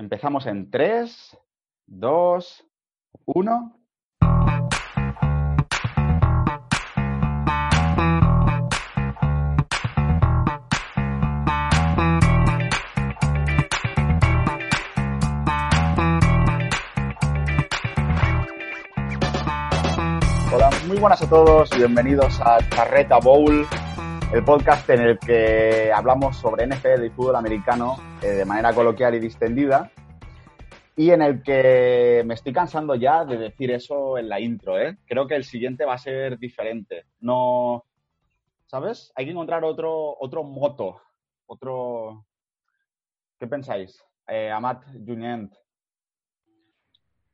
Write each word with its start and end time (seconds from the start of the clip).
Empezamos 0.00 0.46
en 0.46 0.70
3, 0.70 1.38
2, 1.86 2.64
1. 3.26 3.72
Hola, 20.50 20.70
muy 20.88 20.96
buenas 20.96 21.20
a 21.20 21.28
todos, 21.28 21.68
bienvenidos 21.76 22.40
a 22.40 22.56
Charreta 22.70 23.18
Bowl, 23.18 23.66
el 24.32 24.44
podcast 24.44 24.88
en 24.90 25.00
el 25.00 25.18
que 25.18 25.90
hablamos 25.92 26.36
sobre 26.36 26.64
NFL 26.64 27.04
y 27.04 27.10
fútbol 27.10 27.34
americano 27.34 27.96
eh, 28.22 28.28
de 28.28 28.44
manera 28.44 28.72
coloquial 28.72 29.16
y 29.16 29.18
distendida. 29.18 29.90
Y 30.94 31.10
en 31.10 31.22
el 31.22 31.42
que 31.42 32.22
me 32.24 32.34
estoy 32.34 32.52
cansando 32.52 32.94
ya 32.94 33.24
de 33.24 33.36
decir 33.36 33.72
eso 33.72 34.18
en 34.18 34.28
la 34.28 34.38
intro, 34.38 34.78
¿eh? 34.78 34.98
Creo 35.06 35.26
que 35.26 35.34
el 35.34 35.44
siguiente 35.44 35.84
va 35.84 35.94
a 35.94 35.98
ser 35.98 36.38
diferente. 36.38 37.06
No. 37.18 37.84
¿Sabes? 38.66 39.12
Hay 39.16 39.24
que 39.24 39.32
encontrar 39.32 39.64
otro, 39.64 40.16
otro 40.20 40.44
moto. 40.44 41.00
Otro. 41.46 42.24
¿Qué 43.38 43.48
pensáis? 43.48 44.00
Eh, 44.28 44.50
Amat 44.50 44.84
Junient. 45.04 45.52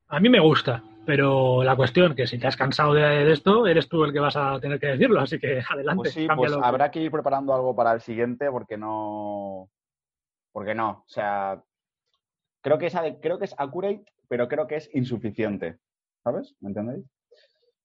A 0.07 0.19
mí 0.19 0.29
me 0.29 0.39
gusta, 0.39 0.81
pero 1.07 1.63
la 1.63 1.75
cuestión 1.75 2.13
que 2.13 2.27
si 2.27 2.37
te 2.37 2.45
has 2.45 2.55
cansado 2.57 2.93
de, 2.93 3.01
de 3.01 3.31
esto, 3.31 3.65
eres 3.65 3.87
tú 3.89 4.03
el 4.03 4.13
que 4.13 4.19
vas 4.19 4.35
a 4.35 4.59
tener 4.59 4.79
que 4.79 4.87
decirlo, 4.87 5.21
así 5.21 5.39
que 5.39 5.61
adelante. 5.69 5.95
Pues 6.01 6.13
sí, 6.13 6.27
pues 6.35 6.51
habrá 6.61 6.91
que 6.91 6.99
ir 6.99 7.09
preparando 7.09 7.53
algo 7.55 7.75
para 7.75 7.93
el 7.93 8.01
siguiente 8.01 8.51
porque 8.51 8.77
no. 8.77 9.69
Porque 10.51 10.75
no. 10.75 10.89
O 10.89 11.09
sea, 11.09 11.59
creo 12.61 12.77
que 12.77 12.87
es, 12.87 12.95
creo 13.21 13.39
que 13.39 13.45
es 13.45 13.55
accurate, 13.57 14.03
pero 14.27 14.47
creo 14.47 14.67
que 14.67 14.75
es 14.75 14.93
insuficiente. 14.93 15.77
¿Sabes? 16.23 16.53
¿Me 16.59 16.69
entendéis? 16.69 17.05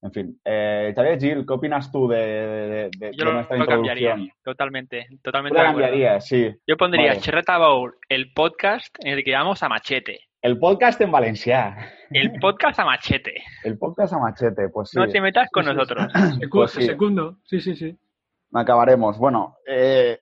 En 0.03 0.13
fin. 0.13 0.41
Eh, 0.45 0.93
Xavier 0.97 1.21
Gil, 1.21 1.47
¿qué 1.47 1.53
opinas 1.53 1.93
tú 1.93 2.09
de, 2.09 2.19
de- 2.19 2.91
de- 2.99 3.13
Yo 3.13 3.19
de 3.19 3.25
lo, 3.25 3.33
nuestra 3.35 3.57
lo 3.57 3.67
cambiaría, 3.67 4.17
totalmente, 4.43 5.07
totalmente 5.23 5.61
acuerdo. 5.61 5.81
cambiarías, 5.81 6.27
sí. 6.27 6.53
Yo 6.67 6.77
pondría 6.77 7.11
Vale. 7.11 7.21
Cherreta 7.21 7.57
Bowl, 7.59 7.95
el 8.09 8.33
podcast 8.33 8.93
en 8.99 9.13
el 9.19 9.23
que 9.23 9.33
vamos 9.33 9.63
a 9.63 9.69
machete. 9.69 10.19
El 10.43 10.59
podcast 10.59 11.01
en 11.01 11.13
Valencia. 11.13 11.93
El 12.11 12.33
podcast 12.41 12.79
a 12.81 12.85
machete. 12.85 13.45
El 13.63 13.79
podcast 13.79 14.13
a 14.13 14.19
machete, 14.19 14.69
pues 14.71 14.91
sí. 14.91 14.99
No 14.99 15.07
te 15.07 15.21
metas 15.21 15.49
con 15.53 15.65
Sí, 15.65 15.71
sí, 15.71 15.73
sí. 15.73 15.77
nosotros. 15.79 16.13
Secu- 16.41 16.51
Pues 16.51 16.71
sí. 16.73 16.83
Segundo, 16.83 17.39
sí, 17.45 17.61
sí, 17.61 17.77
sí. 17.77 17.97
Acabaremos. 18.53 19.19
Bueno, 19.19 19.57
eh, 19.67 20.19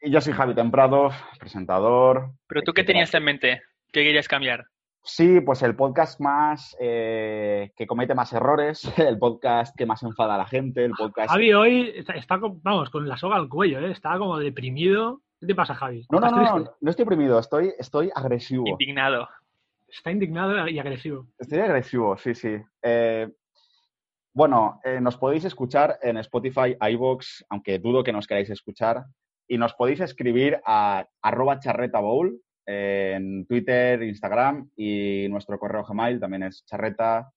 yo 0.00 0.20
soy 0.20 0.32
Javi 0.32 0.54
Temprado, 0.54 1.10
presentador. 1.40 2.30
Pero 2.46 2.62
tú, 2.62 2.72
¿qué 2.72 2.82
etcétera. 2.82 2.86
tenías 2.86 3.14
en 3.14 3.24
mente? 3.24 3.62
¿Qué 3.92 4.04
querías 4.04 4.28
cambiar? 4.28 4.64
Sí, 5.02 5.40
pues 5.40 5.62
el 5.62 5.74
podcast 5.76 6.20
más 6.20 6.76
eh, 6.80 7.72
que 7.76 7.86
comete 7.86 8.14
más 8.14 8.32
errores, 8.32 8.80
el 8.96 9.18
podcast 9.18 9.76
que 9.76 9.86
más 9.86 10.02
enfada 10.04 10.36
a 10.36 10.38
la 10.38 10.46
gente, 10.46 10.84
el 10.84 10.92
podcast. 10.92 11.30
Javi 11.30 11.52
hoy 11.52 11.92
está, 11.96 12.12
está 12.14 12.38
con- 12.38 12.62
vamos, 12.62 12.90
con 12.90 13.08
la 13.08 13.16
soga 13.16 13.36
al 13.36 13.48
cuello, 13.48 13.80
¿eh? 13.80 13.90
Está 13.90 14.16
como 14.18 14.38
deprimido. 14.38 15.20
¿Qué 15.40 15.48
te 15.48 15.54
pasa, 15.56 15.74
Javi? 15.74 16.06
No, 16.10 16.20
no, 16.20 16.26
¿Estás 16.28 16.42
no, 16.52 16.58
no, 16.60 16.70
no 16.80 16.90
estoy 16.90 17.02
oprimido, 17.02 17.38
estoy, 17.40 17.74
estoy 17.78 18.10
agresivo. 18.14 18.66
Indignado. 18.66 19.28
Está 19.94 20.10
indignado 20.10 20.68
y 20.68 20.78
agresivo. 20.78 21.28
Estoy 21.38 21.60
agresivo, 21.60 22.16
sí, 22.16 22.34
sí. 22.34 22.56
Eh, 22.82 23.28
bueno, 24.34 24.80
eh, 24.82 25.00
nos 25.00 25.16
podéis 25.16 25.44
escuchar 25.44 25.98
en 26.02 26.16
Spotify, 26.18 26.76
iVoox, 26.80 27.44
aunque 27.48 27.78
dudo 27.78 28.02
que 28.02 28.12
nos 28.12 28.26
queráis 28.26 28.50
escuchar, 28.50 29.04
y 29.46 29.56
nos 29.56 29.74
podéis 29.74 30.00
escribir 30.00 30.60
a 30.66 31.06
arroba 31.22 31.60
charretabowl 31.60 32.40
en 32.66 33.46
Twitter, 33.46 34.02
Instagram 34.02 34.70
y 34.76 35.28
nuestro 35.28 35.58
correo 35.58 35.84
Gmail 35.84 36.18
también 36.18 36.44
es 36.44 36.64
charreta, 36.66 37.30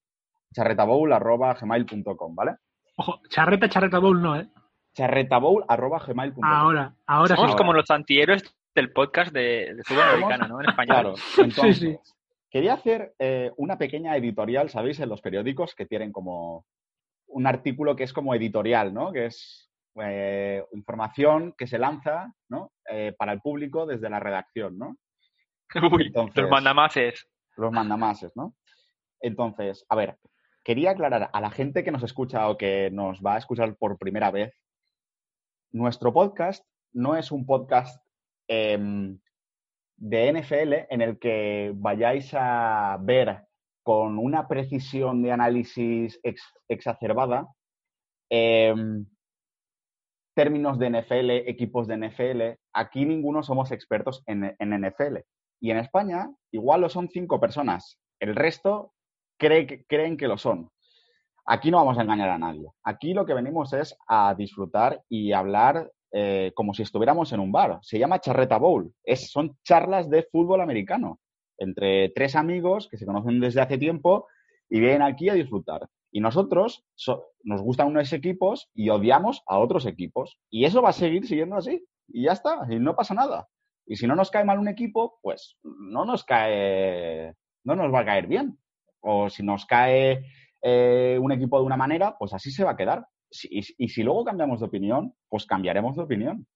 charretabowl 0.54 1.12
arroba 1.14 1.54
gmail.com, 1.54 2.34
¿vale? 2.34 2.56
Ojo, 2.96 3.22
charreta, 3.30 3.70
charreta 3.70 4.00
bowl 4.00 4.22
no, 4.22 4.40
¿eh? 4.40 4.48
Charretabowl 4.96 5.66
arroba 5.68 6.00
gmail.com. 6.00 6.44
Ahora, 6.44 6.96
ahora 7.06 7.36
Somos 7.36 7.52
sí. 7.52 7.58
como 7.58 7.74
los 7.74 7.92
antihéroes 7.92 8.42
del 8.74 8.92
podcast 8.92 9.32
de, 9.32 9.76
de 9.76 9.84
fútbol 9.84 10.04
americano, 10.14 10.48
¿no? 10.48 10.62
En 10.62 10.70
español. 10.70 10.96
Claro, 10.96 11.16
entonces, 11.38 11.78
sí. 11.78 11.98
Quería 12.50 12.74
hacer 12.74 13.14
eh, 13.20 13.52
una 13.58 13.78
pequeña 13.78 14.16
editorial, 14.16 14.70
¿sabéis? 14.70 15.00
En 15.00 15.10
los 15.10 15.22
periódicos 15.22 15.76
que 15.76 15.86
tienen 15.86 16.12
como 16.12 16.66
un 17.28 17.48
artículo 17.48 17.96
que 17.96 18.04
es 18.04 18.14
como 18.14 18.34
editorial, 18.34 18.94
¿no? 18.94 19.12
Que 19.12 19.26
es 19.28 19.70
eh, 20.02 20.64
información 20.74 21.54
que 21.58 21.68
se 21.68 21.80
lanza, 21.80 22.34
¿no? 22.50 22.72
Eh, 22.90 23.14
para 23.18 23.34
el 23.34 23.42
público 23.42 23.86
desde 23.86 24.10
la 24.10 24.20
redacción, 24.20 24.78
¿no? 24.78 24.98
Uy, 25.92 26.08
Entonces- 26.08 26.42
los 26.42 26.52
mandamases. 26.52 27.28
Los 27.58 27.72
mandamases, 27.72 28.32
¿no? 28.36 28.56
Entonces, 29.20 29.86
a 29.90 29.96
ver, 29.96 30.18
quería 30.64 30.92
aclarar 30.92 31.30
a 31.34 31.42
la 31.42 31.50
gente 31.50 31.84
que 31.84 31.92
nos 31.92 32.04
escucha 32.04 32.50
o 32.50 32.58
que 32.58 32.90
nos 32.92 33.22
va 33.22 33.36
a 33.36 33.38
escuchar 33.40 33.76
por 33.76 33.98
primera 33.98 34.30
vez, 34.30 34.54
nuestro 35.72 36.14
podcast 36.14 36.66
no 36.94 37.16
es 37.16 37.32
un 37.32 37.46
podcast 37.46 38.02
em, 38.48 39.20
de 39.98 40.32
NFL 40.32 40.74
en 40.94 41.02
el 41.02 41.20
que 41.20 41.74
vayáis 41.76 42.34
a 42.34 42.98
ver 43.02 43.44
con 43.84 44.18
una 44.20 44.48
precisión 44.48 45.22
de 45.24 45.32
análisis 45.32 46.20
ex- 46.24 46.54
exacerbada 46.68 47.48
em, 48.30 49.06
términos 50.36 50.78
de 50.78 50.90
NFL, 50.92 51.30
equipos 51.50 51.88
de 51.88 51.98
NFL. 51.98 52.60
Aquí 52.74 53.06
ninguno 53.06 53.42
somos 53.44 53.72
expertos 53.72 54.24
en, 54.28 54.56
en 54.60 54.82
NFL. 54.82 55.18
Y 55.60 55.72
en 55.72 55.78
España 55.78 56.30
igual 56.52 56.82
lo 56.82 56.90
son 56.90 57.10
cinco 57.10 57.40
personas. 57.40 58.00
El 58.20 58.36
resto 58.36 58.94
cree 59.40 59.86
creen 59.88 60.18
que 60.18 60.28
lo 60.28 60.38
son. 60.38 60.70
Aquí 61.46 61.72
no 61.72 61.78
vamos 61.78 61.98
a 61.98 62.02
engañar 62.04 62.30
a 62.30 62.38
nadie. 62.38 62.70
Aquí 62.84 63.14
lo 63.14 63.26
que 63.26 63.34
venimos 63.34 63.74
es 63.74 63.98
a 64.08 64.36
disfrutar 64.36 65.02
y 65.10 65.32
hablar 65.32 65.92
eh, 66.12 66.52
como 66.56 66.74
si 66.74 66.84
estuviéramos 66.84 67.32
en 67.34 67.40
un 67.40 67.52
bar. 67.52 67.80
Se 67.82 68.00
llama 68.00 68.20
Charreta 68.20 68.58
Bowl. 68.58 68.94
Son 69.16 69.58
charlas 69.64 70.10
de 70.10 70.24
fútbol 70.24 70.62
americano 70.62 71.20
entre 71.60 72.10
tres 72.10 72.36
amigos 72.36 72.88
que 72.90 72.98
se 72.98 73.06
conocen 73.06 73.40
desde 73.40 73.62
hace 73.62 73.78
tiempo 73.78 74.28
y 74.70 74.80
vienen 74.80 75.02
aquí 75.02 75.30
a 75.30 75.34
disfrutar. 75.34 75.88
Y 76.12 76.20
nosotros 76.20 76.86
so- 76.96 77.32
nos 77.44 77.62
gustan 77.62 77.88
unos 77.88 78.14
equipos 78.14 78.70
y 78.74 78.90
odiamos 78.90 79.42
a 79.48 79.60
otros 79.60 79.86
equipos. 79.86 80.40
Y 80.50 80.66
eso 80.66 80.82
va 80.82 80.90
a 80.90 80.94
seguir 80.94 81.26
siguiendo 81.28 81.56
así. 81.56 81.86
Y 82.08 82.24
ya 82.26 82.32
está. 82.34 82.66
Y 82.70 82.80
no 82.80 82.96
pasa 82.96 83.14
nada. 83.14 83.48
Y 83.86 83.96
si 83.98 84.08
no 84.08 84.16
nos 84.16 84.32
cae 84.32 84.44
mal 84.46 84.60
un 84.60 84.68
equipo, 84.68 85.20
pues 85.22 85.58
no 85.64 86.06
nos 86.06 86.24
cae, 86.24 87.34
no 87.64 87.76
nos 87.76 87.94
va 87.94 88.02
a 88.02 88.06
caer 88.06 88.28
bien. 88.28 88.58
O 89.02 89.30
si 89.30 89.44
nos 89.44 89.66
cae 89.66 90.26
eh, 90.62 91.18
un 91.22 91.32
equipo 91.32 91.60
de 91.60 91.66
una 91.66 91.78
manera, 91.78 92.18
pues 92.18 92.34
así 92.34 92.52
se 92.52 92.64
va 92.64 92.72
a 92.72 92.78
quedar. 92.78 93.06
Y, 93.30 93.62
si 93.90 94.04
luego 94.04 94.24
cambiamos 94.24 94.60
de 94.60 94.68
opinión, 94.68 95.14
pues 95.30 95.46
cambiaremos 95.46 95.96
de 95.96 96.04
opinión. 96.04 96.48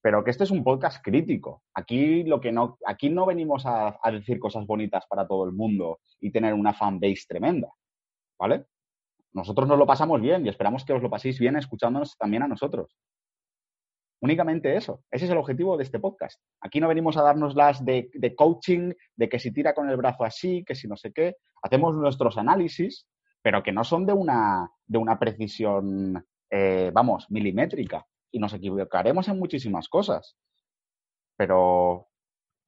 Pero 0.00 0.22
que 0.22 0.30
este 0.30 0.44
es 0.44 0.50
un 0.50 0.62
podcast 0.62 1.02
crítico. 1.02 1.62
Aquí 1.74 2.22
lo 2.22 2.40
que 2.40 2.52
no, 2.52 2.78
aquí 2.86 3.10
no 3.10 3.26
venimos 3.26 3.66
a, 3.66 3.98
a 4.00 4.10
decir 4.10 4.38
cosas 4.38 4.66
bonitas 4.66 5.04
para 5.08 5.26
todo 5.26 5.44
el 5.44 5.52
mundo 5.52 6.00
y 6.20 6.30
tener 6.30 6.54
una 6.54 6.74
fanbase 6.74 7.24
tremenda. 7.28 7.68
¿Vale? 8.38 8.66
Nosotros 9.32 9.68
nos 9.68 9.78
lo 9.78 9.86
pasamos 9.86 10.20
bien 10.20 10.46
y 10.46 10.48
esperamos 10.48 10.84
que 10.84 10.92
os 10.92 11.02
lo 11.02 11.10
paséis 11.10 11.38
bien 11.38 11.56
escuchándonos 11.56 12.16
también 12.16 12.42
a 12.42 12.48
nosotros. 12.48 12.96
Únicamente 14.20 14.76
eso. 14.76 15.02
Ese 15.10 15.26
es 15.26 15.30
el 15.30 15.36
objetivo 15.36 15.76
de 15.76 15.84
este 15.84 15.98
podcast. 15.98 16.40
Aquí 16.60 16.80
no 16.80 16.88
venimos 16.88 17.16
a 17.16 17.22
darnos 17.22 17.54
las 17.54 17.84
de, 17.84 18.10
de 18.14 18.34
coaching, 18.34 18.92
de 19.14 19.28
que 19.28 19.38
si 19.38 19.52
tira 19.52 19.74
con 19.74 19.90
el 19.90 19.96
brazo 19.96 20.24
así, 20.24 20.64
que 20.64 20.74
si 20.74 20.88
no 20.88 20.96
sé 20.96 21.12
qué. 21.12 21.36
Hacemos 21.62 21.94
nuestros 21.94 22.38
análisis, 22.38 23.06
pero 23.42 23.62
que 23.62 23.72
no 23.72 23.84
son 23.84 24.06
de 24.06 24.14
una, 24.14 24.70
de 24.86 24.98
una 24.98 25.18
precisión, 25.18 26.24
eh, 26.50 26.90
vamos, 26.92 27.30
milimétrica. 27.30 28.06
Y 28.30 28.38
nos 28.38 28.52
equivocaremos 28.54 29.28
en 29.28 29.38
muchísimas 29.38 29.88
cosas. 29.88 30.36
Pero 31.36 32.08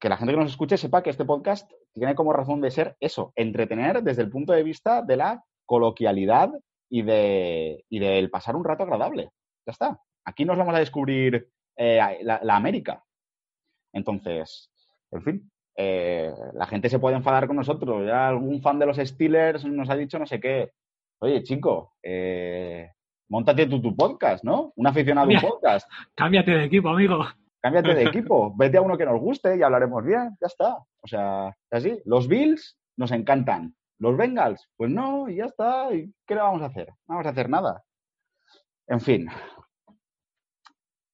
que 0.00 0.08
la 0.08 0.16
gente 0.16 0.32
que 0.32 0.40
nos 0.40 0.50
escuche 0.50 0.76
sepa 0.76 1.02
que 1.02 1.10
este 1.10 1.24
podcast 1.24 1.70
tiene 1.92 2.14
como 2.14 2.32
razón 2.32 2.60
de 2.60 2.70
ser 2.70 2.96
eso, 3.00 3.32
entretener 3.34 4.02
desde 4.02 4.22
el 4.22 4.30
punto 4.30 4.52
de 4.52 4.62
vista 4.62 5.02
de 5.02 5.16
la 5.16 5.44
coloquialidad 5.66 6.52
y, 6.88 7.02
de, 7.02 7.84
y 7.88 7.98
del 7.98 8.30
pasar 8.30 8.56
un 8.56 8.64
rato 8.64 8.84
agradable. 8.84 9.30
Ya 9.66 9.72
está. 9.72 10.00
Aquí 10.24 10.44
nos 10.44 10.56
vamos 10.56 10.74
a 10.74 10.78
descubrir 10.78 11.50
eh, 11.76 12.18
la, 12.22 12.40
la 12.42 12.56
América. 12.56 13.04
Entonces, 13.92 14.70
en 15.10 15.22
fin, 15.22 15.50
eh, 15.76 16.32
la 16.54 16.66
gente 16.66 16.88
se 16.88 16.98
puede 16.98 17.16
enfadar 17.16 17.46
con 17.46 17.56
nosotros. 17.56 18.04
Ya 18.04 18.28
algún 18.28 18.60
fan 18.60 18.78
de 18.78 18.86
los 18.86 18.96
Steelers 18.96 19.64
nos 19.64 19.88
ha 19.88 19.94
dicho 19.94 20.18
no 20.18 20.26
sé 20.26 20.40
qué. 20.40 20.72
Oye, 21.20 21.42
chico, 21.42 21.94
eh, 22.02 22.92
montate 23.28 23.66
tú 23.66 23.82
tu 23.82 23.96
podcast, 23.96 24.44
¿no? 24.44 24.72
Un 24.76 24.86
aficionado 24.86 25.28
a 25.28 25.34
un 25.34 25.40
podcast. 25.40 25.90
Cámbiate 26.14 26.52
de 26.52 26.64
equipo, 26.64 26.88
amigo. 26.88 27.24
Cámbiate 27.60 27.94
de 27.94 28.04
equipo, 28.08 28.54
vete 28.56 28.78
a 28.78 28.82
uno 28.82 28.96
que 28.96 29.04
nos 29.04 29.20
guste 29.20 29.56
y 29.56 29.62
hablaremos 29.62 30.04
bien, 30.04 30.36
ya 30.40 30.46
está. 30.46 30.76
O 30.76 31.06
sea, 31.06 31.56
así. 31.70 32.00
Los 32.04 32.28
Bills 32.28 32.78
nos 32.96 33.10
encantan. 33.10 33.74
Los 33.98 34.16
Bengals, 34.16 34.68
pues 34.76 34.90
no, 34.90 35.28
y 35.28 35.36
ya 35.36 35.46
está. 35.46 35.92
¿Y 35.92 36.12
qué 36.24 36.36
le 36.36 36.40
vamos 36.40 36.62
a 36.62 36.66
hacer? 36.66 36.88
No 37.08 37.16
vamos 37.16 37.26
a 37.26 37.30
hacer 37.30 37.48
nada. 37.48 37.82
En 38.86 39.00
fin. 39.00 39.28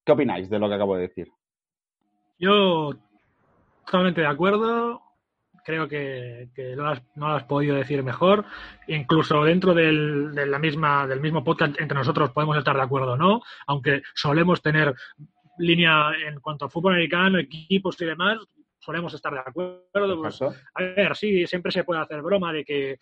¿Qué 0.04 0.12
opináis 0.12 0.50
de 0.50 0.58
lo 0.58 0.68
que 0.68 0.74
acabo 0.74 0.96
de 0.96 1.08
decir? 1.08 1.28
Yo 2.38 2.90
totalmente 3.86 4.20
de 4.20 4.26
acuerdo. 4.26 5.00
Creo 5.64 5.88
que, 5.88 6.48
que 6.54 6.76
lo 6.76 6.86
has- 6.86 7.02
no 7.16 7.28
lo 7.28 7.34
has 7.36 7.44
podido 7.44 7.74
decir 7.76 8.02
mejor. 8.02 8.44
Incluso 8.88 9.42
dentro 9.44 9.72
del, 9.74 10.34
de 10.34 10.46
la 10.46 10.58
misma, 10.58 11.06
del 11.06 11.20
mismo 11.20 11.42
podcast 11.42 11.80
entre 11.80 11.96
nosotros 11.98 12.30
podemos 12.32 12.56
estar 12.58 12.76
de 12.76 12.82
acuerdo 12.82 13.12
o 13.12 13.16
no, 13.16 13.40
aunque 13.66 14.02
solemos 14.14 14.60
tener 14.62 14.94
línea 15.58 16.10
en 16.26 16.40
cuanto 16.40 16.64
a 16.66 16.68
fútbol 16.70 16.94
americano, 16.94 17.38
equipos 17.38 18.00
y 18.00 18.04
demás, 18.04 18.38
solemos 18.78 19.14
estar 19.14 19.32
de 19.32 19.40
acuerdo. 19.40 19.82
Pues, 20.20 20.34
a 20.74 20.82
ver, 20.82 21.16
sí, 21.16 21.46
siempre 21.46 21.72
se 21.72 21.84
puede 21.84 22.00
hacer 22.02 22.20
broma 22.22 22.52
de 22.52 22.64
que, 22.64 22.98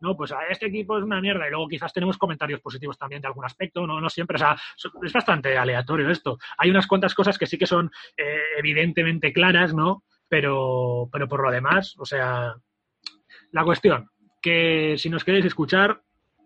no, 0.00 0.16
pues 0.16 0.32
a 0.32 0.44
este 0.50 0.66
equipo 0.66 0.98
es 0.98 1.04
una 1.04 1.20
mierda 1.20 1.46
y 1.46 1.50
luego 1.50 1.68
quizás 1.68 1.92
tenemos 1.92 2.18
comentarios 2.18 2.60
positivos 2.60 2.98
también 2.98 3.22
de 3.22 3.28
algún 3.28 3.44
aspecto, 3.44 3.86
no, 3.86 4.00
no 4.00 4.10
siempre, 4.10 4.34
o 4.34 4.38
sea, 4.38 4.56
so- 4.76 4.90
es 5.02 5.12
bastante 5.12 5.56
aleatorio 5.56 6.10
esto. 6.10 6.38
Hay 6.58 6.68
unas 6.70 6.86
cuantas 6.86 7.14
cosas 7.14 7.38
que 7.38 7.46
sí 7.46 7.56
que 7.56 7.66
son 7.66 7.90
eh, 8.16 8.36
evidentemente 8.58 9.32
claras, 9.32 9.72
¿no? 9.72 10.02
Pero, 10.32 11.10
pero 11.12 11.28
por 11.28 11.42
lo 11.42 11.50
demás, 11.50 11.94
o 11.98 12.06
sea, 12.06 12.54
la 13.50 13.64
cuestión, 13.64 14.08
que 14.40 14.94
si 14.96 15.10
nos 15.10 15.24
queréis 15.24 15.44
escuchar, 15.44 16.00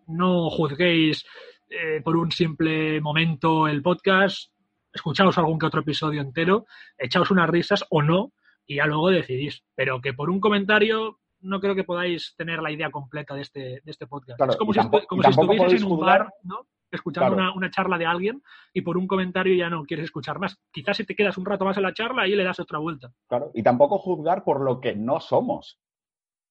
no 0.08 0.50
juzguéis 0.50 1.24
eh, 1.70 2.00
por 2.02 2.16
un 2.16 2.32
simple 2.32 3.00
momento 3.00 3.68
el 3.68 3.82
podcast, 3.82 4.50
escuchaos 4.92 5.38
algún 5.38 5.56
que 5.60 5.66
otro 5.66 5.82
episodio 5.82 6.20
entero, 6.20 6.66
echaos 6.98 7.30
unas 7.30 7.48
risas 7.48 7.84
o 7.90 8.02
no, 8.02 8.32
y 8.66 8.74
ya 8.74 8.86
luego 8.86 9.10
decidís. 9.10 9.62
Pero 9.76 10.00
que 10.00 10.14
por 10.14 10.30
un 10.30 10.40
comentario 10.40 11.20
no 11.42 11.60
creo 11.60 11.76
que 11.76 11.84
podáis 11.84 12.34
tener 12.36 12.58
la 12.62 12.72
idea 12.72 12.90
completa 12.90 13.36
de 13.36 13.42
este, 13.42 13.60
de 13.60 13.90
este 13.92 14.08
podcast. 14.08 14.36
Claro, 14.36 14.50
es 14.50 14.58
como 14.58 14.72
si, 14.72 14.80
tampoco- 14.80 15.06
como 15.06 15.22
si 15.22 15.32
podéis 15.32 15.74
en 15.74 15.84
un 15.84 15.90
juzgar- 15.92 16.06
bar, 16.24 16.34
¿no? 16.42 16.66
Escuchando 16.90 17.34
Claro. 17.34 17.50
una, 17.50 17.56
una 17.56 17.70
charla 17.70 17.98
de 17.98 18.06
alguien 18.06 18.42
y 18.72 18.82
por 18.82 18.96
un 18.96 19.06
comentario 19.06 19.54
ya 19.54 19.68
no 19.68 19.84
quieres 19.84 20.04
escuchar 20.04 20.38
más. 20.38 20.56
Quizás 20.70 20.96
si 20.96 21.04
te 21.04 21.14
quedas 21.14 21.36
un 21.36 21.44
rato 21.44 21.64
más 21.64 21.76
en 21.76 21.82
la 21.82 21.92
charla 21.92 22.26
y 22.26 22.34
le 22.34 22.44
das 22.44 22.60
otra 22.60 22.78
vuelta. 22.78 23.12
Claro. 23.28 23.50
Y 23.54 23.62
tampoco 23.62 23.98
juzgar 23.98 24.44
por 24.44 24.60
lo 24.60 24.80
que 24.80 24.94
no 24.94 25.20
somos. 25.20 25.78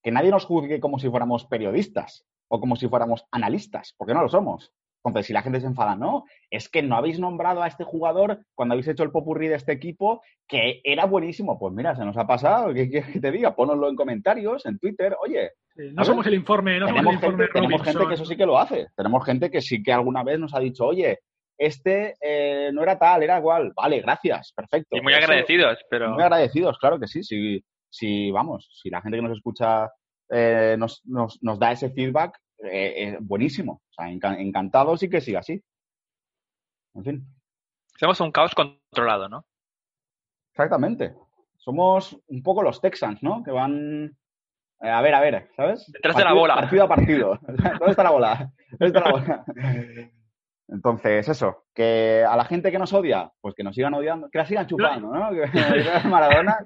Que 0.04 0.12
nadie 0.12 0.32
nos 0.32 0.46
juzgue 0.46 0.80
como 0.80 1.00
si 1.00 1.10
fuéramos 1.10 1.46
periodistas 1.46 2.26
o 2.48 2.60
como 2.60 2.76
si 2.76 2.88
fuéramos 2.88 3.26
analistas, 3.32 3.96
porque 3.98 4.14
no 4.14 4.22
lo 4.22 4.30
somos. 4.30 4.72
Entonces, 5.10 5.28
si 5.28 5.34
la 5.34 5.42
gente 5.42 5.60
se 5.60 5.68
enfada, 5.68 5.96
no, 5.96 6.26
es 6.50 6.70
que 6.70 6.82
no 6.82 6.96
habéis 6.96 7.20
nombrado 7.20 7.62
a 7.64 7.68
este 7.68 7.84
jugador 7.84 8.40
cuando 8.56 8.74
habéis 8.74 8.88
hecho 8.88 9.04
el 9.04 9.12
popurrí 9.12 9.48
de 9.48 9.56
este 9.56 9.72
equipo 9.72 10.22
que 10.48 10.82
era 10.84 11.06
buenísimo. 11.06 11.58
Pues 11.60 11.74
mira, 11.74 11.96
se 11.96 12.06
nos 12.06 12.18
ha 12.18 12.26
pasado, 12.28 12.74
¿qué 12.74 12.90
quieres 12.90 13.12
que 13.12 13.20
te 13.20 13.32
diga? 13.32 13.56
Pónoslo 13.56 13.90
en 13.90 13.96
comentarios, 13.96 14.66
en 14.66 14.80
Twitter. 14.80 15.16
Oye, 15.24 15.52
Sí, 15.76 15.90
no 15.90 15.96
ver, 15.98 16.06
somos 16.06 16.26
el 16.28 16.34
informe, 16.36 16.80
no 16.80 16.88
somos 16.88 16.90
el 16.90 16.96
tenemos, 16.96 17.14
informe 17.16 17.44
gente, 17.44 17.54
tenemos 17.60 17.82
gente 17.84 18.08
que 18.08 18.14
eso 18.14 18.26
sí 18.26 18.38
que 18.38 18.46
lo 18.46 18.58
hace. 18.58 18.88
Tenemos 18.96 19.26
gente 19.26 19.52
que 19.52 19.62
sí 19.62 19.84
que 19.84 19.92
alguna 19.94 20.24
vez 20.24 20.40
nos 20.40 20.54
ha 20.56 20.60
dicho, 20.60 20.86
oye, 20.86 21.20
este 21.58 22.16
eh, 22.22 22.70
no 22.74 22.82
era 22.84 22.98
tal, 22.98 23.24
era 23.24 23.38
igual. 23.40 23.72
Vale, 23.76 24.02
gracias, 24.02 24.52
perfecto. 24.56 24.98
Y 24.98 25.02
muy 25.02 25.14
Eso- 25.14 25.24
agradecidos, 25.24 25.78
pero 25.90 26.12
muy 26.12 26.24
agradecidos, 26.24 26.78
claro 26.78 27.00
que 27.00 27.08
sí. 27.08 27.24
Si, 27.24 27.64
si 27.90 28.32
vamos, 28.32 28.70
si 28.82 28.90
la 28.90 29.02
gente 29.02 29.18
que 29.18 29.24
nos 29.24 29.38
escucha 29.38 29.90
eh, 30.30 30.76
nos, 30.78 31.02
nos, 31.06 31.42
nos 31.44 31.60
da 31.60 31.72
ese 31.72 31.90
feedback, 31.92 32.38
eh, 32.64 32.94
eh, 32.98 33.18
buenísimo. 33.22 33.82
O 33.90 33.94
sea, 33.94 34.10
encantados 34.10 35.04
y 35.04 35.10
que 35.10 35.22
siga 35.22 35.40
así. 35.40 35.62
En 36.94 37.04
fin, 37.04 37.28
somos 38.00 38.20
un 38.22 38.32
caos 38.32 38.54
controlado, 38.56 39.28
¿no? 39.30 39.46
exactamente. 40.52 41.14
Somos 41.58 42.18
un 42.28 42.42
poco 42.44 42.62
los 42.62 42.80
Texans, 42.80 43.22
¿no? 43.24 43.44
Que 43.44 43.52
van. 43.52 44.16
eh, 44.82 44.90
a 44.90 45.02
ver, 45.02 45.14
a 45.16 45.20
ver, 45.20 45.50
¿sabes? 45.56 45.86
Detrás 45.92 46.16
de 46.16 46.24
la 46.24 46.30
Partido- 46.30 46.40
bola. 46.42 46.56
Partido 46.56 46.84
a 46.84 46.88
partido. 46.88 47.40
¿Dónde 47.48 47.90
está 47.92 48.04
la 48.04 48.12
bola? 48.12 48.52
¿Dónde 48.72 48.86
está 48.88 49.00
la 49.02 49.12
bola? 49.12 49.46
Entonces, 50.68 51.28
eso, 51.30 51.66
que 51.76 52.24
a 52.28 52.36
la 52.36 52.46
gente 52.46 52.72
que 52.72 52.80
nos 52.80 52.92
odia, 52.94 53.32
pues 53.42 53.54
que 53.54 53.64
nos 53.64 53.76
sigan 53.76 53.94
odiando, 53.94 54.30
que 54.30 54.38
la 54.40 54.46
sigan 54.46 54.66
chupando, 54.68 55.12
¿no? 55.14 55.30
Maradona. 56.10 56.66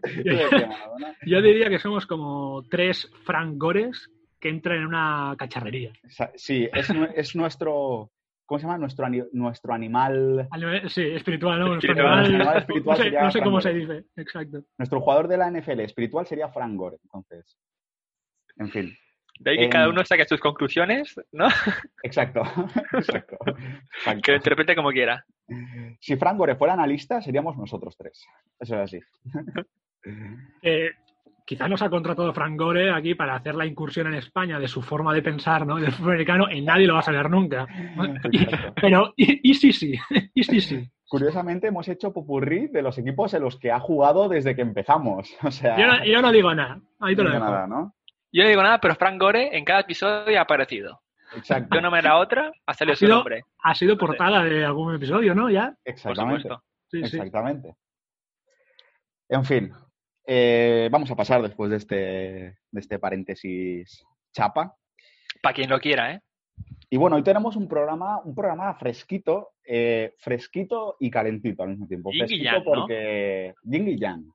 Yo 1.26 1.42
diría 1.42 1.70
que 1.70 1.80
somos 1.80 2.06
como 2.06 2.64
tres 2.70 3.10
Frank 3.26 3.56
Gores 3.58 4.10
que 4.40 4.50
entran 4.50 4.78
en 4.78 4.86
una 4.88 5.36
cacharrería. 5.38 5.92
Sí, 6.36 6.70
es, 6.74 6.94
nu- 6.94 7.08
es 7.16 7.36
nuestro, 7.36 8.12
¿cómo 8.46 8.60
se 8.60 8.66
llama? 8.66 8.78
Nuestro, 8.78 9.08
nuestro 9.34 9.74
animal, 9.74 10.48
Sí, 10.88 11.04
espiritual, 11.04 11.60
¿no? 11.60 11.68
Nuestro 11.70 11.92
Espiritual. 11.92 12.20
animal- 12.20 12.36
Animal 12.42 12.58
espiritual 12.58 12.98
no 12.98 12.98
sé, 12.98 13.04
sería 13.04 13.22
no 13.24 13.32
sé 13.32 13.42
cómo 13.42 13.62
se 13.62 13.74
dice, 13.74 14.06
exacto. 14.16 14.64
nuestro 14.78 15.02
jugador 15.02 15.28
de 15.28 15.38
la 15.38 15.52
NFL 15.52 15.80
espiritual 15.82 16.26
sería 16.26 16.50
Frank 16.50 16.76
Gore, 16.76 16.98
entonces. 17.04 17.58
En 18.58 18.70
fin, 18.72 18.94
De 19.40 19.52
ahí 19.52 19.58
que 19.58 19.70
cada 19.70 19.88
uno 19.90 20.04
saque 20.04 20.26
sus 20.26 20.40
conclusiones, 20.40 21.16
¿no? 21.32 21.48
exacto. 22.04 22.42
exacto. 22.94 23.38
Exacto. 23.46 24.22
Que 24.24 24.32
lo 24.32 24.38
interprete 24.38 24.76
como 24.76 24.90
quiera. 24.92 25.24
Si 26.00 26.16
Frank 26.18 26.38
Gore 26.38 26.56
fuera 26.56 26.74
analista, 26.74 27.22
seríamos 27.22 27.58
nosotros 27.58 27.96
tres. 27.98 28.24
Eso 28.60 28.76
es 28.76 28.82
así. 28.82 29.00
Eh, 30.62 30.92
quizás 31.50 31.68
nos 31.68 31.82
ha 31.82 31.90
contratado 31.90 32.32
Frank 32.32 32.56
Gore 32.60 32.92
aquí 32.94 33.16
para 33.16 33.34
hacer 33.36 33.56
la 33.56 33.66
incursión 33.66 34.06
en 34.06 34.14
España 34.14 34.60
de 34.60 34.68
su 34.68 34.84
forma 34.84 35.16
de 35.16 35.24
pensar, 35.24 35.66
¿no? 35.66 35.78
Del 35.78 35.92
fútbol 35.92 36.12
americano, 36.12 36.46
y 36.52 36.62
nadie 36.62 36.86
lo 36.86 36.94
va 36.94 37.00
a 37.00 37.04
saber 37.04 37.28
nunca. 37.28 37.66
Y- 38.32 38.46
pero, 38.80 39.14
y, 39.18 39.50
y 39.50 39.54
sí, 39.56 39.74
sí, 39.74 39.94
y 40.36 40.44
sí, 40.44 40.62
sí. 40.62 40.88
Curiosamente, 41.08 41.66
hemos 41.66 41.88
hecho 41.88 42.14
popurrí 42.14 42.68
de 42.68 42.84
los 42.84 42.96
equipos 43.00 43.34
en 43.34 43.42
los 43.42 43.58
que 43.58 43.72
ha 43.72 43.80
jugado 43.80 44.30
desde 44.30 44.56
que 44.56 44.62
empezamos. 44.62 45.36
O 45.44 45.50
sea, 45.50 45.76
Yo 45.76 45.88
no, 45.88 46.06
yo 46.06 46.22
no 46.22 46.32
digo 46.32 46.54
nada, 46.54 46.80
ahí 47.00 47.16
te 47.16 47.24
no 47.24 47.30
lo 47.30 47.36
digo 47.36 47.46
nada, 47.46 47.66
¿no? 47.66 47.96
Yo 48.32 48.44
no 48.44 48.50
digo 48.50 48.62
nada, 48.62 48.80
pero 48.80 48.94
Frank 48.94 49.20
Gore 49.20 49.58
en 49.58 49.66
cada 49.66 49.80
episodio 49.80 50.38
ha 50.38 50.44
aparecido. 50.44 51.02
Exacto. 51.36 51.70
De 51.72 51.80
una 51.80 51.90
manera 51.90 52.16
u 52.16 52.22
otra 52.22 52.52
ha 52.68 52.74
salido 52.76 52.94
Ha 52.94 52.96
su 52.98 53.06
sido- 53.06 53.16
nombre, 53.16 53.44
Ha 53.64 53.74
sido 53.74 53.98
portada 53.98 54.44
de 54.44 54.64
algún 54.64 54.94
episodio, 54.94 55.34
¿no? 55.34 55.50
Ya. 55.50 55.70
por 55.70 55.78
Exactamente. 55.94 56.44
supuesto. 56.44 56.64
Sí, 56.92 57.04
sí. 57.06 57.18
Exactamente. 57.18 57.74
En 59.30 59.44
fin, 59.46 59.72
eh, 60.32 60.90
vamos 60.92 61.10
a 61.10 61.16
pasar 61.16 61.42
después 61.42 61.72
de 61.72 61.78
este, 61.78 61.96
de 61.96 62.80
este 62.80 63.00
paréntesis 63.00 64.06
chapa. 64.32 64.76
Para 65.42 65.56
quien 65.56 65.72
lo 65.72 65.80
quiera, 65.80 66.14
¿eh? 66.14 66.22
Y 66.88 66.98
bueno, 66.98 67.16
hoy 67.16 67.24
tenemos 67.24 67.56
un 67.56 67.68
programa, 67.68 68.22
un 68.24 68.36
programa 68.36 68.76
fresquito, 68.76 69.54
eh, 69.66 70.14
fresquito 70.20 70.98
y 71.00 71.10
calentito 71.10 71.64
al 71.64 71.70
mismo 71.70 71.88
tiempo. 71.88 72.12
Yin 72.12 72.18
y 72.18 72.28
fresquito 72.28 72.44
yang, 72.44 72.64
¿no? 72.64 72.64
porque. 72.64 73.56
Yin 73.64 73.88
y 73.88 73.98
yang. 73.98 74.32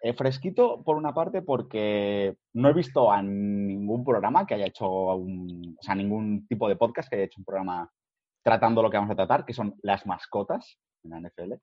Eh, 0.00 0.12
fresquito, 0.12 0.80
por 0.84 0.96
una 0.96 1.12
parte, 1.12 1.42
porque 1.42 2.36
no 2.52 2.68
he 2.68 2.72
visto 2.72 3.10
a 3.10 3.20
ningún 3.20 4.04
programa 4.04 4.46
que 4.46 4.54
haya 4.54 4.66
hecho 4.66 4.88
un, 5.16 5.76
o 5.76 5.82
sea, 5.82 5.96
ningún 5.96 6.46
tipo 6.46 6.68
de 6.68 6.76
podcast 6.76 7.08
que 7.08 7.16
haya 7.16 7.24
hecho 7.24 7.40
un 7.40 7.44
programa 7.44 7.90
tratando 8.44 8.80
lo 8.80 8.90
que 8.90 8.96
vamos 8.96 9.10
a 9.10 9.16
tratar, 9.16 9.44
que 9.44 9.54
son 9.54 9.74
las 9.82 10.06
mascotas 10.06 10.78
en 11.02 11.10
la 11.10 11.20
NFL. 11.20 11.54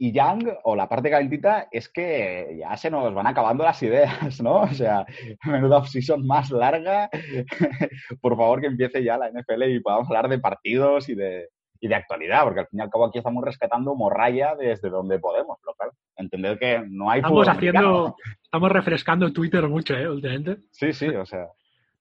Y 0.00 0.12
Yang, 0.12 0.56
o 0.62 0.76
la 0.76 0.88
parte 0.88 1.10
calentita, 1.10 1.66
es 1.72 1.88
que 1.88 2.56
ya 2.60 2.76
se 2.76 2.88
nos 2.88 3.12
van 3.12 3.26
acabando 3.26 3.64
las 3.64 3.82
ideas, 3.82 4.40
¿no? 4.40 4.62
O 4.62 4.68
sea, 4.68 5.04
menuda 5.44 5.78
off-season 5.78 6.24
más 6.24 6.50
larga. 6.50 7.10
Por 8.20 8.36
favor, 8.36 8.60
que 8.60 8.68
empiece 8.68 9.02
ya 9.02 9.18
la 9.18 9.30
NFL 9.30 9.64
y 9.64 9.80
podamos 9.80 10.06
hablar 10.08 10.28
de 10.28 10.38
partidos 10.38 11.08
y 11.08 11.16
de, 11.16 11.48
y 11.80 11.88
de 11.88 11.94
actualidad, 11.96 12.44
porque 12.44 12.60
al 12.60 12.68
fin 12.68 12.78
y 12.78 12.82
al 12.82 12.90
cabo 12.90 13.06
aquí 13.06 13.18
estamos 13.18 13.44
rescatando 13.44 13.94
morralla 13.96 14.54
desde 14.54 14.88
donde 14.88 15.18
podemos, 15.18 15.58
pero 15.60 15.74
claro, 15.74 15.92
entender 16.16 16.58
que 16.58 16.82
no 16.88 17.10
hay 17.10 17.18
Estamos 17.18 17.48
haciendo, 17.48 18.16
estamos 18.42 18.72
refrescando 18.72 19.32
Twitter 19.32 19.66
mucho, 19.68 19.94
¿eh? 19.94 20.08
Últimamente. 20.08 20.58
Sí, 20.70 20.92
sí, 20.92 21.08
o 21.08 21.26
sea, 21.26 21.48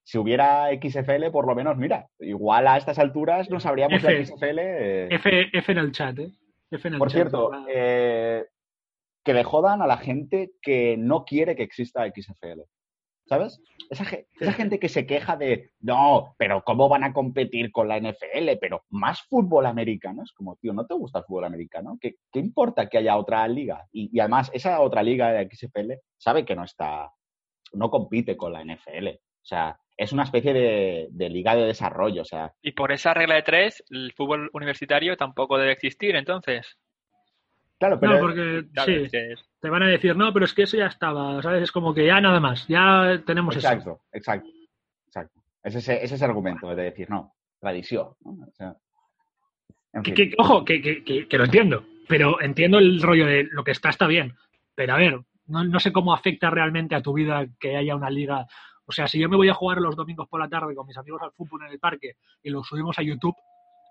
si 0.03 0.17
hubiera 0.17 0.67
XFL, 0.69 1.31
por 1.31 1.47
lo 1.47 1.55
menos, 1.55 1.77
mira, 1.77 2.07
igual 2.19 2.67
a 2.67 2.77
estas 2.77 2.99
alturas 2.99 3.49
no 3.49 3.59
sabríamos 3.59 4.01
la 4.03 4.11
F. 4.11 4.25
XFL. 4.25 4.59
eh, 4.59 5.07
F, 5.11 5.49
F 5.51 5.71
en 5.71 5.77
el 5.79 5.91
chat, 5.91 6.19
¿eh? 6.19 6.31
Por 6.99 7.09
cierto, 7.11 7.49
eh, 7.69 8.45
que 9.23 9.33
le 9.33 9.43
jodan 9.43 9.81
a 9.81 9.87
la 9.87 9.97
gente 9.97 10.51
que 10.61 10.95
no 10.97 11.25
quiere 11.25 11.55
que 11.55 11.63
exista 11.63 12.05
XFL. 12.07 12.61
¿Sabes? 13.25 13.61
Esa, 13.89 14.05
ge- 14.05 14.27
esa 14.39 14.53
gente 14.53 14.79
que 14.79 14.87
se 14.87 15.05
queja 15.05 15.35
de, 15.35 15.71
no, 15.81 16.33
pero 16.37 16.63
¿cómo 16.63 16.87
van 16.87 17.03
a 17.03 17.11
competir 17.11 17.73
con 17.73 17.89
la 17.89 17.97
NFL? 17.99 18.57
Pero 18.61 18.85
más 18.89 19.21
fútbol 19.23 19.65
americano. 19.65 20.23
Es 20.23 20.31
como, 20.31 20.55
tío, 20.55 20.71
¿no 20.71 20.85
te 20.85 20.93
gusta 20.93 21.19
el 21.19 21.25
fútbol 21.25 21.43
americano? 21.43 21.97
¿Qué, 21.99 22.15
qué 22.31 22.39
importa 22.39 22.87
que 22.87 22.99
haya 22.99 23.17
otra 23.17 23.45
liga? 23.49 23.85
Y, 23.91 24.09
y 24.15 24.19
además, 24.21 24.49
esa 24.53 24.79
otra 24.79 25.03
liga 25.03 25.33
de 25.33 25.49
XFL 25.53 25.91
sabe 26.17 26.45
que 26.45 26.55
no 26.55 26.63
está, 26.63 27.11
no 27.73 27.89
compite 27.91 28.37
con 28.37 28.53
la 28.53 28.63
NFL. 28.63 29.07
O 29.47 29.49
sea, 29.49 29.79
es 29.95 30.11
una 30.11 30.23
especie 30.23 30.51
de, 30.53 31.07
de 31.09 31.29
liga 31.29 31.55
de 31.55 31.63
desarrollo. 31.63 32.21
O 32.23 32.25
sea, 32.25 32.51
Y 32.61 32.73
por 32.73 32.91
esa 32.91 33.13
regla 33.13 33.35
de 33.35 33.43
tres, 33.43 33.81
el 33.89 34.11
fútbol 34.11 34.49
universitario 34.51 35.15
tampoco 35.15 35.57
debe 35.57 35.71
existir, 35.71 36.17
entonces. 36.17 36.77
Claro, 37.79 37.97
pero 37.97 38.15
no, 38.15 38.19
porque 38.19 38.65
Claro, 38.73 38.91
sí, 38.91 38.97
es 39.05 39.11
que 39.11 39.31
es- 39.31 39.45
te 39.61 39.69
van 39.69 39.83
a 39.83 39.87
decir, 39.87 40.17
no, 40.17 40.33
pero 40.33 40.43
es 40.43 40.53
que 40.53 40.63
eso 40.63 40.75
ya 40.75 40.87
estaba, 40.87 41.41
¿sabes? 41.41 41.63
Es 41.63 41.71
como 41.71 41.93
que 41.93 42.05
ya 42.05 42.19
nada 42.19 42.41
más, 42.41 42.67
ya 42.67 43.21
tenemos 43.25 43.55
eso. 43.55 43.65
exacto, 43.69 44.01
exacto, 44.11 44.49
exacto. 45.05 45.41
Es 45.63 45.75
ese, 45.75 46.03
es 46.03 46.11
ese 46.11 46.25
argumento 46.25 46.75
de 46.75 46.83
decir, 46.83 47.09
no, 47.09 47.33
tradición. 47.59 48.09
¿no? 48.25 48.31
O 48.31 48.51
sea, 48.53 48.75
en 49.93 50.03
Que, 50.03 50.13
fin. 50.13 50.29
que- 50.31 50.35
ojo, 50.39 50.65
que, 50.65 50.81
que- 50.81 51.05
que- 51.05 51.27
que 51.29 51.37
lo 51.37 51.45
entiendo, 51.45 51.85
pero 52.09 52.41
entiendo 52.41 52.79
el 52.79 53.01
rollo 53.01 53.25
de 53.25 53.47
lo 53.49 53.63
que 53.63 53.71
está, 53.71 53.89
está 53.91 54.07
bien. 54.07 54.35
Pero 54.75 54.93
a 54.93 54.97
ver, 54.97 55.21
no, 55.45 55.63
no 55.63 55.79
sé 55.79 55.93
cómo 55.93 56.13
afecta 56.13 56.49
realmente 56.49 56.95
a 56.95 57.01
tu 57.01 57.13
vida 57.13 57.45
que 57.61 57.77
haya 57.77 57.95
una 57.95 58.09
liga. 58.09 58.45
O 58.87 58.91
sea, 58.91 59.07
si 59.07 59.19
yo 59.19 59.27
me 59.29 59.35
voy 59.35 59.49
a 59.49 59.53
jugar 59.53 59.79
los 59.79 59.95
domingos 59.95 60.27
por 60.29 60.39
la 60.39 60.47
tarde 60.47 60.73
con 60.73 60.87
mis 60.87 60.97
amigos 60.97 61.21
al 61.21 61.31
fútbol 61.33 61.65
en 61.65 61.71
el 61.73 61.79
parque 61.79 62.13
y 62.41 62.49
lo 62.49 62.63
subimos 62.63 62.97
a 62.97 63.03
YouTube, 63.03 63.35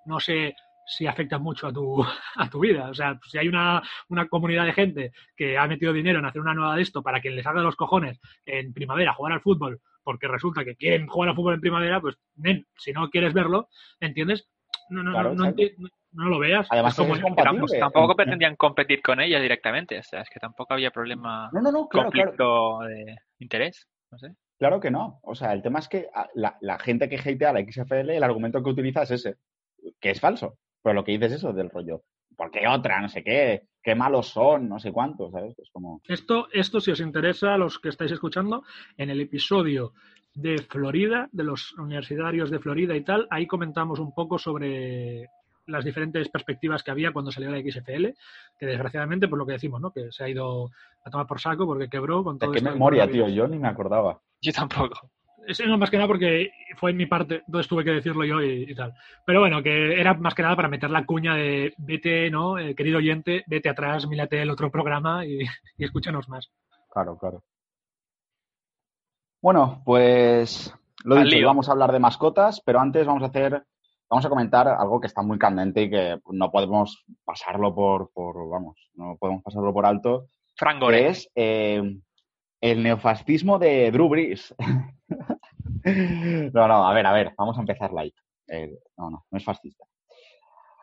no 0.07 0.19
sé 0.21 0.55
si 0.88 1.07
afecta 1.07 1.38
mucho 1.38 1.67
a 1.67 1.73
tu, 1.73 2.03
a 2.37 2.49
tu 2.49 2.61
vida. 2.61 2.88
O 2.91 2.95
sea, 2.95 3.19
si 3.29 3.37
hay 3.38 3.49
una, 3.49 3.83
una 4.09 4.26
comunidad 4.29 4.65
de 4.65 4.73
gente 4.73 5.12
que 5.37 5.59
ha 5.59 5.67
metido 5.67 5.93
dinero 5.93 6.19
en 6.21 6.25
hacer 6.26 6.41
una 6.41 6.55
nueva 6.55 6.76
de 6.76 6.83
esto 6.83 7.03
para 7.03 7.21
que 7.21 7.31
les 7.31 7.47
haga 7.47 7.61
los 7.61 7.76
cojones 7.76 8.21
en 8.47 8.73
primavera 8.73 9.12
jugar 9.12 9.33
al 9.35 9.41
fútbol, 9.43 9.81
porque 10.03 10.29
resulta 10.29 10.65
que 10.65 10.76
quieren 10.76 11.09
jugar 11.09 11.31
al 11.31 11.35
fútbol 11.37 11.55
en 11.55 11.61
primavera, 11.61 12.00
pues, 12.00 12.17
nen, 12.37 12.67
si 12.76 12.93
no 12.93 13.11
quieres 13.11 13.35
verlo, 13.35 13.69
¿entiendes? 14.00 14.49
No, 14.88 15.03
no, 15.03 15.11
Claro, 15.12 15.35
no, 15.35 15.45
no, 15.47 15.50
no- 15.79 15.88
no 16.12 16.29
lo 16.31 16.38
veas. 16.38 16.67
Además, 16.71 16.93
Es 16.95 16.99
como- 16.99 17.15
es 17.15 17.19
que 17.21 17.25
compatible. 17.25 17.59
tampoco, 17.61 17.79
tampoco 17.81 18.12
En- 18.12 18.17
pretendían 18.17 18.57
competir 18.57 19.03
con 19.03 19.21
ellas 19.21 19.43
directamente. 19.43 19.99
O 19.99 20.03
sea, 20.05 20.23
es 20.23 20.31
que 20.31 20.38
tampoco 20.41 20.73
había 20.73 20.91
problema, 20.91 21.50
No, 21.53 21.61
no, 21.61 21.71
no, 21.73 21.88
claro, 21.88 22.11
claro. 22.11 22.31
conflicto 22.31 22.79
de 22.87 23.17
interés. 23.41 23.87
No 24.12 24.19
sé. 24.19 24.29
Claro 24.59 24.81
que 24.81 24.91
no. 24.91 25.21
O 25.23 25.35
sea, 25.35 25.53
el 25.53 25.63
tema 25.63 25.79
es 25.79 25.89
que 25.89 26.09
a- 26.15 26.29
la, 26.35 26.79
gente 26.79 27.09
que 27.09 27.17
hatea 27.17 27.53
la 27.53 27.61
XFL, 27.61 28.17
el 28.17 28.23
argumento 28.25 28.63
que 28.63 28.71
utiliza 28.71 29.03
es 29.03 29.11
ese, 29.11 29.37
que 30.01 30.11
es 30.11 30.21
falso. 30.21 30.59
Pero 30.83 30.95
lo 30.95 31.05
que 31.05 31.13
dices 31.13 31.33
es 31.33 31.39
eso 31.39 31.53
del 31.53 31.71
rollo. 31.71 32.03
¿Por 32.37 32.51
qué 32.51 32.67
otra? 32.69 33.01
No 33.01 33.09
sé 33.09 33.23
qué. 33.25 33.63
Qué 33.83 33.95
malos 33.95 34.29
son, 34.29 34.69
no 34.69 34.79
sé 34.79 34.93
cuántos, 34.93 35.33
¿sabes? 35.33 35.59
Es 35.59 35.71
como. 35.71 36.01
Esto, 36.07 36.49
esto, 36.53 36.81
si 36.81 36.91
os 36.91 37.01
interesa, 37.01 37.55
a 37.55 37.59
los 37.59 37.79
que 37.79 37.89
estáis 37.89 38.13
escuchando, 38.13 38.65
en 38.97 39.11
el 39.11 39.21
episodio 39.21 39.93
de 40.35 40.59
Florida, 40.59 41.29
de 41.33 41.45
los 41.45 41.73
universitarios 41.79 42.51
de 42.51 42.59
Florida 42.59 42.95
y 42.95 43.05
tal, 43.05 43.27
ahí 43.31 43.47
comentamos 43.47 43.99
un 44.01 44.13
poco 44.15 44.39
sobre 44.39 45.29
las 45.66 45.85
diferentes 45.85 46.28
perspectivas 46.28 46.82
que 46.82 46.90
había 46.90 47.12
cuando 47.12 47.30
salió 47.30 47.50
la 47.50 47.61
XFL, 47.61 48.06
que 48.58 48.66
desgraciadamente, 48.66 49.28
por 49.28 49.38
lo 49.38 49.46
que 49.46 49.52
decimos, 49.52 49.80
¿no? 49.80 49.90
Que 49.90 50.11
se 50.12 50.25
ha 50.25 50.28
ido 50.28 50.70
a 51.04 51.11
tomar 51.11 51.26
por 51.26 51.40
saco 51.40 51.66
porque 51.66 51.88
quebró 51.88 52.25
con 52.25 52.38
todo 52.38 52.52
qué 52.52 52.58
esto 52.58 52.70
memoria, 52.70 53.11
tío. 53.11 53.28
Yo 53.28 53.46
ni 53.49 53.58
me 53.58 53.68
acordaba. 53.68 54.20
Yo 54.40 54.52
tampoco. 54.52 55.11
Es 55.46 55.64
no, 55.64 55.78
más 55.78 55.90
que 55.90 55.96
nada 55.96 56.08
porque 56.08 56.50
fue 56.76 56.90
en 56.90 56.96
mi 56.96 57.06
parte, 57.06 57.42
entonces 57.46 57.68
tuve 57.68 57.85
que 57.85 57.92
decirlo 57.92 58.25
yo 58.25 58.42
y, 58.42 58.64
y 58.68 58.75
tal. 58.75 58.94
Pero 59.25 59.40
bueno, 59.40 59.62
que 59.62 60.00
era 60.00 60.14
más 60.14 60.35
que 60.35 60.42
nada 60.42 60.56
para 60.56 60.68
meter 60.68 60.90
la 60.90 61.06
cuña 61.06 61.37
de 61.37 61.73
vete, 61.78 62.30
¿no? 62.30 62.58
Eh, 62.58 62.75
querido 62.75 62.99
oyente, 62.99 63.44
vete 63.46 63.68
atrás, 63.68 64.08
mírate 64.08 64.42
el 64.42 64.50
otro 64.50 64.73
programa 64.73 65.25
y, 65.25 65.38
y 65.78 65.85
escúchanos 65.85 66.28
más. 66.28 66.50
Claro, 66.90 67.16
claro. 67.16 67.44
Bueno, 69.40 69.82
pues 69.85 70.75
lo 71.04 71.23
dicho, 71.23 71.46
vamos 71.46 71.68
a 71.68 71.73
hablar 71.73 71.92
de 71.92 72.00
mascotas, 72.00 72.61
pero 72.64 72.80
antes 72.80 73.06
vamos 73.06 73.23
a 73.23 73.26
hacer, 73.26 73.62
vamos 74.09 74.25
a 74.25 74.29
comentar 74.29 74.69
algo 74.69 75.01
que 75.01 75.07
está 75.07 75.23
muy 75.23 75.39
candente 75.39 75.83
y 75.83 75.91
que 75.91 76.19
no 76.31 76.51
podemos 76.51 77.05
pasarlo 77.25 77.75
por, 77.75 78.11
por 78.13 78.49
vamos, 78.49 78.91
no 78.95 79.17
podemos 79.19 79.43
pasarlo 79.43 79.73
por 79.73 79.87
alto, 79.87 80.29
Frank 80.57 80.81
que 80.81 81.09
es 81.09 81.31
eh, 81.35 81.99
el 82.61 82.83
neofascismo 82.83 83.59
de 83.59 83.91
Drew 83.91 84.09
Brees. 84.09 84.55
no, 85.85 86.69
no, 86.69 86.87
a 86.89 86.95
ver, 86.95 87.07
a 87.07 87.13
ver, 87.13 87.33
vamos 87.37 87.57
a 87.59 87.61
empezar 87.61 87.93
light. 87.93 88.15
Eh, 88.49 88.79
no, 88.97 89.11
no, 89.11 89.27
no 89.31 89.39
es 89.39 89.45
fascista. 89.45 89.85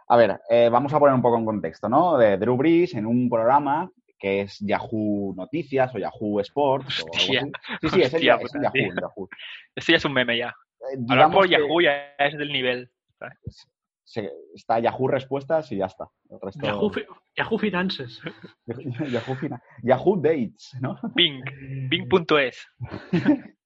A 0.08 0.18
ver, 0.18 0.40
eh, 0.50 0.70
vamos 0.70 0.94
a 0.94 1.00
poner 1.00 1.16
un 1.16 1.22
poco 1.22 1.38
en 1.38 1.46
contexto, 1.46 1.90
¿no? 1.90 2.18
De 2.18 2.38
Drew 2.38 2.56
Brees 2.56 2.94
en 2.94 3.06
un 3.06 3.30
programa 3.30 3.90
que 4.20 4.42
es 4.42 4.60
Yahoo 4.60 5.34
Noticias 5.36 5.94
o 5.96 5.98
Yahoo 5.98 6.40
Sports 6.42 7.02
o 7.02 7.06
algo 7.06 7.18
Hostia. 7.18 7.42
así. 7.42 7.52
Sí, 7.82 7.90
sí, 7.90 8.02
es, 8.02 8.14
Hostia 8.14 8.36
es 8.36 8.42
puta, 8.42 8.62
Yahoo, 8.62 8.94
Yahoo. 9.02 9.30
Esto 9.76 9.92
ya 9.92 9.98
es 9.98 10.06
un 10.06 10.14
meme 10.14 10.38
ya. 10.38 10.50
Eh, 10.50 10.98
digamos 10.98 11.36
por 11.36 11.46
que 11.46 11.52
Yahoo 11.52 11.82
ya 11.82 12.14
es 12.20 12.38
del 12.38 12.50
nivel. 12.50 12.90
Se- 14.04 14.32
está 14.54 14.80
Yahoo 14.80 15.08
Respuestas 15.08 15.72
y 15.72 15.78
ya 15.78 15.86
está. 15.86 16.08
El 16.30 16.40
resto- 16.42 16.66
Yahoo, 16.66 16.90
Fi- 16.90 17.06
Yahoo 17.38 17.58
Finances. 17.58 18.20
Yahoo, 19.12 19.36
Fina- 19.36 19.62
Yahoo 19.82 20.18
Dates, 20.18 20.72
¿no? 20.82 20.98
Bing. 21.16 21.42
Bing.es. 21.90 22.68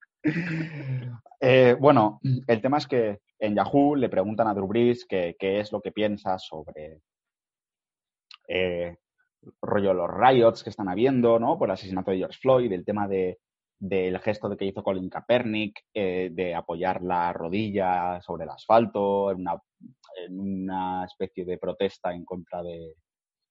Eh, 1.40 1.76
bueno, 1.80 2.20
el 2.48 2.62
tema 2.62 2.78
es 2.80 2.88
que 2.88 3.20
en 3.40 3.56
Yahoo 3.56 3.96
le 3.96 4.10
preguntan 4.10 4.48
a 4.48 4.54
Drew 4.54 4.68
Brees 4.68 5.06
que- 5.06 5.36
qué 5.40 5.60
es 5.60 5.72
lo 5.72 5.80
que 5.82 5.92
piensa 5.92 6.38
sobre 6.40 7.02
eh, 8.50 8.98
rollo 9.62 9.94
los 9.94 10.10
riots 10.10 10.64
que 10.64 10.70
están 10.72 10.90
habiendo, 10.90 11.40
¿no? 11.40 11.58
Por 11.58 11.70
el 11.70 11.74
asesinato 11.74 12.12
de 12.12 12.18
George 12.18 12.40
Floyd, 12.42 12.72
el 12.74 12.84
tema 12.84 13.08
de 13.08 13.38
del 13.79 14.19
gesto 14.19 14.50
de 14.50 14.57
que 14.57 14.65
hizo 14.65 14.84
Colin 14.84 15.10
Kaepernick 15.10 15.86
eh, 15.93 16.29
de 16.31 16.55
apoyar 16.55 17.01
la 17.03 17.31
rodilla 17.34 18.19
sobre 18.22 18.46
el 18.46 18.50
asfalto 18.50 19.31
en 19.31 19.48
una, 20.29 21.05
especie 21.05 21.46
de 21.46 21.57
protesta 21.57 22.13
en 22.13 22.25
contra 22.25 22.63
de, 22.63 22.96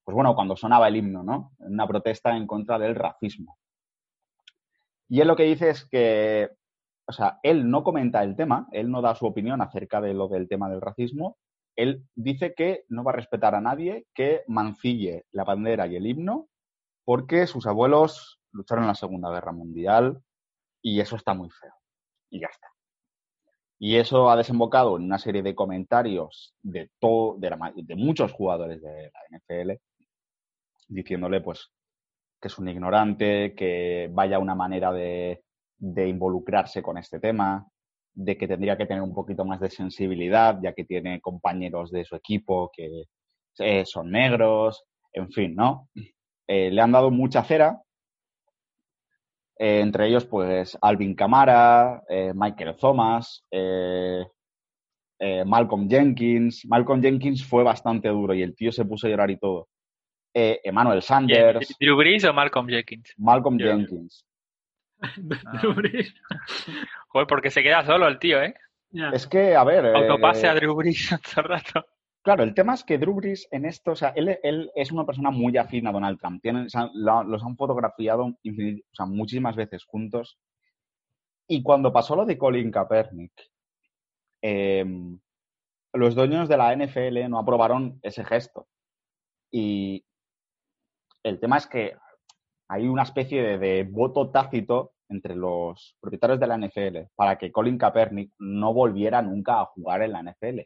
pues 0.05 0.15
bueno, 0.15 0.35
cuando 0.35 0.57
sonaba 0.57 0.89
el 0.89 0.97
himno, 0.97 1.23
¿no? 1.23 1.53
Una 1.59 1.87
protesta 1.87 2.37
en 2.37 2.47
contra 2.47 2.79
del 2.79 2.95
racismo. 2.95 3.59
Y 5.09 5.21
él 5.21 5.29
lo 5.29 5.37
que 5.37 5.45
dice 5.45 5.71
es 5.71 5.85
que 5.89 6.51
o 7.09 7.13
sea, 7.13 7.39
él 7.43 7.71
no 7.71 7.85
comenta 7.85 8.23
el 8.23 8.35
tema, 8.35 8.67
él 8.73 8.91
no 8.91 9.01
da 9.01 9.15
su 9.15 9.27
opinión 9.27 9.63
acerca 9.63 10.01
de 10.01 10.13
lo 10.13 10.29
del 10.29 10.49
tema 10.49 10.69
del 10.69 10.81
racismo, 10.81 11.39
él 11.77 12.05
dice 12.15 12.55
que 12.55 12.85
no 12.89 13.05
va 13.05 13.13
a 13.13 13.17
respetar 13.17 13.55
a 13.55 13.61
nadie 13.61 14.07
que 14.15 14.43
mancille 14.49 15.25
la 15.31 15.45
bandera 15.45 15.87
y 15.87 15.97
el 15.97 16.07
himno 16.07 16.49
porque 17.05 17.47
sus 17.47 17.67
abuelos 17.67 18.36
lucharon 18.57 18.85
en 18.85 18.89
la 18.89 18.95
Segunda 18.95 19.31
Guerra 19.31 19.53
Mundial 19.53 20.21
y 20.83 21.01
eso 21.01 21.17
está 21.17 21.35
muy 21.35 21.51
feo. 21.51 21.73
Y 22.31 22.41
ya 22.41 22.49
está. 22.49 22.69
Y 23.79 23.97
eso 23.97 24.31
ha 24.31 24.37
desembocado 24.37 24.97
en 24.97 25.05
una 25.05 25.19
serie 25.19 25.43
de 25.43 25.55
comentarios 25.55 26.55
de, 26.63 26.91
todo, 26.99 27.37
de, 27.39 27.51
la 27.51 27.73
de 27.75 27.95
muchos 27.95 28.33
jugadores 28.33 28.81
de 28.81 29.11
la 29.13 29.39
NFL 29.39 29.73
diciéndole 30.89 31.41
pues 31.41 31.71
que 32.41 32.49
es 32.49 32.59
un 32.59 32.69
ignorante, 32.69 33.55
que 33.55 34.11
vaya 34.13 34.39
una 34.39 34.55
manera 34.55 34.93
de, 34.93 35.43
de 35.79 36.09
involucrarse 36.09 36.83
con 36.83 36.99
este 36.99 37.19
tema, 37.19 37.67
de 38.13 38.37
que 38.37 38.49
tendría 38.49 38.77
que 38.77 38.87
tener 38.87 39.03
un 39.03 39.15
poquito 39.15 39.45
más 39.45 39.61
de 39.61 39.71
sensibilidad, 39.71 40.59
ya 40.63 40.73
que 40.73 40.85
tiene 40.85 41.21
compañeros 41.21 41.91
de 41.91 42.05
su 42.05 42.17
equipo 42.17 42.71
que 42.75 43.05
eh, 43.59 43.85
son 43.87 44.11
negros, 44.11 44.85
en 45.13 45.31
fin, 45.31 45.55
¿no? 45.55 45.89
Eh, 46.47 46.71
le 46.71 46.81
han 46.81 46.93
dado 46.93 47.11
mucha 47.11 47.43
cera, 47.43 47.83
eh, 49.59 49.81
entre 49.81 50.07
ellos, 50.09 50.25
pues, 50.27 50.77
Alvin 50.81 51.15
Kamara, 51.15 52.03
eh, 52.09 52.33
Michael 52.35 52.77
Thomas, 52.77 53.45
eh, 53.51 54.25
eh, 55.19 55.45
Malcolm 55.45 55.89
Jenkins. 55.89 56.65
Malcolm 56.67 57.01
Jenkins 57.03 57.45
fue 57.45 57.63
bastante 57.63 58.09
duro 58.09 58.35
y 58.35 58.43
el 58.43 58.55
tío 58.55 58.71
se 58.73 58.85
puso 58.85 59.07
a 59.07 59.11
llorar 59.11 59.31
y 59.31 59.39
todo. 59.39 59.69
Eh, 60.35 60.61
Emmanuel. 60.65 61.01
Sanders, 61.01 61.75
¿Drew 61.81 61.97
Brees 61.97 62.25
o 62.25 62.33
Malcolm 62.35 62.69
Jenkins? 62.69 63.15
Malcolm 63.17 63.59
Yo- 63.59 63.69
Jenkins. 63.69 64.27
Drew 65.61 65.75
Brees. 65.75 66.15
Joder, 67.09 67.27
porque 67.27 67.51
se 67.51 67.63
queda 67.63 67.85
solo 67.85 68.07
el 68.09 68.19
tío, 68.19 68.43
¿eh? 68.43 68.55
Es 69.13 69.27
que, 69.27 69.55
a 69.57 69.65
ver. 69.65 69.85
eh, 69.87 69.93
Autopase 69.95 70.47
a 70.47 70.55
Drew 70.55 70.75
Brees 70.75 71.09
todo 71.35 71.43
el 71.45 71.49
rato. 71.49 71.87
Claro, 72.27 72.43
el 72.43 72.55
tema 72.55 72.75
es 72.75 72.83
que 72.83 72.99
Drew 72.99 73.15
Brees 73.15 73.47
en 73.53 73.65
esto, 73.65 73.93
o 73.93 73.95
sea, 73.95 74.09
él, 74.17 74.37
es 74.75 74.91
una 74.91 75.07
persona 75.07 75.31
muy 75.31 75.57
afín 75.57 75.87
a 75.87 75.93
Donald 75.93 76.19
Trump. 76.19 76.43
Tienen, 76.43 76.67
los 76.93 77.45
han 77.45 77.57
fotografiado 77.57 78.37
muchísimas 79.07 79.55
veces 79.55 79.85
juntos. 79.85 80.37
Y 81.47 81.63
cuando 81.63 81.93
pasó 81.93 82.17
lo 82.17 82.27
de 82.27 82.37
Colin 82.37 82.73
Kaepernick, 82.73 83.33
em, 84.43 85.21
los 85.93 86.17
dueños 86.17 86.49
de 86.49 86.57
la 86.57 86.73
NFL 86.73 87.29
no 87.29 87.39
aprobaron 87.39 88.01
ese 88.03 88.25
gesto. 88.25 88.67
Y 89.53 90.05
el 91.23 91.39
tema 91.39 91.59
es 91.59 91.69
que 91.69 91.97
hay 92.69 92.89
una 92.89 93.05
especie 93.05 93.41
de, 93.41 93.59
de 93.59 93.85
voto 93.85 94.33
tácito 94.33 94.95
entre 95.09 95.37
los 95.37 95.97
propietarios 96.01 96.41
de 96.41 96.47
la 96.49 96.59
NFL 96.59 97.09
para 97.15 97.39
que 97.39 97.53
Colin 97.53 97.79
Kaepernick 97.79 98.33
no 98.41 98.75
volviera 98.75 99.23
nunca 99.23 99.61
a 99.61 99.67
jugar 99.67 100.03
en 100.03 100.11
la 100.11 100.25
NFL. 100.25 100.63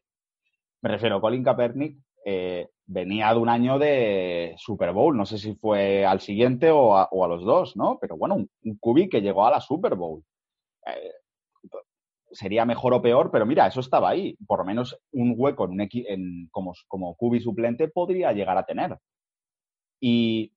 Me 0.83 0.91
refiero, 0.91 1.21
Colin 1.21 1.45
Kaepernick 1.45 1.99
eh, 2.25 2.69
venía 2.87 3.33
de 3.33 3.39
un 3.39 3.49
año 3.49 3.79
de 3.79 4.55
Super 4.59 4.93
Bowl, 4.93 5.17
no 5.17 5.27
sé 5.27 5.39
si 5.39 5.55
fue 5.55 6.05
al 6.05 6.21
siguiente 6.21 6.71
o 6.71 6.97
a, 6.97 7.05
a 7.05 7.29
los 7.29 7.45
dos, 7.45 7.77
¿no? 7.77 7.99
Pero 8.01 8.17
bueno, 8.17 8.37
un, 8.37 8.51
un 8.63 9.09
que 9.09 9.21
llegó 9.21 9.47
a 9.47 9.51
la 9.51 9.61
Super 9.61 9.95
Bowl. 9.95 10.23
Eh, 10.87 11.13
sería 12.33 12.65
mejor 12.65 12.95
o 12.95 13.03
peor, 13.03 13.31
pero 13.31 13.47
mira, 13.47 13.67
eso 13.67 13.81
estaba 13.81 14.11
ahí. 14.11 14.37
Por 14.47 14.61
lo 14.61 14.65
menos 14.65 14.99
un 15.13 15.35
hueco 15.37 15.65
en 15.65 15.71
un 15.73 15.89
en, 15.93 16.49
como, 16.51 16.75
como 16.89 17.17
QB 17.17 17.41
suplente 17.41 17.89
podría 17.89 18.33
llegar 18.33 18.57
a 18.57 18.65
tener. 18.65 18.97
Y 20.01 20.53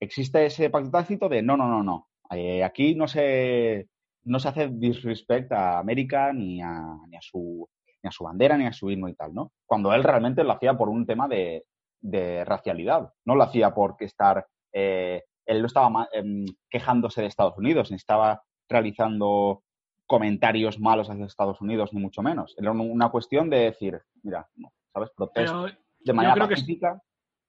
existe 0.00 0.46
ese 0.46 0.70
pacto 0.70 0.90
tácito 0.90 1.28
de 1.28 1.42
no, 1.42 1.56
no, 1.56 1.68
no, 1.68 1.82
no. 1.82 2.08
Eh, 2.30 2.64
aquí 2.64 2.94
no 2.94 3.08
se, 3.08 3.88
no 4.24 4.38
se 4.40 4.48
hace 4.48 4.68
disrespect 4.68 5.52
a 5.52 5.78
América 5.78 6.32
ni 6.32 6.60
a, 6.60 6.82
ni 7.08 7.16
a 7.16 7.20
su 7.22 7.68
ni 8.02 8.08
a 8.08 8.12
su 8.12 8.24
bandera 8.24 8.56
ni 8.56 8.66
a 8.66 8.72
su 8.72 8.90
himno 8.90 9.08
y 9.08 9.14
tal, 9.14 9.34
¿no? 9.34 9.52
Cuando 9.66 9.92
él 9.92 10.02
realmente 10.04 10.44
lo 10.44 10.52
hacía 10.52 10.74
por 10.74 10.88
un 10.88 11.06
tema 11.06 11.28
de, 11.28 11.64
de 12.00 12.44
racialidad. 12.44 13.12
No 13.24 13.34
lo 13.34 13.42
hacía 13.42 13.74
porque 13.74 14.04
estar, 14.04 14.46
eh, 14.72 15.24
él 15.46 15.60
no 15.60 15.66
estaba 15.66 16.08
em, 16.12 16.46
quejándose 16.70 17.22
de 17.22 17.28
Estados 17.28 17.56
Unidos, 17.58 17.90
ni 17.90 17.96
estaba 17.96 18.42
realizando 18.68 19.62
comentarios 20.06 20.78
malos 20.78 21.10
hacia 21.10 21.24
Estados 21.24 21.60
Unidos, 21.60 21.92
ni 21.92 22.00
mucho 22.00 22.22
menos. 22.22 22.54
Era 22.58 22.70
una 22.70 23.10
cuestión 23.10 23.50
de 23.50 23.58
decir, 23.58 24.00
mira, 24.22 24.48
¿sabes? 24.92 25.10
Protesto 25.16 25.66
de 26.06 26.12
manera 26.12 26.48
pacífica. 26.48 27.02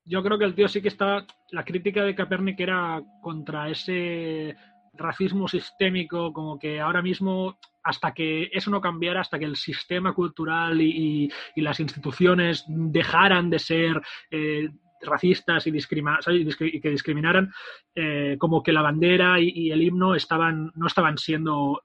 yo 0.04 0.24
creo 0.24 0.38
que 0.40 0.46
el 0.46 0.56
tío 0.56 0.68
sí 0.68 0.82
que 0.82 0.88
está, 0.88 1.26
la 1.52 1.64
crítica 1.64 2.04
de 2.04 2.16
Capernic 2.16 2.60
era 2.60 3.04
contra 3.22 3.70
ese 3.70 4.56
racismo 4.94 5.48
sistémico, 5.48 6.34
como 6.34 6.58
que 6.58 6.80
ahora 6.80 7.04
mismo, 7.04 7.58
hasta 7.88 8.14
que 8.14 8.50
eso 8.52 8.70
no 8.70 8.82
cambiara, 8.82 9.22
hasta 9.22 9.40
que 9.40 9.46
el 9.46 9.56
sistema 9.56 10.14
cultural 10.14 10.82
y, 10.82 11.32
las 11.56 11.80
instituciones 11.80 12.66
dejaran 12.68 13.50
de 13.50 13.60
ser 13.60 14.02
eh, 14.30 14.70
racistas 15.02 15.66
y, 15.68 15.70
y, 15.70 16.82
que 16.82 16.90
discriminaran, 16.90 17.50
eh, 17.96 18.36
como 18.38 18.62
que 18.62 18.74
la 18.74 18.82
bandera 18.82 19.40
y, 19.40 19.72
el 19.72 19.82
himno 19.82 20.16
estaban, 20.16 20.72
no 20.76 20.88
estaban 20.88 21.18
siendo, 21.18 21.82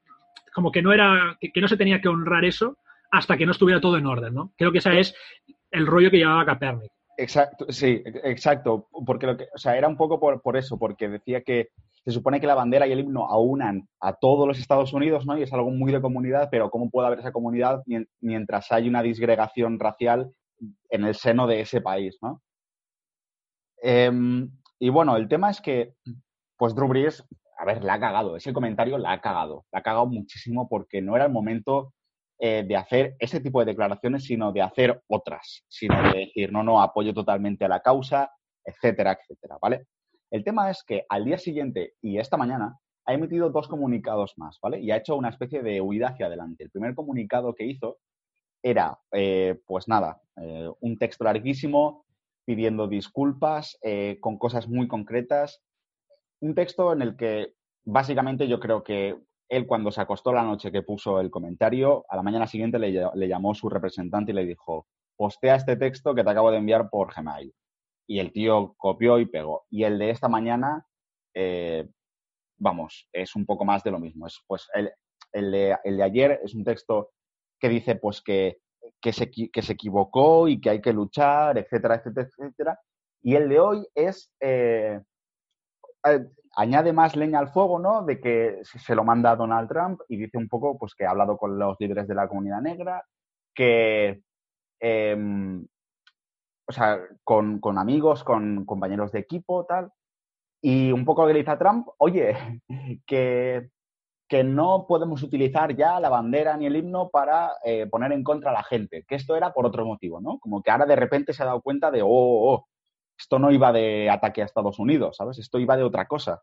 como 0.52 0.72
que 0.72 0.82
no 0.82 0.92
era, 0.92 1.38
que, 1.40 1.60
no 1.60 1.68
se 1.68 1.76
tenía 1.76 2.00
que 2.00 2.08
honrar 2.08 2.44
eso 2.44 2.78
hasta 3.12 3.36
que 3.36 3.46
no 3.46 3.52
estuviera 3.52 3.80
todo 3.80 3.96
en 3.96 4.06
orden, 4.06 4.34
¿no? 4.34 4.52
Creo 4.58 4.72
que 4.72 4.78
ese 4.78 4.98
es 4.98 5.14
el 5.70 5.86
rollo 5.86 6.10
que 6.10 6.16
llevaba 6.18 6.46
Capernic. 6.46 6.90
Exacto, 7.16 7.66
sí, 7.68 8.02
exacto, 8.24 8.88
porque 9.06 9.26
lo 9.26 9.36
que, 9.36 9.46
o 9.54 9.58
sea, 9.58 9.76
era 9.76 9.86
un 9.86 9.96
poco 9.96 10.18
por, 10.18 10.42
por 10.42 10.56
eso, 10.56 10.78
porque 10.78 11.08
decía 11.08 11.42
que 11.42 11.68
se 12.04 12.10
supone 12.10 12.40
que 12.40 12.46
la 12.46 12.54
bandera 12.54 12.86
y 12.86 12.92
el 12.92 13.00
himno 13.00 13.28
aunan 13.28 13.88
a 14.00 14.14
todos 14.14 14.46
los 14.46 14.58
Estados 14.58 14.92
Unidos, 14.92 15.24
¿no? 15.26 15.38
Y 15.38 15.42
es 15.42 15.52
algo 15.52 15.70
muy 15.70 15.92
de 15.92 16.00
comunidad, 16.00 16.48
pero 16.50 16.70
¿cómo 16.70 16.90
puede 16.90 17.06
haber 17.06 17.20
esa 17.20 17.32
comunidad 17.32 17.82
mientras 18.20 18.72
hay 18.72 18.88
una 18.88 19.02
disgregación 19.02 19.78
racial 19.78 20.32
en 20.90 21.04
el 21.04 21.14
seno 21.14 21.46
de 21.46 21.60
ese 21.60 21.80
país, 21.80 22.18
¿no? 22.20 22.42
Em, 23.80 24.50
y 24.78 24.88
bueno, 24.88 25.16
el 25.16 25.28
tema 25.28 25.50
es 25.50 25.60
que, 25.60 25.94
pues 26.56 26.74
Drew 26.74 26.92
a 27.58 27.64
ver, 27.64 27.84
la 27.84 27.94
ha 27.94 28.00
cagado, 28.00 28.36
ese 28.36 28.52
comentario 28.52 28.98
la 28.98 29.12
ha 29.12 29.20
cagado, 29.20 29.66
la 29.70 29.78
ha 29.78 29.82
cagado 29.82 30.06
muchísimo 30.06 30.68
porque 30.68 31.00
no 31.00 31.14
era 31.14 31.26
el 31.26 31.32
momento 31.32 31.94
eh, 32.40 32.64
de 32.66 32.76
hacer 32.76 33.14
ese 33.20 33.40
tipo 33.40 33.60
de 33.60 33.66
declaraciones, 33.66 34.24
sino 34.24 34.50
de 34.50 34.62
hacer 34.62 35.00
otras, 35.06 35.64
sino 35.68 36.02
de 36.10 36.26
decir, 36.26 36.50
no, 36.52 36.64
no, 36.64 36.82
apoyo 36.82 37.14
totalmente 37.14 37.64
a 37.64 37.68
la 37.68 37.80
causa, 37.80 38.32
etcétera, 38.64 39.12
etcétera, 39.12 39.58
¿vale? 39.62 39.86
El 40.32 40.44
tema 40.44 40.70
es 40.70 40.82
que 40.82 41.04
al 41.10 41.26
día 41.26 41.36
siguiente 41.36 41.92
y 42.00 42.18
esta 42.18 42.38
mañana 42.38 42.78
ha 43.04 43.12
emitido 43.12 43.50
dos 43.50 43.68
comunicados 43.68 44.32
más, 44.38 44.58
¿vale? 44.62 44.80
Y 44.80 44.90
ha 44.90 44.96
hecho 44.96 45.14
una 45.14 45.28
especie 45.28 45.62
de 45.62 45.82
huida 45.82 46.08
hacia 46.08 46.24
adelante. 46.24 46.64
El 46.64 46.70
primer 46.70 46.94
comunicado 46.94 47.54
que 47.54 47.66
hizo 47.66 47.98
era, 48.62 48.98
eh, 49.12 49.60
pues 49.66 49.88
nada, 49.88 50.22
eh, 50.40 50.70
un 50.80 50.96
texto 50.96 51.24
larguísimo 51.24 52.06
pidiendo 52.46 52.88
disculpas 52.88 53.78
con 54.20 54.38
cosas 54.38 54.66
muy 54.68 54.88
concretas. 54.88 55.62
Un 56.40 56.54
texto 56.54 56.92
en 56.94 57.02
el 57.02 57.14
que 57.14 57.52
básicamente 57.84 58.48
yo 58.48 58.58
creo 58.58 58.82
que 58.82 59.16
él 59.50 59.66
cuando 59.66 59.92
se 59.92 60.00
acostó 60.00 60.32
la 60.32 60.42
noche 60.42 60.72
que 60.72 60.82
puso 60.82 61.20
el 61.20 61.30
comentario, 61.30 62.06
a 62.08 62.16
la 62.16 62.22
mañana 62.22 62.46
siguiente 62.46 62.78
le, 62.78 62.90
le 63.14 63.28
llamó 63.28 63.54
su 63.54 63.68
representante 63.68 64.32
y 64.32 64.34
le 64.34 64.46
dijo, 64.46 64.86
postea 65.14 65.56
este 65.56 65.76
texto 65.76 66.14
que 66.14 66.24
te 66.24 66.30
acabo 66.30 66.50
de 66.50 66.56
enviar 66.56 66.88
por 66.88 67.14
Gmail 67.14 67.54
y 68.12 68.20
el 68.20 68.30
tío 68.30 68.74
copió 68.76 69.18
y 69.18 69.24
pegó. 69.24 69.64
Y 69.70 69.84
el 69.84 69.98
de 69.98 70.10
esta 70.10 70.28
mañana, 70.28 70.86
eh, 71.32 71.88
vamos, 72.58 73.08
es 73.10 73.34
un 73.34 73.46
poco 73.46 73.64
más 73.64 73.82
de 73.82 73.90
lo 73.90 73.98
mismo. 73.98 74.26
Es, 74.26 74.38
pues 74.46 74.68
el, 74.74 74.92
el, 75.32 75.50
de, 75.50 76.02
ayer 76.02 76.38
es 76.44 76.54
un 76.54 76.62
texto 76.62 77.12
que 77.58 77.70
dice 77.70 77.96
pues 77.96 78.20
que, 78.20 78.58
que, 79.00 79.14
se, 79.14 79.30
que 79.30 79.62
se 79.62 79.72
equivocó 79.72 80.46
y 80.46 80.60
que 80.60 80.68
hay 80.68 80.82
que 80.82 80.92
luchar, 80.92 81.56
etcétera, 81.56 81.94
etcétera, 81.94 82.28
etcétera. 82.28 82.80
Y 83.22 83.34
el 83.34 83.48
de 83.48 83.60
hoy 83.60 83.86
es, 83.94 84.30
eh, 84.40 85.00
añade 86.54 86.92
más 86.92 87.16
leña 87.16 87.38
al 87.38 87.48
fuego, 87.48 87.78
¿no? 87.78 88.04
De 88.04 88.20
que 88.20 88.60
se 88.62 88.94
lo 88.94 89.04
manda 89.04 89.36
Donald 89.36 89.70
Trump 89.70 90.00
y 90.06 90.18
dice 90.18 90.36
un 90.36 90.48
poco 90.48 90.76
pues 90.78 90.94
que 90.94 91.06
ha 91.06 91.12
hablado 91.12 91.38
con 91.38 91.58
los 91.58 91.78
líderes 91.80 92.06
de 92.06 92.14
la 92.14 92.28
comunidad 92.28 92.60
negra, 92.60 93.02
que... 93.54 94.22
Eh, 94.84 95.64
o 96.66 96.72
sea, 96.72 97.00
con, 97.24 97.60
amigos, 97.78 98.24
con 98.24 98.64
compañeros 98.64 99.12
de 99.12 99.20
equipo, 99.20 99.64
tal. 99.66 99.90
Y 100.62 100.92
un 100.92 101.04
poco 101.04 101.26
le 101.26 101.34
dice 101.34 101.56
Trump, 101.56 101.88
oye, 101.98 102.36
que, 103.06 103.70
que 104.28 104.44
no 104.44 104.86
podemos 104.86 105.22
utilizar 105.22 105.74
ya 105.74 106.00
la 106.00 106.08
bandera 106.08 106.56
ni 106.56 106.66
el 106.66 106.76
himno 106.76 107.10
para 107.10 107.52
eh, 107.64 107.86
poner 107.86 108.12
en 108.12 108.24
contra 108.24 108.50
a 108.50 108.54
la 108.54 108.62
gente, 108.62 109.04
que 109.06 109.16
esto 109.16 109.36
era 109.36 109.52
por 109.52 109.66
otro 109.66 109.84
motivo, 109.84 110.20
¿no? 110.20 110.38
Como 110.38 110.62
que 110.62 110.70
ahora 110.70 110.86
de 110.86 110.96
repente 110.96 111.32
se 111.32 111.42
ha 111.42 111.46
dado 111.46 111.62
cuenta 111.62 111.90
de, 111.90 112.02
oh, 112.02 112.08
oh, 112.08 112.54
oh 112.54 112.66
esto 113.18 113.38
no 113.38 113.52
iba 113.52 113.72
de 113.72 114.10
ataque 114.10 114.42
a 114.42 114.46
Estados 114.46 114.78
Unidos, 114.78 115.16
¿sabes? 115.16 115.38
Esto 115.38 115.58
iba 115.58 115.76
de 115.76 115.84
otra 115.84 116.06
cosa. 116.06 116.42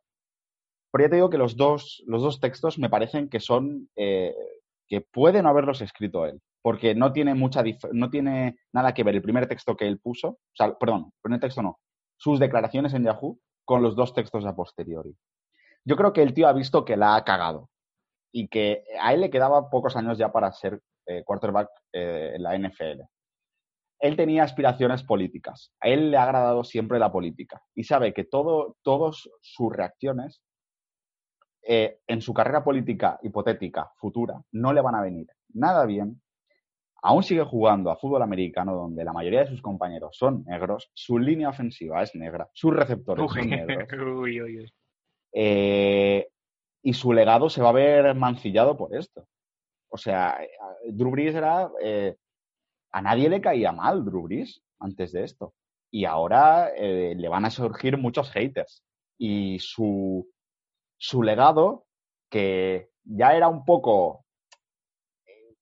Pero 0.92 1.06
ya 1.06 1.10
te 1.10 1.16
digo 1.16 1.30
que 1.30 1.38
los 1.38 1.58
dos, 1.58 2.04
los 2.08 2.22
dos 2.22 2.40
textos 2.40 2.80
me 2.80 2.90
parecen 2.90 3.30
que 3.30 3.40
son, 3.40 3.90
eh, 3.96 4.36
que 4.88 5.02
pueden 5.02 5.46
haberlos 5.46 5.82
escrito 5.82 6.26
él 6.26 6.42
porque 6.62 6.96
no 6.96 7.14
tiene 7.14 7.36
mucha 7.36 7.64
no 7.92 8.10
tiene 8.10 8.60
nada 8.74 8.94
que 8.94 9.04
ver 9.04 9.16
el 9.16 9.22
primer 9.22 9.48
texto 9.48 9.76
que 9.76 9.88
él 9.88 10.00
puso, 10.00 10.30
o 10.30 10.40
sea, 10.54 10.74
perdón, 10.78 11.06
el 11.06 11.22
primer 11.22 11.40
texto 11.40 11.62
no, 11.62 11.80
sus 12.18 12.40
declaraciones 12.40 12.94
en 12.94 13.04
Yahoo 13.04 13.40
con 13.66 13.82
los 13.82 13.96
dos 13.96 14.14
textos 14.14 14.46
a 14.46 14.56
posteriori. 14.56 15.16
Yo 15.86 15.96
creo 15.96 16.12
que 16.12 16.22
el 16.22 16.34
tío 16.34 16.48
ha 16.48 16.54
visto 16.54 16.86
que 16.86 16.98
la 16.98 17.16
ha 17.16 17.24
cagado 17.24 17.70
y 18.32 18.48
que 18.48 18.84
a 19.02 19.14
él 19.14 19.22
le 19.22 19.30
quedaba 19.30 19.70
pocos 19.70 19.96
años 19.96 20.18
ya 20.18 20.32
para 20.32 20.52
ser 20.52 20.82
eh, 21.06 21.24
quarterback 21.24 21.70
eh, 21.94 22.34
en 22.36 22.44
la 22.44 22.58
NFL. 22.58 23.02
Él 24.02 24.16
tenía 24.16 24.44
aspiraciones 24.44 25.04
políticas. 25.04 25.74
A 25.82 25.90
él 25.90 26.12
le 26.12 26.18
ha 26.18 26.24
agradado 26.24 26.64
siempre 26.64 27.00
la 27.00 27.12
política 27.12 27.62
y 27.76 27.84
sabe 27.84 28.14
que 28.14 28.24
todo, 28.24 28.78
todas 28.82 29.30
sus 29.42 29.76
reacciones 29.76 30.42
eh, 31.64 32.00
en 32.08 32.22
su 32.22 32.34
carrera 32.34 32.64
política 32.64 33.20
hipotética 33.22 33.92
futura 33.98 34.42
no 34.52 34.72
le 34.72 34.82
van 34.82 34.96
a 34.96 35.02
venir 35.02 35.28
nada 35.54 35.86
bien 35.86 36.22
aún 37.02 37.24
sigue 37.24 37.44
jugando 37.44 37.92
a 37.92 37.98
fútbol 37.98 38.22
americano 38.22 38.76
donde 38.76 39.04
la 39.04 39.14
mayoría 39.14 39.42
de 39.42 39.48
sus 39.48 39.62
compañeros 39.62 40.18
son 40.18 40.44
negros, 40.46 40.92
su 40.94 41.18
línea 41.18 41.50
ofensiva 41.50 42.02
es 42.04 42.16
negra, 42.16 42.50
sus 42.54 42.74
receptores 42.74 43.32
son 43.32 43.50
negros. 43.50 43.88
Eh, 45.32 46.28
y 46.82 46.94
su 46.94 47.14
legado 47.14 47.52
se 47.52 47.62
va 47.62 47.70
a 47.70 47.74
ver 47.74 48.16
mancillado 48.16 48.76
por 48.76 48.96
esto. 48.96 49.28
O 49.90 49.98
sea, 49.98 50.40
Drew 50.88 51.12
Brees 51.12 51.36
era... 51.36 51.70
Eh, 51.84 52.16
a 52.92 53.02
nadie 53.04 53.30
le 53.30 53.40
caía 53.40 53.72
mal 53.72 54.04
Drew 54.04 54.24
Brees 54.24 54.64
antes 54.80 55.12
de 55.12 55.24
esto. 55.24 55.54
Y 55.92 56.06
ahora 56.06 56.72
eh, 56.76 57.14
le 57.16 57.28
van 57.30 57.46
a 57.46 57.52
surgir 57.52 57.98
muchos 58.00 58.32
haters. 58.32 58.84
Y 59.20 59.60
su, 59.60 60.28
su 60.98 61.22
legado, 61.22 61.86
que 62.30 62.90
ya 63.04 63.36
era 63.36 63.50
un 63.50 63.66
poco 63.66 64.26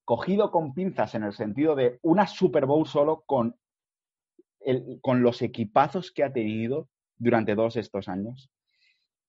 cogido 0.07 0.51
con 0.51 0.73
pinzas 0.73 1.15
en 1.15 1.23
el 1.23 1.33
sentido 1.33 1.75
de 1.75 1.99
una 2.01 2.27
Super 2.27 2.65
Bowl 2.65 2.87
solo 2.87 3.23
con, 3.25 3.57
con 5.01 5.21
los 5.21 5.41
equipazos 5.41 6.13
que 6.13 6.23
ha 6.23 6.31
tenido 6.31 6.87
durante 7.17 7.53
todos 7.57 7.75
estos 7.75 8.07
años. 8.07 8.49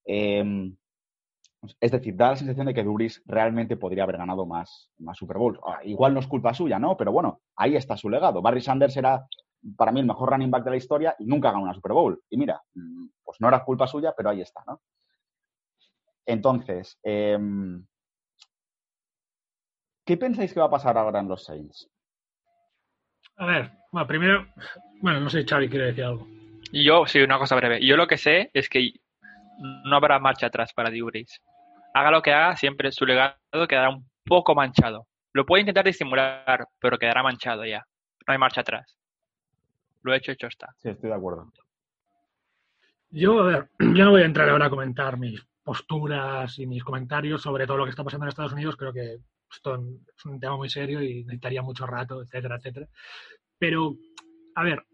Em, 0.05 0.77
es 1.81 1.91
decir, 1.91 2.15
da 2.15 2.31
la 2.31 2.37
sensación 2.37 2.69
de 2.69 2.75
que 2.75 2.85
Duris 2.85 3.21
realmente 3.27 3.77
podría 3.77 4.05
haber 4.05 4.19
ganado 4.19 4.47
más, 4.47 4.93
más 4.99 5.19
Super 5.19 5.39
Bowls. 5.39 5.59
Ah, 5.67 5.81
igual 5.83 6.15
no 6.15 6.21
es 6.21 6.29
culpa 6.29 6.55
suya, 6.55 6.79
¿no? 6.79 6.97
Pero 6.97 7.11
bueno, 7.11 7.41
ahí 7.57 7.75
está 7.75 7.97
su 7.97 8.09
legado. 8.09 8.41
Barry 8.41 8.61
Sanders 8.61 8.97
era 8.97 9.27
para 9.77 9.91
mí 9.91 9.99
el 9.99 10.07
mejor 10.07 10.31
running 10.31 10.53
back 10.53 10.63
de 10.63 10.71
la 10.71 10.77
historia 10.77 11.17
y 11.19 11.27
nunca 11.27 11.51
ganó 11.51 11.65
una 11.65 11.75
Super 11.75 11.91
Bowl. 11.91 12.23
Y 12.31 12.37
mira, 12.37 12.63
pues 13.25 13.41
no 13.41 13.49
era 13.49 13.65
culpa 13.65 13.89
suya, 13.89 14.15
pero 14.17 14.31
ahí 14.31 14.43
está, 14.43 14.63
¿no? 14.65 14.81
Entonces, 16.25 17.01
eh, 17.03 17.37
¿Qué 20.09 20.17
pensáis 20.17 20.55
que 20.55 20.61
va 20.61 20.65
a 20.65 20.71
pasar 20.71 20.97
ahora 20.97 21.21
en 21.21 21.29
los 21.29 21.45
Saints? 21.45 21.87
A 23.37 23.45
ver, 23.45 23.71
bueno, 23.93 24.07
primero, 24.07 24.47
bueno, 25.03 25.21
no 25.21 25.29
sé, 25.29 25.45
Xavi 25.45 25.69
quiere 25.69 25.89
decir 25.89 26.05
algo. 26.05 26.27
Yo, 26.73 27.07
sí, 27.07 27.21
una 27.21 27.37
cosa 27.37 27.57
breve. 27.57 27.87
Yo 27.87 27.95
lo 27.95 28.07
que 28.07 28.17
sé 28.17 28.51
es 28.55 28.71
que 28.71 28.91
no 29.85 29.95
habrá 29.95 30.19
marcha 30.19 30.47
atrás 30.47 30.73
para 30.73 30.91
Dubris. 30.91 31.43
Haga 31.93 32.11
lo 32.11 32.23
que 32.23 32.33
haga, 32.33 32.57
siempre 32.57 32.91
su 32.91 33.05
legado 33.05 33.37
quedará 33.69 33.91
un 33.91 34.09
poco 34.25 34.55
manchado. 34.55 35.07
Lo 35.35 35.45
puede 35.45 35.61
intentar 35.61 35.85
disimular, 35.85 36.67
pero 36.81 36.97
quedará 36.97 37.23
manchado 37.23 37.67
ya. 37.67 37.85
No 38.27 38.33
hay 38.33 38.39
marcha 38.39 38.63
atrás. 38.63 38.97
Lo 40.01 40.15
hecho, 40.15 40.33
hecho 40.33 40.47
está. 40.47 40.75
Sí, 40.79 40.89
estoy 40.89 41.11
de 41.11 41.17
acuerdo. 41.17 41.53
Yo, 43.11 43.41
a 43.41 43.45
ver, 43.45 43.69
yo 43.79 44.05
no 44.07 44.13
voy 44.13 44.23
a 44.23 44.25
entrar 44.25 44.49
ahora 44.49 44.69
a 44.69 44.71
comentar 44.71 45.19
mis 45.19 45.47
posturas 45.63 46.59
y 46.59 46.67
mis 46.67 46.83
comentarios 46.83 47.43
sobre 47.43 47.67
todo 47.67 47.77
lo 47.77 47.85
que 47.85 47.91
está 47.91 48.05
pasando 48.05 48.25
en 48.25 48.31
Estados 48.31 48.55
Unidos. 48.55 48.75
Creo 48.75 48.95
que 48.95 49.19
esto 49.51 49.75
es 49.75 50.25
un 50.25 50.41
tema 50.41 50.57
muy 50.57 50.69
serio 50.69 51.03
y 51.03 51.25
necesitaría 51.25 51.63
mucho 51.63 51.87
rato, 51.87 52.23
etcétera, 52.23 52.57
etcétera. 52.57 52.89
Pero, 53.59 53.97
a 54.55 54.65
ver, 54.65 54.85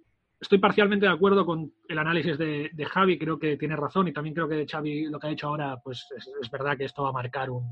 estoy 0.41 0.59
parcialmente 0.59 1.07
de 1.07 1.13
acuerdo 1.13 1.45
con 1.45 1.73
el 1.89 1.99
análisis 1.99 2.39
de, 2.39 2.87
Javi, 2.89 3.19
creo 3.19 3.39
que 3.39 3.57
tiene 3.57 3.77
razón 3.77 4.09
y 4.09 4.13
también 4.13 4.35
creo 4.35 4.49
que 4.49 4.67
Xavi 4.67 5.07
lo 5.07 5.19
que 5.19 5.27
ha 5.27 5.31
dicho 5.31 5.49
ahora, 5.49 5.79
pues 5.83 6.07
es, 6.17 6.51
verdad 6.51 6.77
que 6.77 6.85
esto 6.85 7.03
va 7.03 7.11
a 7.11 7.13
marcar 7.13 7.51
un... 7.51 7.65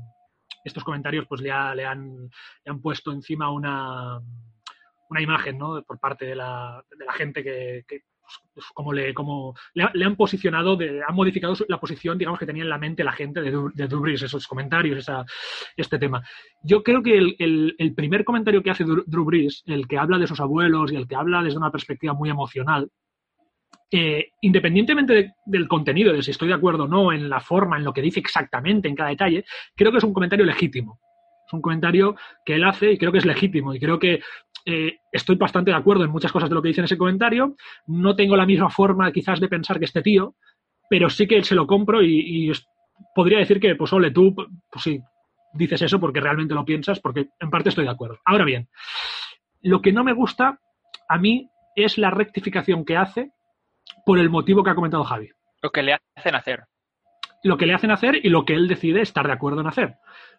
Estos 0.63 0.83
comentarios 0.83 1.25
pues 1.27 1.41
le, 1.41 1.49
le, 1.75 1.85
han, 1.85 2.15
le 2.15 2.71
han 2.71 2.81
puesto 2.81 3.11
encima 3.11 3.51
una, 3.51 4.19
una 5.09 5.21
imagen 5.21 5.57
¿no? 5.57 5.81
por 5.83 5.99
parte 5.99 6.25
de 6.25 6.35
la, 6.35 6.83
de 6.97 7.05
la 7.05 7.13
gente 7.13 7.43
que, 7.43 7.83
pues, 8.53 8.65
como 8.73 8.93
le, 8.93 9.13
han 10.05 10.15
posicionado, 10.15 10.77
han 10.79 11.15
modificado 11.15 11.55
la 11.67 11.79
posición, 11.79 12.17
digamos, 12.17 12.39
que 12.39 12.45
tenía 12.45 12.63
en 12.63 12.69
la 12.69 12.77
mente 12.77 13.03
la 13.03 13.11
gente 13.11 13.41
de, 13.41 13.51
Drew 13.51 14.07
esos 14.07 14.47
comentarios, 14.47 14.97
esa, 14.97 15.25
este 15.75 15.97
tema. 15.97 16.23
Yo 16.63 16.83
creo 16.83 17.01
que 17.01 17.17
el, 17.17 17.75
el, 17.77 17.93
primer 17.95 18.23
comentario 18.23 18.61
que 18.61 18.71
hace 18.71 18.83
Drew 18.83 19.25
Brees, 19.25 19.63
el 19.65 19.87
que 19.87 19.97
habla 19.97 20.17
de 20.17 20.27
sus 20.27 20.39
abuelos 20.39 20.91
y 20.91 20.95
el 20.95 21.07
que 21.07 21.15
habla 21.15 21.41
desde 21.41 21.57
una 21.57 21.71
perspectiva 21.71 22.13
muy 22.13 22.29
emocional, 22.29 22.89
eh, 23.95 24.31
independientemente 24.41 25.35
del 25.45 25.67
contenido, 25.67 26.13
de 26.13 26.23
si 26.23 26.31
estoy 26.31 26.47
de 26.47 26.55
acuerdo 26.55 26.85
o 26.85 26.87
no 26.87 27.13
en 27.13 27.29
la 27.29 27.39
forma, 27.39 27.77
en 27.77 27.83
lo 27.83 27.93
que 27.93 28.01
dice 28.01 28.19
exactamente, 28.19 28.87
en 28.87 28.95
cada 28.95 29.11
detalle, 29.11 29.45
creo 29.75 29.91
que 29.91 29.99
es 29.99 30.03
un 30.03 30.13
comentario 30.13 30.45
legítimo. 30.45 30.99
Es 31.45 31.53
un 31.53 31.61
comentario 31.61 32.15
que 32.43 32.55
él 32.55 32.63
hace 32.63 32.93
y 32.93 32.97
creo 32.97 33.11
que 33.11 33.19
es 33.19 33.25
legítimo. 33.25 33.71
Y 33.71 33.79
creo 33.79 33.99
que 33.99 34.21
eh, 34.65 34.97
estoy 35.11 35.35
bastante 35.35 35.71
de 35.71 35.77
acuerdo 35.77 36.03
en 36.03 36.11
muchas 36.11 36.31
cosas 36.31 36.49
de 36.49 36.55
lo 36.55 36.61
que 36.61 36.69
dice 36.69 36.81
en 36.81 36.85
ese 36.85 36.97
comentario. 36.97 37.55
No 37.87 38.15
tengo 38.15 38.35
la 38.35 38.45
misma 38.45 38.69
forma 38.69 39.11
quizás 39.11 39.39
de 39.39 39.49
pensar 39.49 39.79
que 39.79 39.85
este 39.85 40.01
tío, 40.01 40.35
pero 40.89 41.09
sí 41.09 41.27
que 41.27 41.43
se 41.43 41.55
lo 41.55 41.67
compro 41.67 42.01
y, 42.01 42.51
podría 43.15 43.39
decir 43.39 43.59
que, 43.59 43.75
pues, 43.75 43.91
ole, 43.93 44.11
tú, 44.11 44.33
pues 44.35 44.83
sí, 44.83 44.99
dices 45.53 45.81
eso 45.81 45.99
porque 45.99 46.21
realmente 46.21 46.53
lo 46.53 46.65
piensas, 46.65 46.99
porque 46.99 47.27
en 47.39 47.49
parte 47.49 47.69
estoy 47.69 47.85
de 47.85 47.91
acuerdo. 47.91 48.19
Ahora 48.25 48.45
bien, 48.45 48.69
lo 49.61 49.81
que 49.81 49.91
no 49.91 50.03
me 50.03 50.13
gusta 50.13 50.59
a 51.09 51.17
mí 51.17 51.49
es 51.75 51.97
la 51.97 52.11
rectificación 52.11 52.85
que 52.85 52.97
hace 52.97 53.31
por 54.05 54.19
el 54.19 54.29
motivo 54.29 54.63
que 54.63 54.69
ha 54.69 54.75
comentado 54.75 55.03
Javi. 55.03 55.29
Lo 55.61 55.71
que 55.71 55.83
le 55.83 55.97
hacen 56.15 56.35
hacer. 56.35 56.63
Lo 57.43 57.57
que 57.57 57.65
le 57.65 57.73
hacen 57.73 57.91
hacer 57.91 58.19
y 58.23 58.29
lo 58.29 58.45
que 58.45 58.53
él 58.53 58.67
decide 58.67 59.01
estar 59.01 59.27
de 59.27 59.33
acuerdo 59.33 59.61
en 59.61 59.67
hacer. 59.67 59.97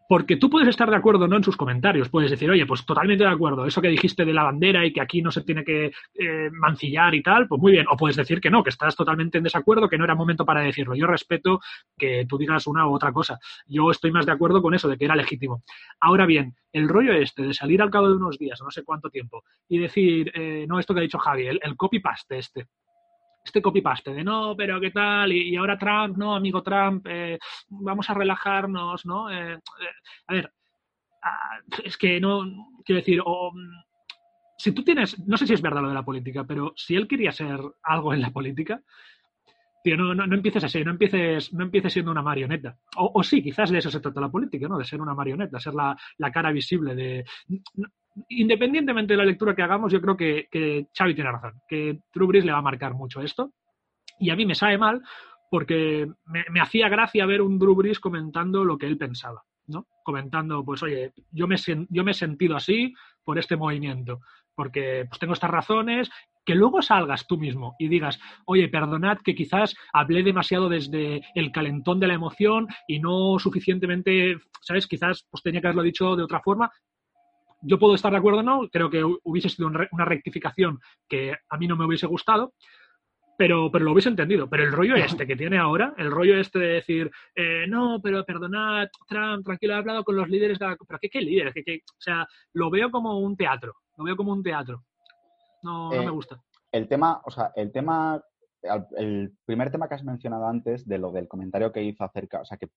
Porque 0.09 0.37
tú 0.37 0.51
puedes 0.51 0.69
estar 0.69 0.91
de 0.91 0.97
acuerdo 0.97 1.27
no 1.29 1.37
en 1.37 1.45
sus 1.45 1.57
comentarios. 1.57 2.09
Puedes 2.09 2.31
decir, 2.31 2.51
oye, 2.51 2.67
pues 2.67 2.85
totalmente 2.85 3.25
de 3.25 3.31
acuerdo. 3.31 3.65
Eso 3.65 3.81
que 3.81 3.89
dijiste 3.89 4.25
de 4.25 4.35
la 4.35 4.43
bandera 4.43 4.85
y 4.85 4.93
que 4.93 5.01
aquí 5.01 5.23
no 5.23 5.31
se 5.31 5.43
tiene 5.43 5.65
que 5.65 5.93
eh, 6.15 6.51
mancillar 6.53 7.15
y 7.15 7.23
tal, 7.23 7.49
pues 7.49 7.61
muy 7.61 7.73
bien. 7.73 7.87
O 7.91 7.97
puedes 7.97 8.17
decir 8.17 8.41
que 8.41 8.51
no, 8.51 8.63
que 8.63 8.71
estás 8.71 8.97
totalmente 8.97 9.39
en 9.39 9.45
desacuerdo, 9.45 9.89
que 9.89 9.97
no 9.97 10.05
era 10.05 10.15
momento 10.15 10.45
para 10.45 10.61
decirlo. 10.61 10.95
Yo 10.95 11.07
respeto 11.07 11.61
que 11.97 12.27
tú 12.29 12.37
digas 12.37 12.67
una 12.67 12.87
u 12.87 12.95
otra 12.95 13.13
cosa. 13.13 13.39
Yo 13.67 13.91
estoy 13.91 14.13
más 14.13 14.27
de 14.27 14.33
acuerdo 14.33 14.61
con 14.61 14.75
eso, 14.75 14.89
de 14.89 14.99
que 14.99 15.07
era 15.07 15.17
legítimo. 15.17 15.63
Ahora 16.01 16.27
bien, 16.27 16.55
el 16.73 16.89
rollo 16.89 17.13
este 17.15 17.43
de 17.43 17.55
salir 17.55 17.81
al 17.81 17.91
cabo 17.91 18.09
de 18.09 18.17
unos 18.17 18.39
días, 18.39 18.61
no 18.63 18.71
sé 18.71 18.85
cuánto 18.85 19.09
tiempo, 19.09 19.45
y 19.69 19.79
decir, 19.79 20.31
eh, 20.35 20.67
no, 20.69 20.79
esto 20.79 20.93
que 20.93 21.01
ha 21.01 21.03
dicho 21.03 21.19
Javi, 21.19 21.47
el, 21.47 21.61
el 21.63 21.77
copy-paste 21.77 22.39
este 22.39 22.67
este 23.45 23.61
copy-paste 23.61 24.15
de 24.15 24.25
no, 24.25 24.55
pero 24.57 24.81
qué 24.81 24.91
tal, 24.91 25.33
y, 25.33 25.55
ahora 25.57 25.79
Trump, 25.79 26.17
no, 26.17 26.35
amigo 26.35 26.63
Trump, 26.63 27.07
eh, 27.09 27.39
vamos 27.69 28.09
a 28.09 28.15
relajarnos, 28.15 29.05
¿no? 29.05 29.31
Eh, 29.31 29.53
eh, 29.53 29.61
a 30.27 30.33
ver, 30.33 30.53
ah, 31.23 31.59
es 31.85 31.97
que 31.99 32.19
no, 32.21 32.43
quiero 32.85 33.01
decir, 33.01 33.21
o, 33.25 33.53
si 34.57 34.73
tú 34.73 34.83
tienes, 34.83 35.19
no 35.27 35.37
sé 35.37 35.47
si 35.47 35.53
es 35.53 35.63
verdad 35.63 35.83
lo 35.83 35.89
de 35.89 35.95
la 35.95 36.05
política, 36.05 36.45
pero 36.45 36.73
si 36.75 36.97
él 36.97 37.07
quería 37.07 37.33
ser 37.33 37.61
algo 37.83 38.15
en 38.15 38.23
la 38.23 38.31
política, 38.31 38.81
tío, 39.83 39.99
no, 39.99 40.15
no, 40.15 40.35
empieces 40.35 40.65
así, 40.65 40.83
no 40.83 40.93
empieces, 40.93 41.53
no 41.53 41.65
empieces 41.65 41.93
siendo 41.93 42.11
una 42.11 42.23
marioneta. 42.23 42.79
O, 42.97 43.23
sí, 43.23 43.43
quizás 43.43 43.71
de 43.71 43.79
eso 43.79 43.91
se 43.91 44.01
trata 44.01 44.23
la 44.23 44.31
política, 44.31 44.67
¿no? 44.67 44.79
De 44.79 44.85
ser 44.85 45.03
una 45.03 45.13
marioneta, 45.13 45.61
ser 45.61 45.75
la, 45.75 45.95
la 46.17 46.33
cara 46.33 46.51
visible 46.51 46.95
de 46.95 47.25
independientemente 48.29 49.15
de 49.15 49.19
la 49.19 49.25
lectura 49.25 49.55
que 49.55 49.63
hagamos, 49.63 49.93
yo 49.93 50.01
creo 50.01 50.17
que, 50.17 50.49
que 50.51 50.87
Xavi 50.97 51.15
tiene 51.15 51.33
razón, 51.33 51.61
que 51.69 51.99
Drew 52.13 52.31
le 52.31 52.53
va 52.53 52.59
a 52.59 52.63
marcar 52.63 52.95
mucho 52.95 53.21
esto. 53.21 53.53
Y 54.19 54.31
a 54.31 54.37
mí 54.37 54.47
me 54.47 54.55
sabe 54.55 54.79
mal 54.79 55.03
porque 55.51 56.07
me, 56.27 56.61
hacía 56.61 56.89
gracia 56.89 57.27
ver 57.27 57.43
un 57.43 57.59
Drew 57.59 57.77
comentando 58.01 58.65
lo 58.65 58.79
que 58.79 58.87
él 58.87 58.99
pensaba, 58.99 59.43
¿no? 59.67 59.87
Comentando, 60.03 60.65
pues, 60.65 60.83
oye, 60.83 61.13
yo 61.31 61.47
me, 61.47 61.57
yo 61.89 62.05
me 62.05 62.11
he 62.11 62.15
sentido 62.15 62.57
así 62.57 62.95
por 63.25 63.39
este 63.39 63.57
movimiento, 63.57 64.21
porque 64.55 65.07
pues, 65.09 65.19
tengo 65.19 65.33
estas 65.33 65.51
razones, 65.51 66.11
que 66.45 66.55
luego 66.55 66.83
salgas 66.83 67.27
tú 67.27 67.39
mismo 67.39 67.75
y 67.79 67.89
digas, 67.89 68.21
oye, 68.47 68.69
perdonad 68.69 69.19
que 69.19 69.35
quizás 69.35 69.75
hablé 69.93 70.23
demasiado 70.23 70.69
desde 70.69 71.23
el 71.35 71.51
calentón 71.53 72.01
de 72.01 72.09
la 72.09 72.15
emoción 72.15 72.69
y 72.87 73.01
no 73.01 73.39
suficientemente, 73.39 74.37
¿sabes? 74.61 74.87
Quizás 74.87 75.27
pues 75.31 75.43
tenía 75.43 75.61
que 75.61 75.69
haberlo 75.69 75.83
dicho 75.83 76.17
de 76.17 76.23
otra 76.23 76.41
forma 76.41 76.71
yo 77.65 77.79
puedo 77.79 77.95
estar 77.95 78.13
de 78.13 78.19
acuerdo 78.19 78.41
o 78.41 78.43
no, 78.43 78.69
creo 78.71 78.91
que 78.91 79.03
hubiese 79.25 79.49
sido 79.49 79.69
una 79.69 80.05
rectificación 80.05 80.79
que 81.09 81.35
a 81.49 81.57
mí 81.57 81.67
no 81.67 81.77
me 81.77 81.87
hubiese 81.87 82.07
gustado, 82.07 82.55
pero, 83.37 83.71
pero 83.71 83.85
lo 83.85 83.93
hubiese 83.93 84.09
entendido. 84.09 84.49
Pero 84.49 84.65
el 84.65 84.73
rollo 84.73 84.95
este 84.97 85.27
que 85.27 85.37
tiene 85.37 85.59
ahora, 85.59 85.95
el 85.97 86.11
rollo 86.11 86.39
este 86.39 86.59
de 86.59 86.67
decir, 86.75 87.11
eh, 87.35 87.67
no, 87.69 88.01
pero 88.03 88.25
perdonad, 88.25 88.89
Trump, 89.07 89.45
tranquilo, 89.45 89.75
he 89.75 89.77
hablado 89.77 90.05
con 90.05 90.17
los 90.17 90.29
líderes 90.29 90.59
de 90.59 90.67
la... 90.67 90.77
¿Pero 90.77 90.99
qué, 91.01 91.09
qué 91.09 91.21
líderes? 91.21 91.55
O 91.57 92.01
sea, 92.01 92.27
lo 92.53 92.71
veo 92.71 92.91
como 92.91 93.19
un 93.19 93.37
teatro, 93.37 93.75
lo 93.97 94.05
veo 94.05 94.17
como 94.17 94.33
un 94.33 94.43
teatro. 94.43 94.85
No, 95.63 95.91
no 95.91 95.99
me 95.99 96.07
eh, 96.07 96.11
gusta. 96.11 96.41
El 96.71 96.89
tema, 96.89 97.23
o 97.25 97.31
sea, 97.31 97.53
el 97.57 97.73
tema, 97.73 98.23
el 98.97 99.33
primer 99.45 99.71
tema 99.71 99.89
que 99.89 99.95
has 99.95 100.05
mencionado 100.05 100.47
antes 100.47 100.87
de 100.87 100.99
lo 100.99 101.11
del 101.11 101.29
comentario 101.29 101.73
que 101.73 101.83
hizo 101.83 102.05
acerca, 102.05 102.41
o 102.41 102.45
sea, 102.45 102.59
que 102.59 102.69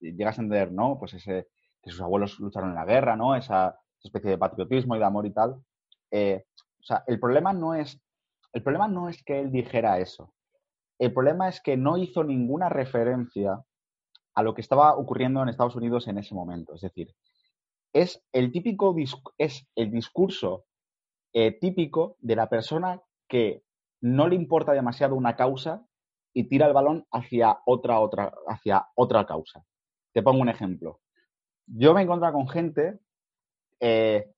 llegas 0.00 0.38
a 0.38 0.42
entender, 0.42 0.72
¿no? 0.72 0.98
Pues 0.98 1.14
ese, 1.14 1.48
que 1.82 1.90
sus 1.90 2.00
abuelos 2.00 2.38
lucharon 2.38 2.70
en 2.70 2.76
la 2.76 2.84
guerra, 2.84 3.16
¿no? 3.16 3.34
Esa, 3.34 3.76
especie 4.06 4.30
de 4.30 4.38
patriotismo 4.38 4.96
y 4.96 4.98
de 4.98 5.04
amor 5.04 5.26
y 5.26 5.32
tal. 5.32 5.56
Eh, 6.10 6.44
o 6.80 6.82
sea, 6.82 7.04
el 7.06 7.18
problema 7.20 7.52
no 7.52 7.74
es, 7.74 8.00
el 8.52 8.62
problema 8.62 8.88
no 8.88 9.08
es 9.08 9.22
que 9.22 9.40
él 9.40 9.50
dijera 9.50 9.98
eso. 9.98 10.32
El 10.98 11.12
problema 11.12 11.48
es 11.48 11.60
que 11.60 11.76
no 11.76 11.98
hizo 11.98 12.24
ninguna 12.24 12.68
referencia 12.68 13.62
a 14.34 14.42
lo 14.42 14.54
que 14.54 14.60
estaba 14.60 14.96
ocurriendo 14.96 15.42
en 15.42 15.48
Estados 15.48 15.76
Unidos 15.76 16.08
en 16.08 16.18
ese 16.18 16.34
momento. 16.34 16.74
Es 16.74 16.82
decir, 16.82 17.14
es 17.92 18.22
el 18.32 18.52
típico 18.52 18.94
es 19.38 19.66
el 19.74 19.90
discurso 19.90 20.66
eh, 21.32 21.52
típico 21.52 22.16
de 22.20 22.36
la 22.36 22.48
persona 22.48 23.02
que 23.28 23.62
no 24.00 24.28
le 24.28 24.36
importa 24.36 24.72
demasiado 24.72 25.14
una 25.14 25.36
causa 25.36 25.86
y 26.32 26.44
tira 26.44 26.66
el 26.66 26.74
balón 26.74 27.06
hacia 27.10 27.60
otra, 27.64 28.00
otra, 28.00 28.32
hacia 28.46 28.86
otra 28.94 29.26
causa. 29.26 29.64
Te 30.12 30.22
pongo 30.22 30.40
un 30.40 30.50
ejemplo. 30.50 31.00
Yo 31.66 31.94
me 31.94 32.00
he 32.00 32.04
encontrado 32.04 32.34
con 32.34 32.48
gente 32.48 33.00
eh, 33.80 34.30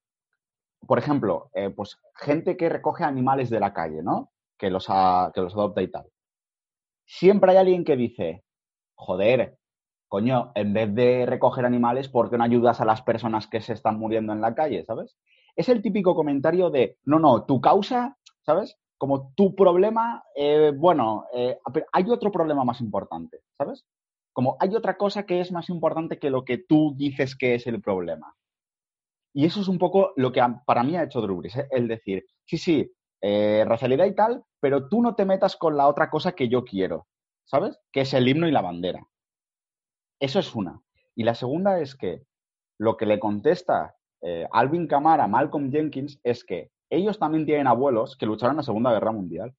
por 0.87 0.99
ejemplo, 0.99 1.49
eh, 1.53 1.69
pues 1.69 1.99
gente 2.15 2.57
que 2.57 2.69
recoge 2.69 3.03
animales 3.03 3.49
de 3.49 3.59
la 3.59 3.73
calle, 3.73 4.01
¿no? 4.01 4.31
Que 4.57 4.69
los, 4.69 4.87
que 4.87 5.41
los 5.41 5.53
adopta 5.53 5.81
y 5.81 5.89
tal. 5.89 6.07
Siempre 7.05 7.51
hay 7.51 7.57
alguien 7.57 7.83
que 7.83 7.95
dice, 7.95 8.43
joder, 8.95 9.57
coño, 10.07 10.51
en 10.55 10.73
vez 10.73 10.93
de 10.93 11.25
recoger 11.25 11.65
animales, 11.65 12.09
¿por 12.09 12.29
qué 12.29 12.37
no 12.37 12.43
ayudas 12.43 12.81
a 12.81 12.85
las 12.85 13.01
personas 13.01 13.47
que 13.47 13.61
se 13.61 13.73
están 13.73 13.97
muriendo 13.97 14.33
en 14.33 14.41
la 14.41 14.55
calle, 14.55 14.83
¿sabes? 14.85 15.15
Es 15.55 15.69
el 15.69 15.81
típico 15.81 16.15
comentario 16.15 16.69
de, 16.69 16.97
no, 17.05 17.19
no, 17.19 17.45
tu 17.45 17.61
causa, 17.61 18.17
¿sabes? 18.41 18.77
Como 18.97 19.31
tu 19.33 19.55
problema, 19.55 20.23
eh, 20.35 20.73
bueno, 20.75 21.25
hay 21.93 22.09
otro 22.09 22.31
problema 22.31 22.65
más 22.65 22.81
importante, 22.81 23.41
¿sabes? 23.57 23.85
Como 24.33 24.57
hay 24.59 24.75
otra 24.75 24.97
cosa 24.97 25.25
que 25.25 25.39
es 25.39 25.51
más 25.51 25.69
importante 25.69 26.19
que 26.19 26.29
lo 26.29 26.43
que 26.43 26.57
tú 26.57 26.93
dices 26.97 27.35
que 27.35 27.55
es 27.55 27.65
el 27.67 27.81
problema. 27.81 28.35
Y 29.33 29.45
eso 29.45 29.61
es 29.61 29.67
un 29.67 29.77
poco 29.77 30.11
lo 30.15 30.31
que 30.31 30.41
para 30.65 30.83
mí 30.83 30.95
ha 30.95 31.03
hecho 31.03 31.21
Drew 31.21 31.43
¿eh? 31.43 31.67
el 31.71 31.87
decir, 31.87 32.25
sí, 32.45 32.57
sí, 32.57 32.91
eh, 33.21 33.63
racialidad 33.67 34.05
y 34.05 34.15
tal, 34.15 34.43
pero 34.59 34.87
tú 34.89 35.01
no 35.01 35.15
te 35.15 35.25
metas 35.25 35.55
con 35.55 35.77
la 35.77 35.87
otra 35.87 36.09
cosa 36.09 36.31
que 36.33 36.49
yo 36.49 36.63
quiero, 36.63 37.07
¿sabes? 37.45 37.79
Que 37.91 38.01
es 38.01 38.13
el 38.13 38.27
himno 38.27 38.47
y 38.47 38.51
la 38.51 38.61
bandera. 38.61 39.05
Eso 40.19 40.39
es 40.39 40.55
una. 40.55 40.81
Y 41.15 41.23
la 41.23 41.35
segunda 41.35 41.79
es 41.79 41.95
que 41.95 42.23
lo 42.77 42.97
que 42.97 43.05
le 43.05 43.19
contesta 43.19 43.95
eh, 44.21 44.47
Alvin 44.51 44.87
Kamara 44.87 45.25
a 45.25 45.27
Malcolm 45.27 45.71
Jenkins 45.71 46.19
es 46.23 46.43
que 46.43 46.71
ellos 46.89 47.19
también 47.19 47.45
tienen 47.45 47.67
abuelos 47.67 48.17
que 48.17 48.25
lucharon 48.25 48.53
en 48.53 48.57
la 48.57 48.63
Segunda 48.63 48.91
Guerra 48.91 49.11
Mundial. 49.11 49.55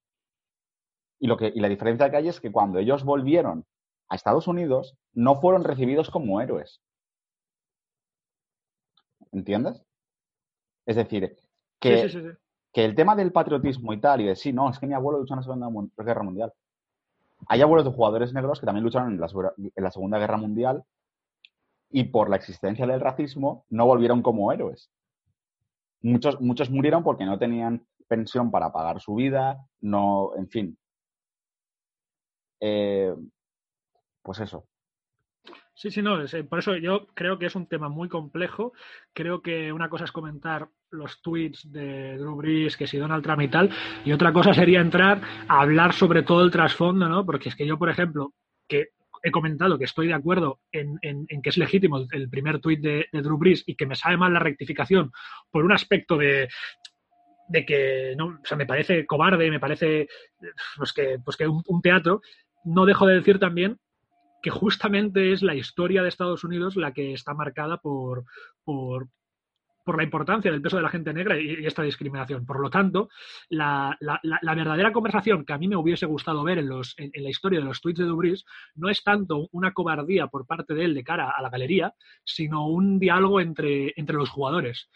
Y, 1.19 1.27
lo 1.27 1.37
que, 1.37 1.53
y 1.55 1.61
la 1.61 1.69
diferencia 1.69 2.11
que 2.11 2.17
hay 2.17 2.29
es 2.29 2.41
que 2.41 2.51
cuando 2.51 2.79
ellos 2.79 3.05
volvieron 3.05 3.67
a 4.09 4.17
Estados 4.17 4.49
Unidos, 4.49 4.97
no 5.13 5.41
fueron 5.41 5.65
recibidos 5.65 6.11
como 6.11 6.41
héroes, 6.41 6.83
¿entiendes? 9.33 9.83
Es 10.87 10.97
decir, 10.97 11.37
que, 11.79 12.37
que 12.73 12.85
el 12.85 12.95
tema 12.95 13.17
del 13.17 13.33
patriotismo 13.33 13.93
y 13.93 14.01
tal, 14.01 14.21
y 14.21 14.27
de 14.27 14.37
sí, 14.37 14.53
no, 14.53 14.71
es 14.71 14.79
que 14.79 14.87
mi 14.87 14.95
abuelo 14.95 15.21
luchó 15.21 15.35
en 15.35 15.39
la 15.39 15.43
Segunda 15.43 16.05
Guerra 16.05 16.23
Mundial. 16.23 16.53
Hay 17.49 17.63
abuelos 17.63 17.85
de 17.85 17.93
jugadores 17.93 18.33
negros 18.33 18.61
que 18.61 18.67
también 18.67 18.85
lucharon 18.85 19.13
en 19.13 19.21
la, 19.21 19.91
Segunda 19.91 20.19
Guerra 20.19 20.37
Mundial 20.37 20.85
y 21.91 22.05
por 22.05 22.29
la 22.29 22.37
existencia 22.37 22.87
del 22.87 23.01
racismo 23.01 23.65
no 23.71 23.87
volvieron 23.87 24.23
como 24.23 24.53
héroes. 24.53 24.91
Muchos, 26.03 26.41
muchos 26.41 26.71
murieron 26.71 27.03
porque 27.03 27.25
no 27.25 27.39
tenían 27.39 27.87
pensión 28.09 28.51
para 28.51 28.73
pagar 28.73 29.01
su 29.01 29.15
vida, 29.15 29.67
no, 29.81 30.33
en 30.37 30.49
fin. 30.49 30.79
Eh, 32.61 33.15
pues 34.23 34.41
eso. 34.41 34.67
Sí, 35.81 35.91
sí, 35.91 36.03
no, 36.03 36.23
eh, 36.23 36.45
por 36.45 36.59
eso 36.59 36.77
yo 36.77 37.07
creo 37.15 37.39
que 37.39 37.47
es 37.47 37.55
un 37.55 37.67
tema 37.67 37.89
muy 37.89 38.07
complejo. 38.07 38.75
Creo 39.15 39.41
que 39.41 39.73
una 39.73 39.89
cosa 39.89 40.05
es 40.05 40.13
comentar 40.13 40.69
los 40.91 41.23
tweets 41.23 41.73
de 41.73 42.19
Drew 42.19 42.37
Brees, 42.37 42.77
que 42.77 42.87
si 42.87 42.99
Donald 42.99 43.25
Trump 43.25 43.41
y 43.41 43.49
tal, 43.49 43.71
y 44.05 44.13
otra 44.13 44.31
cosa 44.31 44.53
sería 44.53 44.83
entrar 44.83 45.23
a 45.49 45.63
hablar 45.63 45.95
sobre 45.95 46.23
todo 46.23 46.45
el 46.45 46.51
trasfondo, 46.51 47.09
¿no? 47.09 47.25
Porque 47.25 47.49
es 47.49 47.57
que 47.57 47.67
yo, 47.67 47.79
por 47.79 47.89
ejemplo, 47.89 48.35
que 48.69 48.89
he 49.23 49.31
comentado 49.31 49.79
que 49.79 49.87
estoy 49.87 50.09
de 50.09 50.13
acuerdo 50.13 50.61
en, 50.71 50.99
que 51.01 51.49
es 51.49 51.57
legítimo 51.57 52.07
el 52.13 52.29
primer 52.29 52.61
tuit 52.61 52.83
de, 52.83 53.07
Drew 53.11 53.39
Brees 53.39 53.65
y 53.67 53.75
que 53.75 53.87
me 53.87 53.97
sabe 53.97 54.19
mal 54.19 54.35
la 54.35 54.41
rectificación 54.41 55.11
por 55.51 55.65
un 55.65 55.73
aspecto 55.73 56.19
de, 56.19 56.51
de 57.49 57.65
que 57.65 58.13
no, 58.19 58.27
o 58.27 58.45
sea, 58.45 58.59
me 58.59 58.67
parece 58.67 59.07
cobarde, 59.07 59.51
me 59.51 59.61
parece 59.61 60.09
pues 60.77 60.93
que, 60.93 61.17
pues 61.25 61.39
que 61.39 61.49
un, 61.49 61.63
un 61.67 61.81
teatro, 61.81 62.21
no 62.67 62.85
dejo 62.85 63.07
de 63.07 63.15
decir 63.15 63.39
también 63.39 63.79
que 64.43 64.51
justamente 64.51 65.33
es 65.33 65.43
la 65.43 65.55
historia 65.55 66.03
de 66.03 66.09
Estados 66.09 66.45
Unidos 66.45 66.77
la 66.77 66.93
que 66.93 67.13
está 67.13 67.35
marcada 67.35 67.79
por, 67.79 68.25
por, 68.65 69.09
la 69.97 70.05
importancia 70.05 70.53
del 70.53 70.63
peso 70.63 70.77
de 70.77 70.85
la 70.85 70.89
gente 70.89 71.13
negra 71.13 71.37
y, 71.41 71.67
esta 71.67 71.83
discriminación. 71.83 72.47
Por 72.47 72.61
lo 72.61 72.71
tanto, 72.71 73.09
la, 73.49 73.97
la, 74.01 74.55
verdadera 74.55 74.93
conversación 74.93 75.45
que 75.45 75.53
a 75.53 75.59
mí 75.59 75.67
me 75.67 75.75
hubiese 75.75 76.07
gustado 76.07 76.45
ver 76.45 76.59
en, 76.59 76.69
los, 76.69 76.95
en, 76.97 77.11
en 77.13 77.25
la 77.25 77.31
historia 77.31 77.59
de 77.59 77.65
los 77.65 77.81
tweets 77.81 77.99
de 77.99 78.05
Dubris 78.05 78.45
no 78.77 78.89
es 78.89 79.03
tanto 79.03 79.49
una 79.51 79.73
cobardía 79.73 80.29
por 80.29 80.47
parte 80.47 80.75
de 80.75 80.85
él 80.85 80.95
de 80.95 81.03
cara 81.03 81.33
a 81.37 81.43
la 81.43 81.51
galería, 81.51 81.93
sino 82.25 82.69
un 82.69 83.01
diálogo 83.01 83.41
entre, 83.41 83.93
entre 83.97 84.15
los 84.15 84.31
jugadores 84.31 84.89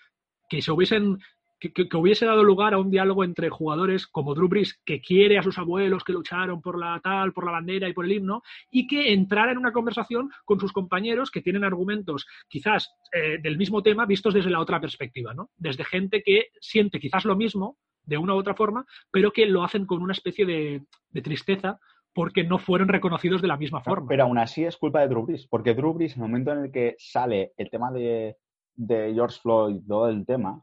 que 0.49 0.63
se 0.63 0.71
hubiesen 0.71 1.19
que, 1.65 1.73
que, 1.73 1.89
que, 1.89 1.97
hubiese 1.97 2.27
dado 2.27 2.45
lugar 2.45 2.75
a 2.75 2.79
un 2.79 2.91
diálogo 2.91 3.25
entre 3.25 3.49
jugadores 3.49 4.07
como 4.07 4.35
Drew 4.35 4.49
Brees, 4.49 4.79
que 4.85 5.01
quiere 5.01 5.39
a 5.39 5.43
sus 5.43 5.57
abuelos 5.59 6.05
que 6.05 6.13
lucharon 6.13 6.61
por 6.61 6.79
la 6.79 7.01
tal, 7.03 7.33
por 7.33 7.47
la 7.47 7.53
bandera 7.53 7.89
y 7.89 7.95
por 7.95 8.05
el 8.05 8.13
himno, 8.13 8.43
y 8.71 8.87
que 8.87 9.13
entrara 9.13 9.53
en 9.53 9.59
una 9.59 9.73
conversación 9.73 10.31
con 10.45 10.61
sus 10.61 10.73
compañeros 10.73 11.31
que 11.31 11.41
tienen 11.41 11.65
argumentos 11.65 12.27
quizás 12.49 12.95
eh, 13.13 13.39
del 13.43 13.57
mismo 13.57 13.83
tema 13.83 14.05
vistos 14.05 14.35
desde 14.35 14.51
la 14.51 14.61
otra 14.61 14.81
perspectiva, 14.81 15.33
¿no? 15.33 15.51
Desde 15.57 15.85
gente 15.85 16.23
que 16.23 16.49
siente 16.61 17.01
quizás 17.01 17.25
lo 17.25 17.37
mismo 17.37 17.79
de 18.05 18.19
una 18.19 18.35
u 18.35 18.39
otra 18.39 18.55
forma, 18.55 18.85
pero 19.11 19.33
que 19.33 19.47
lo 19.47 19.65
hacen 19.65 19.87
con 19.87 20.03
una 20.03 20.13
especie 20.13 20.45
de, 20.45 20.85
de 21.11 21.23
tristeza 21.23 21.81
porque 22.13 22.45
no 22.45 22.59
fueron 22.59 22.89
reconocidos 22.89 23.41
de 23.41 23.49
la 23.49 23.57
misma 23.57 23.81
forma. 23.81 24.07
Pero 24.09 24.25
aún 24.25 24.39
así 24.39 24.65
es 24.65 24.77
culpa 24.77 25.01
de 25.01 25.09
Drew 25.09 25.25
Brees, 25.25 25.47
porque 25.47 25.75
Drew 25.75 25.95
Brees, 25.95 26.17
en 26.17 26.23
el 26.23 26.29
momento 26.29 26.53
en 26.53 26.59
el 26.65 26.71
que 26.71 26.95
sale 26.99 27.55
el 27.57 27.71
tema 27.71 27.91
de, 27.91 28.37
de 28.75 29.13
George 29.15 29.41
Floyd, 29.41 29.81
todo 29.89 30.09
el 30.09 30.27
tema, 30.27 30.63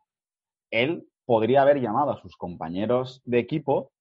él 0.71 1.07
podría 1.25 1.61
haber 1.61 1.79
llamado 1.79 2.11
a 2.11 2.21
sus 2.21 2.35
compañeros 2.35 3.21
de 3.25 3.39
equipo 3.39 3.91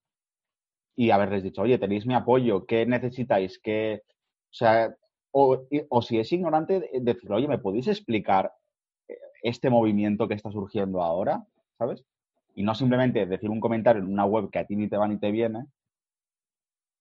y 0.96 1.10
haberles 1.10 1.42
dicho, 1.42 1.62
oye, 1.62 1.78
tenéis 1.78 2.06
mi 2.06 2.14
apoyo, 2.14 2.66
¿qué 2.66 2.86
necesitáis? 2.86 3.58
¿Qué... 3.58 4.02
O 4.04 4.52
sea, 4.52 4.94
o, 5.32 5.66
o 5.88 6.02
si 6.02 6.18
es 6.18 6.32
ignorante, 6.32 6.90
decir, 7.00 7.30
oye, 7.32 7.46
¿me 7.46 7.58
podéis 7.58 7.86
explicar 7.88 8.52
este 9.42 9.70
movimiento 9.70 10.28
que 10.28 10.34
está 10.34 10.50
surgiendo 10.50 11.02
ahora? 11.02 11.46
¿Sabes? 11.78 12.04
Y 12.54 12.62
no 12.62 12.74
simplemente 12.74 13.26
decir 13.26 13.48
un 13.48 13.60
comentario 13.60 14.02
en 14.02 14.12
una 14.12 14.24
web 14.24 14.50
que 14.50 14.58
a 14.58 14.66
ti 14.66 14.76
ni 14.76 14.88
te 14.88 14.96
va 14.96 15.06
ni 15.06 15.18
te 15.18 15.30
viene, 15.30 15.66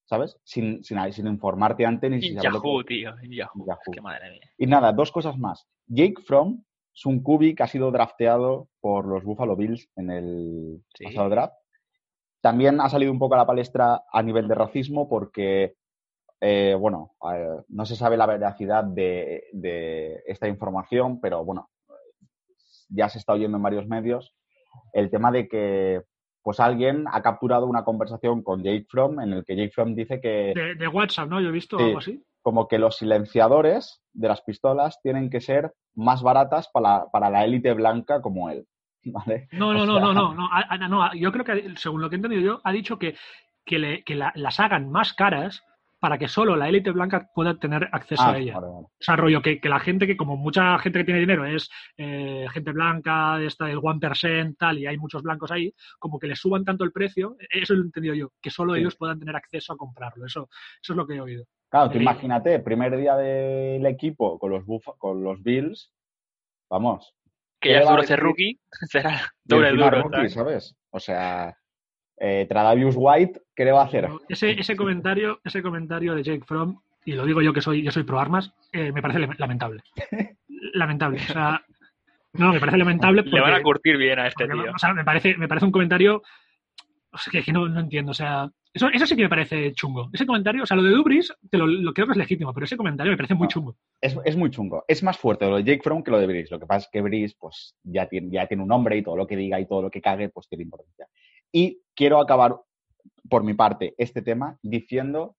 ¿sabes? 0.05 0.38
Sin, 0.43 0.84
sin, 0.84 1.12
sin 1.12 1.27
informarte 1.27 1.86
antes 1.86 2.10
ni 2.10 2.21
sin 2.21 2.36
saber 2.36 2.53
Yahoo, 2.53 2.79
lo 2.79 2.86
que... 2.86 2.95
tío, 2.95 3.15
Yahoo. 3.23 3.65
Madre 4.01 4.32
mía. 4.32 4.51
Y 4.58 4.67
nada, 4.67 4.93
dos 4.93 5.12
cosas 5.12 5.38
más. 5.38 5.67
Jake 5.88 6.21
Fromm 6.23 6.63
es 6.93 7.06
un 7.06 7.23
QB 7.23 7.56
que 7.56 7.63
ha 7.63 7.67
sido 7.67 7.91
drafteado 7.91 8.67
por 8.80 9.06
los 9.06 9.23
Buffalo 9.23 9.56
Bills 9.56 9.89
en 9.95 10.10
el 10.10 10.84
sí. 10.93 11.06
pasado 11.06 11.30
draft. 11.30 11.54
También 12.41 12.80
ha 12.82 12.89
salido 12.89 13.12
un 13.12 13.19
poco 13.19 13.36
a 13.36 13.39
la 13.39 13.47
palestra 13.47 14.04
a 14.12 14.23
nivel 14.23 14.47
de 14.47 14.56
racismo 14.56 15.10
porque, 15.10 15.75
eh, 16.39 16.75
bueno, 16.80 17.15
eh, 17.34 17.63
no 17.67 17.86
se 17.86 17.95
sabe 17.95 18.17
la 18.17 18.25
veracidad 18.25 18.84
de, 18.84 19.45
de, 19.52 20.23
esta 20.25 20.47
información, 20.47 21.19
pero 21.19 21.43
bueno, 21.43 21.69
ya 22.88 23.10
se 23.10 23.19
está 23.19 23.34
oyendo 23.34 23.58
en 23.58 23.63
varios 23.63 23.88
medios 23.88 24.34
el 24.93 25.10
tema 25.10 25.32
de 25.32 25.47
que 25.47 26.04
pues 26.41 26.60
alguien 26.60 27.06
ha 27.12 27.21
capturado 27.21 27.65
una 27.67 27.84
conversación 27.84 28.41
con 28.41 28.63
Jake 28.63 28.86
Fromm 28.89 29.19
en 29.19 29.34
el 29.34 29.45
que 29.45 29.56
Jake 29.56 29.71
Fromm 29.71 29.93
dice 29.93 30.21
que... 30.21 30.54
De, 30.56 30.75
de 30.75 30.88
WhatsApp, 30.88 31.30
¿no? 31.30 31.41
Yo 31.41 31.49
he 31.49 31.52
visto 31.52 31.78
sí, 31.78 31.84
algo 31.84 31.97
así. 31.99 32.23
Como 32.41 32.67
que 32.67 32.80
los 32.80 32.97
silenciadores 32.97 34.02
de 34.13 34.28
las 34.28 34.41
pistolas 34.41 34.99
tienen 35.02 35.30
que 35.30 35.41
ser 35.41 35.73
más 35.95 36.21
baratas 36.21 36.69
para, 36.71 37.06
para 37.12 37.30
la 37.30 37.43
élite 37.43 37.73
blanca 37.73 38.21
como 38.21 38.49
él. 38.49 38.65
¿vale? 39.04 39.47
No, 39.52 39.73
no, 39.73 39.84
o 39.84 39.86
sea... 39.86 39.93
no, 39.93 40.13
no, 40.13 40.13
no, 40.13 40.34
no, 40.34 40.78
no, 40.78 40.88
no, 40.88 41.13
Yo 41.15 41.32
creo 41.32 41.45
que, 41.45 41.75
según 41.78 42.02
lo 42.02 42.10
que 42.10 42.15
he 42.15 42.17
entendido 42.17 42.41
yo, 42.41 42.62
ha 42.63 42.71
dicho 42.71 42.97
que, 42.97 43.15
que, 43.65 43.80
le, 43.80 44.04
que 44.04 44.15
la, 44.15 44.32
las 44.36 44.60
hagan 44.60 44.89
más 44.89 45.13
caras 45.13 45.63
para 45.99 46.17
que 46.17 46.27
solo 46.27 46.55
la 46.55 46.69
élite 46.69 46.91
blanca 46.91 47.29
pueda 47.33 47.59
tener 47.59 47.89
acceso 47.91 48.23
ah, 48.23 48.31
a 48.31 48.38
ella. 48.38 48.55
Vale, 48.55 48.67
vale. 48.67 48.85
O 48.85 48.91
sea, 48.99 49.15
rollo, 49.15 49.41
que, 49.41 49.59
que, 49.59 49.69
la 49.69 49.79
gente 49.79 50.07
que, 50.07 50.15
como 50.15 50.38
mucha 50.38 50.77
gente 50.79 50.99
que 50.99 51.05
tiene 51.05 51.19
dinero 51.19 51.45
es 51.45 51.69
eh, 51.97 52.47
gente 52.51 52.71
blanca, 52.71 53.41
esta 53.41 53.65
del 53.65 53.79
1%, 53.79 54.55
tal, 54.57 54.79
y 54.79 54.88
hay 54.88 54.97
muchos 54.97 55.21
blancos 55.21 55.51
ahí, 55.51 55.73
como 55.99 56.17
que 56.17 56.27
le 56.27 56.35
suban 56.35 56.63
tanto 56.63 56.83
el 56.83 56.91
precio, 56.91 57.35
eso 57.49 57.73
lo 57.73 57.81
he 57.81 57.85
entendido 57.85 58.15
yo, 58.15 58.31
que 58.41 58.49
solo 58.49 58.73
sí. 58.73 58.79
ellos 58.79 58.95
puedan 58.95 59.19
tener 59.19 59.35
acceso 59.35 59.73
a 59.73 59.77
comprarlo. 59.77 60.25
Eso, 60.25 60.49
eso 60.81 60.93
es 60.93 60.97
lo 60.97 61.05
que 61.05 61.15
he 61.15 61.21
oído. 61.21 61.45
Claro, 61.69 61.91
tú 61.91 61.97
imagínate, 61.99 62.59
primer 62.59 62.97
día 62.97 63.15
del 63.15 63.85
equipo 63.85 64.39
con 64.39 64.51
los, 64.51 64.65
Buff 64.65 64.88
con 64.97 65.23
los 65.23 65.43
Bills, 65.43 65.93
vamos. 66.69 67.13
Que 67.59 67.73
ya 67.73 67.83
solo 67.83 68.03
ser 68.03 68.19
rookie, 68.19 68.59
será 68.89 69.21
doble 69.43 69.71
duro. 69.71 70.03
Rookie, 70.03 70.29
¿sabes? 70.29 70.75
O 70.91 70.99
sea, 70.99 71.55
eh, 72.19 72.45
Tradavius 72.47 72.95
White, 72.97 73.41
¿qué 73.55 73.65
le 73.65 73.71
va 73.71 73.82
a 73.82 73.86
hacer? 73.86 74.08
Ese, 74.27 74.51
ese, 74.51 74.75
comentario, 74.75 75.39
ese 75.43 75.62
comentario 75.62 76.15
de 76.15 76.23
Jake 76.23 76.43
Fromm, 76.45 76.79
y 77.05 77.13
lo 77.13 77.25
digo 77.25 77.41
yo 77.41 77.53
que 77.53 77.62
soy, 77.62 77.84
yo 77.84 77.91
soy 77.91 78.03
pro 78.03 78.19
armas, 78.19 78.53
eh, 78.73 78.91
me 78.91 79.01
parece 79.01 79.19
lamentable. 79.38 79.82
lamentable. 80.73 81.17
O 81.17 81.34
sea, 81.34 81.62
no, 82.34 82.53
me 82.53 82.60
parece 82.60 82.77
lamentable. 82.77 83.23
Porque, 83.23 83.36
le 83.36 83.41
van 83.41 83.53
a 83.53 83.63
curtir 83.63 83.97
bien 83.97 84.19
a 84.19 84.27
este 84.27 84.45
porque, 84.45 84.63
tío. 84.63 84.73
O 84.73 84.77
sea, 84.77 84.93
me 84.93 85.03
parece, 85.03 85.38
me 85.38 85.47
parece 85.47 85.65
un 85.65 85.71
comentario 85.71 86.21
o 87.12 87.17
sea, 87.17 87.32
que, 87.32 87.43
que 87.43 87.51
no, 87.51 87.67
no, 87.67 87.79
entiendo. 87.79 88.12
O 88.12 88.13
sea, 88.15 88.49
eso, 88.73 88.88
eso 88.89 89.05
sí 89.05 89.15
que 89.15 89.23
me 89.23 89.29
parece 89.29 89.73
chungo. 89.73 90.10
Ese 90.13 90.25
comentario, 90.25 90.63
o 90.63 90.65
sea, 90.65 90.77
lo 90.77 90.84
de 90.84 90.91
Dubris, 90.91 91.34
te 91.49 91.58
lo, 91.58 91.65
lo 91.65 91.93
creo 91.93 92.05
que 92.05 92.13
es 92.13 92.17
legítimo, 92.17 92.53
pero 92.53 92.65
ese 92.65 92.77
comentario 92.77 93.12
me 93.12 93.17
parece 93.17 93.34
muy 93.34 93.45
no, 93.45 93.49
chungo. 93.49 93.75
Es, 93.99 94.15
es, 94.25 94.36
muy 94.36 94.51
chungo. 94.51 94.86
Es 94.88 95.01
más 95.01 95.17
fuerte 95.17 95.45
lo 95.45 95.58
de 95.58 95.63
Jake 95.63 95.82
Fromm 95.84 96.03
que 96.03 96.12
lo 96.12 96.19
de 96.19 96.27
Brice. 96.27 96.53
Lo 96.53 96.60
que 96.60 96.67
pasa 96.67 96.86
es 96.86 96.89
que 96.91 97.01
Brice, 97.01 97.36
pues, 97.39 97.75
ya 97.84 98.08
tiene, 98.08 98.29
ya 98.32 98.47
tiene 98.47 98.63
un 98.63 98.69
nombre 98.69 98.97
y 98.97 99.03
todo 99.03 99.17
lo 99.17 99.25
que 99.25 99.36
diga 99.36 99.60
y 99.60 99.67
todo 99.67 99.82
lo 99.82 99.89
que 99.89 100.01
cague, 100.01 100.29
pues 100.29 100.47
tiene 100.47 100.63
importancia. 100.63 101.08
Y 101.51 101.81
quiero 101.95 102.19
acabar, 102.19 102.59
por 103.29 103.43
mi 103.43 103.53
parte, 103.53 103.95
este 103.97 104.21
tema 104.21 104.57
diciendo 104.62 105.35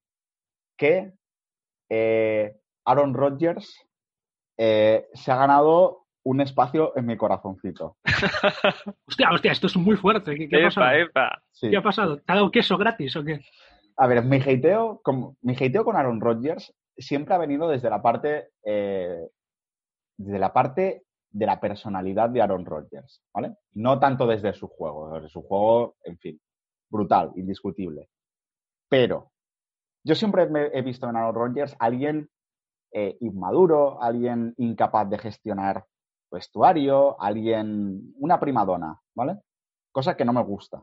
que 0.77 1.13
eh, 1.89 2.57
Aaron 2.85 3.15
Rodgers 3.15 3.75
eh, 4.59 5.09
se 5.13 5.33
ha 5.33 5.37
ganado 5.37 6.07
un 6.23 6.41
espacio 6.41 6.97
en 6.97 7.07
mi 7.07 7.17
corazoncito. 7.17 7.97
hostia, 9.09 9.31
hostia, 9.33 9.53
esto 9.53 9.67
es 9.67 9.77
muy 9.77 9.97
fuerte. 9.97 10.35
¿Qué, 10.37 10.49
qué 10.49 10.57
epa, 10.57 10.67
ha 10.67 10.69
pasado? 10.69 10.97
Epa. 10.97 11.43
Sí. 11.51 11.71
¿Qué 11.71 11.77
ha 11.77 11.83
pasado? 11.83 12.17
¿Te 12.19 12.33
ha 12.33 12.35
dado 12.35 12.51
queso 12.51 12.77
gratis 12.77 13.17
o 13.17 13.25
qué? 13.25 13.41
A 13.97 14.07
ver, 14.07 14.25
mi 14.25 14.37
hateo 14.37 15.01
con, 15.03 15.37
mi 15.43 15.55
hateo 15.55 15.85
con 15.85 15.97
Aaron 15.97 16.21
Rodgers 16.21 16.75
siempre 16.97 17.35
ha 17.35 17.39
venido 17.39 17.69
desde 17.69 17.91
la 17.91 18.03
parte 18.03 18.51
eh, 18.65 19.29
desde 20.17 20.39
la 20.39 20.53
parte 20.53 21.05
de 21.31 21.47
la 21.47 21.61
personalidad 21.61 22.31
de 22.31 22.43
Aaron 22.43 22.65
Rodgers, 22.65 23.23
¿vale? 23.33 23.57
No 23.73 23.99
tanto 24.01 24.27
desde 24.27 24.53
su 24.53 24.69
juego, 24.69 25.15
desde 25.15 25.29
su 25.29 25.43
juego, 25.43 25.97
en 26.05 26.19
fin, 26.19 26.41
brutal, 26.89 27.33
indiscutible. 27.37 28.09
Pero 28.89 29.31
yo 30.05 30.15
siempre 30.15 30.47
me 30.49 30.67
he 30.73 30.83
visto 30.83 31.09
en 31.09 31.17
Aaron 31.17 31.35
Rodgers 31.35 31.77
alguien 31.79 32.29
eh, 32.93 33.17
inmaduro, 33.21 34.03
alguien 34.03 34.55
incapaz 34.57 35.09
de 35.09 35.19
gestionar 35.19 35.85
vestuario, 36.31 37.21
alguien, 37.21 38.13
una 38.17 38.39
primadona, 38.41 39.01
¿vale? 39.15 39.41
Cosa 39.93 40.17
que 40.17 40.25
no 40.25 40.33
me 40.33 40.43
gusta. 40.43 40.83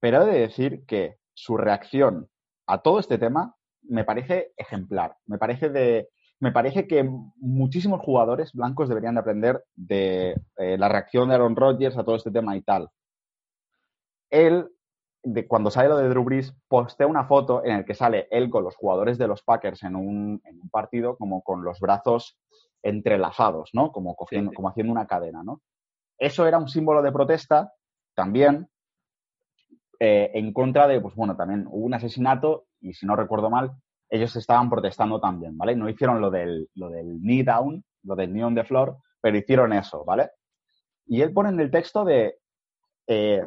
Pero 0.00 0.22
he 0.22 0.26
de 0.26 0.40
decir 0.40 0.84
que 0.86 1.18
su 1.34 1.56
reacción 1.56 2.28
a 2.66 2.82
todo 2.82 2.98
este 3.00 3.18
tema 3.18 3.56
me 3.82 4.04
parece 4.04 4.52
ejemplar. 4.56 5.16
Me 5.26 5.38
parece 5.38 5.70
de, 5.70 6.08
me 6.40 6.52
parece 6.52 6.86
que 6.86 7.08
muchísimos 7.36 8.00
jugadores 8.00 8.52
blancos 8.52 8.88
deberían 8.88 9.14
de 9.14 9.20
aprender 9.20 9.64
de 9.74 10.40
eh, 10.56 10.78
la 10.78 10.88
reacción 10.88 11.28
de 11.28 11.34
Aaron 11.34 11.56
Rodgers 11.56 11.96
a 11.96 12.04
todo 12.04 12.16
este 12.16 12.30
tema 12.30 12.56
y 12.56 12.62
tal. 12.62 12.88
Él, 14.30 14.68
de, 15.22 15.48
cuando 15.48 15.70
sale 15.70 15.88
lo 15.88 15.96
de 15.96 16.08
Drew 16.08 16.24
Brees, 16.24 16.54
postea 16.68 17.06
una 17.06 17.24
foto 17.24 17.64
en 17.64 17.76
el 17.76 17.84
que 17.84 17.94
sale 17.94 18.28
él 18.30 18.50
con 18.50 18.62
los 18.62 18.76
jugadores 18.76 19.18
de 19.18 19.26
los 19.26 19.42
Packers 19.42 19.82
en 19.82 19.96
un, 19.96 20.40
en 20.44 20.60
un 20.60 20.70
partido 20.70 21.16
como 21.16 21.42
con 21.42 21.64
los 21.64 21.80
brazos 21.80 22.38
entrelazados, 22.82 23.70
¿no? 23.72 23.90
Como, 23.90 24.14
cogiendo, 24.14 24.50
sí, 24.50 24.52
sí. 24.52 24.56
como 24.56 24.68
haciendo 24.68 24.92
una 24.92 25.06
cadena, 25.06 25.42
¿no? 25.42 25.60
Eso 26.18 26.46
era 26.46 26.58
un 26.58 26.68
símbolo 26.68 27.02
de 27.02 27.12
protesta 27.12 27.72
también 28.14 28.68
eh, 30.00 30.30
en 30.34 30.52
contra 30.52 30.86
de, 30.86 31.00
pues 31.00 31.14
bueno, 31.16 31.36
también 31.36 31.66
hubo 31.68 31.84
un 31.84 31.94
asesinato 31.94 32.66
y 32.80 32.94
si 32.94 33.06
no 33.06 33.16
recuerdo 33.16 33.50
mal, 33.50 33.72
ellos 34.10 34.34
estaban 34.36 34.70
protestando 34.70 35.20
también, 35.20 35.56
¿vale? 35.56 35.76
No 35.76 35.88
hicieron 35.88 36.20
lo 36.20 36.30
del, 36.30 36.68
lo 36.74 36.88
del 36.88 37.20
knee 37.20 37.42
down, 37.42 37.84
lo 38.04 38.16
del 38.16 38.30
knee 38.30 38.44
on 38.44 38.54
the 38.54 38.64
floor, 38.64 38.96
pero 39.20 39.36
hicieron 39.36 39.72
eso, 39.72 40.04
¿vale? 40.04 40.30
Y 41.06 41.22
él 41.22 41.32
pone 41.32 41.50
en 41.50 41.60
el 41.60 41.70
texto 41.70 42.04
de, 42.04 42.38
eh, 43.06 43.42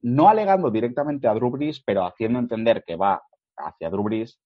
no 0.00 0.28
alegando 0.28 0.70
directamente 0.70 1.28
a 1.28 1.34
Drew 1.34 1.50
Brees, 1.50 1.82
pero 1.84 2.04
haciendo 2.04 2.38
entender 2.38 2.82
que 2.84 2.96
va 2.96 3.22
hacia 3.56 3.90
Drew 3.90 4.02
Brees, 4.02 4.40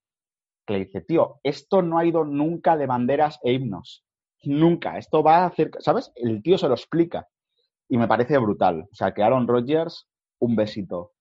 que 0.67 0.75
le 0.75 0.85
dice, 0.87 1.01
tío, 1.03 1.39
esto 1.45 1.83
no 1.83 1.99
ha 1.99 2.05
ido 2.05 2.25
nunca 2.25 2.77
de 2.77 2.87
banderas 2.87 3.39
e 3.45 3.53
himnos. 3.53 4.05
Nunca. 4.43 4.99
Esto 4.99 5.23
va 5.23 5.39
a 5.39 5.47
hacer, 5.47 5.71
¿sabes? 5.79 6.13
El 6.17 6.43
tío 6.43 6.59
se 6.59 6.69
lo 6.69 6.75
explica. 6.75 7.29
Y 7.89 7.97
me 7.97 8.09
parece 8.09 8.37
brutal. 8.39 8.89
O 8.91 8.95
sea, 8.95 9.15
que 9.15 9.23
Aaron 9.23 9.47
Rodgers, 9.47 10.09
un 10.41 10.57
besito. 10.57 11.13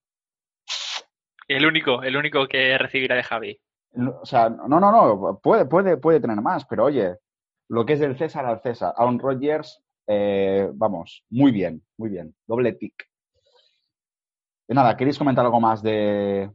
El 1.48 1.66
único, 1.68 2.02
el 2.02 2.18
único 2.18 2.48
que 2.48 2.76
recibirá 2.80 3.16
de 3.16 3.24
Javi. 3.24 3.60
O 4.22 4.26
sea, 4.26 4.50
no, 4.50 4.80
no, 4.80 4.92
no, 4.92 5.40
puede, 5.42 5.66
puede, 5.66 5.98
puede 5.98 6.20
tener 6.20 6.42
más, 6.42 6.66
pero 6.66 6.86
oye, 6.86 7.16
lo 7.70 7.86
que 7.86 7.94
es 7.94 8.00
del 8.00 8.18
César 8.18 8.46
al 8.46 8.62
César. 8.62 8.94
Aaron 8.98 9.20
Rodgers, 9.20 9.82
eh, 10.08 10.70
vamos, 10.74 11.24
muy 11.30 11.52
bien, 11.52 11.82
muy 11.98 12.10
bien. 12.10 12.36
Doble 12.46 12.74
tic. 12.74 12.94
nada, 14.68 14.96
¿queréis 14.98 15.18
comentar 15.18 15.46
algo 15.46 15.60
más 15.60 15.82
de, 15.82 16.50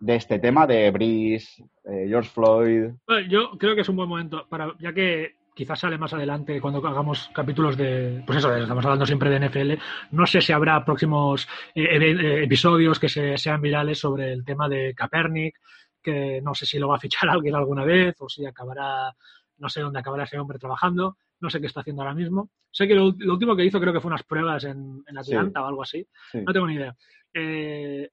de 0.00 0.14
este 0.14 0.38
tema 0.38 0.66
de 0.66 0.90
Brice, 0.90 1.62
eh, 1.84 2.06
George 2.08 2.30
Floyd? 2.30 2.90
Bueno, 3.06 3.28
yo 3.28 3.58
creo 3.58 3.74
que 3.74 3.82
es 3.82 3.88
un 3.88 3.96
buen 3.96 4.08
momento 4.08 4.46
para, 4.48 4.74
ya 4.78 4.92
que 4.92 5.36
quizás 5.56 5.80
sale 5.80 5.96
más 5.96 6.12
adelante 6.12 6.60
cuando 6.60 6.86
hagamos 6.86 7.30
capítulos 7.34 7.78
de, 7.78 8.22
pues 8.26 8.38
eso, 8.38 8.54
estamos 8.54 8.84
hablando 8.84 9.06
siempre 9.06 9.30
de 9.30 9.48
NFL, 9.48 9.72
no 10.10 10.26
sé 10.26 10.42
si 10.42 10.52
habrá 10.52 10.84
próximos 10.84 11.48
eh, 11.74 11.96
eh, 11.96 12.44
episodios 12.44 13.00
que 13.00 13.08
se, 13.08 13.38
sean 13.38 13.62
virales 13.62 13.98
sobre 13.98 14.32
el 14.32 14.44
tema 14.44 14.68
de 14.68 14.94
Kaepernick, 14.94 15.58
que 16.06 16.40
no 16.40 16.54
sé 16.54 16.66
si 16.66 16.78
lo 16.78 16.88
va 16.88 16.96
a 16.96 17.00
fichar 17.00 17.28
alguien 17.30 17.54
alguna 17.54 17.84
vez 17.84 18.14
o 18.20 18.28
si 18.28 18.46
acabará, 18.46 19.12
no 19.58 19.68
sé 19.68 19.80
dónde 19.80 19.98
acabará 19.98 20.24
ese 20.24 20.38
hombre 20.38 20.58
trabajando, 20.58 21.18
no 21.40 21.50
sé 21.50 21.60
qué 21.60 21.66
está 21.66 21.80
haciendo 21.80 22.02
ahora 22.02 22.14
mismo. 22.14 22.50
Sé 22.70 22.86
que 22.86 22.94
lo, 22.94 23.06
último 23.06 23.56
que 23.56 23.64
hizo 23.64 23.80
creo 23.80 23.92
que 23.92 24.00
fue 24.00 24.10
unas 24.10 24.22
pruebas 24.22 24.64
en, 24.64 25.02
Atlanta 25.16 25.62
o 25.62 25.66
algo 25.66 25.82
así, 25.82 26.06
no 26.34 26.52
tengo 26.52 26.66
ni 26.66 26.74
idea. 26.74 26.94
Eh, 27.32 28.08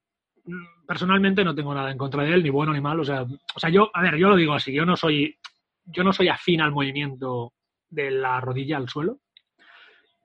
personalmente 0.88 1.44
no 1.44 1.54
tengo 1.54 1.74
nada 1.74 1.92
en 1.92 1.98
contra 1.98 2.24
de 2.24 2.34
él, 2.34 2.44
ni 2.44 2.50
bueno 2.50 2.74
ni 2.74 2.82
malo. 2.82 3.02
O 3.02 3.06
sea, 3.06 3.24
o 3.24 3.60
sea, 3.60 3.70
yo, 3.70 3.90
a 3.94 4.02
ver, 4.02 4.16
yo 4.16 4.30
lo 4.30 4.36
digo 4.36 4.54
así, 4.54 4.74
yo 4.74 4.86
no 4.86 4.96
soy 4.96 5.38
yo 5.86 6.04
no 6.04 6.14
soy 6.14 6.30
afín 6.30 6.62
al 6.62 6.72
movimiento 6.72 7.54
de 7.90 8.12
la 8.12 8.40
rodilla 8.40 8.78
al 8.78 8.90
suelo, 8.90 9.20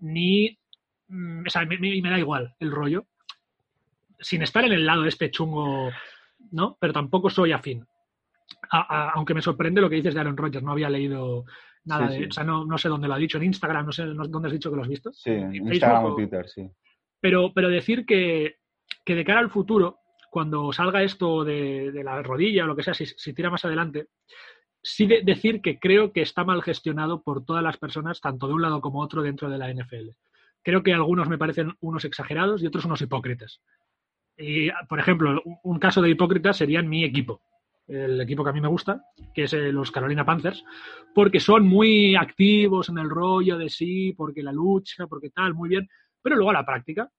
ni, 0.00 0.58
mm, 1.08 1.46
o 1.46 1.50
sea, 1.50 1.64
me, 1.64 1.78
me, 1.78 2.10
da 2.10 2.18
igual 2.18 2.54
el 2.60 2.70
rollo, 2.70 3.06
sin 4.20 4.42
estar 4.42 4.64
en 4.64 4.72
el 4.72 4.86
lado 4.86 5.02
de 5.02 5.08
este 5.08 5.30
chungo, 5.30 5.90
¿no? 6.52 6.76
Pero 6.80 6.92
tampoco 6.92 7.30
soy 7.30 7.52
afín. 7.52 7.86
aunque 8.70 9.34
me 9.34 9.42
sorprende 9.42 9.80
lo 9.80 9.88
que 9.88 9.96
dices 9.96 10.14
de 10.14 10.20
Aaron 10.20 10.36
Rodgers, 10.36 10.64
no 10.64 10.72
había 10.72 10.90
leído 10.90 11.44
nada 11.84 12.08
de, 12.08 12.26
o 12.26 12.30
sea, 12.30 12.44
no, 12.44 12.64
no, 12.64 12.78
sé 12.78 12.88
dónde 12.88 13.08
lo 13.08 13.14
ha 13.14 13.18
dicho, 13.18 13.38
en 13.38 13.44
Instagram, 13.44 13.86
no 13.86 13.92
sé 13.92 14.04
dónde 14.04 14.48
has 14.48 14.52
dicho 14.52 14.70
que 14.70 14.76
lo 14.76 14.82
has 14.82 14.88
visto. 14.88 15.12
Sí, 15.12 15.30
en 15.30 15.54
Instagram 15.54 16.04
o 16.04 16.14
Twitter, 16.14 16.48
sí. 16.48 16.68
Pero, 17.20 17.52
pero 17.54 17.68
decir 17.68 18.04
que, 18.06 18.56
que 19.04 19.14
de 19.14 19.24
cara 19.24 19.40
al 19.40 19.50
futuro, 19.50 19.98
cuando 20.30 20.72
salga 20.72 21.02
esto 21.02 21.44
de, 21.44 21.90
de 21.92 22.04
la 22.04 22.22
rodilla 22.22 22.64
o 22.64 22.66
lo 22.66 22.76
que 22.76 22.82
sea, 22.82 22.94
si, 22.94 23.06
si 23.06 23.32
tira 23.32 23.50
más 23.50 23.64
adelante, 23.64 24.08
sí 24.82 25.06
decir 25.06 25.60
que 25.60 25.78
creo 25.78 26.12
que 26.12 26.22
está 26.22 26.44
mal 26.44 26.62
gestionado 26.62 27.22
por 27.22 27.44
todas 27.44 27.62
las 27.62 27.76
personas, 27.76 28.20
tanto 28.20 28.46
de 28.46 28.54
un 28.54 28.62
lado 28.62 28.80
como 28.80 29.00
otro, 29.00 29.22
dentro 29.22 29.50
de 29.50 29.58
la 29.58 29.72
NFL. 29.72 30.10
Creo 30.62 30.82
que 30.82 30.92
algunos 30.92 31.28
me 31.28 31.38
parecen 31.38 31.74
unos 31.80 32.04
exagerados 32.04 32.62
y 32.62 32.66
otros 32.66 32.84
unos 32.84 33.00
hipócritas. 33.00 33.60
Y, 34.38 34.70
por 34.88 35.00
ejemplo, 35.00 35.42
un 35.64 35.78
caso 35.78 36.00
de 36.00 36.10
hipócritas 36.10 36.56
sería 36.56 36.80
mi 36.82 37.04
equipo, 37.04 37.42
el 37.88 38.20
equipo 38.20 38.44
que 38.44 38.50
a 38.50 38.52
mí 38.52 38.60
me 38.60 38.68
gusta, 38.68 39.02
que 39.34 39.44
es 39.44 39.52
eh, 39.52 39.72
los 39.72 39.90
Carolina 39.90 40.24
Panthers, 40.24 40.64
porque 41.14 41.40
son 41.40 41.66
muy 41.66 42.14
activos 42.14 42.88
en 42.88 42.98
el 42.98 43.10
rollo 43.10 43.58
de 43.58 43.68
sí, 43.68 44.14
porque 44.16 44.42
la 44.42 44.52
lucha, 44.52 45.06
porque 45.06 45.30
tal, 45.30 45.54
muy 45.54 45.68
bien, 45.68 45.88
pero 46.22 46.36
luego 46.36 46.50
a 46.50 46.54
la 46.54 46.66
práctica 46.66 47.10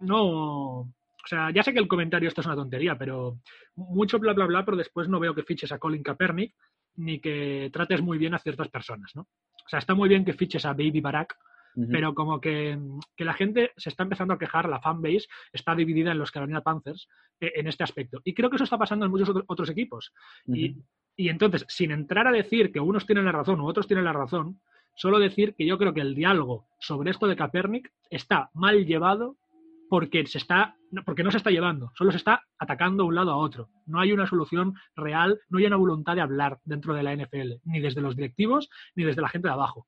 no, 0.00 0.92
o 1.26 1.28
sea, 1.28 1.50
ya 1.50 1.62
sé 1.62 1.72
que 1.72 1.78
el 1.78 1.88
comentario 1.88 2.28
esto 2.28 2.40
es 2.40 2.46
una 2.46 2.56
tontería, 2.56 2.96
pero 2.96 3.40
mucho 3.74 4.18
bla 4.18 4.32
bla 4.32 4.46
bla, 4.46 4.64
pero 4.64 4.76
después 4.76 5.08
no 5.08 5.20
veo 5.20 5.34
que 5.34 5.42
fiches 5.42 5.72
a 5.72 5.78
Colin 5.78 6.02
Kaepernick 6.02 6.54
ni 6.96 7.20
que 7.20 7.70
trates 7.72 8.00
muy 8.00 8.18
bien 8.18 8.34
a 8.34 8.38
ciertas 8.38 8.68
personas, 8.68 9.12
¿no? 9.14 9.22
O 9.22 9.68
sea, 9.68 9.78
está 9.78 9.94
muy 9.94 10.08
bien 10.08 10.24
que 10.24 10.32
fiches 10.32 10.64
a 10.64 10.72
Baby 10.72 11.00
Barack, 11.00 11.36
pero 11.90 12.14
como 12.14 12.40
que, 12.40 12.78
la 13.18 13.34
gente 13.34 13.72
se 13.76 13.90
está 13.90 14.02
empezando 14.02 14.34
a 14.34 14.38
quejar, 14.38 14.68
la 14.68 14.80
fanbase 14.80 15.26
está 15.52 15.74
dividida 15.74 16.12
en 16.12 16.18
los 16.18 16.30
Carolina 16.30 16.62
Panthers 16.62 17.08
eh, 17.40 17.52
en 17.56 17.66
este 17.66 17.84
aspecto. 17.84 18.20
Y 18.24 18.34
creo 18.34 18.48
que 18.48 18.56
eso 18.56 18.64
está 18.64 18.78
pasando 18.78 19.04
en 19.04 19.10
muchos 19.10 19.30
otros 19.46 19.68
equipos. 19.68 20.12
y, 20.46 20.76
y, 21.16 21.28
entonces, 21.28 21.64
sin 21.68 21.90
entrar 21.90 22.26
a 22.26 22.32
decir 22.32 22.72
que 22.72 22.80
unos 22.80 23.06
tienen 23.06 23.24
la 23.24 23.32
razón 23.32 23.60
u 23.60 23.66
otros 23.66 23.86
tienen 23.86 24.04
la 24.04 24.12
razón, 24.12 24.60
solo 24.94 25.18
decir 25.18 25.54
que 25.54 25.66
yo 25.66 25.78
creo 25.78 25.92
que 25.92 26.00
el 26.00 26.14
diálogo 26.14 26.66
sobre 26.80 27.10
esto 27.10 27.26
de 27.26 27.36
Kaepernick 27.36 27.92
está 28.10 28.50
mal 28.54 28.86
llevado 28.86 29.36
porque 29.88 30.26
se 30.26 30.38
está 30.38 30.76
porque 31.04 31.22
no 31.22 31.30
se 31.30 31.36
está 31.36 31.50
llevando, 31.50 31.92
solo 31.94 32.10
se 32.10 32.16
está 32.16 32.42
atacando 32.58 33.02
de 33.02 33.08
un 33.08 33.14
lado 33.14 33.32
a 33.32 33.36
otro. 33.36 33.68
No 33.86 34.00
hay 34.00 34.12
una 34.12 34.26
solución 34.26 34.74
real, 34.94 35.40
no 35.48 35.58
hay 35.58 35.66
una 35.66 35.76
voluntad 35.76 36.14
de 36.14 36.22
hablar 36.22 36.58
dentro 36.64 36.94
de 36.94 37.02
la 37.02 37.14
NFL, 37.14 37.60
ni 37.64 37.80
desde 37.80 38.00
los 38.00 38.16
directivos 38.16 38.70
ni 38.94 39.04
desde 39.04 39.20
la 39.20 39.28
gente 39.28 39.48
de 39.48 39.54
abajo. 39.54 39.86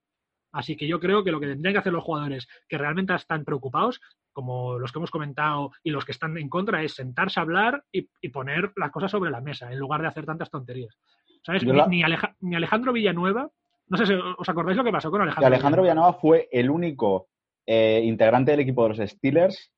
Así 0.52 0.76
que 0.76 0.86
yo 0.86 0.98
creo 1.00 1.24
que 1.24 1.30
lo 1.30 1.40
que 1.40 1.46
tendrían 1.46 1.74
que 1.74 1.78
hacer 1.80 1.92
los 1.92 2.04
jugadores 2.04 2.48
que 2.68 2.78
realmente 2.78 3.14
están 3.14 3.44
preocupados, 3.44 4.00
como 4.32 4.78
los 4.78 4.92
que 4.92 4.98
hemos 4.98 5.10
comentado 5.10 5.72
y 5.82 5.90
los 5.90 6.04
que 6.04 6.12
están 6.12 6.36
en 6.38 6.48
contra, 6.48 6.82
es 6.82 6.94
sentarse 6.94 7.40
a 7.40 7.42
hablar 7.42 7.84
y, 7.92 8.08
poner 8.30 8.72
las 8.76 8.90
cosas 8.90 9.10
sobre 9.10 9.30
la 9.30 9.40
mesa 9.40 9.70
en 9.70 9.78
lugar 9.78 10.00
de 10.00 10.08
hacer 10.08 10.24
tantas 10.24 10.50
tonterías. 10.50 10.96
¿Sabes? 11.44 11.64
Ni, 11.64 12.02
Alejandro 12.02 12.92
Villanueva, 12.92 13.50
no 13.88 13.96
sé 13.96 14.06
si 14.06 14.14
os 14.14 14.48
acordáis 14.48 14.76
lo 14.76 14.84
que 14.84 14.92
pasó 14.92 15.10
con 15.10 15.22
Alejandro. 15.22 15.46
Alejandro 15.46 15.82
Villanueva 15.82 16.12
fue 16.14 16.48
el 16.52 16.70
único 16.70 17.28
eh, 17.66 18.02
integrante 18.04 18.50
del 18.50 18.60
equipo 18.60 18.82
de 18.84 18.96
los 18.96 19.10
Steelers 19.10 19.72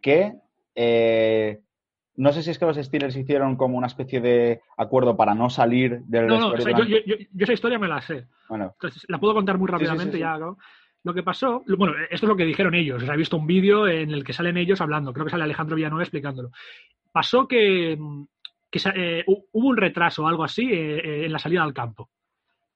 que 0.00 0.34
eh, 0.74 1.60
no 2.16 2.32
sé 2.32 2.42
si 2.42 2.50
es 2.50 2.58
que 2.58 2.66
los 2.66 2.76
Steelers 2.76 3.16
hicieron 3.16 3.56
como 3.56 3.76
una 3.76 3.86
especie 3.86 4.20
de 4.20 4.60
acuerdo 4.76 5.16
para 5.16 5.34
no 5.34 5.50
salir 5.50 6.00
del 6.04 6.26
No, 6.26 6.52
no, 6.52 6.84
yo, 6.84 6.98
yo, 7.04 7.16
esa 7.38 7.52
historia 7.52 7.78
me 7.78 7.88
la 7.88 8.00
sé. 8.00 8.26
Bueno. 8.48 8.74
la 9.08 9.18
puedo 9.18 9.34
contar 9.34 9.58
muy 9.58 9.68
rápidamente 9.68 10.18
ya. 10.18 10.38
Lo 11.02 11.12
que 11.12 11.22
pasó, 11.22 11.62
bueno, 11.76 11.94
esto 12.10 12.26
es 12.26 12.28
lo 12.28 12.36
que 12.36 12.46
dijeron 12.46 12.74
ellos. 12.74 13.02
he 13.02 13.16
visto 13.16 13.36
un 13.36 13.46
vídeo 13.46 13.86
en 13.86 14.10
el 14.10 14.24
que 14.24 14.32
salen 14.32 14.56
ellos 14.56 14.80
hablando. 14.80 15.12
Creo 15.12 15.26
que 15.26 15.30
sale 15.30 15.44
Alejandro 15.44 15.76
Villanueva 15.76 16.02
explicándolo. 16.02 16.50
Pasó 17.12 17.46
que, 17.46 17.92
eh, 17.92 19.24
hubo 19.26 19.68
un 19.68 19.76
retraso 19.76 20.24
o 20.24 20.28
algo 20.28 20.44
así 20.44 20.72
eh, 20.72 21.26
en 21.26 21.32
la 21.32 21.38
salida 21.38 21.62
al 21.62 21.74
campo. 21.74 22.10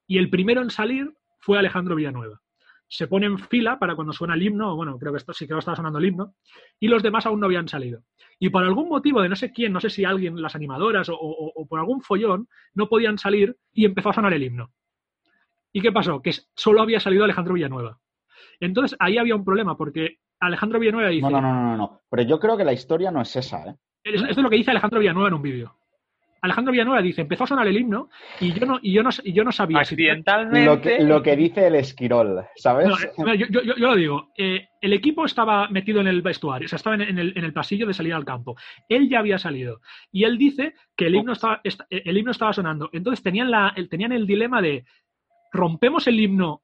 Y 0.07 0.19
el 0.19 0.31
primero 0.31 0.63
en 0.63 0.71
salir 0.71 1.11
fue 1.39 1.59
Alejandro 1.59 1.95
Villanueva 1.95 2.41
se 2.89 3.07
pone 3.07 3.27
en 3.27 3.39
fila 3.39 3.79
para 3.79 3.95
cuando 3.95 4.13
suena 4.13 4.35
el 4.35 4.43
himno, 4.43 4.75
bueno, 4.75 4.99
creo 4.99 5.13
que 5.13 5.19
esto, 5.19 5.33
sí 5.33 5.47
que 5.47 5.57
estaba 5.57 5.77
sonando 5.77 5.99
el 5.99 6.07
himno, 6.07 6.35
y 6.81 6.89
los 6.89 7.03
demás 7.03 7.27
aún 7.27 7.41
no 7.41 7.47
habían 7.47 7.69
salido. 7.69 8.03
Y 8.39 8.49
por 8.49 8.65
algún 8.65 8.89
motivo 8.89 9.21
de 9.21 9.29
no 9.29 9.37
sé 9.37 9.53
quién, 9.53 9.73
no 9.73 9.81
sé 9.81 9.91
si 9.91 10.05
alguien, 10.05 10.41
las 10.41 10.55
animadoras 10.55 11.09
o, 11.11 11.67
por 11.69 11.79
algún 11.79 12.01
follón, 12.01 12.49
no 12.75 12.89
podían 12.89 13.19
salir 13.19 13.57
y 13.73 13.85
empezó 13.85 14.11
a 14.11 14.15
sonar 14.15 14.33
el 14.33 14.43
himno. 14.43 14.73
¿Y 15.73 15.83
qué 15.83 15.93
pasó? 15.93 16.23
Que 16.23 16.33
solo 16.57 16.81
había 16.81 17.01
salido 17.01 17.25
Alejandro 17.25 17.55
Villanueva. 17.55 17.99
Entonces 18.59 18.97
ahí 19.01 19.19
había 19.19 19.37
un 19.37 19.45
problema, 19.45 19.77
porque 19.77 20.19
Alejandro 20.41 20.79
Villanueva 20.79 21.11
dice... 21.11 21.31
No, 21.31 21.41
no, 21.41 21.53
no, 21.53 21.63
no, 21.63 21.77
no. 21.77 22.01
Pero 22.09 22.23
yo 22.23 22.39
creo 22.41 22.57
que 22.57 22.65
la 22.65 22.73
historia 22.73 23.11
no 23.11 23.21
es 23.21 23.37
esa, 23.37 23.65
¿eh? 23.67 23.75
Esto 24.03 24.27
es 24.29 24.37
lo 24.39 24.49
que 24.49 24.57
dice 24.57 24.71
Alejandro 24.71 25.01
Villanueva 25.01 25.29
en 25.29 25.35
un 25.35 25.43
vídeo. 25.43 25.78
Alejandro 26.41 26.73
Villanueva 26.73 27.03
dice, 27.03 27.23
empezó 27.23 27.45
a 27.45 27.47
sonar 27.49 27.67
el 27.67 27.77
himno 27.77 28.11
y 28.41 28.53
yo 28.53 28.67
no, 28.67 28.79
y 28.83 28.93
yo 28.93 29.03
no, 29.03 29.11
y 29.23 29.33
yo 29.33 29.45
no 29.45 29.53
sabía. 29.53 29.81
Accidentalmente. 29.81 31.05
Lo 31.05 31.23
que, 31.23 31.37
dice 31.37 31.67
el 31.67 31.75
esquirol, 31.75 32.45
¿sabes? 32.57 32.89
Eh, 32.89 33.47
yo, 33.51 33.61
lo 33.77 33.95
digo. 33.95 34.31
Eh, 34.37 34.69
el 34.81 34.93
equipo 34.93 35.25
estaba 35.25 35.69
metido 35.69 36.01
en 36.01 36.07
el 36.07 36.23
vestuario, 36.23 36.67
o 36.67 36.69
sea, 36.69 36.77
estaba 36.77 36.97
en, 36.97 37.19
el, 37.19 37.37
en, 37.37 37.45
el, 37.45 37.53
pasillo 37.53 37.87
de 37.87 37.95
salida 37.95 38.17
al 38.17 38.25
campo. 38.25 38.57
Él 38.89 39.09
ya 39.09 39.19
había 39.19 39.39
salido. 39.39 39.81
Y 40.13 40.25
él 40.25 40.39
dice 40.39 40.75
que 40.97 41.07
el 41.07 41.17
himno 41.17 41.33
estaba, 41.33 41.61
el 41.91 42.17
himno 42.17 42.31
estaba 42.31 42.53
sonando. 42.53 42.91
Entonces 42.93 43.23
tenían, 43.23 43.51
la, 43.51 43.75
tenían 43.91 44.13
el 44.13 44.27
dilema 44.27 44.63
de 44.63 44.85
rompemos 45.53 46.07
el 46.07 46.21
himno 46.21 46.63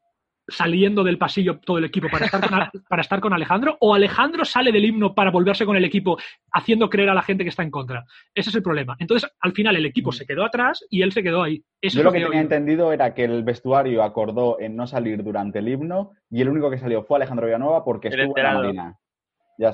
saliendo 0.49 1.05
del 1.05 1.19
pasillo 1.19 1.59
todo 1.59 1.79
el 1.79 1.85
equipo 1.85 2.09
para 2.11 2.27
estar, 2.27 2.41
con, 2.41 2.51
para 2.89 3.03
estar 3.03 3.21
con 3.21 3.33
Alejandro 3.33 3.77
o 3.81 3.95
Alejandro 3.95 4.45
sale 4.45 4.73
del 4.73 4.85
himno 4.85 5.15
para 5.15 5.31
volverse 5.31 5.65
con 5.65 5.77
el 5.77 5.85
equipo 5.85 6.19
haciendo 6.53 6.91
creer 6.91 7.11
a 7.11 7.15
la 7.15 7.23
gente 7.23 7.45
que 7.45 7.51
está 7.51 7.63
en 7.63 7.71
contra. 7.71 8.05
Ese 8.35 8.51
es 8.51 8.57
el 8.57 8.63
problema. 8.63 8.97
Entonces, 8.99 9.31
al 9.41 9.53
final 9.53 9.77
el 9.77 9.87
equipo 9.87 10.11
mm. 10.11 10.13
se 10.13 10.27
quedó 10.27 10.45
atrás 10.45 10.85
y 10.91 11.03
él 11.03 11.13
se 11.13 11.23
quedó 11.23 11.43
ahí. 11.43 11.63
Yo 11.83 12.03
lo 12.03 12.13
que, 12.13 12.21
tenía 12.21 12.41
entendido 12.41 12.93
era 12.93 13.15
que 13.15 13.25
el 13.25 13.43
vestuario 13.45 14.03
acordó 14.03 14.59
en 14.61 14.77
no 14.77 14.87
salir 14.87 15.23
durante 15.23 15.59
el 15.59 15.69
himno 15.69 16.13
y 16.31 16.41
el 16.41 16.49
único 16.49 16.71
que 16.71 16.79
salió 16.79 17.03
fue 17.03 17.17
Alejandro 17.17 17.47
Villanueva 17.47 17.85
porque 17.85 18.09
estuvo 18.09 18.37
en 18.37 18.43
la 18.43 18.55
Marina. 18.55 18.99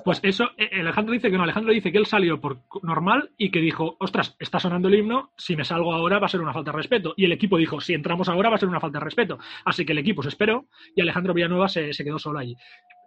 Pues 0.05 0.21
eso, 0.23 0.51
eh, 0.59 0.81
Alejandro 0.81 1.13
dice 1.13 1.31
que 1.31 1.37
no, 1.37 1.43
Alejandro 1.43 1.73
dice 1.73 1.91
que 1.91 1.99
él 1.99 2.07
salió 2.07 2.41
por 2.41 2.61
normal 2.83 3.31
y 3.39 3.51
que 3.51 3.61
dijo, 3.61 3.97
ostras, 3.99 4.37
está 4.39 4.61
sonando 4.61 4.89
el 4.89 4.97
himno, 4.97 5.33
si 5.37 5.57
me 5.57 5.65
salgo 5.65 5.95
ahora 5.95 6.19
va 6.19 6.27
a 6.27 6.29
ser 6.29 6.41
una 6.41 6.53
falta 6.53 6.71
de 6.71 6.77
respeto. 6.77 7.15
Y 7.17 7.25
el 7.25 7.33
equipo 7.33 7.57
dijo, 7.57 7.81
si 7.81 7.95
entramos 7.95 8.29
ahora 8.29 8.51
va 8.51 8.57
a 8.57 8.59
ser 8.59 8.69
una 8.69 8.81
falta 8.81 8.99
de 8.99 9.05
respeto. 9.05 9.39
Así 9.65 9.87
que 9.87 9.93
el 9.93 9.99
equipo 9.99 10.23
se 10.23 10.29
esperó 10.29 10.67
y 10.95 11.01
Alejandro 11.01 11.33
Villanueva 11.33 11.69
se, 11.69 11.93
quedó 11.93 12.19
solo 12.19 12.39
allí. 12.41 12.55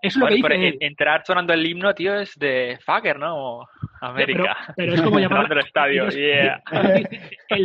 Es 0.01 0.17
lo 0.17 0.27
que 0.27 0.35
dice 0.35 0.77
Entrar 0.79 1.23
sonando 1.25 1.53
el 1.53 1.65
himno, 1.65 1.93
tío, 1.93 2.15
es 2.15 2.37
de 2.37 2.77
fucker, 2.83 3.19
¿no? 3.19 3.67
América. 4.01 4.73
Pero, 4.75 4.95
es 4.95 5.01
como 5.01 5.19
llamar... 5.19 5.49
el 5.51 5.59
estadio, 5.59 6.07
él, 6.09 6.59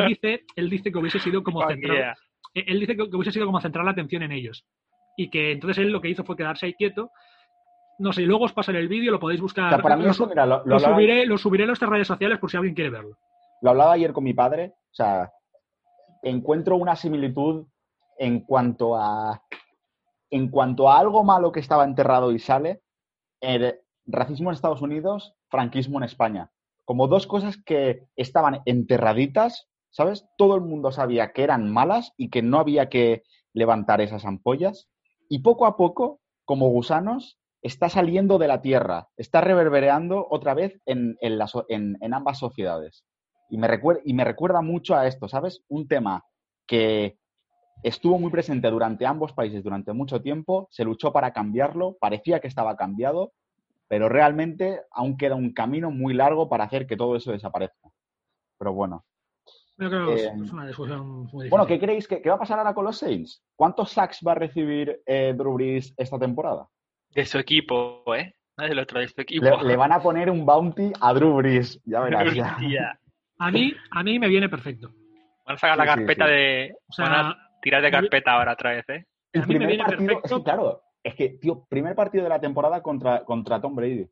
dice, 0.06 0.44
él, 0.54 0.70
dice, 0.70 0.92
que 0.92 0.98
hubiese 0.98 1.18
sido 1.18 1.42
como 1.42 1.66
centrar... 1.66 2.14
Él 2.54 2.80
dice 2.80 2.94
que 2.96 3.02
hubiese 3.02 3.32
sido 3.32 3.46
como 3.46 3.60
centrar 3.60 3.84
la 3.84 3.92
atención 3.92 4.22
en 4.22 4.32
ellos. 4.32 4.66
Y 5.16 5.30
que 5.30 5.52
entonces 5.52 5.78
él 5.78 5.90
lo 5.90 6.00
que 6.00 6.10
hizo 6.10 6.24
fue 6.24 6.36
quedarse 6.36 6.66
ahí 6.66 6.74
quieto 6.74 7.10
no 7.98 8.12
sé, 8.12 8.22
luego 8.22 8.44
os 8.44 8.52
pasaré 8.52 8.78
el 8.78 8.88
vídeo, 8.88 9.10
lo 9.10 9.20
podéis 9.20 9.40
buscar. 9.40 9.82
para 9.82 9.96
mí 9.96 10.04
lo, 10.04 10.26
mira, 10.26 10.46
lo, 10.46 10.78
subiré, 10.78 11.26
lo 11.26 11.36
subiré 11.36 11.64
en 11.64 11.68
nuestras 11.68 11.90
redes 11.90 12.06
sociales 12.06 12.38
por 12.38 12.50
si 12.50 12.56
alguien 12.56 12.74
quiere 12.74 12.90
verlo. 12.90 13.18
Lo 13.60 13.70
hablaba 13.70 13.92
ayer 13.92 14.12
con 14.12 14.24
mi 14.24 14.34
padre, 14.34 14.74
o 14.76 14.94
sea, 14.94 15.32
encuentro 16.22 16.76
una 16.76 16.94
similitud 16.94 17.66
en 18.18 18.40
cuanto 18.40 18.96
a 18.96 19.42
en 20.30 20.48
cuanto 20.48 20.90
a 20.90 20.98
algo 20.98 21.24
malo 21.24 21.52
que 21.52 21.60
estaba 21.60 21.84
enterrado 21.84 22.32
y 22.32 22.38
sale, 22.38 22.82
el 23.40 23.80
racismo 24.06 24.50
en 24.50 24.54
Estados 24.54 24.82
Unidos, 24.82 25.34
franquismo 25.48 25.98
en 25.98 26.04
España. 26.04 26.50
Como 26.84 27.08
dos 27.08 27.26
cosas 27.26 27.56
que 27.56 28.08
estaban 28.14 28.60
enterraditas, 28.66 29.68
¿sabes? 29.90 30.26
Todo 30.36 30.54
el 30.54 30.60
mundo 30.60 30.92
sabía 30.92 31.32
que 31.32 31.44
eran 31.44 31.72
malas 31.72 32.12
y 32.16 32.28
que 32.28 32.42
no 32.42 32.58
había 32.58 32.88
que 32.88 33.22
levantar 33.54 34.02
esas 34.02 34.24
ampollas. 34.24 34.88
Y 35.30 35.40
poco 35.40 35.66
a 35.66 35.76
poco, 35.76 36.20
como 36.44 36.68
gusanos, 36.68 37.38
está 37.62 37.88
saliendo 37.88 38.38
de 38.38 38.48
la 38.48 38.62
tierra, 38.62 39.08
está 39.16 39.40
reverberando 39.40 40.26
otra 40.30 40.54
vez 40.54 40.80
en, 40.86 41.16
en, 41.20 41.38
las- 41.38 41.54
en- 41.68 41.96
en 42.00 42.14
ambas 42.14 42.38
sociedades. 42.38 43.04
Y 43.50 43.58
me, 43.58 43.66
recuer- 43.68 44.00
y 44.04 44.14
me 44.14 44.24
recuerda 44.24 44.60
mucho 44.62 44.94
a 44.94 45.06
esto, 45.06 45.26
¿sabes? 45.28 45.62
Un 45.68 45.88
tema 45.88 46.24
que 46.66 47.18
estuvo 47.82 48.18
muy 48.18 48.30
presente 48.30 48.70
durante 48.70 49.06
ambos 49.06 49.32
países 49.32 49.62
durante 49.64 49.92
mucho 49.92 50.20
tiempo, 50.20 50.68
se 50.70 50.84
luchó 50.84 51.12
para 51.12 51.32
cambiarlo, 51.32 51.96
parecía 52.00 52.40
que 52.40 52.48
estaba 52.48 52.76
cambiado, 52.76 53.32
pero 53.88 54.08
realmente 54.08 54.82
aún 54.90 55.16
queda 55.16 55.34
un 55.34 55.52
camino 55.52 55.90
muy 55.90 56.12
largo 56.12 56.48
para 56.48 56.64
hacer 56.64 56.86
que 56.86 56.96
todo 56.96 57.16
eso 57.16 57.32
desaparezca. 57.32 57.88
Pero 58.58 58.72
bueno. 58.74 59.04
Yo 59.78 59.88
creo 59.88 60.06
que 60.08 60.14
es 60.14 60.22
Eh, 60.24 60.32
es 60.44 60.52
una 60.52 60.66
discusión 60.66 61.08
muy 61.08 61.24
difícil. 61.26 61.50
Bueno, 61.50 61.66
¿qué 61.66 61.78
creéis 61.78 62.06
que, 62.08 62.20
que 62.20 62.28
va 62.28 62.34
a 62.34 62.38
pasar 62.40 62.58
ahora 62.58 62.74
con 62.74 62.84
los 62.84 62.98
Saints? 62.98 63.42
¿Cuántos 63.56 63.92
sacks 63.92 64.20
va 64.26 64.32
a 64.32 64.34
recibir 64.34 65.00
eh, 65.06 65.32
Drew 65.36 65.54
Brees 65.54 65.94
esta 65.96 66.18
temporada? 66.18 66.68
De 67.14 67.24
su 67.26 67.38
equipo, 67.38 68.02
¿eh? 68.14 68.34
No 68.56 68.64
del 68.66 68.78
otro, 68.78 69.00
de 69.00 69.08
su 69.08 69.20
equipo. 69.20 69.44
Le, 69.44 69.62
le 69.68 69.76
van 69.76 69.92
a 69.92 70.00
poner 70.02 70.30
un 70.30 70.44
bounty 70.44 70.92
a 71.00 71.12
Drew 71.14 71.34
Brees, 71.36 71.80
ya 71.84 72.00
verás. 72.00 72.34
ya. 72.34 72.98
A 73.38 73.50
mí, 73.50 73.72
a 73.92 74.02
mí 74.02 74.18
me 74.18 74.28
viene 74.28 74.48
perfecto. 74.48 74.90
Van 75.46 75.54
a 75.54 75.58
sacar 75.58 75.76
la 75.78 75.84
Sí, 75.84 75.88
carpeta 75.90 76.26
sí. 76.26 76.30
de. 76.32 76.74
O 76.88 76.92
sea, 76.92 77.04
Van 77.08 77.26
a 77.26 77.36
tirar 77.62 77.82
de 77.82 77.90
carpeta 77.90 78.32
ahora 78.32 78.52
otra 78.52 78.72
vez, 78.72 78.88
¿eh? 78.88 79.04
El 79.32 79.42
a 79.42 79.46
mí 79.46 79.54
me 79.54 79.58
primer 79.58 79.68
viene 79.68 79.84
partido, 79.84 80.00
es 80.00 80.08
perfecto. 80.20 80.36
que, 80.38 80.42
claro, 80.44 80.82
es 81.02 81.14
que, 81.14 81.28
tío, 81.40 81.64
primer 81.68 81.94
partido 81.94 82.24
de 82.24 82.30
la 82.30 82.40
temporada 82.40 82.82
contra, 82.82 83.24
contra 83.24 83.60
Tom 83.60 83.74
Brady. 83.76 84.06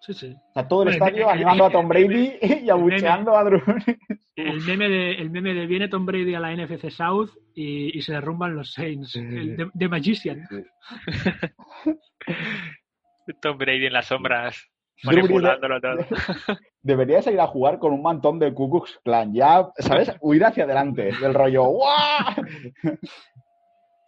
Sí, 0.00 0.12
sí. 0.14 0.32
O 0.50 0.52
sea, 0.54 0.68
todo 0.68 0.82
el 0.82 0.90
Bueno, 0.90 1.04
estadio 1.06 1.28
animando 1.30 1.64
a 1.64 1.70
Tom 1.70 1.88
Brady 1.88 2.34
y 2.62 2.70
abucheando 2.70 3.36
a 3.36 3.44
Drew 3.44 3.60
Brees. 3.64 3.98
El 4.38 4.60
meme, 4.60 4.88
de, 4.88 5.12
el 5.12 5.30
meme 5.30 5.52
de 5.52 5.66
viene 5.66 5.88
Tom 5.88 6.06
Brady 6.06 6.34
a 6.34 6.40
la 6.40 6.54
NFC 6.54 6.90
South 6.90 7.30
y, 7.54 7.96
y 7.96 8.02
se 8.02 8.12
derrumban 8.12 8.54
los 8.54 8.72
Saints. 8.72 9.16
El 9.16 9.56
de, 9.56 9.70
de 9.72 9.88
Magician. 9.88 10.46
Tom 13.42 13.58
Brady 13.58 13.86
en 13.86 13.92
las 13.92 14.06
sombras, 14.06 14.70
manipulándolo 15.02 15.80
todo. 15.80 15.98
Deberías 16.82 17.26
ir 17.26 17.40
a 17.40 17.46
jugar 17.46 17.78
con 17.78 17.92
un 17.92 18.02
mantón 18.02 18.38
de 18.38 18.54
Ku 18.54 18.70
Klux 18.70 19.00
Klan. 19.04 19.34
Ya, 19.34 19.68
¿sabes? 19.78 20.14
Huir 20.20 20.44
hacia 20.44 20.64
adelante. 20.64 21.10
Del 21.20 21.34
rollo. 21.34 21.64
¡Guau! 21.68 22.34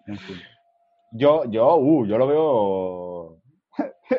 En 0.06 0.18
fin. 0.18 0.36
Yo, 1.12 1.42
yo, 1.50 1.76
uh, 1.76 2.06
yo 2.06 2.18
lo 2.18 2.26
veo 2.26 3.40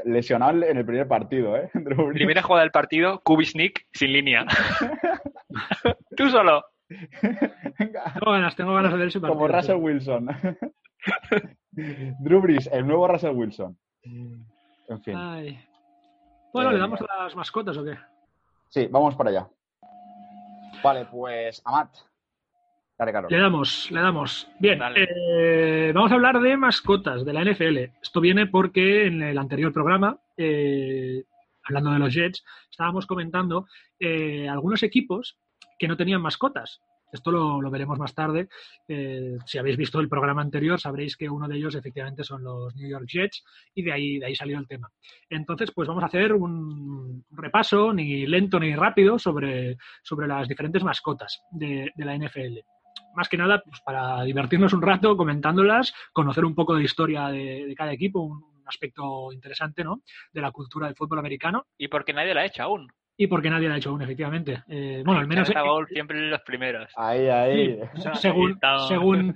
lesionado 0.05 0.64
en 0.64 0.78
el 0.78 0.86
primer 0.86 1.07
partido, 1.07 1.55
¿eh? 1.55 1.70
Primera 2.14 2.41
jugada 2.41 2.64
del 2.64 2.72
partido, 2.72 3.22
Kubisnik 3.24 3.88
sin 3.93 4.14
línea. 4.14 4.45
Tú 6.24 6.30
solo. 6.30 6.63
Venga, 7.80 8.13
Tengo 8.13 8.32
ganas, 8.32 8.55
tengo 8.55 8.74
ganas 8.76 8.91
de 8.91 8.97
ver 8.97 9.07
ese 9.07 9.19
partido. 9.19 9.39
como 9.39 9.47
Russell 9.47 9.76
sí. 9.78 9.82
Wilson. 9.82 10.28
Drew 12.19 12.41
Brees, 12.41 12.67
el 12.72 12.86
nuevo 12.86 13.07
Russell 13.07 13.36
Wilson. 13.36 13.78
En 14.03 15.01
fin. 15.03 15.15
Ay. 15.15 15.59
Bueno, 16.53 16.72
Eh, 16.72 16.74
¿le 16.74 16.80
damos 16.80 16.99
a 17.01 17.24
las 17.24 17.36
mascotas 17.36 17.78
o 17.78 17.84
qué? 17.84 17.97
Sí, 18.69 18.88
vamos 18.91 19.15
para 19.15 19.30
allá. 19.30 19.47
Vale, 20.84 21.05
pues, 21.05 21.61
Amat. 21.65 21.93
Dale, 22.97 23.11
Carol. 23.13 23.32
Le 23.32 23.39
damos, 23.39 23.89
le 23.89 23.99
damos. 24.01 24.47
Bien, 24.59 24.78
Dale. 24.80 25.07
eh, 25.09 25.91
vamos 25.93 26.11
a 26.11 26.15
hablar 26.15 26.39
de 26.39 26.57
mascotas 26.57 27.24
de 27.26 27.34
la 27.34 27.43
NFL. 27.43 27.78
Esto 28.01 28.19
viene 28.22 28.47
porque 28.47 29.07
en 29.07 29.22
el 29.24 29.38
anterior 29.38 29.72
programa, 29.74 30.19
eh, 30.38 31.24
hablando 31.63 31.91
de 31.91 31.99
los 31.99 32.13
Jets, 32.13 32.43
estábamos 32.69 33.05
comentando 33.07 33.65
eh, 33.99 34.47
algunos 34.49 34.84
equipos 34.84 35.38
que 35.82 35.88
no 35.88 35.98
tenían 35.98 36.22
mascotas. 36.22 36.80
Esto 37.12 37.32
lo, 37.32 37.72
veremos 37.72 37.98
más 37.98 38.14
tarde. 38.14 38.50
Eh, 38.88 39.36
si 39.48 39.58
habéis 39.58 39.78
visto 39.78 40.00
el 40.00 40.08
programa 40.08 40.44
anterior, 40.44 40.80
sabréis 40.80 41.18
que 41.18 41.28
uno 41.28 41.48
de 41.48 41.58
ellos 41.58 41.74
efectivamente 41.74 42.24
son 42.24 42.44
los 42.44 42.76
New 42.76 42.88
York 42.88 43.08
Jets 43.08 43.44
y 43.74 43.82
de 43.82 43.92
ahí, 43.92 44.20
de 44.20 44.28
ahí 44.28 44.36
salió 44.36 44.60
el 44.60 44.68
tema. 44.68 44.92
Entonces, 45.28 45.72
pues 45.74 45.88
vamos 45.88 46.04
a 46.04 46.06
hacer 46.06 46.34
un 46.34 47.26
repaso, 47.32 47.92
ni 47.94 48.28
lento 48.28 48.60
ni 48.60 48.76
rápido, 48.76 49.18
sobre, 49.18 49.76
sobre 50.04 50.28
las 50.28 50.48
diferentes 50.48 50.84
mascotas 50.84 51.42
de, 51.50 51.92
la 51.98 52.16
NFL 52.16 52.60
más 53.16 53.28
que 53.28 53.38
nada 53.38 53.62
pues, 53.66 53.82
para 53.82 54.22
divertirnos 54.24 54.74
un 54.74 54.82
rato 54.82 55.18
comentándolas, 55.18 55.94
conocer 56.14 56.46
un 56.46 56.54
poco 56.54 56.76
de 56.76 56.84
historia 56.84 57.28
de, 57.30 57.74
cada 57.76 57.92
equipo, 57.92 58.22
un, 58.22 58.52
aspecto 58.68 59.34
interesante 59.34 59.84
¿no? 59.84 60.02
de 60.32 60.40
la 60.40 60.52
cultura 60.52 60.88
del 60.88 60.96
fútbol 60.96 61.20
americano 61.20 61.66
Y 61.78 61.90
porque 61.90 62.14
nadie 62.14 62.34
lo 62.34 62.40
ha 62.40 62.46
hecho 62.46 62.64
aún. 62.64 62.88
Y 63.24 63.28
porque 63.28 63.49
nadie 63.51 63.67
lo 63.67 63.76
ha 63.76 63.78
hecho 63.78 63.89
aún, 63.91 64.01
efectivamente. 64.01 64.63
Eh, 64.67 65.03
bueno, 65.05 65.19
al 65.22 65.28
menos 65.28 65.47
Charreta 65.47 65.63
Bowl 65.69 65.88
siempre 65.88 66.19
los 66.30 66.41
primeros. 66.41 66.91
Ahí, 66.95 67.28
ahí. 67.28 67.80
sí, 67.95 68.09
según, 68.15 68.59
según, 68.88 69.36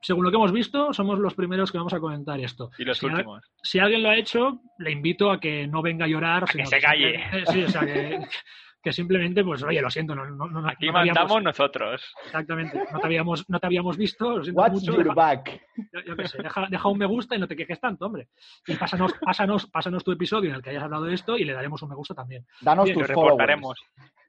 según 0.00 0.24
lo 0.24 0.30
que 0.30 0.36
hemos 0.36 0.52
visto, 0.52 0.92
somos 0.94 1.18
los 1.18 1.34
primeros 1.34 1.70
que 1.70 1.76
vamos 1.78 1.92
a 1.92 2.00
comentar 2.00 2.40
esto. 2.40 2.70
Y 2.78 2.84
los 2.84 2.96
Si, 2.98 3.06
últimos. 3.06 3.44
si 3.62 3.78
alguien 3.78 4.02
lo 4.02 4.08
ha 4.08 4.16
hecho, 4.16 4.60
le 4.78 4.90
invito 4.90 5.30
a 5.30 5.38
que 5.38 5.66
no 5.66 5.82
venga 5.82 6.06
a 6.06 6.08
llorar. 6.08 6.44
que 6.46 6.52
sino 6.52 6.66
se 6.66 6.80
calle. 6.80 7.20
Sí, 7.52 7.62
o 7.64 7.68
sea, 7.68 7.82
que, 7.82 8.20
que 8.82 8.92
simplemente, 8.92 9.44
pues, 9.44 9.62
oye, 9.62 9.80
lo 9.82 9.90
siento, 9.90 10.14
no, 10.14 10.24
no, 10.24 10.46
no, 10.46 10.68
Aquí 10.68 10.86
no 10.86 10.92
te 10.92 10.98
habíamos- 10.98 11.18
mandamos 11.18 11.42
nosotros. 11.42 12.14
Exactamente, 12.24 12.82
no 12.92 12.98
te 12.98 13.06
habíamos, 13.06 13.48
no 13.48 13.60
te 13.60 13.66
habíamos 13.66 13.96
visto, 13.96 14.38
lo 14.38 14.42
siento 14.44 14.60
What's 14.60 14.74
mucho. 14.74 14.92
your 14.92 15.02
deja- 15.04 15.14
back? 15.14 15.60
yo, 15.92 16.00
yo 16.06 16.16
qué 16.16 16.28
sé, 16.28 16.42
deja, 16.42 16.66
deja 16.70 16.88
un 16.88 16.98
me 16.98 17.06
gusta 17.06 17.36
y 17.36 17.38
no 17.38 17.46
te 17.48 17.56
quejes 17.56 17.78
tanto, 17.80 18.06
hombre. 18.06 18.28
Y 18.66 18.74
pásanos, 18.76 19.12
pásanos, 19.20 19.66
pásanos 19.66 20.02
tu 20.04 20.12
episodio 20.12 20.50
en 20.50 20.56
el 20.56 20.62
que 20.62 20.70
hayas 20.70 20.82
hablado 20.84 21.04
de 21.04 21.14
esto 21.14 21.36
y 21.36 21.44
le 21.44 21.52
daremos 21.52 21.82
un 21.82 21.90
me 21.90 21.94
gusta 21.94 22.14
también. 22.14 22.46
Danos 22.60 22.86
Bien, 22.86 22.98
tus 22.98 23.08
reportaremos. 23.08 23.78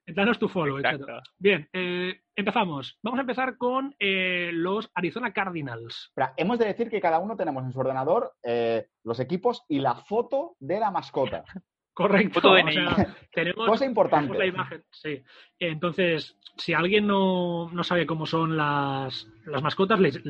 Danos 0.08 0.40
tu 0.40 0.50
follow. 0.50 0.80
Exacto. 0.80 1.04
exacto. 1.08 1.30
Bien, 1.38 1.70
eh, 1.72 2.22
empezamos. 2.36 2.98
Vamos 3.04 3.20
a 3.20 3.22
empezar 3.22 3.56
con 3.56 3.96
eh, 4.00 4.50
los 4.52 4.90
Arizona 4.96 5.32
Cardinals. 5.32 6.08
Espera, 6.10 6.34
hemos 6.36 6.60
de 6.60 6.66
decir 6.66 6.90
que 6.90 7.00
cada 7.00 7.20
uno 7.20 7.38
tenemos 7.38 7.64
en 7.64 7.72
su 7.72 7.80
ordenador 7.80 8.34
eh, 8.44 8.88
los 9.04 9.20
equipos 9.22 9.64
y 9.70 9.80
la 9.80 9.96
foto 9.96 10.56
de 10.60 10.80
la 10.80 10.92
mascota. 10.92 11.46
Correcto. 12.02 12.42
Foto 12.42 12.54
de 12.54 12.64
o 12.64 12.72
sea, 12.72 12.84
DNI. 12.96 13.06
tenemos, 13.32 13.68
Cosa 13.68 13.86
importante. 13.86 14.28
tenemos 14.34 14.38
la 14.40 14.46
imagen, 14.46 14.84
sí. 14.92 15.22
Entonces, 15.60 16.38
si 16.58 16.74
alguien 16.74 17.08
no, 17.08 17.70
no 17.72 17.84
sabe 17.84 18.06
cómo 18.06 18.26
son 18.26 18.58
las, 18.58 19.28
las 19.46 19.62
mascotas, 19.62 20.00
les- 20.00 20.22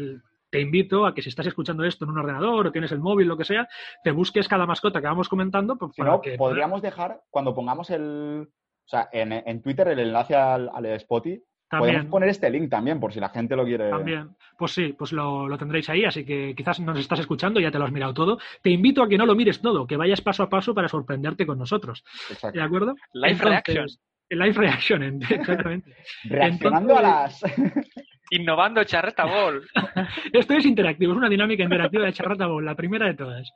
te 0.50 0.60
invito 0.60 1.06
a 1.06 1.14
que 1.14 1.22
si 1.22 1.30
estás 1.30 1.48
escuchando 1.48 1.84
esto 1.86 2.04
en 2.04 2.12
un 2.12 2.18
ordenador 2.20 2.68
o 2.68 2.72
tienes 2.74 2.92
el 2.92 3.00
móvil, 3.00 3.28
lo 3.28 3.38
que 3.38 3.46
sea, 3.46 3.70
te 4.04 4.12
busques 4.12 4.50
cada 4.50 4.66
mascota 4.66 5.00
que 5.00 5.08
vamos 5.08 5.30
comentando. 5.30 5.78
pues, 5.78 5.94
Si 5.96 6.02
para 6.02 6.12
no, 6.14 6.22
que 6.22 6.36
podríamos 6.36 6.82
dejar, 6.82 7.22
cuando 7.30 7.56
pongamos 7.56 7.90
el. 7.90 8.50
O 8.86 8.90
sea, 8.92 9.08
en, 9.14 9.32
en 9.32 9.62
Twitter 9.62 9.88
el 9.88 10.00
enlace 10.00 10.36
al, 10.36 10.70
al 10.74 10.86
Spotify, 10.88 11.42
también, 11.72 11.94
podemos 11.96 12.12
poner 12.12 12.30
este 12.30 12.50
link 12.50 12.70
también, 12.70 13.00
por 13.00 13.12
si 13.12 13.20
la 13.20 13.30
gente 13.30 13.56
lo 13.56 13.66
quiere. 13.66 13.90
También, 13.90 14.30
pues 14.58 14.74
sí, 14.74 14.94
pues 14.96 15.12
lo, 15.14 15.48
lo 15.48 15.58
tendréis 15.58 15.90
ahí, 15.90 16.06
así 16.06 16.24
que 16.24 16.54
quizás 16.56 16.80
nos 16.82 17.00
estás 17.00 17.20
escuchando 17.22 17.60
ya 17.60 17.72
te 17.72 17.80
lo 17.80 17.86
has 17.86 17.92
mirado 17.92 18.14
todo. 18.14 18.38
Te 18.62 18.70
invito 18.70 19.02
a 19.02 19.10
que 19.10 19.18
no 19.18 19.26
lo 19.26 19.34
mires 19.34 19.62
todo, 19.62 19.88
que 19.88 19.98
vayas 19.98 20.22
paso 20.22 20.44
a 20.44 20.50
paso 20.50 20.76
para 20.76 20.88
sorprenderte 20.88 21.46
con 21.48 21.58
nosotros. 21.58 22.04
Exacto. 22.30 22.60
¿De 22.60 22.64
acuerdo? 22.64 22.94
Live 23.14 23.32
Entonces, 23.32 23.64
reaction. 23.66 23.88
Live 24.30 24.54
reaction, 24.54 25.02
ent- 25.02 25.32
exactamente. 25.32 25.96
Reaccionando 26.26 26.98
a 26.98 27.02
las. 27.02 27.42
Innovando 28.32 28.84
Charreta 28.84 29.26
Ball. 29.26 29.62
Esto 30.34 30.54
es 30.56 30.66
interactivo, 30.66 31.12
es 31.12 31.18
una 31.18 31.30
dinámica 31.30 31.64
interactiva 31.64 32.06
de 32.06 32.14
Charrata 32.14 32.48
Bowl, 32.48 32.66
la 32.66 32.76
primera 32.76 33.06
de 33.06 33.14
todas. 33.14 33.52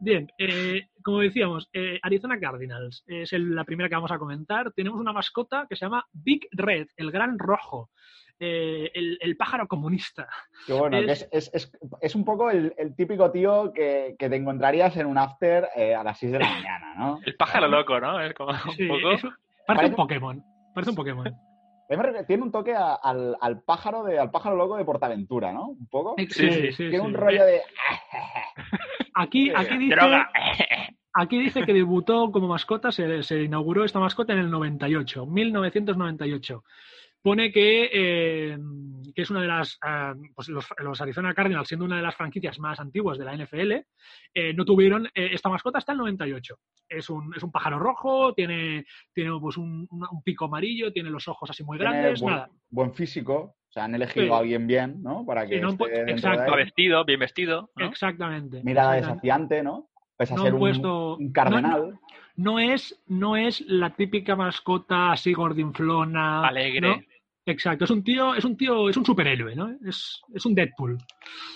Bien, 0.00 0.30
eh, 0.38 0.88
como 1.02 1.20
decíamos, 1.20 1.68
eh, 1.72 1.98
Arizona 2.02 2.38
Cardinals 2.38 3.04
es 3.06 3.32
el- 3.32 3.54
la 3.54 3.64
primera 3.64 3.88
que 3.88 3.94
vamos 3.94 4.10
a 4.12 4.18
comentar. 4.18 4.72
Tenemos 4.72 5.00
una 5.00 5.12
mascota 5.12 5.66
que 5.70 5.76
se 5.76 5.84
llama 5.86 6.04
Big 6.12 6.48
Red, 6.52 6.88
el 6.96 7.10
gran 7.12 7.38
rojo, 7.38 7.90
eh, 8.40 8.90
el, 8.92 9.18
el 9.20 9.36
pájaro 9.36 9.66
comunista. 9.68 10.28
Que 10.66 10.72
bueno, 10.72 10.98
que 10.98 11.12
Es- 11.12 11.28
es, 11.32 11.50
es, 11.54 11.54
es, 11.54 11.72
es 12.00 12.14
un 12.14 12.24
poco 12.24 12.50
el, 12.50 12.74
el 12.76 12.94
típico 12.96 13.30
tío 13.30 13.72
que, 13.72 14.16
que 14.18 14.28
te 14.28 14.36
encontrarías 14.36 14.96
en 14.96 15.06
un 15.06 15.16
after 15.18 15.68
eh, 15.76 15.94
a 15.94 16.02
las 16.02 16.18
6 16.18 16.32
de 16.32 16.38
la 16.40 16.48
mañana, 16.50 16.94
¿no? 16.96 17.20
El 17.24 17.36
pájaro 17.36 17.68
loco, 17.68 17.98
¿no? 18.00 18.20
Es 18.20 18.34
como 18.34 18.52
Sí, 18.76 18.82
un 18.82 18.88
poco. 18.88 19.12
es 19.12 19.22
un- 19.24 19.30
parece 19.30 19.66
Parece- 19.66 19.90
un 19.90 19.96
Pokémon. 19.96 20.44
Parece 20.74 20.90
un 20.90 20.96
Pokémon. 20.96 21.34
Tiene 22.26 22.42
un 22.42 22.52
toque 22.52 22.74
a- 22.74 22.94
al, 22.94 23.36
al 23.40 23.62
pájaro 23.62 24.04
de, 24.04 24.18
al 24.18 24.30
pájaro 24.30 24.56
loco 24.56 24.76
de 24.76 24.84
Portaventura, 24.84 25.52
¿no? 25.52 25.68
Un 25.68 25.86
poco. 25.88 26.14
Sí, 26.18 26.26
Sí, 26.28 26.50
sí, 26.72 26.76
Tiene 26.76 26.98
sí. 26.98 27.04
un 27.04 27.14
rollo 27.14 27.44
de. 27.44 27.62
Aquí, 29.14 29.50
aquí 29.54 29.76
dice, 29.78 29.96
Droga. 29.96 30.30
aquí 31.14 31.38
dice 31.40 31.64
que 31.64 31.72
debutó 31.72 32.30
como 32.30 32.46
mascota, 32.48 32.92
se, 32.92 33.22
se 33.22 33.42
inauguró 33.42 33.84
esta 33.84 33.98
mascota 33.98 34.32
en 34.32 34.38
el 34.40 34.50
98, 34.50 35.26
1998. 35.26 36.62
Pone 37.22 37.50
que, 37.52 37.90
eh, 37.92 38.56
que 39.14 39.22
es 39.22 39.30
una 39.30 39.40
de 39.42 39.48
las, 39.48 39.76
ah, 39.82 40.14
pues 40.34 40.48
los, 40.48 40.66
los 40.78 41.00
Arizona 41.00 41.34
Cardinals, 41.34 41.66
siendo 41.68 41.84
una 41.84 41.96
de 41.96 42.02
las 42.02 42.14
franquicias 42.14 42.58
más 42.60 42.78
antiguas 42.80 43.18
de 43.18 43.24
la 43.24 43.36
NFL, 43.36 43.72
eh, 44.34 44.54
no 44.54 44.64
tuvieron 44.64 45.06
eh, 45.06 45.30
esta 45.32 45.48
mascota 45.48 45.78
hasta 45.78 45.92
el 45.92 45.98
98. 45.98 46.56
Es 46.88 47.10
un, 47.10 47.34
es 47.36 47.42
un 47.42 47.50
pájaro 47.50 47.78
rojo, 47.78 48.32
tiene, 48.34 48.86
tiene 49.12 49.30
pues 49.40 49.56
un, 49.56 49.86
un- 49.90 50.22
pico 50.22 50.46
amarillo, 50.46 50.92
tiene 50.92 51.10
los 51.10 51.26
ojos 51.28 51.50
así 51.50 51.64
muy 51.64 51.76
grandes, 51.76 52.20
buen, 52.20 52.34
nada. 52.34 52.48
buen 52.70 52.94
físico. 52.94 53.56
O 53.68 53.70
sea, 53.72 53.84
han 53.84 53.94
elegido 53.94 54.26
Sí. 54.26 54.32
a 54.32 54.38
alguien 54.38 54.66
bien, 54.66 55.02
¿no? 55.02 55.26
Para 55.26 55.46
que 55.46 55.56
Sí, 55.56 55.60
no 55.60 55.70
esté 55.70 55.88
de 56.04 56.12
exacto. 56.12 56.56
vestido, 56.56 57.04
bien 57.04 57.20
vestido. 57.20 57.70
¿no? 57.76 57.86
Exactamente. 57.86 58.62
Mirada 58.64 58.96
exactamente. 58.96 59.26
desafiante, 59.26 59.62
¿no? 59.62 59.90
Pese 60.16 60.32
a 60.32 60.36
No 60.36 60.42
ser 60.44 60.54
un, 60.54 60.60
puesto- 60.60 61.16
un 61.16 61.32
cardenal. 61.32 61.98
No 62.38 62.58
es, 62.58 63.00
no 63.08 63.36
es 63.36 63.60
la 63.66 63.90
típica 63.94 64.36
mascota 64.36 65.12
así 65.12 65.32
gordinflona. 65.34 66.46
Alegre. 66.46 66.80
¿no? 66.88 67.02
Exacto, 67.44 67.84
es 67.84 67.90
un 67.90 68.04
tío, 68.04 68.34
es 68.34 68.44
un 68.44 68.56
tío, 68.56 68.88
es 68.88 68.96
un 68.96 69.04
superhéroe, 69.04 69.56
¿no? 69.56 69.70
Es, 69.86 70.20
es 70.34 70.44
un 70.46 70.54
Deadpool. 70.54 70.98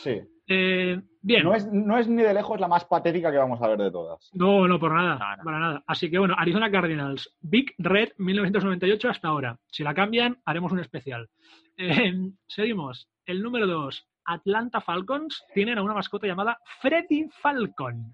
Sí. 0.02 0.20
Eh, 0.48 1.00
bien. 1.20 1.44
No 1.44 1.54
es, 1.54 1.66
no 1.70 1.98
es 1.98 2.08
ni 2.08 2.22
de 2.22 2.34
lejos 2.34 2.58
la 2.58 2.66
más 2.66 2.84
patética 2.84 3.30
que 3.30 3.36
vamos 3.36 3.60
a 3.62 3.68
ver 3.68 3.78
de 3.78 3.90
todas. 3.90 4.28
No, 4.32 4.66
no, 4.66 4.80
por 4.80 4.92
nada, 4.92 5.18
No, 5.18 5.36
no. 5.36 5.44
para 5.44 5.58
nada. 5.58 5.84
Así 5.86 6.10
que 6.10 6.18
bueno, 6.18 6.34
Arizona 6.36 6.70
Cardinals, 6.70 7.36
Big 7.40 7.74
Red 7.78 8.10
1998 8.18 9.08
hasta 9.10 9.28
ahora. 9.28 9.58
Si 9.70 9.82
la 9.84 9.94
cambian, 9.94 10.38
haremos 10.44 10.72
un 10.72 10.80
especial. 10.80 11.28
Eh, 11.76 12.12
seguimos. 12.48 13.08
El 13.24 13.42
número 13.42 13.66
2, 13.66 14.08
Atlanta 14.24 14.80
Falcons, 14.80 15.44
tienen 15.54 15.78
a 15.78 15.82
una 15.82 15.94
mascota 15.94 16.26
llamada 16.26 16.58
Freddy 16.80 17.28
Falcon. 17.40 18.12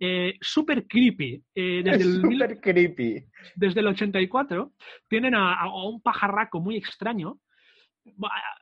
Eh, 0.00 0.34
super 0.40 0.86
creepy. 0.86 1.42
Eh, 1.54 1.82
desde, 1.84 1.96
Es 1.96 2.06
el, 2.06 2.20
súper 2.22 2.60
creepy. 2.60 3.24
desde 3.56 3.80
el 3.80 3.86
84 3.88 4.72
tienen 5.08 5.34
a, 5.34 5.60
a 5.60 5.68
un 5.88 6.00
pajarraco 6.00 6.60
muy 6.60 6.76
extraño. 6.76 7.38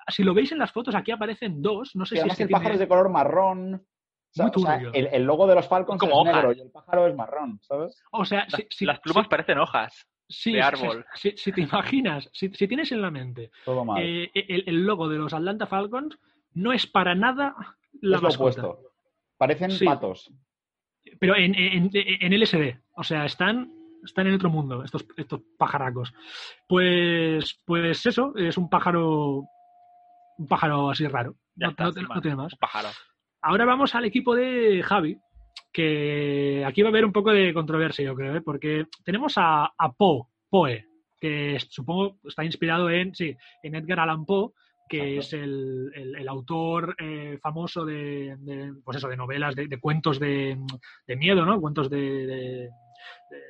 Si 0.09 0.25
lo 0.25 0.35
veis 0.35 0.51
en 0.53 0.59
las 0.59 0.73
fotos, 0.73 0.95
aquí 0.95 1.11
aparecen 1.13 1.63
dos. 1.63 1.95
No 1.95 2.05
sé 2.05 2.17
si 2.21 2.29
es 2.29 2.37
que 2.37 2.43
el 2.45 2.49
pájaro 2.49 2.71
tiene- 2.71 2.75
es 2.75 2.81
de 2.81 2.89
color 2.89 3.09
marrón. 3.09 3.75
O 3.75 3.81
sea, 4.31 4.45
Muy 4.47 4.53
o 4.55 4.59
sea, 4.61 4.75
turbio. 4.77 4.91
el, 4.93 5.07
el 5.13 5.23
logo 5.25 5.47
de 5.47 5.55
los 5.55 5.67
Falcons 5.69 5.99
Como 5.99 6.21
es 6.21 6.27
negro 6.27 6.49
hojas. 6.49 6.59
y 6.59 6.61
el 6.61 6.71
pájaro 6.71 7.07
es 7.07 7.15
marrón, 7.15 7.59
¿sabes? 7.63 8.03
O 8.13 8.25
sea, 8.27 8.41
Las, 8.51 8.53
si, 8.61 8.67
si- 8.71 8.85
las 8.85 9.01
plumas 9.01 9.25
si- 9.25 9.31
parecen 9.31 9.59
hojas. 9.59 10.07
sí, 10.29 10.53
de 10.53 10.59
si- 10.59 10.63
árbol. 10.63 11.07
Si, 11.15 11.31
si 11.37 11.53
te 11.53 11.63
imaginas, 11.63 12.29
si, 12.35 12.51
si 12.51 12.69
tienes 12.69 12.93
en 12.93 13.01
la 13.01 13.11
mente 13.11 13.51
Todo 13.65 13.85
mal. 13.87 14.03
eh, 14.03 14.31
el, 14.35 14.65
el 14.67 14.85
logo 14.85 15.09
de 15.09 15.17
los 15.17 15.33
Atlanta 15.33 15.67
Falcons, 15.67 16.19
no 16.53 16.73
es 16.75 16.87
para 16.87 17.15
nada 17.15 17.55
la 18.03 18.17
es 18.17 18.23
lo 18.23 18.29
mascota. 18.29 18.61
opuesto. 18.67 18.91
Parecen 19.39 19.71
Sí. 19.71 19.85
patos. 19.87 20.31
Pero 21.19 21.37
en, 21.37 21.55
en, 21.55 21.91
en 21.93 22.33
LSD. 22.41 22.77
O 22.97 23.03
sea, 23.03 23.25
están, 23.25 23.71
están 24.05 24.27
en 24.27 24.35
otro 24.35 24.51
mundo, 24.51 24.85
estos, 24.85 25.07
estos 25.17 25.41
pajaracos. 25.59 26.13
Pues, 26.69 27.61
pues 27.65 28.05
eso, 28.07 28.35
es 28.37 28.57
un 28.59 28.69
pájaro. 28.69 29.45
Un 30.39 30.47
pájaro 30.49 30.91
así 30.91 31.07
raro. 31.09 31.35
Ya 31.57 31.67
No, 31.67 31.71
está, 31.71 31.85
no- 32.03 32.21
tiene 32.21 32.37
más. 32.37 32.53
Un 32.53 32.59
pájaro. 32.59 32.89
Ahora 33.43 33.65
vamos 33.65 33.95
al 33.95 34.05
equipo 34.05 34.35
de 34.35 34.83
Javi, 34.83 35.19
que 35.73 36.65
aquí 36.67 36.83
va 36.83 36.89
a 36.89 36.91
haber 36.91 37.05
un 37.05 37.13
poco 37.13 37.31
de 37.33 37.53
controversia, 37.55 38.05
yo 38.05 38.15
creo, 38.15 38.37
¿eh? 38.37 38.41
porque 38.41 38.87
tenemos 39.05 39.35
a, 39.37 39.65
a 39.79 39.93
Poe, 39.93 40.25
Poe, 40.51 40.87
que 41.21 41.57
supongo 41.69 42.19
está 42.25 42.45
inspirado 42.45 42.91
en, 42.91 43.15
sí, 43.15 43.37
en 43.63 43.75
Edgar 43.77 44.01
Allan 44.01 44.25
Poe, 44.27 44.51
que 44.89 45.19
es 45.19 45.33
el, 45.33 45.91
el- 45.95 46.17
el 46.17 46.29
autor 46.29 46.97
eh, 46.99 47.39
famoso 47.43 47.85
de, 47.85 48.37
de, 48.39 48.73
pues 48.85 48.97
eso, 48.97 49.09
de 49.09 49.17
novelas, 49.17 49.55
de, 49.55 49.69
de 49.69 49.81
cuentos 49.81 50.19
de, 50.19 50.57
de 51.07 51.17
miedo, 51.17 51.45
¿no? 51.45 51.61
Cuentos 51.61 51.89
de, 51.91 52.71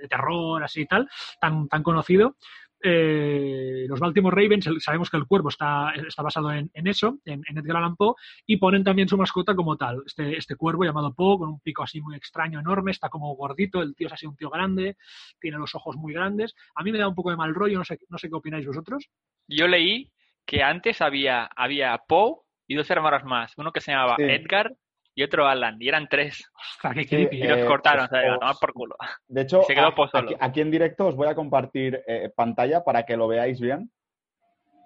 terror, 0.09 0.63
así 0.63 0.83
y 0.83 0.87
tal, 0.87 1.09
tan, 1.41 1.69
tan 1.69 1.83
conocido. 1.83 2.37
Eh, 2.81 3.87
los 3.89 3.99
Baltimore 3.99 4.41
Ravens, 4.41 4.69
sabemos 4.79 5.11
que 5.11 5.17
el 5.17 5.27
cuervo 5.27 5.49
está, 5.49 5.91
está 5.95 6.23
basado 6.23 6.53
en, 6.53 6.71
en 6.75 6.87
eso, 6.87 7.19
en, 7.25 7.43
en 7.49 7.59
Edgar 7.59 7.79
Allan 7.79 7.97
Poe, 7.97 8.15
y 8.47 8.57
ponen 8.59 8.85
también 8.85 9.09
su 9.09 9.17
mascota 9.17 9.57
como 9.57 9.77
tal, 9.77 10.03
este, 10.07 10.37
este 10.37 10.55
cuervo 10.55 10.85
llamado 10.85 11.13
Poe, 11.13 11.39
con 11.39 11.49
un 11.49 11.61
pico 11.61 11.83
así 11.83 12.01
muy 12.01 12.15
extraño, 12.15 12.61
enorme, 12.61 12.93
está 12.93 13.09
como 13.09 13.35
gordito, 13.35 13.83
el 13.83 13.97
tío 13.97 14.07
es 14.07 14.13
así 14.13 14.27
un 14.27 14.37
tío 14.37 14.49
grande, 14.51 14.97
tiene 15.41 15.59
los 15.59 15.75
ojos 15.75 15.97
muy 15.97 16.13
grandes. 16.13 16.55
A 16.77 16.85
mí 16.85 16.93
me 16.93 16.99
da 16.99 17.09
un 17.09 17.17
poco 17.17 17.31
de 17.31 17.37
mal 17.37 17.53
rollo, 17.55 17.79
no 17.79 17.85
sé, 17.85 17.99
no 18.09 18.19
sé 18.19 18.29
qué 18.29 18.37
opináis 18.37 18.67
vosotros. 18.67 19.09
Yo 19.49 19.67
leí 19.67 20.13
que 20.49 20.63
antes 20.63 21.03
había, 21.03 21.45
había 21.55 21.99
Poe 22.09 22.37
y 22.67 22.75
dos 22.75 22.91
hermanos 22.91 23.23
más. 23.25 23.53
Uno 23.59 23.71
que 23.71 23.83
se 23.83 23.93
llamaba 23.93 24.17
Sí. 24.17 24.23
Edgar 24.25 24.73
y 25.15 25.23
otro 25.23 25.47
Alan. 25.47 25.77
Y 25.79 25.89
eran 25.89 26.09
tres. 26.09 26.51
Ostras, 26.73 26.95
qué 26.95 27.03
Sí, 27.03 27.09
creepy. 27.09 27.37
Y 27.37 27.43
¿eh? 27.43 27.49
los 27.49 27.59
Eh, 27.59 27.67
cortaron. 27.67 28.09
pues, 28.09 28.19
o 28.19 28.23
sea, 28.25 28.33
os- 28.35 28.41
tomad 28.41 28.55
por 28.59 28.73
culo. 28.73 28.97
De 29.27 29.41
hecho, 29.43 29.63
Se 29.65 29.75
quedó 29.75 29.89
a- 29.89 30.11
aquí, 30.19 30.35
aquí 30.41 30.61
en 30.63 30.71
directo 30.71 31.07
os 31.07 31.17
voy 31.17 31.29
a 31.29 31.35
compartir 31.35 32.01
eh, 32.07 32.31
pantalla 32.35 32.83
para 32.83 33.05
que 33.05 33.17
lo 33.19 33.29
veáis 33.29 33.61
bien. 33.61 33.91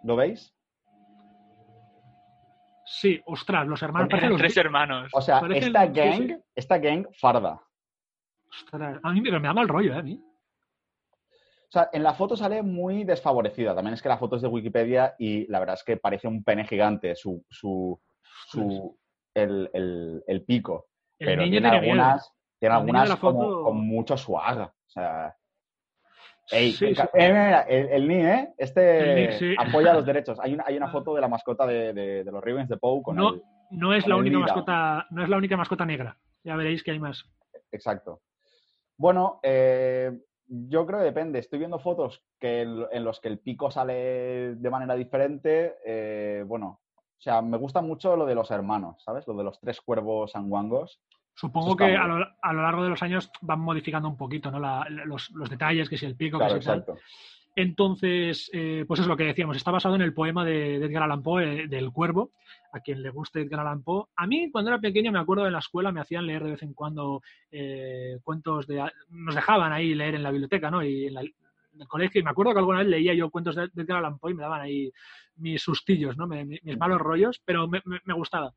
¿Lo 0.03 0.17
veis? 0.17 0.53
Sí, 2.85 3.21
ostras, 3.25 3.67
los 3.69 3.81
hermanos 3.83 4.09
Eran 4.13 4.31
los- 4.31 4.39
tres 4.39 4.57
hermanos. 4.57 5.11
O 5.15 5.21
sea, 5.21 5.41
Parecen- 5.41 5.67
esta 5.69 5.87
gang, 5.87 6.27
sí. 6.27 6.37
esta 6.57 6.79
gang 6.79 7.07
farda. 7.21 7.61
ostras, 8.51 8.99
a 9.03 9.13
mí 9.13 9.21
me, 9.21 9.31
me 9.31 9.49
da 9.49 9.55
mal 9.55 9.69
rollo, 9.69 9.95
¿eh? 9.95 9.99
A 9.99 10.03
mí. 10.03 10.21
O 11.73 11.79
sea, 11.79 11.89
en 11.91 12.03
la 12.03 12.13
foto 12.13 12.37
sale 12.37 12.63
muy 12.63 13.05
desfavorecida. 13.05 13.75
También 13.75 13.95
es 13.95 14.03
que 14.03 14.11
la 14.11 14.19
foto 14.19 14.37
es 14.37 14.43
de 14.43 14.49
Wikipedia 14.49 15.15
y 15.19 15.47
la 15.47 15.59
verdad 15.59 15.77
es 15.77 15.83
que 15.83 15.97
parece 15.97 16.29
un 16.29 16.45
pene 16.45 16.67
gigante 16.67 17.17
su, 17.17 17.43
su, 17.49 17.99
su 18.49 18.99
el, 19.33 19.71
el- 19.73 20.23
el 20.27 20.45
pico. 20.45 20.89
El 21.19 21.29
Pero 21.29 21.43
niño 21.43 21.61
tiene 21.63 21.69
algunas, 21.79 22.31
tiene 22.61 22.75
algunas 22.75 23.17
como- 23.17 23.63
con 23.65 23.81
mucho 23.87 24.19
swag. 24.19 24.61
O 24.61 24.71
sea, 24.91 25.35
ey, 26.51 26.73
Sí, 26.73 26.93
ca- 26.95 27.05
sí. 27.11 27.19
eh, 27.19 27.89
el, 27.93 28.07
Ni, 28.07 28.17
¿eh? 28.17 28.53
Este 28.59 29.39
sí. 29.39 29.55
apoya 29.57 29.95
los 29.95 30.05
derechos. 30.07 30.39
Hay 30.41 30.53
una, 30.53 30.65
hay 30.67 30.77
una 30.77 30.89
foto 30.91 31.15
de 31.15 31.23
la 31.23 31.29
mascota 31.29 31.65
de, 31.67 31.95
de- 31.95 32.23
de 32.25 32.31
los 32.33 32.45
Ravens 32.45 32.69
de 32.69 32.77
Poe 32.77 33.03
con 33.03 33.17
No. 33.17 33.31
el... 33.35 33.43
No 33.71 33.95
es 33.95 34.03
Con 34.05 34.11
la 34.11 34.17
única 34.17 34.39
mascota, 34.39 35.07
no 35.09 35.23
es 35.23 35.31
la 35.31 35.39
única 35.39 35.57
mascota 35.57 35.87
negra. 35.87 36.19
Ya 36.45 36.55
veréis 36.55 36.83
que 36.83 36.91
hay 36.91 36.99
más. 36.99 37.25
Exacto. 37.71 38.21
Bueno, 38.99 39.41
eh, 39.43 40.13
yo 40.55 40.85
creo 40.87 40.99
que 40.99 41.07
depende. 41.07 41.39
Estoy 41.39 41.59
viendo 41.59 41.79
fotos 41.79 42.23
que 42.39 42.61
el- 42.63 42.87
en 42.93 43.05
los 43.05 43.21
que 43.21 43.29
el 43.29 43.39
pico 43.39 43.71
sale 43.71 44.55
de 44.57 44.71
manera 44.71 44.95
diferente. 44.95 45.77
eh, 45.85 46.45
bueno, 46.47 46.81
o 46.95 47.21
sea, 47.23 47.41
me 47.41 47.57
gusta 47.57 47.81
mucho 47.81 48.17
lo 48.17 48.27
de 48.27 48.35
los 48.35 48.51
hermanos, 48.51 49.03
¿sabes? 49.03 49.27
Lo 49.27 49.35
de 49.35 49.45
los 49.45 49.59
tres 49.61 49.81
cuervos 49.81 50.33
sanguangos. 50.33 51.01
Supongo 51.35 51.75
que 51.77 51.97
a 51.97 52.07
lo, 52.07 52.27
a 52.43 52.53
lo 52.53 52.63
largo 52.63 52.83
de 52.83 52.91
los 52.91 53.03
años 53.03 53.31
van 53.41 53.61
modificando 53.61 54.09
un 54.09 54.17
poquito 54.19 54.51
¿no? 54.51 54.59
La- 54.61 54.87
los, 54.91 55.31
los 55.31 55.49
detalles, 55.49 55.89
que 55.89 55.97
si 55.97 56.05
el 56.05 56.17
pico, 56.17 56.37
Claro, 56.37 56.57
que 56.57 56.61
si 56.61 56.67
tal. 56.67 56.85
Entonces, 57.55 58.49
eh, 58.55 58.85
pues 58.89 59.01
es 59.01 59.07
lo 59.07 59.17
que 59.17 59.25
decíamos, 59.25 59.57
está 59.57 59.71
basado 59.71 59.95
en 59.95 60.01
el 60.03 60.15
poema 60.15 60.45
de, 60.45 60.79
de 60.79 60.87
Edgar 60.87 61.03
Allan 61.03 61.23
Poe, 61.23 61.65
eh, 61.65 61.69
del 61.69 61.91
Cuervo, 61.93 62.33
a 62.73 62.81
quien 62.81 63.03
le 63.03 63.11
guste 63.11 63.43
Edgar 63.43 63.61
Allan 63.61 63.83
Poe. 63.83 64.07
A 64.17 64.27
mí, 64.27 64.51
cuando 64.51 64.71
era 64.71 64.81
pequeño, 64.81 65.13
me 65.13 65.19
acuerdo 65.19 65.47
en 65.47 65.53
la 65.53 65.59
escuela, 65.59 65.93
me 65.93 66.01
hacían 66.01 66.27
leer 66.27 66.43
de 66.45 66.53
vez 66.53 66.63
en 66.63 66.73
cuando 66.73 67.21
eh, 67.51 68.19
cuentos 68.25 68.67
de... 68.67 68.91
Nos 69.11 69.35
dejaban 69.35 69.71
ahí 69.73 69.95
leer 69.95 70.15
en 70.15 70.23
la 70.23 70.31
biblioteca, 70.31 70.71
¿no? 70.71 70.83
Y 70.83 71.07
en, 71.09 71.15
la- 71.15 71.21
en 71.23 71.81
el 71.81 71.89
colegio, 71.89 72.21
y 72.21 72.25
me 72.25 72.31
acuerdo 72.31 72.53
que 72.53 72.59
alguna 72.59 72.79
vez 72.79 72.89
leía 72.89 73.13
yo 73.15 73.31
cuentos 73.31 73.55
de, 73.55 73.69
de 73.73 73.83
Edgar 73.83 73.99
Allan 73.99 74.19
Poe 74.19 74.33
y 74.33 74.35
me 74.35 74.43
daban 74.43 74.61
ahí 74.63 74.91
mis 75.37 75.61
sustillos, 75.63 76.17
¿no? 76.17 76.27
Me- 76.27 76.45
mis 76.47 76.79
malos 76.79 77.01
rollos, 77.01 77.41
pero 77.45 77.69
me, 77.69 77.83
me- 77.85 78.01
me 78.05 78.15
gustaba. 78.15 78.53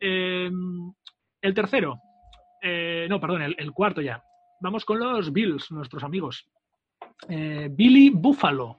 El 0.00 1.54
tercero, 1.54 1.98
no, 3.08 3.20
perdón, 3.20 3.42
el, 3.42 3.54
el 3.58 3.72
cuarto 3.72 4.00
ya. 4.00 4.22
Vamos 4.60 4.84
con 4.84 4.98
los 4.98 5.32
Bills, 5.32 5.70
nuestros 5.70 6.02
amigos. 6.02 6.48
Eh, 7.28 7.68
Billy 7.70 8.10
Buffalo. 8.10 8.78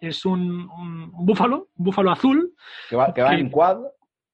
Es 0.00 0.24
un, 0.24 0.68
un 0.70 1.10
búfalo, 1.26 1.68
un 1.76 1.84
búfalo 1.84 2.10
azul, 2.10 2.54
Que 2.88 2.96
va, 2.96 3.12
que 3.12 3.20
va 3.22 3.30
Que- 3.30 3.36
en 3.40 3.50
quad. 3.50 3.78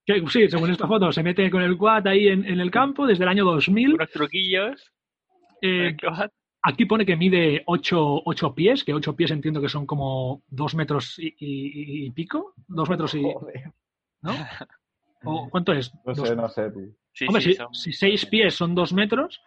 que 0.04 0.22
sí, 0.28 0.48
según 0.48 0.70
esta 0.70 0.86
foto, 0.86 1.10
se 1.10 1.24
mete 1.24 1.50
con 1.50 1.60
el 1.62 1.76
quad 1.76 2.06
ahí 2.06 2.28
en, 2.28 2.44
en 2.46 2.60
el 2.60 2.70
campo 2.70 3.04
desde 3.06 3.24
el 3.24 3.28
año 3.30 3.44
2000. 3.44 3.94
Unos 3.94 4.10
truquillos. 4.10 4.92
Eh, 5.60 5.96
aquí 6.62 6.84
pone 6.84 7.04
que 7.04 7.16
mide 7.16 7.62
8, 7.66 8.22
pies, 8.54 8.84
que 8.84 8.94
8 8.94 9.16
pies 9.16 9.32
entiendo 9.32 9.60
que 9.60 9.68
son 9.68 9.86
como 9.86 10.42
2 10.48 10.74
metros 10.76 11.18
y, 11.18 11.28
y- 11.38 12.06
y 12.06 12.10
pico. 12.12 12.54
2 12.68 12.88
metros 12.90 13.14
y... 13.14 13.22
Joder, 13.22 13.72
¿no? 14.22 14.32
¿O 15.24 15.48
¿Cuánto 15.50 15.72
es? 15.72 15.92
no 16.04 16.14
Dos- 16.14 16.28
sé, 16.28 16.36
no 16.36 16.48
sé, 16.48 16.70
tío. 16.70 16.88
Sí, 17.12 17.24
Hombre, 17.26 17.42
sí, 17.42 17.50
si, 17.52 17.56
son- 17.56 17.74
si 17.74 17.92
6 17.92 18.26
pies 18.26 18.54
son 18.54 18.74
2 18.76 18.92
metros, 18.92 19.40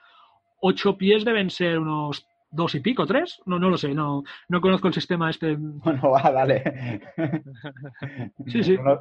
8 0.60 0.98
pies 0.98 1.24
deben 1.24 1.50
ser 1.50 1.80
unos 1.80 2.28
2 2.52 2.76
y 2.76 2.80
pico, 2.80 3.06
3. 3.06 3.42
No, 3.46 3.60
no 3.60 3.70
lo 3.70 3.78
sé, 3.78 3.94
no, 3.94 4.24
no 4.48 4.62
conozco 4.62 4.88
el 4.88 4.94
sistema 4.94 5.30
este. 5.30 5.56
Bueno, 5.60 6.10
va, 6.12 6.32
dale. 6.32 7.02
Sí, 8.48 8.64
sí. 8.64 8.78
No- 8.78 9.00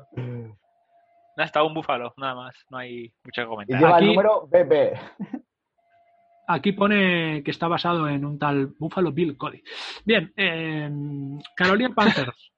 No, 1.37 1.45
está 1.45 1.63
un 1.63 1.73
búfalo, 1.75 2.13
nada 2.17 2.35
más. 2.35 2.57
No 2.71 2.79
hay 2.79 3.13
mucho 3.25 3.49
que 3.67 3.73
y 3.73 3.77
lleva 3.77 3.97
Aquí- 3.97 4.05
el 4.07 4.11
número 4.11 4.47
BB. 4.49 4.99
Aquí 6.51 6.73
pone 6.73 7.43
que 7.45 7.51
está 7.51 7.69
basado 7.69 8.09
en 8.09 8.25
un 8.25 8.39
tal 8.39 8.69
Buffalo 8.79 9.13
Bill 9.13 9.37
Cody. 9.37 9.63
Bien, 10.05 10.33
eh, 10.37 10.91
Carolina 11.55 11.91
Panthers. 11.95 12.53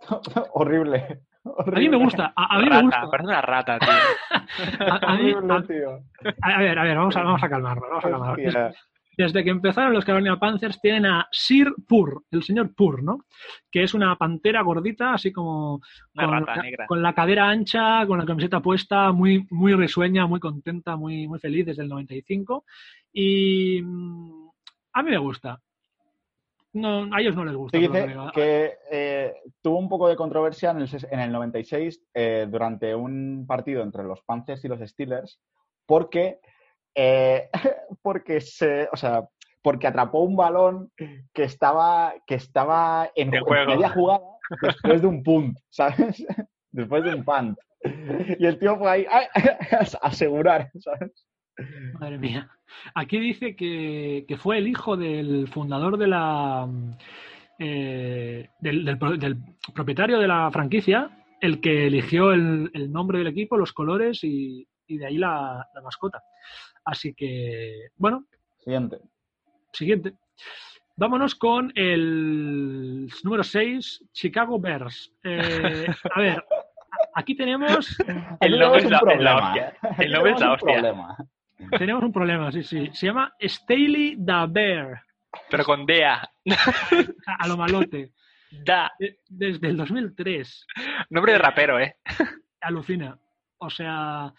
Horrible. 0.54 1.20
A 1.44 1.70
mí 1.72 1.88
me 1.90 1.96
gusta, 1.98 2.32
a, 2.34 2.54
a 2.54 2.58
mí 2.58 2.64
me 2.64 2.70
rata, 2.70 2.82
gusta. 2.82 3.10
parece 3.10 3.28
una 3.28 3.40
rata, 3.42 3.78
tío. 3.78 3.90
A, 4.86 5.12
a 5.12 5.16
mí- 5.16 5.32
Horrible, 5.34 5.54
a- 5.54 5.62
tío. 5.62 5.90
a 6.42 6.58
ver, 6.60 6.78
a 6.78 6.82
ver, 6.84 6.96
vamos 6.96 7.16
a, 7.16 7.22
vamos 7.22 7.42
a 7.42 7.48
calmarnos. 7.50 7.88
Vamos 7.90 8.04
a 8.04 8.10
calmarnos. 8.10 8.74
Desde 9.16 9.44
que 9.44 9.50
empezaron 9.50 9.92
los 9.92 10.04
Carolina 10.04 10.38
Panthers 10.38 10.80
tienen 10.80 11.06
a 11.06 11.28
Sir 11.30 11.72
Purr, 11.88 12.22
el 12.30 12.42
señor 12.42 12.74
Purr, 12.74 13.02
¿no? 13.02 13.24
Que 13.70 13.82
es 13.82 13.94
una 13.94 14.16
pantera 14.16 14.62
gordita, 14.62 15.14
así 15.14 15.32
como 15.32 15.80
con, 16.14 16.30
rata 16.30 16.56
la- 16.56 16.62
negra. 16.62 16.86
con 16.86 17.02
la 17.02 17.14
cadera 17.14 17.48
ancha, 17.48 18.06
con 18.06 18.18
la 18.18 18.26
camiseta 18.26 18.60
puesta, 18.60 19.12
muy, 19.12 19.46
muy 19.50 19.74
risueña, 19.74 20.26
muy 20.26 20.40
contenta, 20.40 20.96
muy, 20.96 21.26
muy 21.28 21.38
feliz 21.38 21.66
desde 21.66 21.82
el 21.82 21.88
95. 21.88 22.64
Y 23.12 23.80
mm, 23.82 24.48
a 24.92 25.02
mí 25.02 25.10
me 25.10 25.18
gusta. 25.18 25.60
No, 26.74 27.08
a 27.14 27.20
ellos 27.20 27.36
no 27.36 27.44
les 27.44 27.54
gusta. 27.54 27.78
Pero 27.78 27.92
dice 27.92 28.16
que 28.34 28.72
eh, 28.90 29.34
tuvo 29.62 29.78
un 29.78 29.88
poco 29.88 30.08
de 30.08 30.16
controversia 30.16 30.72
en 30.72 30.78
el, 30.78 30.88
en 31.10 31.20
el 31.20 31.30
96 31.30 32.02
eh, 32.12 32.48
durante 32.50 32.94
un 32.94 33.44
partido 33.46 33.82
entre 33.82 34.02
los 34.02 34.22
Panthers 34.22 34.64
y 34.64 34.68
los 34.68 34.80
Steelers 34.80 35.40
porque, 35.86 36.40
eh, 36.94 37.48
porque 38.02 38.40
se, 38.40 38.88
o 38.92 38.96
sea, 38.96 39.24
porque 39.62 39.86
atrapó 39.86 40.20
un 40.20 40.36
balón 40.36 40.90
que 41.32 41.42
estaba, 41.44 42.14
que 42.26 42.34
estaba 42.34 43.10
en, 43.14 43.30
juego. 43.40 43.70
media 43.70 43.88
jugada 43.88 44.20
después 44.60 45.00
de 45.02 45.06
un 45.06 45.22
punt, 45.22 45.58
¿sabes? 45.70 46.26
después 46.70 47.04
de 47.04 47.14
un 47.14 47.24
punt. 47.24 47.58
Y 48.38 48.46
el 48.46 48.58
tío 48.58 48.76
fue 48.78 48.90
ahí 48.90 49.06
a 49.10 49.28
asegurar, 50.06 50.70
¿sabes? 50.80 51.26
Madre 52.00 52.18
mía. 52.18 52.50
Aquí 52.94 53.18
dice 53.20 53.54
que, 53.54 54.24
que 54.26 54.36
fue 54.36 54.58
el 54.58 54.66
hijo 54.68 54.96
del 54.96 55.48
fundador 55.48 55.96
de 55.98 56.06
la. 56.08 56.68
eh, 57.58 58.48
del, 58.60 58.84
del 58.84 58.98
pro- 58.98 59.16
del 59.16 59.36
propietario 59.74 60.18
de 60.18 60.26
la 60.28 60.50
franquicia 60.50 61.10
el 61.40 61.60
que 61.60 61.86
eligió 61.86 62.32
el, 62.32 62.70
el 62.72 62.90
nombre 62.90 63.18
del 63.18 63.26
equipo, 63.28 63.56
los 63.58 63.72
colores 63.72 64.24
y, 64.24 64.66
y 64.86 64.96
de 64.98 65.06
ahí 65.06 65.18
la, 65.18 65.68
la 65.74 65.80
mascota. 65.82 66.22
Así 66.84 67.14
que, 67.14 67.88
bueno, 67.96 68.24
Siguiente. 68.58 68.98
siguiente. 69.72 70.12
Vámonos 70.96 71.34
con 71.34 71.72
el 71.74 73.08
número 73.24 73.42
6, 73.42 74.04
Chicago 74.12 74.58
Bears. 74.60 75.12
Eh, 75.24 75.86
a 76.14 76.20
ver, 76.20 76.44
aquí 77.14 77.34
tenemos, 77.34 77.96
El 78.40 78.58
nombre 78.58 78.82
tenemos 78.82 79.12
es 79.12 79.20
la- 79.20 79.36
hostia. 79.36 79.76
El 79.98 80.12
nombre 80.12 80.32
es 80.32 80.40
la 80.40 80.52
hostia. 80.52 80.72
problema. 80.74 81.16
tenemos 81.78 82.02
un 82.04 82.12
problema, 82.12 82.52
sí, 82.52 82.62
sí. 82.62 82.90
Se 82.92 83.06
llama 83.06 83.34
Staley 83.42 84.16
the 84.24 84.46
Bear, 84.48 85.02
Pero 85.50 85.64
con 85.64 85.84
DEA. 85.86 86.14
a, 86.16 87.34
a 87.40 87.48
lo 87.48 87.56
malote. 87.56 88.12
Da. 88.64 88.92
De- 89.00 89.18
Desde 89.28 89.68
el 89.68 89.76
2003. 89.76 90.66
Nombre 91.10 91.32
de 91.32 91.38
rapero, 91.38 91.80
¿eh? 91.80 91.96
Alucina. 92.60 93.18
O 93.58 93.68
sea, 93.68 94.32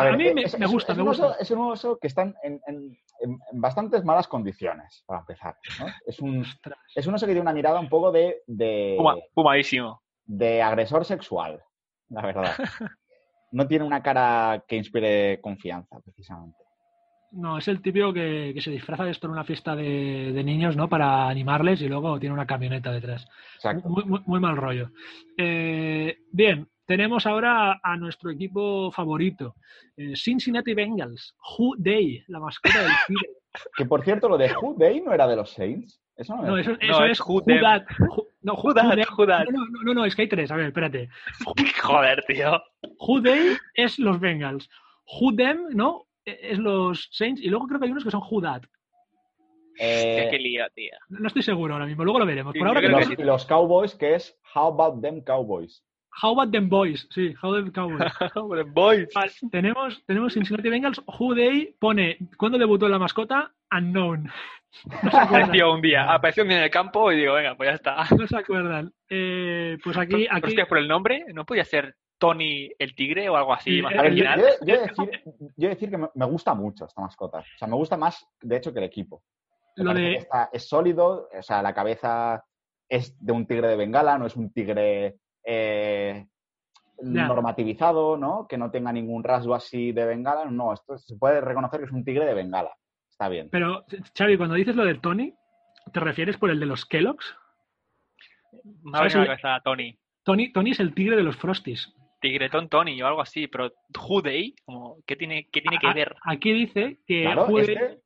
A, 0.00 0.12
mí 0.16 0.32
me- 0.34 0.42
es, 0.42 0.58
me 0.58 0.64
es- 0.66 0.70
gusta, 0.72 0.92
es 0.92 0.96
me 0.98 1.02
un 1.02 1.08
gusta. 1.08 1.26
oso- 1.26 1.36
es 1.40 1.50
un 1.50 1.58
oso 1.70 1.98
que 1.98 2.06
está 2.08 2.22
en, 2.22 2.34
en- 2.42 2.60
en- 2.66 2.98
en 3.20 3.38
bastantes 3.60 4.04
malas 4.04 4.28
condiciones, 4.28 5.02
para 5.06 5.20
empezar. 5.20 5.56
¿no? 5.80 5.86
Es, 6.06 6.20
un, 6.20 6.44
es 6.94 7.06
un 7.06 7.14
oso 7.14 7.26
que 7.26 7.32
tiene 7.32 7.40
una 7.42 7.52
mirada 7.52 7.80
un 7.80 7.88
poco 7.88 8.12
de, 8.12 8.42
de, 8.46 8.96
fumadísimo. 9.34 10.02
de 10.24 10.62
agresor 10.62 11.04
sexual, 11.04 11.62
la 12.10 12.22
verdad. 12.22 12.52
No 13.52 13.66
tiene 13.68 13.84
una 13.84 14.02
cara 14.02 14.64
que 14.66 14.76
inspire 14.76 15.40
confianza, 15.40 16.00
precisamente. 16.00 16.58
No, 17.30 17.56
es 17.58 17.68
el 17.68 17.80
típico 17.80 18.12
que, 18.12 18.50
que 18.52 18.60
se 18.60 18.72
disfraza 18.72 19.04
de 19.04 19.12
esto 19.12 19.28
en 19.28 19.32
una 19.32 19.44
fiesta 19.44 19.74
de, 19.76 20.32
de 20.32 20.44
niños, 20.44 20.76
¿no? 20.76 20.88
Para 20.88 21.28
animarles 21.28 21.80
y 21.80 21.88
luego 21.88 22.18
tiene 22.18 22.34
una 22.34 22.46
camioneta 22.46 22.90
detrás. 22.92 23.26
Exacto. 23.54 23.88
Muy, 23.88 24.04
muy- 24.04 24.22
muy 24.26 24.40
mal 24.40 24.56
rollo. 24.56 24.90
Eh, 25.38 26.18
bien, 26.32 26.68
tenemos 26.86 27.26
ahora 27.26 27.80
a 27.82 27.96
nuestro 27.96 28.30
equipo 28.30 28.90
favorito, 28.92 29.54
eh, 29.96 30.14
Cincinnati 30.16 30.72
Bengals, 30.74 31.34
Who 31.58 31.74
Day, 31.78 32.24
la 32.28 32.40
mascota 32.40 32.82
del 32.82 32.92
Tigre. 33.06 33.30
Que 33.76 33.84
por 33.86 34.04
cierto, 34.04 34.28
lo 34.28 34.38
de 34.38 34.52
Who 34.54 34.74
Day 34.78 35.00
no 35.00 35.12
era 35.12 35.26
de 35.26 35.36
los 35.36 35.50
Saints. 35.50 36.00
Eso 36.16 36.34
no, 36.36 36.42
No, 36.42 36.58
es. 36.58 36.66
eso, 36.66 36.76
No, 36.76 36.76
eso 36.80 37.04
es 37.04 37.10
es 37.12 37.20
Who. 37.20 37.42
Who- 37.42 38.26
no, 38.42 38.54
Who 38.54 38.72
Day- 38.72 39.04
Who 39.18 39.26
Dat. 39.26 39.48
No, 39.50 39.60
no, 39.66 39.82
no, 39.82 39.94
no, 39.94 40.04
es 40.04 40.14
que 40.16 40.22
hay 40.22 40.28
tres. 40.28 40.50
A 40.50 40.56
ver, 40.56 40.66
espérate. 40.66 41.08
Joder, 41.82 42.24
tío. 42.26 42.62
Who 43.00 43.20
Day 43.20 43.56
es 43.74 43.98
los 43.98 44.18
Bengals. 44.20 44.68
Who 45.20 45.34
Them, 45.34 45.68
¿no? 45.74 46.06
E- 46.24 46.38
Es 46.52 46.58
los 46.58 47.08
Saints. 47.12 47.40
Y 47.42 47.48
luego 47.48 47.66
creo 47.66 47.78
que 47.80 47.86
hay 47.86 47.92
unos 47.92 48.04
que 48.04 48.10
son 48.10 48.22
Who 48.30 48.40
Dat. 48.40 48.62
Eh, 49.78 50.28
Qué 50.30 50.38
lío, 50.38 50.64
tío. 50.74 50.92
No 51.10 51.26
estoy 51.26 51.42
seguro 51.42 51.74
ahora 51.74 51.86
mismo. 51.86 52.02
Luego 52.04 52.18
lo 52.18 52.26
veremos. 52.26 52.52
Sí, 52.54 52.58
Por 52.60 52.68
ahora 52.68 52.80
que 52.80 52.88
los, 52.88 53.18
los 53.18 53.44
Cowboys, 53.46 53.94
que 53.94 54.14
es 54.14 54.38
How 54.54 54.68
About 54.80 55.02
Them 55.02 55.20
Cowboys. 55.22 55.84
How 56.22 56.32
about 56.32 56.50
them 56.52 56.68
boys? 56.68 57.06
Sí, 57.10 57.34
how 57.42 57.50
about 57.54 57.64
them 57.64 57.72
cowboys. 57.72 58.10
Hombre, 58.34 58.62
Boys. 58.64 59.08
Vale, 59.14 59.32
tenemos, 59.50 60.02
tenemos 60.06 60.32
Cincinnati 60.32 60.68
Bengals. 60.70 61.02
Who 61.18 61.34
Day 61.34 61.74
pone, 61.78 62.16
¿cuándo 62.38 62.56
debutó 62.58 62.88
la 62.88 62.98
mascota? 62.98 63.52
Unknown. 63.70 64.30
No 65.02 65.10
se. 65.10 65.16
Apareció 65.16 65.72
un 65.72 65.80
día. 65.80 66.12
Apareció 66.12 66.42
un 66.42 66.50
día 66.50 66.58
en 66.58 66.64
el 66.64 66.70
campo 66.70 67.10
y 67.10 67.16
digo, 67.16 67.32
venga, 67.34 67.54
pues 67.56 67.68
ya 67.70 67.74
está. 67.76 68.04
No 68.14 68.26
se 68.26 68.36
acuerdan. 68.36 68.92
Eh, 69.08 69.78
pues 69.82 69.96
aquí, 69.96 70.26
aquí 70.30 70.48
Hostia, 70.48 70.66
por 70.66 70.76
el 70.76 70.86
nombre, 70.86 71.24
¿no 71.32 71.46
podía 71.46 71.64
ser 71.64 71.94
Tony 72.18 72.70
el 72.78 72.94
tigre 72.94 73.26
o 73.30 73.36
algo 73.36 73.54
así 73.54 73.76
Sí, 73.76 73.82
más 73.82 73.94
eh, 73.94 73.96
ver, 74.02 74.14
yo, 74.14 74.24
original? 74.24 74.40
yo- 74.40 74.66
yo 74.66 74.74
he 74.74 74.78
de 74.78 74.86
decir, 75.68 75.90
yo 75.90 75.90
que 75.90 76.10
me, 76.14 76.26
gusta 76.26 76.52
mucho 76.54 76.84
esta 76.84 77.00
mascota. 77.00 77.38
O 77.38 77.58
sea, 77.58 77.68
me 77.68 77.76
gusta 77.76 77.96
más, 77.96 78.26
de 78.42 78.56
hecho, 78.56 78.72
que 78.72 78.80
el 78.80 78.84
equipo. 78.84 79.22
Me 79.78 79.84
lo 79.84 79.94
de, 79.94 80.00
que 80.10 80.16
está- 80.16 80.50
es 80.52 80.68
sólido, 80.68 81.28
o 81.32 81.42
sea, 81.42 81.62
la 81.62 81.72
cabeza 81.72 82.44
es 82.88 83.16
de 83.24 83.32
un 83.32 83.46
tigre 83.46 83.68
de 83.68 83.76
Bengala, 83.76 84.18
no 84.18 84.26
es 84.26 84.36
un 84.36 84.52
tigre 84.52 85.16
eh, 85.46 86.26
normativizado, 87.02 88.16
¿no? 88.16 88.46
Que 88.48 88.58
no 88.58 88.70
tenga 88.70 88.92
ningún 88.92 89.22
rasgo 89.22 89.54
así 89.54 89.92
de 89.92 90.04
Bengala. 90.04 90.44
No, 90.46 90.72
esto 90.72 90.98
se 90.98 91.16
puede 91.16 91.40
reconocer 91.40 91.80
que 91.80 91.86
es 91.86 91.92
un 91.92 92.04
tigre 92.04 92.26
de 92.26 92.34
Bengala. 92.34 92.74
Está 93.08 93.28
bien. 93.28 93.48
Pero, 93.50 93.84
Xavi, 94.16 94.36
cuando 94.36 94.56
dices 94.56 94.76
lo 94.76 94.84
de 94.84 94.96
Tony, 94.96 95.32
¿te 95.92 96.00
refieres 96.00 96.36
por 96.36 96.50
el 96.50 96.60
de 96.60 96.66
los 96.66 96.84
Kellogg's? 96.84 97.34
Me 98.82 98.98
ha 98.98 99.02
venido 99.02 99.32
a 99.42 99.60
Tony. 99.60 99.98
Tony, 100.22 100.52
Tony 100.52 100.72
es 100.72 100.80
el 100.80 100.94
tigre 100.94 101.16
de 101.16 101.22
los 101.22 101.36
Frosties. 101.36 101.94
Tigretón 102.20 102.68
Tony 102.68 103.00
o 103.00 103.06
algo 103.06 103.20
así, 103.20 103.46
pero 103.46 103.72
Who 104.08 104.22
Day, 104.22 104.54
como, 104.64 104.96
¿qué 105.06 105.16
tiene, 105.16 105.48
qué 105.52 105.60
tiene 105.60 105.78
que 105.78 105.92
ver? 105.92 106.16
Aquí 106.24 106.52
dice 106.52 106.98
que 107.06 107.22
Claro, 107.22 107.58
este, 107.58 108.00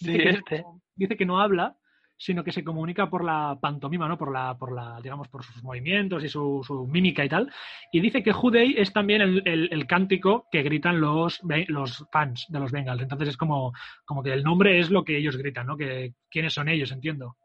Sí, 0.00 0.12
dice, 0.12 0.22
que, 0.22 0.28
este. 0.30 0.64
dice 0.94 1.16
que 1.16 1.26
no 1.26 1.40
habla, 1.40 1.76
sino 2.22 2.44
que 2.44 2.52
se 2.52 2.62
comunica 2.62 3.08
por 3.08 3.24
la 3.24 3.56
pantomima, 3.58 4.06
¿no? 4.06 4.18
Por 4.18 4.30
la, 4.30 4.54
por 4.58 4.72
la, 4.74 5.00
digamos, 5.02 5.26
por 5.28 5.42
sus 5.42 5.62
movimientos 5.62 6.22
y 6.22 6.28
su, 6.28 6.62
su 6.62 6.86
mímica 6.86 7.24
y 7.24 7.30
tal. 7.30 7.50
Y 7.90 8.00
dice 8.00 8.22
que 8.22 8.34
Day 8.52 8.74
es 8.76 8.92
también 8.92 9.22
el, 9.22 9.42
el- 9.46 9.68
el 9.72 9.86
cántico 9.86 10.46
que 10.52 10.62
gritan 10.62 11.00
los, 11.00 11.40
los 11.68 12.06
fans 12.12 12.44
de 12.50 12.60
los 12.60 12.72
Bengals. 12.72 13.00
Entonces 13.00 13.30
es 13.30 13.36
como, 13.38 13.72
como 14.04 14.22
que 14.22 14.34
el 14.34 14.42
nombre 14.44 14.78
es 14.78 14.90
lo 14.90 15.02
que 15.02 15.16
ellos 15.16 15.38
gritan, 15.38 15.66
¿no? 15.66 15.78
Que 15.78 16.12
quiénes 16.30 16.52
son 16.52 16.68
ellos, 16.68 16.92
entiendo. 16.92 17.36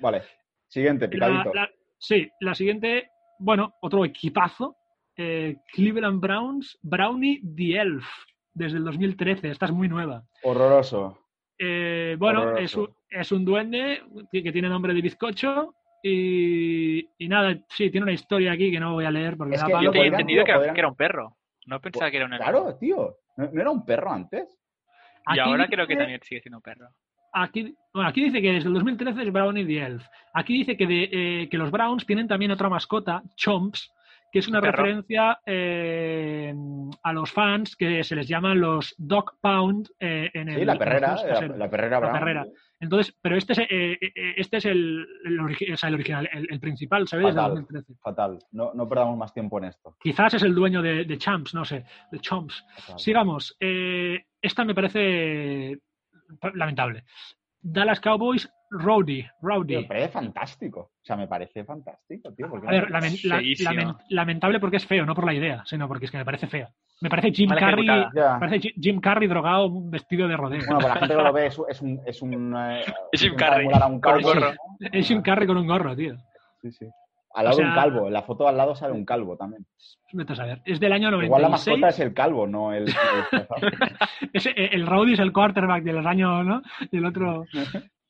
Vale. 0.00 0.22
Siguiente, 0.66 1.04
La- 1.06 1.10
picadito. 1.10 1.54
la- 1.54 1.70
sí, 1.96 2.28
la 2.40 2.56
siguiente, 2.56 3.10
bueno, 3.38 3.74
otro 3.82 4.04
equipazo. 4.04 4.74
eh, 5.16 5.58
Cleveland 5.72 6.20
Browns, 6.20 6.76
Brownie 6.82 7.40
the 7.56 7.76
Elf, 7.80 8.04
desde 8.52 8.78
el 8.78 8.84
2013. 8.84 9.48
Esta 9.50 9.66
es 9.66 9.72
muy 9.72 9.86
nueva. 9.88 10.24
Horroroso. 10.42 11.20
Eh, 11.58 12.16
bueno, 12.18 12.56
es 12.56 12.74
un, 12.74 12.88
es 13.08 13.30
un 13.32 13.44
duende 13.44 14.02
que 14.32 14.52
tiene 14.52 14.68
nombre 14.68 14.92
de 14.92 15.00
bizcocho 15.00 15.74
y, 16.02 17.08
y 17.18 17.28
nada, 17.28 17.56
sí, 17.68 17.90
tiene 17.90 18.04
una 18.04 18.12
historia 18.12 18.52
aquí 18.52 18.70
que 18.70 18.80
no 18.80 18.92
voy 18.92 19.04
a 19.04 19.10
leer 19.10 19.36
porque 19.36 19.54
Es 19.54 19.64
que 19.64 19.72
Yo 19.82 19.90
tenía 19.90 20.08
entendido 20.08 20.44
que, 20.44 20.52
era 20.52 20.88
un 20.88 20.96
perro. 20.96 21.36
No 21.66 21.80
pensaba 21.80 22.10
que 22.10 22.16
era 22.18 22.26
un 22.26 22.34
elfo. 22.34 22.44
Claro, 22.44 22.76
tío. 22.76 23.16
¿No, 23.36 23.50
no 23.50 23.60
era 23.60 23.70
un 23.70 23.84
perro 23.84 24.12
antes? 24.12 24.58
Y 25.34 25.38
ahora 25.38 25.64
dice- 25.64 25.74
creo 25.74 25.86
que 25.86 25.96
también 25.96 26.20
sigue 26.22 26.40
siendo 26.40 26.58
un 26.58 26.62
perro. 26.62 26.88
Aquí, 27.32 27.74
bueno, 27.92 28.08
aquí 28.08 28.24
dice 28.24 28.42
que 28.42 28.52
desde 28.52 28.68
el 28.68 28.74
2013 28.74 29.22
es 29.22 29.32
Brownie 29.32 29.64
the 29.66 29.78
Elf. 29.82 30.06
Aquí 30.34 30.54
dice 30.54 30.76
que, 30.76 30.86
de, 30.86 31.08
eh, 31.10 31.48
que 31.48 31.56
los 31.58 31.70
Browns 31.70 32.04
tienen 32.06 32.28
también 32.28 32.50
otra 32.50 32.68
mascota, 32.68 33.22
Chomps, 33.36 33.92
que 34.34 34.40
es 34.40 34.48
una 34.48 34.60
perro. 34.60 34.82
referencia 34.82 35.38
eh, 35.46 36.52
a 37.04 37.12
los 37.12 37.30
fans 37.30 37.76
que 37.76 38.02
se 38.02 38.16
les 38.16 38.26
llaman 38.26 38.60
los 38.60 38.92
Dog 38.98 39.38
Pound 39.40 39.88
eh, 40.00 40.28
en 40.34 40.48
el 40.48 40.58
Sí, 40.58 40.64
la 40.64 40.72
en 40.72 40.78
perrera. 40.80 41.16
La, 41.56 41.70
perrera 41.70 42.00
La 42.00 42.00
Brown. 42.00 42.12
perrera. 42.18 42.44
Entonces, 42.80 43.16
pero 43.22 43.36
este 43.36 43.52
es, 43.52 43.58
eh, 43.70 43.96
este 44.36 44.56
es 44.56 44.64
el, 44.64 45.06
el, 45.24 45.38
origi- 45.38 45.72
o 45.72 45.76
sea, 45.76 45.88
el 45.88 45.94
original, 45.94 46.28
el, 46.32 46.58
principal, 46.58 47.06
¿sabes? 47.06 47.26
Desde 47.26 47.36
Fatal. 47.38 47.50
2013. 47.54 47.94
Fatal. 48.02 48.38
No, 48.50 48.72
no 48.74 48.88
perdamos 48.88 49.16
más 49.16 49.32
tiempo 49.32 49.56
en 49.58 49.64
esto. 49.66 49.96
Quizás 50.00 50.34
es 50.34 50.42
el 50.42 50.52
dueño 50.54 50.82
de, 50.82 51.04
de 51.04 51.16
Champs, 51.16 51.54
no 51.54 51.64
sé, 51.64 51.84
de 52.10 52.18
Chomps. 52.18 52.66
Fatal. 52.76 52.98
Sigamos. 52.98 53.56
Esta 53.60 54.64
me 54.64 54.74
parece 54.74 55.78
lamentable. 56.54 57.04
Dallas 57.66 57.98
Cowboys, 58.00 58.52
Rowdy. 58.70 59.24
Rowdy. 59.40 59.76
Me 59.76 59.84
parece 59.84 60.08
fantástico. 60.10 60.80
O 60.80 61.04
sea, 61.04 61.16
me 61.16 61.26
parece 61.26 61.64
fantástico, 61.64 62.32
tío. 62.34 62.48
porque 62.50 62.66
A 62.68 62.70
ver, 62.70 62.90
lamen- 62.90 63.18
la- 63.24 63.40
lamen- 63.40 63.96
lamentable 64.10 64.60
porque 64.60 64.76
es 64.76 64.86
feo, 64.86 65.06
no 65.06 65.14
por 65.14 65.24
la 65.24 65.32
idea, 65.34 65.62
sino 65.64 65.88
porque 65.88 66.04
es 66.04 66.10
que 66.10 66.18
me 66.18 66.24
parece 66.24 66.46
fea. 66.46 66.70
Me 67.00 67.08
parece 67.08 67.32
Jim 67.32 67.50
Carrey, 67.50 67.86
Ya. 68.14 68.38
parece 68.38 68.60
Ji- 68.60 68.74
Jim 68.80 69.00
Carrey 69.00 69.26
drogado 69.28 69.70
vestido 69.90 70.28
de 70.28 70.36
rodeo. 70.36 70.60
Bueno, 70.66 70.78
para 70.80 70.94
la 70.94 71.00
gente 71.00 71.16
que 71.16 71.22
lo 71.22 71.32
ve, 71.32 71.46
es, 71.46 71.60
es 71.68 71.80
un. 71.82 72.00
Es 72.06 72.22
un 72.22 72.54
eh, 72.56 72.82
Es 73.12 73.20
Jim 73.22 73.34
Carrey, 73.34 73.66
un 73.66 74.00
con 74.00 74.14
un 74.14 74.22
gorro. 74.22 74.52
Es 74.92 75.08
Jim 75.08 75.22
Carrey 75.22 75.46
con 75.46 75.56
un 75.56 75.66
gorro, 75.66 75.96
tío. 75.96 76.16
Sí, 76.60 76.70
sí. 76.70 76.86
Al 77.34 77.44
lado 77.46 77.56
O 77.56 77.60
de 77.60 77.66
un 77.66 77.74
calvo. 77.74 78.06
En 78.06 78.12
la 78.12 78.22
foto 78.22 78.46
al 78.48 78.56
lado 78.56 78.74
sale 78.74 78.92
un 78.94 79.04
calvo 79.04 79.36
también. 79.36 79.66
Vete 80.12 80.32
a 80.32 80.36
saber. 80.36 80.62
Es 80.64 80.78
del 80.78 80.92
año 80.92 81.08
Igual 81.08 81.42
la 81.42 81.48
96. 81.48 81.66
mascota 81.78 81.88
es 81.88 82.00
el 82.00 82.14
calvo, 82.14 82.46
no 82.46 82.72
el. 82.72 82.84
el- 84.32 84.46
eh, 84.56 84.68
el 84.72 84.86
Rowdy 84.86 85.14
es 85.14 85.18
el 85.18 85.32
quarterback 85.32 85.82
del 85.82 86.06
año, 86.06 86.42
¿no? 86.44 86.62
Y 86.90 86.96
el 86.98 87.04
otro. 87.06 87.44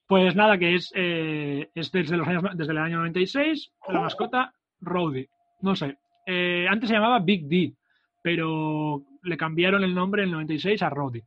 Pues 0.06 0.36
nada, 0.36 0.58
que 0.58 0.74
es, 0.74 0.92
eh, 0.94 1.70
es 1.74 1.90
desde, 1.90 2.16
los 2.18 2.28
años, 2.28 2.42
desde 2.54 2.72
el 2.72 2.78
año 2.78 2.98
96, 2.98 3.72
la 3.88 4.00
mascota 4.00 4.52
Rowdy. 4.80 5.26
No 5.62 5.74
sé. 5.74 5.96
Eh, 6.26 6.66
antes 6.68 6.88
se 6.90 6.94
llamaba 6.94 7.20
Big 7.20 7.46
D, 7.48 7.72
pero 8.22 9.02
le 9.22 9.36
cambiaron 9.38 9.82
el 9.82 9.94
nombre 9.94 10.22
en 10.22 10.28
el 10.28 10.32
96 10.34 10.82
a 10.82 10.90
Rowdy. 10.90 11.22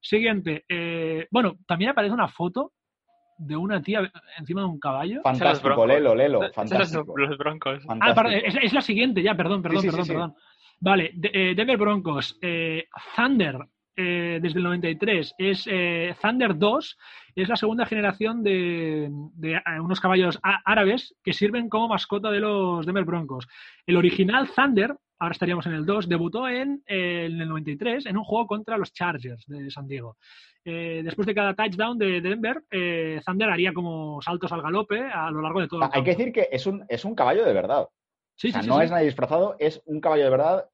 Siguiente. 0.00 0.64
eh, 0.68 1.26
bueno, 1.30 1.56
también 1.66 1.90
aparece 1.90 2.14
una 2.14 2.28
foto 2.28 2.72
de 3.46 3.56
una 3.56 3.82
tía 3.82 4.10
encima 4.38 4.60
de 4.62 4.66
un 4.68 4.78
caballo. 4.80 5.20
fantástico. 5.22 5.86
Lelo, 5.86 6.14
Lelo. 6.14 6.40
Fantástico. 6.52 7.14
los 7.16 7.36
broncos. 7.38 7.82
Ah, 7.88 8.14
perdón, 8.14 8.32
es, 8.44 8.56
es 8.62 8.72
la 8.72 8.80
siguiente, 8.82 9.22
ya, 9.22 9.34
perdón, 9.34 9.62
perdón, 9.62 9.82
Sí, 9.82 9.88
sí, 9.88 9.90
perdón, 9.90 10.04
sí, 10.04 10.10
sí. 10.10 10.14
perdón. 10.14 10.34
Vale, 10.80 11.10
de- 11.14 11.30
eh, 11.32 11.54
Denver 11.54 11.76
Broncos, 11.76 12.38
eh, 12.42 12.88
Thunder, 13.16 13.56
eh, 13.96 14.38
desde 14.40 14.58
el 14.58 14.64
93 14.64 15.34
es 15.38 15.68
eh, 15.70 16.14
Thunder 16.20 16.56
2, 16.56 16.98
es 17.34 17.48
la 17.48 17.56
segunda 17.56 17.86
generación 17.86 18.42
de, 18.42 19.10
de, 19.34 19.54
eh, 19.54 19.80
unos 19.80 20.00
caballos 20.00 20.38
árabes 20.42 21.14
que 21.22 21.32
sirven 21.32 21.68
como 21.68 21.88
mascota 21.88 22.30
de 22.30 22.40
los 22.40 22.86
Denver 22.86 23.04
Broncos. 23.04 23.46
El 23.86 23.96
original 23.96 24.48
Thunder, 24.54 24.96
ahora 25.18 25.32
estaríamos 25.32 25.66
en 25.66 25.74
el 25.74 25.84
2, 25.84 26.08
debutó 26.08 26.48
en, 26.48 26.82
eh, 26.86 27.26
en 27.26 27.40
el 27.40 27.48
93 27.48 28.06
en 28.06 28.16
un 28.16 28.24
juego 28.24 28.46
contra 28.46 28.78
los 28.78 28.92
Chargers 28.92 29.44
de 29.46 29.70
San 29.70 29.86
Diego. 29.86 30.16
Después 30.64 31.26
de 31.26 31.34
cada 31.34 31.54
touchdown 31.54 31.98
de 31.98 32.20
Denver, 32.20 32.62
Thunder 33.26 33.50
haría 33.50 33.72
como 33.72 34.22
saltos 34.22 34.52
al 34.52 34.62
galope 34.62 35.00
a 35.00 35.28
lo 35.28 35.42
largo 35.42 35.60
de 35.60 35.66
todo 35.66 35.80
el 35.80 35.88
Hay 35.92 36.04
que 36.04 36.10
decir 36.10 36.32
que 36.32 36.48
es 36.52 36.68
un, 36.68 36.84
es 36.88 37.04
un 37.04 37.16
caballo 37.16 37.44
de 37.44 37.52
verdad. 37.52 37.88
Sí, 38.36 38.50
o 38.50 38.52
sea, 38.52 38.62
sí, 38.62 38.68
no 38.68 38.78
sí. 38.78 38.84
es 38.84 38.90
nadie 38.92 39.06
disfrazado, 39.06 39.56
es 39.58 39.82
un 39.86 40.00
caballo 40.00 40.22
de 40.22 40.30
verdad 40.30 40.68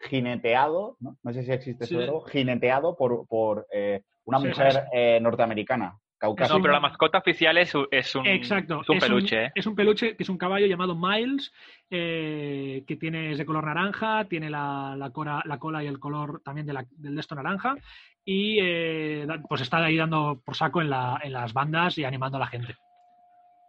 jineteado, 0.00 0.96
¿no? 1.00 1.16
No 1.22 1.32
sé 1.32 1.42
si 1.44 1.52
existe 1.52 1.84
ese 1.84 1.94
Sí. 1.94 1.98
verbo, 1.98 2.22
jineteado 2.22 2.96
por, 2.96 3.26
por 3.28 3.66
eh, 3.72 4.02
una 4.24 4.38
Sí, 4.40 4.48
mujer 4.48 4.72
sí. 4.72 4.78
eh, 4.92 5.18
norteamericana, 5.20 5.98
caucásica. 6.18 6.56
No, 6.56 6.62
pero 6.62 6.72
la 6.74 6.80
mascota 6.80 7.18
oficial 7.18 7.56
es, 7.58 7.74
un- 7.74 7.86
es 7.90 8.14
un, 8.14 8.26
Exacto. 8.26 8.80
es 8.82 8.88
un 8.88 8.96
es 8.96 9.04
peluche, 9.04 9.44
¿eh? 9.46 9.52
Es 9.54 9.66
un 9.66 9.74
peluche 9.74 10.16
que 10.16 10.22
es 10.22 10.28
un 10.28 10.38
caballo 10.38 10.66
llamado 10.66 10.94
Miles, 10.94 11.52
eh, 11.90 12.84
que 12.86 12.96
tiene, 12.96 13.32
es 13.32 13.38
de 13.38 13.46
color 13.46 13.64
naranja, 13.64 14.24
tiene 14.26 14.48
la, 14.50 14.94
la 14.96 15.10
cora- 15.10 15.42
la 15.44 15.58
cola 15.58 15.82
y 15.82 15.86
el 15.86 15.98
color 15.98 16.40
también 16.44 16.66
de 16.66 16.72
la- 16.74 16.86
del 16.90 17.14
de 17.14 17.20
esto 17.20 17.34
naranja, 17.34 17.76
y 18.24 18.58
eh, 18.60 19.26
pues 19.48 19.60
está 19.62 19.78
ahí 19.84 19.96
dando 19.96 20.40
por 20.44 20.54
saco 20.56 20.80
en, 20.80 20.90
la- 20.90 21.20
en 21.22 21.32
las 21.32 21.52
bandas 21.52 21.96
y 21.98 22.04
animando 22.04 22.36
a 22.36 22.40
la 22.40 22.46
gente. 22.46 22.74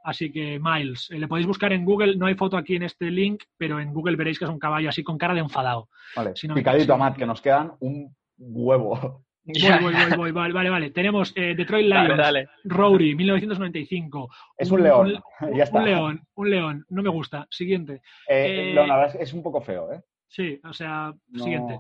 Así 0.04 0.32
que 0.32 0.60
Miles, 0.62 1.10
eh, 1.12 1.20
le 1.20 1.28
podéis 1.28 1.46
buscar 1.48 1.72
en 1.74 1.86
Google, 1.86 2.16
no 2.16 2.26
hay 2.26 2.36
foto 2.36 2.58
aquí 2.58 2.76
en 2.76 2.84
este 2.84 3.12
link, 3.12 3.44
pero 3.58 3.80
en 3.80 3.94
Google 3.94 4.16
veréis 4.16 4.40
que 4.40 4.46
es 4.46 4.52
un 4.52 4.60
caballo 4.60 4.90
así 4.90 5.04
con 5.04 5.18
cara 5.18 5.34
de 5.34 5.42
enfadado. 5.42 5.90
Vale, 6.16 6.32
si 6.36 6.48
no 6.48 6.56
me- 6.56 6.62
picadito 6.62 6.94
a 6.94 6.98
Matt, 6.98 7.18
que 7.18 7.26
nos 7.26 7.42
quedan 7.42 7.74
un 7.80 8.16
huevo. 8.38 9.24
Voy, 9.44 9.56
voy, 9.82 9.94
voy, 9.94 9.94
voy, 10.18 10.32
vale, 10.32 10.54
vale, 10.54 10.70
vale. 10.70 10.90
Tenemos 10.92 11.34
eh, 11.36 11.56
Detroit 11.56 11.88
dale, 11.90 12.04
Lions, 12.06 12.18
dale. 12.18 12.50
Rory, 12.64 13.16
1995. 13.16 14.30
Es 14.58 14.72
un 14.72 14.84
león, 14.84 15.22
Un, 15.42 15.56
ya 15.58 15.64
está. 15.64 15.80
un 15.80 15.86
león, 15.86 16.22
un 16.36 16.50
león. 16.50 16.86
No 16.90 17.02
me 17.04 17.10
gusta. 17.10 17.48
Siguiente. 17.50 18.02
Eh, 18.28 18.72
Eh, 18.72 18.74
no, 18.76 18.86
la 18.86 18.96
verdad 18.98 19.12
es 19.14 19.18
que 19.18 19.24
es 19.24 19.34
un 19.34 19.44
poco 19.44 19.62
feo, 19.62 19.92
¿eh? 19.94 20.02
Sí, 20.28 20.60
o 20.64 20.74
sea, 20.74 21.14
No- 21.30 21.44
siguiente. 21.44 21.80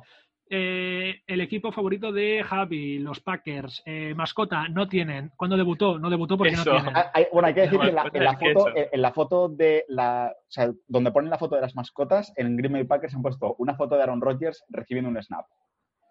Eh, 0.53 1.21
el 1.27 1.39
equipo 1.39 1.71
favorito 1.71 2.11
de 2.11 2.43
Javi, 2.43 2.99
los 2.99 3.21
Packers. 3.21 3.81
Eh, 3.85 4.13
mascota, 4.15 4.67
no 4.67 4.85
tienen. 4.89 5.31
¿Cuándo 5.37 5.55
debutó? 5.55 5.97
No 5.97 6.09
debutó 6.09 6.37
porque 6.37 6.51
Eso. 6.53 6.65
no 6.73 6.75
tienen. 6.81 6.97
Ah, 6.97 7.09
hay- 7.13 7.27
bueno, 7.31 7.47
hay 7.47 7.53
que 7.53 7.61
decir 7.71 7.77
No, 7.79 7.83
que 7.85 7.89
en 7.89 7.95
la, 7.95 8.03
mascota 8.03 8.17
en 8.19 8.23
la 8.25 8.31
es 8.31 8.37
foto, 8.53 8.65
en 8.91 9.01
la 9.01 9.11
foto 9.13 9.47
de 9.49 9.85
la, 9.87 10.33
o 10.37 10.51
sea, 10.51 10.69
donde 10.89 11.11
ponen 11.13 11.29
la 11.29 11.37
foto 11.37 11.55
de 11.55 11.61
las 11.61 11.73
mascotas, 11.75 12.33
en 12.35 12.57
Green 12.57 12.73
Bay 12.73 12.83
Packers 12.83 13.15
han 13.15 13.21
puesto 13.21 13.55
una 13.59 13.75
foto 13.75 13.95
de 13.95 14.03
Aaron 14.03 14.19
Rodgers 14.19 14.65
recibiendo 14.67 15.09
un 15.09 15.23
snap. 15.23 15.45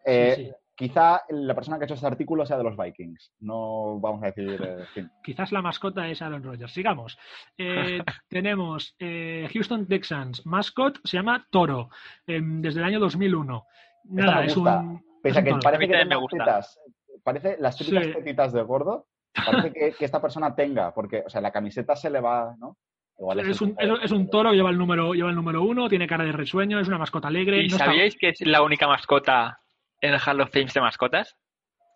Eh, 0.06 0.34
sí. 0.36 0.50
Quizá 0.74 1.20
la 1.28 1.54
persona 1.54 1.76
que 1.76 1.84
ha 1.84 1.86
hecho 1.86 1.92
este 1.92 2.06
artículo 2.06 2.46
sea 2.46 2.56
de 2.56 2.64
los 2.64 2.74
Vikings. 2.74 3.34
No 3.40 4.00
vamos 4.00 4.22
a 4.22 4.26
decir. 4.32 4.58
eh, 4.64 4.84
fin. 4.94 5.10
Quizás 5.22 5.52
la 5.52 5.60
mascota 5.60 6.08
es 6.08 6.22
Aaron 6.22 6.42
Rodgers. 6.42 6.72
Sigamos. 6.72 7.18
Eh, 7.58 8.00
tenemos 8.30 8.96
eh, 8.98 9.46
Houston 9.52 9.86
Texans. 9.86 10.46
Mascot 10.46 10.98
se 11.04 11.18
llama 11.18 11.46
Toro, 11.50 11.90
em, 12.26 12.62
desde 12.62 12.80
el 12.80 12.86
año 12.86 12.98
2001. 12.98 13.66
Nada, 14.04 14.40
me 14.40 14.46
es 14.46 14.54
gusta. 14.54 14.78
un. 14.80 15.02
Pese 15.22 15.30
es 15.32 15.36
a 15.36 15.38
un 15.40 15.44
que 15.44 15.50
toro. 15.50 15.62
parece 15.62 15.84
A 15.96 15.98
que 15.98 16.04
me 16.06 16.16
gusta. 16.16 16.38
tetas, 16.38 16.80
parece 17.22 17.56
las 17.60 17.76
típicas 17.76 18.04
Sí. 18.06 18.12
tetitas 18.12 18.52
de 18.52 18.62
gordo, 18.62 19.06
parece 19.34 19.72
que, 19.74 19.92
que 19.92 20.04
esta 20.04 20.20
persona 20.20 20.54
tenga, 20.54 20.92
porque, 20.94 21.22
o 21.26 21.28
sea, 21.28 21.40
la 21.40 21.50
camiseta 21.52 21.94
se 21.96 22.10
le 22.10 22.20
va, 22.20 22.54
¿no? 22.58 22.76
Igual 23.18 23.40
Es 23.40 23.60
un, 23.60 23.70
tipo 23.76 23.82
es, 23.82 23.88
de- 24.00 24.04
es 24.06 24.12
un 24.12 24.30
toro, 24.30 24.52
lleva 24.54 24.70
el 24.70 24.78
número, 24.78 25.12
lleva 25.12 25.28
el 25.28 25.36
número 25.36 25.62
uno, 25.62 25.88
tiene 25.90 26.06
cara 26.06 26.24
de 26.24 26.32
risueño, 26.32 26.80
es 26.80 26.88
una 26.88 26.96
mascota 26.96 27.28
alegre. 27.28 27.58
¿Y 27.62 27.68
no 27.68 27.76
está- 27.76 27.84
sabíais 27.86 28.16
que 28.16 28.30
es 28.30 28.40
la 28.40 28.62
única 28.62 28.86
mascota 28.88 29.58
en 30.00 30.14
el 30.14 30.20
Hall 30.26 30.40
of 30.40 30.50
Fame 30.50 30.70
de 30.74 30.80
mascotas 30.80 31.36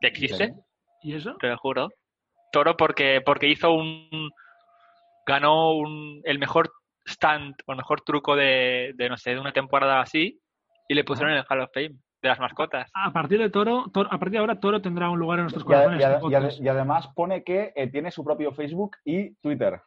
que 0.02 0.08
existe? 0.08 0.52
¿Y 1.02 1.14
eso? 1.14 1.34
Te 1.40 1.48
lo 1.48 1.56
juro. 1.56 1.88
Toro 2.52 2.76
porque, 2.76 3.22
porque 3.24 3.48
hizo 3.48 3.72
un... 3.72 4.30
Ganó 5.26 5.72
un, 5.72 6.20
el 6.24 6.38
mejor 6.38 6.70
stand 7.06 7.54
o 7.66 7.72
el 7.72 7.78
mejor 7.78 8.02
truco 8.02 8.36
de, 8.36 8.92
de, 8.96 9.08
no 9.08 9.16
sé, 9.16 9.30
de 9.30 9.40
una 9.40 9.52
temporada 9.52 10.00
así 10.02 10.38
y 10.88 10.94
le 10.94 11.04
pusieron 11.04 11.32
en 11.32 11.38
el 11.38 11.44
Hall 11.48 11.60
of 11.60 11.70
Fame 11.72 11.96
de 12.22 12.28
las 12.28 12.40
mascotas. 12.40 12.90
A 12.94 13.12
partir 13.12 13.38
de 13.38 13.50
Toro, 13.50 13.84
Toro- 13.92 14.08
a 14.10 14.18
partir 14.18 14.32
de 14.32 14.38
ahora 14.38 14.58
Toro 14.60 14.80
tendrá 14.80 15.10
un 15.10 15.18
lugar 15.18 15.38
en 15.40 15.44
nuestros 15.44 15.64
Y, 15.64 15.66
corazones. 15.66 16.60
y 16.60 16.68
además 16.68 17.08
pone 17.14 17.44
que 17.44 17.72
eh, 17.76 17.88
tiene 17.88 18.10
su 18.10 18.24
propio 18.24 18.52
Facebook 18.52 18.96
y 19.04 19.34
Twitter. 19.36 19.80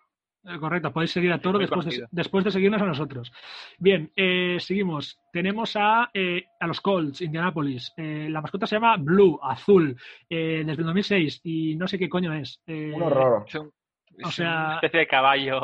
Eh, 0.45 0.59
Correcto, 0.59 0.93
podéis 0.93 1.11
seguir 1.11 1.31
a 1.33 1.39
Toro 1.41 1.57
después 1.59 1.85
de, 1.87 2.05
después 2.11 2.45
de 2.45 2.51
seguirnos 2.51 2.81
a 2.81 2.85
nosotros. 2.85 3.33
Bien, 3.79 4.11
eh, 4.15 4.57
seguimos. 4.59 5.19
Tenemos 5.33 5.75
a, 5.75 6.09
eh, 6.13 6.45
a 6.59 6.67
los 6.67 6.79
Colts, 6.79 7.21
Indianapolis. 7.21 7.91
Eh, 7.97 8.27
la 8.29 8.39
mascota 8.41 8.67
se 8.67 8.75
llama 8.75 8.95
Blue, 8.97 9.39
azul, 9.41 9.97
eh, 10.29 10.63
desde 10.65 10.81
el 10.81 10.85
2006 10.85 11.41
y 11.43 11.75
no 11.75 11.87
sé 11.87 11.97
qué 11.97 12.07
coño 12.07 12.33
es. 12.33 12.61
Eh, 12.67 12.93
Un 12.95 13.01
horror. 13.01 13.45
Es, 13.47 13.55
un- 13.55 13.71
o 14.23 14.29
sea- 14.31 14.65
una 14.65 14.75
especie 14.75 14.99
de 15.01 15.07
caballo 15.07 15.61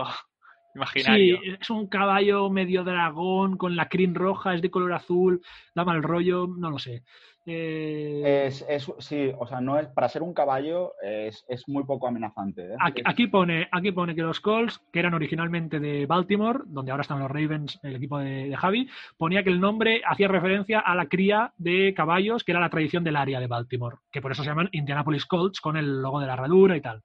Sí, 0.74 0.80
imaginario. 0.80 1.40
es 1.60 1.70
un 1.70 1.88
caballo 1.88 2.50
medio 2.50 2.84
dragón 2.84 3.58
con 3.58 3.76
la 3.76 3.88
crin 3.88 4.16
roja, 4.16 4.56
es 4.56 4.62
de 4.62 4.72
color 4.72 4.94
azul, 4.94 5.42
da 5.76 5.86
mal 5.86 6.02
rollo, 6.02 6.48
no 6.48 6.72
lo 6.72 6.80
sé. 6.80 7.04
Eh, 7.46 8.46
Es, 8.48 8.66
es- 8.70 8.92
sí, 9.00 9.32
o 9.38 9.46
sea, 9.46 9.60
no 9.60 9.78
es, 9.78 9.88
para 9.90 10.08
ser 10.10 10.22
un 10.24 10.34
caballo 10.34 10.94
es, 11.02 11.44
es 11.48 11.68
muy 11.68 11.84
poco 11.84 12.08
amenazante. 12.08 12.74
¿eh? 12.74 12.76
Aquí, 12.80 13.02
aquí 13.06 13.28
pone, 13.28 13.68
aquí 13.72 13.92
pone 13.92 14.16
que 14.16 14.22
los 14.22 14.40
Colts, 14.40 14.80
que 14.92 15.00
eran 15.00 15.14
originalmente 15.14 15.80
de 15.80 16.06
Baltimore, 16.06 16.60
donde 16.66 16.92
ahora 16.92 17.02
están 17.02 17.20
los 17.20 17.30
Ravens, 17.30 17.80
el 17.84 17.96
equipo 17.98 18.18
de, 18.20 18.48
de 18.50 18.56
Javi, 18.58 18.90
ponía 19.18 19.44
que 19.44 19.50
el 19.50 19.60
nombre 19.60 20.02
hacía 20.06 20.28
referencia 20.28 20.80
a 20.80 20.96
la 20.96 21.08
cría 21.08 21.54
de 21.58 21.94
caballos, 21.94 22.44
que 22.44 22.52
era 22.54 22.62
la 22.62 22.70
tradición 22.70 23.04
del 23.04 23.18
área 23.18 23.40
de 23.40 23.48
Baltimore, 23.48 23.98
que 24.12 24.22
por 24.22 24.32
eso 24.32 24.44
se 24.44 24.50
llaman 24.50 24.70
Indianapolis 24.72 25.26
Colts, 25.26 25.60
con 25.60 25.76
el 25.78 26.02
logo 26.02 26.20
de 26.22 26.28
la 26.28 26.34
herradura 26.34 26.78
y 26.78 26.82
tal. 26.82 27.04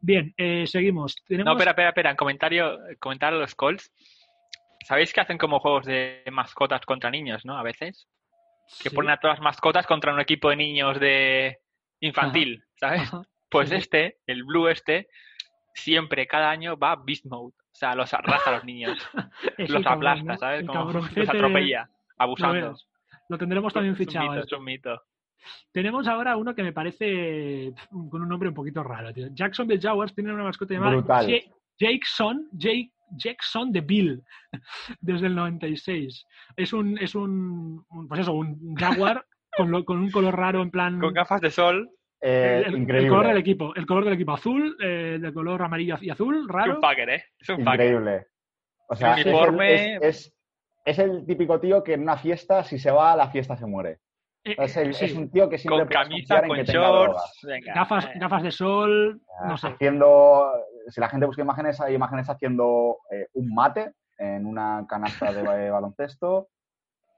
Bien, 0.00 0.34
eh, 0.36 0.66
seguimos. 0.66 1.16
Tenemos... 1.26 1.46
No, 1.46 1.52
espera, 1.52 1.70
espera, 1.72 1.88
espera. 1.88 2.10
En 2.10 2.16
comentario, 2.16 2.78
comentar 2.98 3.32
a 3.32 3.36
los 3.38 3.54
Colts. 3.54 3.92
¿Sabéis 4.86 5.12
que 5.12 5.20
hacen 5.20 5.38
como 5.38 5.60
juegos 5.60 5.84
de 5.86 6.22
mascotas 6.32 6.84
contra 6.86 7.10
niños, 7.10 7.44
no? 7.44 7.56
A 7.58 7.62
veces. 7.62 8.08
Que 8.82 8.88
Sí. 8.90 8.94
ponen 8.94 9.10
a 9.10 9.16
todas 9.18 9.38
las 9.38 9.44
mascotas 9.44 9.86
contra 9.86 10.12
un 10.14 10.20
equipo 10.20 10.50
de 10.50 10.56
niños 10.56 10.98
de 11.00 11.58
infantil, 12.00 12.64
¿sabes? 12.76 13.02
Ajá. 13.02 13.22
Pues 13.50 13.68
sí. 13.70 13.74
este, 13.76 14.18
el 14.26 14.44
Blue 14.44 14.68
este, 14.68 15.08
siempre, 15.74 16.26
cada 16.26 16.50
año 16.50 16.76
va 16.78 16.96
Beast 16.96 17.26
Mode. 17.26 17.54
O 17.58 17.74
sea, 17.80 17.94
los 17.94 18.12
arrasa 18.14 18.50
a 18.50 18.54
los 18.54 18.64
niños. 18.64 18.96
Los 19.58 19.82
cabrón, 19.84 19.86
aplasta, 19.86 20.24
¿no? 20.32 20.38
¿sabes? 20.38 20.66
Como 20.66 20.92
los 21.16 21.28
atropella, 21.28 21.88
lo 21.88 22.24
abusando. 22.24 22.76
Lo 23.28 23.38
tendremos 23.38 23.72
también 23.72 23.94
Es 23.94 24.00
un 24.00 24.06
fichado. 24.06 24.30
mito, 24.32 24.44
es 24.44 24.52
un 24.52 24.64
mito. 24.64 25.02
Tenemos 25.72 26.06
ahora 26.08 26.36
uno 26.36 26.54
que 26.54 26.62
me 26.62 26.72
parece 26.72 27.72
con 28.10 28.22
un 28.22 28.28
nombre 28.28 28.48
un 28.48 28.54
poquito 28.54 28.82
raro. 28.82 29.12
Tío. 29.14 29.28
Jacksonville 29.32 29.80
Jaguars 29.80 30.14
tienen 30.14 30.34
una 30.34 30.44
mascota 30.44 30.74
llamada 30.74 30.96
Brutal. 30.96 31.26
Ja- 31.26 31.50
Jakeson, 31.78 32.48
Jake, 32.52 32.90
Jackson 33.12 33.72
de 33.72 33.80
Bill, 33.80 34.22
desde 35.00 35.26
el 35.26 35.34
96. 35.34 36.26
Es 36.56 36.72
un, 36.72 36.98
es 36.98 37.14
un, 37.14 37.84
un- 37.90 38.08
pues 38.08 38.20
eso, 38.20 38.32
un 38.32 38.74
jaguar 38.76 39.24
con, 39.56 39.70
lo- 39.70 39.84
con 39.84 39.98
un 39.98 40.10
color 40.10 40.36
raro 40.36 40.62
en 40.62 40.70
plan... 40.70 40.98
Con 41.00 41.12
gafas 41.14 41.40
de 41.40 41.50
sol, 41.50 41.90
eh, 42.20 42.62
el, 42.66 42.74
el 42.74 42.80
increíble. 42.82 43.08
color 43.08 43.26
del 43.28 43.36
equipo, 43.38 43.74
el 43.74 43.86
color 43.86 44.04
del 44.04 44.14
equipo 44.14 44.32
azul, 44.32 44.76
eh, 44.82 45.18
de 45.20 45.32
color 45.32 45.62
amarillo 45.62 45.96
y 46.00 46.10
azul, 46.10 46.40
es 46.42 46.46
raro. 46.48 46.76
un 46.76 46.82
fucker, 46.82 47.08
¿eh? 47.10 47.24
Es 47.38 47.48
un. 47.48 47.60
Increíble. 47.60 48.26
O 48.88 48.94
sea, 48.94 49.14
es 49.14 49.24
el, 49.26 49.32
Uniforme. 49.32 49.94
es- 49.96 50.02
es- 50.02 50.34
es 50.84 50.98
el 50.98 51.24
típico 51.26 51.60
tío 51.60 51.82
que 51.84 51.92
en 51.94 52.02
una 52.02 52.16
fiesta, 52.16 52.62
si 52.64 52.78
se 52.78 52.90
va, 52.90 53.14
la 53.16 53.30
fiesta 53.30 53.56
se 53.56 53.66
muere. 53.66 53.98
Eh, 54.44 54.56
Es, 54.58 54.76
el- 54.78 54.94
sí, 54.94 55.04
es 55.06 55.14
un 55.14 55.30
tío 55.30 55.48
que 55.48 55.58
siempre 55.58 55.84
Con 55.84 55.88
camisa, 55.88 56.42
con 56.42 56.58
shorts. 56.58 57.38
Venga, 57.42 57.74
gafas, 57.74 58.06
eh. 58.06 58.12
gafas 58.16 58.42
de 58.42 58.50
sol, 58.50 59.20
no 59.46 59.56
sé. 59.58 59.68
Haciendo, 59.68 60.50
si 60.88 61.00
la 61.00 61.08
gente 61.08 61.26
busca 61.26 61.42
imágenes, 61.42 61.80
hay 61.80 61.94
imágenes 61.94 62.28
haciendo 62.28 62.98
eh, 63.10 63.26
un 63.34 63.54
mate 63.54 63.92
en 64.18 64.46
una 64.46 64.84
canasta 64.88 65.32
de 65.32 65.42
ba- 65.42 65.70
baloncesto, 65.70 66.48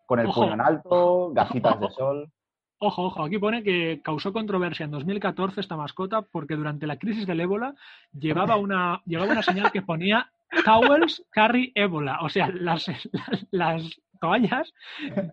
con 0.06 0.20
el 0.20 0.26
Ojo. 0.26 0.42
puño 0.42 0.54
en 0.54 0.60
alto, 0.60 1.30
gafitas 1.32 1.80
de 1.80 1.90
sol. 1.90 2.30
Ojo, 2.78 3.04
ojo, 3.04 3.22
aquí 3.24 3.38
pone 3.38 3.62
que 3.62 4.00
causó 4.02 4.32
controversia 4.32 4.84
en 4.84 4.90
2014 4.90 5.60
esta 5.60 5.76
mascota 5.76 6.22
porque 6.22 6.56
durante 6.56 6.86
la 6.86 6.96
crisis 6.96 7.26
del 7.26 7.40
ébola 7.40 7.74
llevaba 8.12 8.56
una, 8.56 9.00
llevaba 9.06 9.30
una 9.32 9.42
señal 9.42 9.70
que 9.70 9.82
ponía 9.82 10.30
Towels 10.64 11.24
carry 11.30 11.70
ébola. 11.76 12.18
O 12.22 12.28
sea, 12.28 12.48
las, 12.48 12.86
las, 13.12 13.46
las 13.52 14.00
toallas 14.20 14.72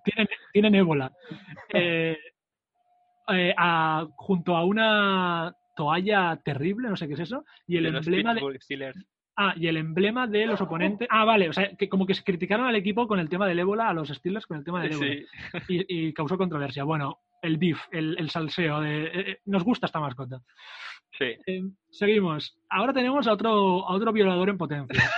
tienen, 0.04 0.28
tienen 0.54 0.76
ébola. 0.76 1.12
Eh, 1.74 2.18
eh, 3.30 3.54
a- 3.58 4.06
junto 4.16 4.56
a 4.56 4.64
una 4.64 5.56
toalla 5.80 6.36
terrible, 6.44 6.90
no 6.90 6.98
sé 6.98 7.08
qué 7.08 7.14
es 7.14 7.22
eso, 7.22 7.46
y 7.66 7.78
el 7.78 7.84
De 7.92 7.98
emblema 7.98 8.34
de, 8.34 8.60
Steelers. 8.60 8.98
Ah, 9.38 9.54
y 9.56 9.68
el 9.68 9.78
emblema 9.78 10.28
de 10.28 10.46
los 10.46 10.60
oponentes. 10.60 11.08
Ah, 11.10 11.24
vale, 11.24 11.48
o 11.48 11.54
sea, 11.54 11.74
que 11.78 11.88
como 11.88 12.06
que 12.06 12.14
se 12.14 12.26
criticaron 12.26 12.68
al 12.68 12.76
equipo 12.76 13.08
con 13.08 13.20
el 13.20 13.30
tema 13.30 13.48
del 13.48 13.60
ébola, 13.60 13.88
a 13.88 13.94
los 13.94 14.10
Steelers 14.10 14.46
con 14.46 14.58
el 14.58 14.66
tema 14.66 14.82
del 14.82 14.92
ébola. 14.92 15.14
Sí. 15.66 15.86
Y, 15.88 16.10
y 16.10 16.14
causó 16.14 16.38
controversia. 16.38 16.84
Bueno, 16.84 17.20
el 17.42 17.56
beef, 17.58 17.80
el, 17.94 18.18
el 18.20 18.30
salseo. 18.30 18.82
De, 18.82 19.04
eh, 19.06 19.12
eh, 19.32 19.38
nos 19.46 19.64
gusta 19.64 19.86
esta 19.86 20.02
mascota. 20.02 20.42
Sí. 21.18 21.36
Eh, 21.48 21.62
seguimos. 21.90 22.58
Ahora 22.70 22.92
tenemos 22.92 23.28
a 23.28 23.32
otro, 23.32 23.88
a 23.88 23.94
otro 23.94 24.12
violador 24.12 24.50
en 24.50 24.58
potencia. 24.58 25.10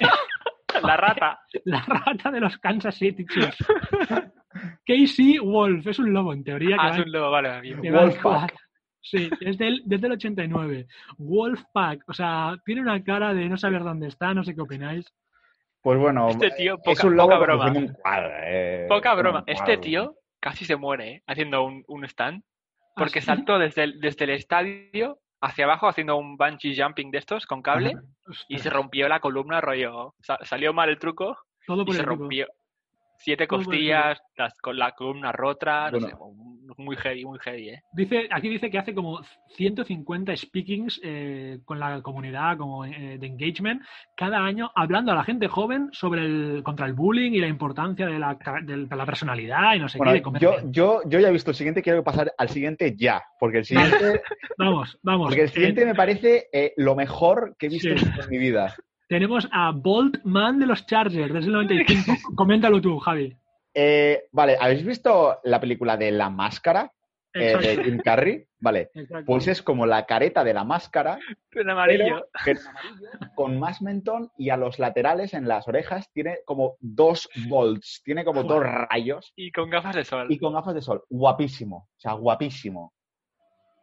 La 0.82 0.96
rata. 0.96 1.40
La 1.64 1.80
rata 1.82 2.30
de 2.30 2.40
los 2.40 2.56
Kansas 2.58 2.94
City 2.96 3.26
Chiefs. 3.26 3.58
Casey 4.86 5.38
Wolf, 5.38 5.86
es 5.86 5.98
un 5.98 6.12
lobo 6.14 6.32
en 6.32 6.44
teoría. 6.44 6.76
Que 6.76 6.82
Ah, 6.82 6.88
va 6.90 6.96
es 6.96 7.04
un 7.04 7.12
lobo, 7.12 7.30
vale. 7.30 7.60
que 7.82 7.90
va 7.90 8.00
Wolfpack. 8.02 8.22
quad. 8.22 8.48
Sí, 9.08 9.30
es 9.40 9.56
del, 9.58 9.82
desde 9.84 10.06
el 10.08 10.12
89. 10.14 10.86
Wolfpack, 11.18 12.02
o 12.08 12.12
sea, 12.12 12.56
tiene 12.64 12.80
una 12.80 13.02
cara 13.04 13.32
de 13.34 13.48
no 13.48 13.56
saber 13.56 13.82
dónde 13.84 14.08
está, 14.08 14.34
no 14.34 14.42
sé 14.44 14.54
qué 14.54 14.60
opináis. 14.62 15.06
Pues 15.80 15.98
bueno, 15.98 16.28
Este 16.28 16.50
tío, 16.50 16.74
es 16.74 16.80
poca, 16.84 17.06
un 17.06 17.16
lobo 17.16 17.28
poca 17.30 17.38
broma. 17.40 17.64
haciendo 17.66 17.90
un 17.92 17.96
cuadro. 17.96 18.30
eh, 18.42 18.86
Poca 18.88 19.14
broma. 19.14 19.38
un 19.40 19.44
Este 19.46 19.76
tío 19.78 20.14
casi 20.40 20.64
se 20.64 20.74
muere, 20.76 21.10
¿eh? 21.10 21.22
Haciendo 21.26 21.62
un, 21.64 21.84
un 21.86 22.04
stand. 22.04 22.42
Porque 22.96 23.18
¿Ah, 23.20 23.22
sí? 23.22 23.26
saltó 23.26 23.58
desde 23.58 23.84
el, 23.84 24.00
desde 24.00 24.24
el 24.24 24.30
estadio 24.30 25.18
hacia 25.40 25.64
abajo 25.66 25.86
haciendo 25.86 26.16
un 26.16 26.36
bungee 26.36 26.74
jumping 26.76 27.10
de 27.12 27.18
estos 27.18 27.46
con 27.46 27.62
cable 27.62 27.92
y 28.48 28.58
se 28.58 28.70
rompió 28.70 29.06
la 29.08 29.20
columna, 29.20 29.60
rollo. 29.60 30.14
sa- 30.20 30.38
salió 30.42 30.72
mal 30.72 30.88
el 30.88 30.98
truco 30.98 31.36
Todo 31.66 31.82
y 31.82 31.84
por 31.86 31.94
se 31.94 32.00
el 32.00 32.06
rompió. 32.06 32.46
Siete 33.18 33.46
costillas, 33.46 34.20
las- 34.36 34.58
con 34.60 34.76
la 34.78 34.92
columna 34.92 35.32
rota, 35.32 35.90
no 35.90 35.98
Bueno. 35.98 36.08
sé, 36.08 36.14
un- 36.20 36.56
muy 36.78 36.96
heavy, 36.96 37.24
muy 37.24 37.38
heavy, 37.38 37.70
¿eh? 37.70 37.82
Dice, 37.92 38.28
aquí 38.30 38.48
dice 38.48 38.70
que 38.70 38.78
hace 38.78 38.92
como 38.94 39.20
150 39.56 40.36
speakings 40.36 41.00
eh, 41.02 41.58
con 41.64 41.78
la 41.80 42.02
comunidad 42.02 42.56
como 42.58 42.84
eh, 42.84 43.16
de 43.18 43.26
engagement 43.26 43.82
cada 44.16 44.44
año 44.44 44.70
hablando 44.74 45.12
a 45.12 45.14
la 45.14 45.24
gente 45.24 45.48
joven 45.48 45.88
sobre 45.92 46.24
el 46.26 46.62
contra 46.64 46.86
el 46.86 46.92
bullying 46.92 47.32
y 47.32 47.38
la 47.40 47.46
importancia 47.48 48.06
de 48.06 48.18
la, 48.18 48.36
de 48.62 48.86
la 48.96 49.06
personalidad 49.06 49.74
y 49.74 49.78
no 49.78 49.88
sé 49.88 49.96
Bueno, 49.98 50.12
qué. 50.12 50.18
de 50.18 50.22
comer 50.22 50.42
yo, 50.42 50.54
yo, 50.70 51.00
yo 51.06 51.18
ya 51.20 51.28
he 51.28 51.32
visto 51.32 51.50
el 51.52 51.56
siguiente, 51.56 51.82
quiero 51.82 52.04
pasar 52.04 52.32
al 52.36 52.48
siguiente 52.48 52.94
ya, 52.96 53.22
porque 53.40 53.58
el 53.58 53.64
siguiente, 53.64 54.20
Vamos, 54.58 54.98
vamos. 55.02 55.28
porque 55.28 55.42
el 55.42 55.48
Eh, 55.48 55.52
siguiente 55.52 55.84
me 55.86 55.94
parece 55.94 56.48
eh, 56.52 56.72
lo 56.76 56.94
mejor 56.94 57.56
que 57.58 57.66
he 57.66 57.68
visto 57.70 57.96
Sí. 57.96 58.04
en 58.20 58.28
mi 58.30 58.38
vida. 58.38 58.74
Tenemos 59.08 59.48
a 59.52 59.70
Bolt 59.72 60.22
Man 60.24 60.58
de 60.58 60.66
los 60.66 60.86
Chargers 60.86 61.32
desde 61.32 61.46
el 61.46 61.52
95. 61.52 62.34
Coméntalo 62.34 62.80
tú, 62.80 62.98
Javi. 62.98 63.36
Eh, 63.74 64.24
vale, 64.32 64.56
¿habéis 64.60 64.84
visto 64.84 65.38
la 65.44 65.60
película 65.60 65.96
de 65.96 66.10
La 66.10 66.30
Máscara 66.30 66.90
eh, 67.34 67.56
de 67.58 67.84
Jim 67.84 67.98
Carrey? 67.98 68.46
Vale, 68.58 68.88
exacto. 68.94 69.26
pues 69.26 69.46
es 69.48 69.62
como 69.62 69.84
la 69.84 70.06
careta 70.06 70.42
de 70.42 70.54
la 70.54 70.64
máscara, 70.64 71.18
En 71.52 71.68
amarillo. 71.70 72.26
pero 72.42 72.58
que- 72.58 73.30
con 73.34 73.58
más 73.60 73.82
mentón 73.82 74.30
y 74.38 74.48
a 74.48 74.56
los 74.56 74.78
laterales 74.78 75.34
en 75.34 75.46
las 75.46 75.68
orejas 75.68 76.10
tiene 76.12 76.38
como 76.46 76.76
dos 76.80 77.28
bolts, 77.48 78.00
tiene 78.02 78.24
como 78.24 78.44
dos 78.44 78.62
rayos 78.64 79.32
Y 79.36 79.52
con 79.52 79.68
gafas 79.68 79.94
de 79.94 80.04
sol. 80.06 80.26
y 80.30 80.38
con 80.38 80.54
gafas 80.54 80.74
de 80.74 80.80
sol. 80.80 81.04
Guapísimo, 81.10 81.76
o 81.76 82.00
sea, 82.00 82.12
guapísimo. 82.14 82.94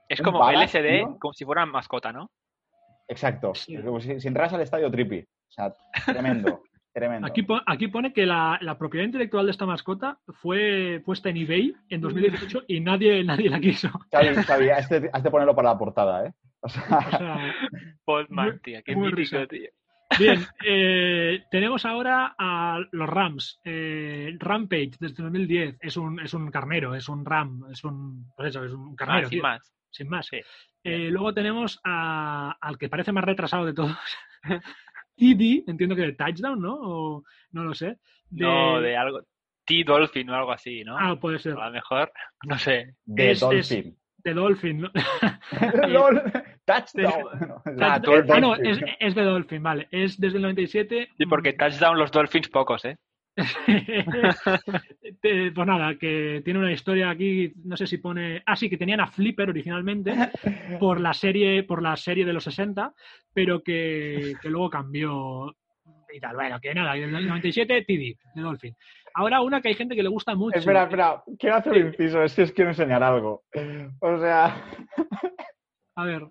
Es 0.10 0.20
un 0.20 0.26
como 0.26 0.50
LSD, 0.52 0.82
tío. 0.98 1.18
como 1.20 1.34
si 1.34 1.46
fuera 1.46 1.66
mascota, 1.68 2.12
¿no? 2.12 2.32
Exacto. 3.08 3.54
Sí. 3.56 3.76
Como 3.78 4.00
si, 4.00 4.20
si 4.20 4.28
entras 4.28 4.54
al 4.54 4.62
estadio 4.62 4.90
Trippy. 4.92 5.20
O 5.20 5.52
sea, 5.52 5.74
tremendo, 6.06 6.64
tremendo. 6.94 7.28
Aquí, 7.28 7.44
po- 7.44 7.62
aquí 7.66 7.88
pone 7.88 8.12
que 8.14 8.26
la, 8.26 8.58
la 8.62 8.78
propiedad 8.78 9.06
intelectual 9.06 9.46
de 9.46 9.52
esta 9.52 9.66
mascota 9.66 10.18
fue 10.42 11.02
puesta 11.06 11.30
en 11.30 11.38
eBay 11.38 11.76
en 11.90 12.02
2018 12.02 12.64
y 12.68 12.80
nadie, 12.80 13.24
nadie 13.24 13.50
la 13.50 13.60
quiso. 13.60 13.90
Xavi, 14.12 14.36
Xavi, 14.44 14.70
has 14.70 14.90
de, 14.90 15.10
has 15.14 15.24
de 15.24 15.30
ponerlo 15.32 15.56
para 15.56 15.70
la 15.70 15.78
portada, 15.78 16.26
¿eh? 16.28 16.34
O 16.62 16.70
sea, 16.70 16.84
sea, 17.12 17.54
qué 18.86 18.96
muy 18.96 19.12
mítico, 19.12 19.48
tío. 19.48 19.70
Bien, 20.20 20.46
eh, 20.66 21.44
tenemos 21.50 21.86
ahora 21.86 22.36
a 22.38 22.80
los 22.92 23.10
Rams. 23.10 23.60
Eh, 23.66 24.36
Rampage 24.40 24.92
desde 25.00 25.24
2010 25.24 25.78
es 25.82 25.98
un, 25.98 26.20
es 26.20 26.34
un 26.36 26.52
carnero, 26.52 26.94
es 26.94 27.10
un 27.10 27.26
ram, 27.26 27.64
es 27.72 27.84
un, 27.84 28.28
pues 28.38 28.50
eso, 28.50 28.64
es 28.64 28.74
un 28.74 28.92
Ah, 28.92 28.96
carnero, 28.96 29.30
sin 29.30 29.38
tío, 29.40 29.44
más. 29.44 29.74
sin 29.90 30.10
más. 30.10 30.28
Sí. 30.28 30.38
Eh, 30.84 31.10
luego 31.12 31.34
tenemos 31.34 31.80
a- 31.84 32.58
al 32.60 32.78
que 32.78 32.90
parece 32.90 33.12
más 33.12 33.24
retrasado 33.24 33.66
de 33.66 33.74
todos, 33.74 33.98
TD, 35.18 35.64
entiendo 35.68 35.96
que 35.96 36.02
de 36.04 36.14
touchdown, 36.14 36.62
¿no? 36.62 36.76
O, 36.82 37.24
no 37.52 37.64
lo 37.64 37.74
sé. 37.74 37.98
De- 38.30 38.44
No, 38.46 38.82
de 38.82 38.98
algo. 38.98 39.22
T-Dolphin 39.66 40.30
o 40.30 40.36
algo 40.36 40.52
así, 40.52 40.84
¿no? 40.84 40.98
Ah, 41.00 41.16
puede 41.18 41.40
ser. 41.40 41.54
A 41.58 41.68
lo 41.68 41.72
mejor, 41.72 42.12
no 42.48 42.58
sé. 42.58 42.96
de 43.06 43.32
Es- 43.32 43.40
Dolphin. 43.40 43.98
De 44.26 44.34
Dolphin, 44.34 44.80
¿no? 44.82 44.90
LOL, 45.88 46.22
touchdown. 46.66 47.24
Ah, 47.82 48.00
ah, 48.30 48.40
no, 48.40 48.56
es, 48.56 48.80
es 49.00 49.16
de 49.16 49.22
Dolphin, 49.22 49.62
vale. 49.62 49.90
Es 49.92 50.18
desde 50.18 50.38
el 50.38 50.44
97. 50.44 51.10
Sí, 51.18 51.26
porque 51.26 51.52
touchdown 51.54 51.98
los 52.00 52.10
Dolphins 52.12 52.48
pocos, 52.48 52.86
¿eh? 52.86 52.96
Pues 55.56 55.68
nada, 55.68 55.96
que 55.96 56.42
tiene 56.44 56.60
una 56.60 56.72
historia 56.72 57.10
aquí, 57.10 57.54
no 57.64 57.78
sé 57.78 57.88
si 57.88 57.98
pone. 57.98 58.44
Ah, 58.46 58.56
sí, 58.56 58.70
que 58.70 58.78
tenían 58.78 59.00
a 59.00 59.08
Flipper 59.08 59.50
originalmente 59.50 60.14
por 60.80 61.00
la 61.00 61.14
serie, 61.14 61.64
por 61.64 61.82
la 61.82 61.96
serie 61.96 62.26
de 62.26 62.34
los 62.34 62.44
60, 62.44 62.94
pero 63.34 63.64
que, 63.64 64.34
que 64.42 64.50
luego 64.50 64.70
cambió 64.70 65.56
y 66.14 66.20
tal. 66.20 66.36
Bueno, 66.36 66.60
que 66.60 66.74
nada, 66.74 66.96
en 66.96 67.16
el 67.16 67.28
97 67.28 67.84
TD, 67.84 68.18
de 68.36 68.42
Dolphin. 68.42 68.76
Ahora 69.16 69.42
una 69.42 69.62
que 69.62 69.70
hay 69.70 69.76
gente 69.76 69.96
que 69.96 70.04
le 70.04 70.10
gusta 70.10 70.36
mucho. 70.36 70.60
Espera, 70.60 70.84
espera, 70.84 71.24
quiero 71.38 71.56
hacer 71.56 71.74
un 71.74 71.88
inciso, 71.88 72.24
es 72.24 72.36
que 72.36 72.44
os 72.44 72.52
quiero 72.52 72.72
enseñar 72.72 73.04
algo. 73.04 73.44
O 74.00 74.20
sea, 74.20 74.66
A 75.96 76.06
ver. 76.06 76.24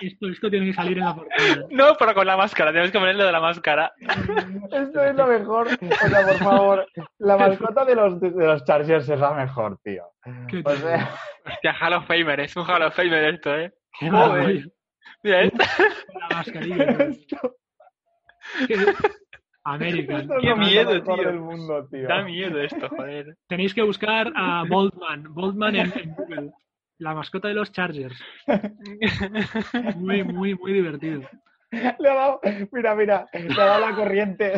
Esto, 0.00 0.28
esto 0.28 0.50
tiene 0.50 0.66
que 0.66 0.72
salir 0.74 0.98
en 0.98 1.04
la 1.04 1.14
portada. 1.14 1.66
No, 1.70 1.94
pero 1.98 2.14
con 2.14 2.26
la 2.26 2.36
máscara, 2.36 2.70
tenemos 2.70 2.90
que 2.90 2.98
ponerlo 2.98 3.24
de 3.24 3.32
la 3.32 3.40
máscara. 3.40 3.92
esto 4.72 5.04
es 5.04 5.14
lo 5.14 5.26
mejor. 5.26 5.68
O 5.68 6.08
sea, 6.08 6.26
por 6.26 6.36
favor, 6.38 6.86
la 7.18 7.36
mascota 7.36 7.84
de 7.84 7.94
los, 7.94 8.20
de 8.20 8.30
los 8.30 8.64
Chargers 8.64 9.08
es 9.08 9.20
la 9.20 9.32
mejor, 9.32 9.78
tío. 9.82 10.04
Qué 10.48 10.62
O 10.64 10.76
sea, 10.76 11.14
Hostia, 11.46 11.76
Hall 11.80 11.92
of 11.94 12.06
Famer, 12.06 12.40
es 12.40 12.56
un 12.56 12.64
Hall 12.68 12.82
of 12.82 12.94
Famer 12.94 13.34
esto, 13.34 13.54
¿eh? 13.56 13.72
Qué 13.98 14.10
joder. 14.10 14.70
Mira 15.22 15.40
esto. 15.42 15.64
con 16.12 16.20
la 16.20 16.36
mascarilla. 16.36 16.84
esto, 16.84 17.54
Qué- 18.66 18.74
es 18.74 20.56
miedo, 20.56 21.02
tío. 21.02 21.16
del 21.16 21.40
mundo, 21.40 21.86
tío. 21.90 22.08
Da 22.08 22.22
miedo 22.22 22.58
esto, 22.60 22.88
joder. 22.88 23.36
Tenéis 23.48 23.74
que 23.74 23.82
buscar 23.82 24.32
a 24.34 24.64
Boltman. 24.68 25.24
Boltman 25.34 25.76
en, 25.76 25.92
en 25.94 26.14
Google. 26.14 26.52
La 27.00 27.14
mascota 27.14 27.48
de 27.48 27.54
los 27.54 27.72
Chargers. 27.72 28.14
Muy, 29.96 30.22
muy, 30.22 30.54
muy 30.54 30.72
divertido. 30.72 31.22
Le 31.70 32.08
ha 32.10 32.14
dado, 32.14 32.40
mira, 32.72 32.94
mira, 32.94 33.26
le 33.32 33.62
ha 33.62 33.64
dado 33.64 33.88
la 33.88 33.94
corriente. 33.96 34.52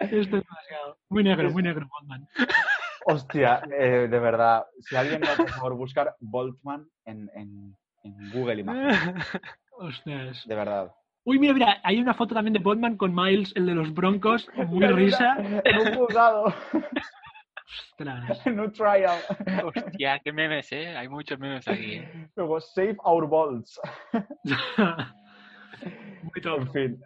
Esto 0.00 0.16
es 0.16 0.30
demasiado. 0.30 0.96
Muy 1.10 1.22
negro, 1.24 1.50
muy 1.50 1.62
negro, 1.62 1.86
Boltman. 1.88 2.26
Hostia, 3.04 3.62
eh, 3.78 4.08
de 4.10 4.18
verdad, 4.18 4.64
si 4.80 4.96
alguien 4.96 5.20
no, 5.20 5.26
por 5.36 5.50
favor, 5.50 5.74
buscar 5.76 6.14
Boltman 6.20 6.86
en, 7.04 7.28
en, 7.34 7.76
en 8.04 8.30
Google 8.32 8.60
Imagen, 8.60 9.16
Ostras. 9.72 10.46
de 10.46 10.54
verdad. 10.54 10.92
Uy, 11.24 11.38
mira, 11.38 11.52
mira, 11.52 11.80
hay 11.84 12.00
una 12.00 12.14
foto 12.14 12.34
también 12.34 12.54
de 12.54 12.60
Boltman 12.60 12.96
con 12.96 13.14
Miles, 13.14 13.52
el 13.54 13.66
de 13.66 13.74
los 13.74 13.92
Broncos. 13.92 14.48
Muy 14.68 14.86
risa. 14.86 15.36
En 15.64 15.78
un 15.78 15.94
pulgado, 15.98 16.54
Ostras. 17.72 18.46
en 18.46 18.60
un. 18.60 18.72
Hostia, 19.64 20.18
qué 20.22 20.32
memes, 20.32 20.70
¿eh? 20.72 20.96
Hay 20.96 21.08
muchos 21.08 21.38
memes 21.38 21.66
aquí, 21.68 21.94
¿eh? 21.96 22.28
Luego, 22.36 22.60
save 22.60 22.96
our 23.04 23.28
balls. 23.28 23.80
Muy 26.22 26.40
top. 26.42 26.60
En 26.60 26.72
fin. 26.72 27.02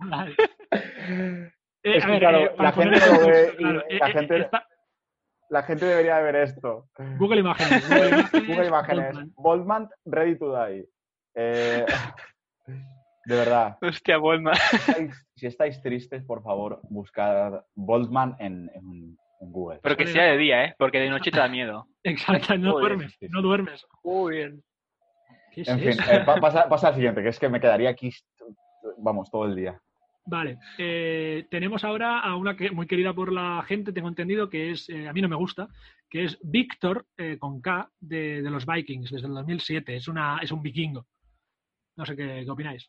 Vale. 0.00 0.34
Eh, 0.70 1.50
Es 1.82 2.04
a 2.04 2.06
que, 2.06 2.12
ver, 2.12 2.20
claro, 2.20 2.38
eh, 2.38 2.50
para 2.56 2.68
la 2.68 2.74
poner 2.74 3.00
gente 3.00 3.10
en 3.10 3.20
lo 3.20 3.26
ve 3.26 3.54
claro, 3.56 3.74
la 3.74 3.80
eh, 3.80 3.84
eh, 3.90 4.12
gente- 4.12 4.50
La 5.50 5.62
gente 5.64 5.84
debería 5.84 6.16
de 6.16 6.22
ver 6.22 6.36
esto. 6.36 6.88
Google 7.18 7.40
Imágenes. 7.40 7.86
Google 7.88 8.08
Imágenes. 8.08 8.46
Google 8.48 8.66
Imágenes. 8.68 9.04
Boltman. 9.14 9.32
Boltman, 9.36 9.88
ready 10.06 10.38
to 10.38 10.52
die. 10.56 10.86
Eh, 11.34 11.84
de 13.26 13.36
verdad. 13.36 13.76
Hostia, 13.82 14.16
Boltman. 14.18 14.54
Si 15.42 15.46
estáis- 15.48 15.82
tristes, 15.82 16.22
por 16.24 16.42
favor, 16.42 16.80
buscad 16.88 17.64
Boltman 17.74 18.36
en, 18.38 18.70
en- 18.74 19.18
en 19.40 19.52
Google. 19.52 19.80
Pero 19.82 19.96
que 19.96 20.06
sea 20.06 20.24
de 20.24 20.36
día, 20.38 20.64
¿eh? 20.66 20.74
Porque 20.78 21.00
de 21.00 21.10
noche 21.10 21.30
te 21.32 21.38
da 21.38 21.48
miedo. 21.48 21.88
Exacto, 22.04 22.56
no 22.56 22.72
Joder, 22.72 22.88
duermes, 22.90 23.12
sí, 23.18 23.26
sí. 23.26 23.28
no 23.30 23.42
duermes. 23.42 23.84
Muy 24.04 24.36
bien. 24.36 24.62
¿Qué 25.52 25.62
es 25.62 25.68
En 25.68 25.80
fin, 25.80 25.90
eh, 26.10 26.22
pa- 26.24 26.36
pasa, 26.40 26.68
pasa 26.68 26.88
al 26.88 26.94
siguiente, 26.94 27.22
que 27.22 27.28
es 27.28 27.38
que 27.40 27.48
me 27.48 27.60
quedaría 27.60 27.90
aquí, 27.90 28.10
vamos, 28.98 29.30
todo 29.30 29.44
el 29.46 29.56
día. 29.56 29.80
Vale, 30.24 30.58
eh, 30.78 31.46
tenemos 31.50 31.82
ahora 31.82 32.20
a 32.20 32.36
una 32.36 32.56
que 32.56 32.70
muy 32.70 32.86
querida 32.86 33.12
por 33.12 33.32
la 33.32 33.62
gente, 33.66 33.92
tengo 33.92 34.06
entendido, 34.08 34.48
que 34.48 34.70
es, 34.70 34.88
eh, 34.88 35.08
a 35.08 35.12
mí 35.12 35.20
no 35.20 35.28
me 35.28 35.34
gusta, 35.34 35.68
que 36.08 36.22
es 36.24 36.38
Víctor 36.42 37.04
eh, 37.16 37.36
con 37.40 37.60
K 37.60 37.90
de, 37.98 38.40
de 38.42 38.50
los 38.50 38.64
Vikings 38.64 39.10
desde 39.10 39.26
el 39.26 39.34
2007. 39.34 39.96
Es, 39.96 40.06
una, 40.06 40.38
es 40.40 40.52
un 40.52 40.62
vikingo. 40.62 41.06
No 41.96 42.06
sé 42.06 42.14
qué, 42.14 42.42
qué 42.44 42.50
opináis. 42.50 42.88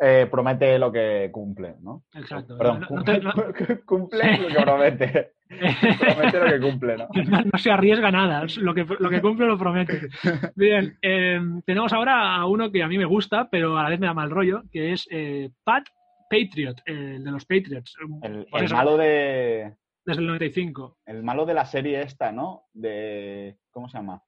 Eh, 0.00 0.28
promete 0.30 0.78
lo 0.78 0.92
que 0.92 1.28
cumple, 1.32 1.74
¿no? 1.80 2.04
Exacto. 2.14 2.56
Perdón, 2.56 2.86
No- 2.88 2.96
no 2.96 3.04
te- 3.04 3.20
no- 3.20 3.32
cumple 3.86 4.38
lo 4.38 4.48
que 4.48 4.62
promete. 4.62 5.32
Promete 5.48 6.38
lo 6.40 6.46
que 6.46 6.60
cumple, 6.60 6.96
¿no? 6.98 7.08
no, 7.52 7.58
se 7.58 7.70
arriesga 7.70 8.10
nada, 8.10 8.44
lo 8.58 8.74
que, 8.74 8.84
lo 8.98 9.08
que 9.10 9.20
cumple 9.22 9.46
lo 9.46 9.58
promete. 9.58 10.02
Bien, 10.56 10.98
eh, 11.02 11.40
tenemos 11.64 11.92
ahora 11.92 12.36
a 12.36 12.46
uno 12.46 12.70
que 12.70 12.82
a 12.82 12.86
mí 12.88 12.98
me 12.98 13.06
gusta, 13.06 13.48
pero 13.50 13.78
a 13.78 13.82
la 13.84 13.88
vez 13.88 13.98
me 13.98 14.06
da 14.06 14.14
mal 14.14 14.30
rollo, 14.30 14.62
que 14.70 14.92
es 14.92 15.08
eh, 15.10 15.50
Pat 15.64 15.84
Patriot, 16.30 16.76
el 16.84 17.24
de 17.24 17.30
los 17.30 17.46
Patriots. 17.46 17.96
El, 18.22 18.46
eso, 18.52 18.74
malo 18.74 18.98
de, 18.98 19.74
Desde 20.04 20.20
el 20.20 20.26
95. 20.26 20.98
el 21.06 21.22
malo 21.22 21.46
de 21.46 21.54
la 21.54 21.64
serie 21.64 22.02
esta, 22.02 22.30
¿no? 22.30 22.64
De, 22.74 23.56
¿cómo 23.70 23.88
se 23.88 23.96
llama? 23.96 24.22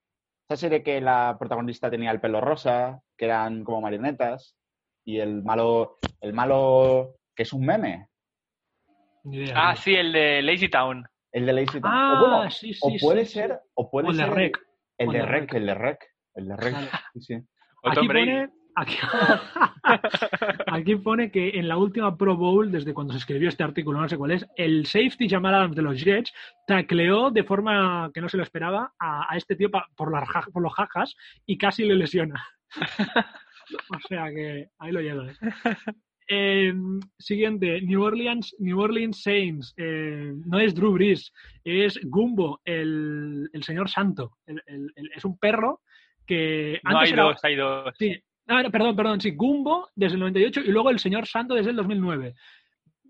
Esa 0.48 0.56
serie 0.56 0.82
que 0.82 1.00
la 1.02 1.36
protagonista 1.38 1.90
tenía 1.90 2.10
el 2.10 2.20
pelo 2.20 2.40
rosa, 2.40 3.02
que 3.18 3.26
eran 3.26 3.62
como 3.62 3.82
marionetas, 3.82 4.56
y 5.04 5.18
el 5.18 5.42
malo, 5.42 5.98
el 6.20 6.32
malo 6.32 7.16
que 7.34 7.42
es 7.44 7.52
un 7.52 7.64
meme. 7.66 8.08
Ah, 9.54 9.76
sí, 9.76 9.94
el 9.94 10.12
de 10.12 10.42
Lazy 10.42 10.68
Town. 10.68 11.04
el 11.32 11.46
de 11.46 11.52
Lazy 11.52 11.80
Town. 11.80 11.92
Ah, 11.92 12.14
o, 12.22 12.28
bueno, 12.28 12.50
sí, 12.50 12.72
sí, 12.74 12.80
o 12.82 12.92
puede 13.00 13.24
sí, 13.26 13.34
ser, 13.34 13.50
sí. 13.50 13.70
o 13.74 13.90
puede 13.90 14.08
O 14.08 14.10
el 14.10 14.16
de 14.16 14.24
ser 14.24 14.32
Rec. 14.34 14.58
el, 14.98 15.08
de 15.10 15.18
el 15.18 15.22
de 15.24 15.26
Rec, 15.30 15.40
Rec. 15.42 15.54
el 15.54 15.66
de 15.66 15.74
Rec, 15.74 16.04
el 16.34 16.48
de 16.48 16.56
Rec. 16.56 16.76
Sí, 17.20 17.34
Aquí 17.82 18.06
pone, 18.06 18.50
aquí, 18.76 18.96
aquí 20.66 20.96
pone 20.96 21.30
que 21.30 21.50
en 21.58 21.66
la 21.68 21.76
última 21.78 22.16
Pro 22.16 22.36
Bowl, 22.36 22.70
desde 22.70 22.92
cuando 22.94 23.12
se 23.14 23.18
escribió 23.18 23.48
este 23.48 23.62
artículo, 23.64 24.00
no 24.00 24.08
sé 24.08 24.16
cuál 24.18 24.32
es, 24.32 24.46
el 24.56 24.86
safety 24.86 25.28
Jamal 25.28 25.54
Adams 25.54 25.76
de 25.76 25.82
los 25.82 26.02
Jets 26.02 26.32
tacleó 26.66 27.30
de 27.30 27.44
forma 27.44 28.10
que 28.12 28.20
no 28.20 28.28
se 28.28 28.36
lo 28.36 28.42
esperaba 28.42 28.92
a, 28.98 29.32
a 29.32 29.36
este 29.36 29.56
tío 29.56 29.70
pa- 29.70 29.86
por, 29.96 30.12
las 30.12 30.28
ja- 30.28 30.46
por 30.52 30.62
los 30.62 30.74
jajas 30.74 31.14
y 31.46 31.56
casi 31.58 31.84
le 31.84 31.94
lesiona. 31.94 32.42
o 33.96 34.08
sea 34.08 34.30
que 34.30 34.68
ahí 34.78 34.92
lo 34.92 35.00
llevas. 35.00 35.38
Eh, 36.32 36.72
siguiente, 37.18 37.80
New 37.82 38.02
Orleans, 38.02 38.54
New 38.60 38.78
Orleans 38.78 39.20
Saints. 39.22 39.74
Eh, 39.76 40.32
no 40.46 40.60
es 40.60 40.74
Drew 40.74 40.92
Brees, 40.92 41.32
es 41.64 41.98
Gumbo, 42.04 42.60
el, 42.64 43.48
el 43.52 43.62
señor 43.64 43.88
santo. 43.90 44.36
El- 44.46 44.62
el- 44.66 44.92
el- 44.94 45.10
es 45.14 45.24
un 45.24 45.36
perro 45.38 45.80
que 46.26 46.78
No, 46.84 46.90
antes 46.90 47.08
hay 47.08 47.12
era- 47.14 47.22
dos, 47.24 47.36
hay 47.44 47.56
dos. 47.56 47.94
Sí. 47.98 48.16
Ah, 48.46 48.62
no, 48.62 48.70
perdón, 48.70 48.94
perdón, 48.96 49.20
sí. 49.20 49.32
Gumbo 49.32 49.88
desde 49.94 50.14
el 50.14 50.20
98 50.20 50.60
y 50.60 50.68
luego 50.68 50.90
el 50.90 50.98
señor 51.00 51.26
Santo 51.26 51.54
desde 51.54 51.70
el 51.70 51.76
2009. 51.76 52.34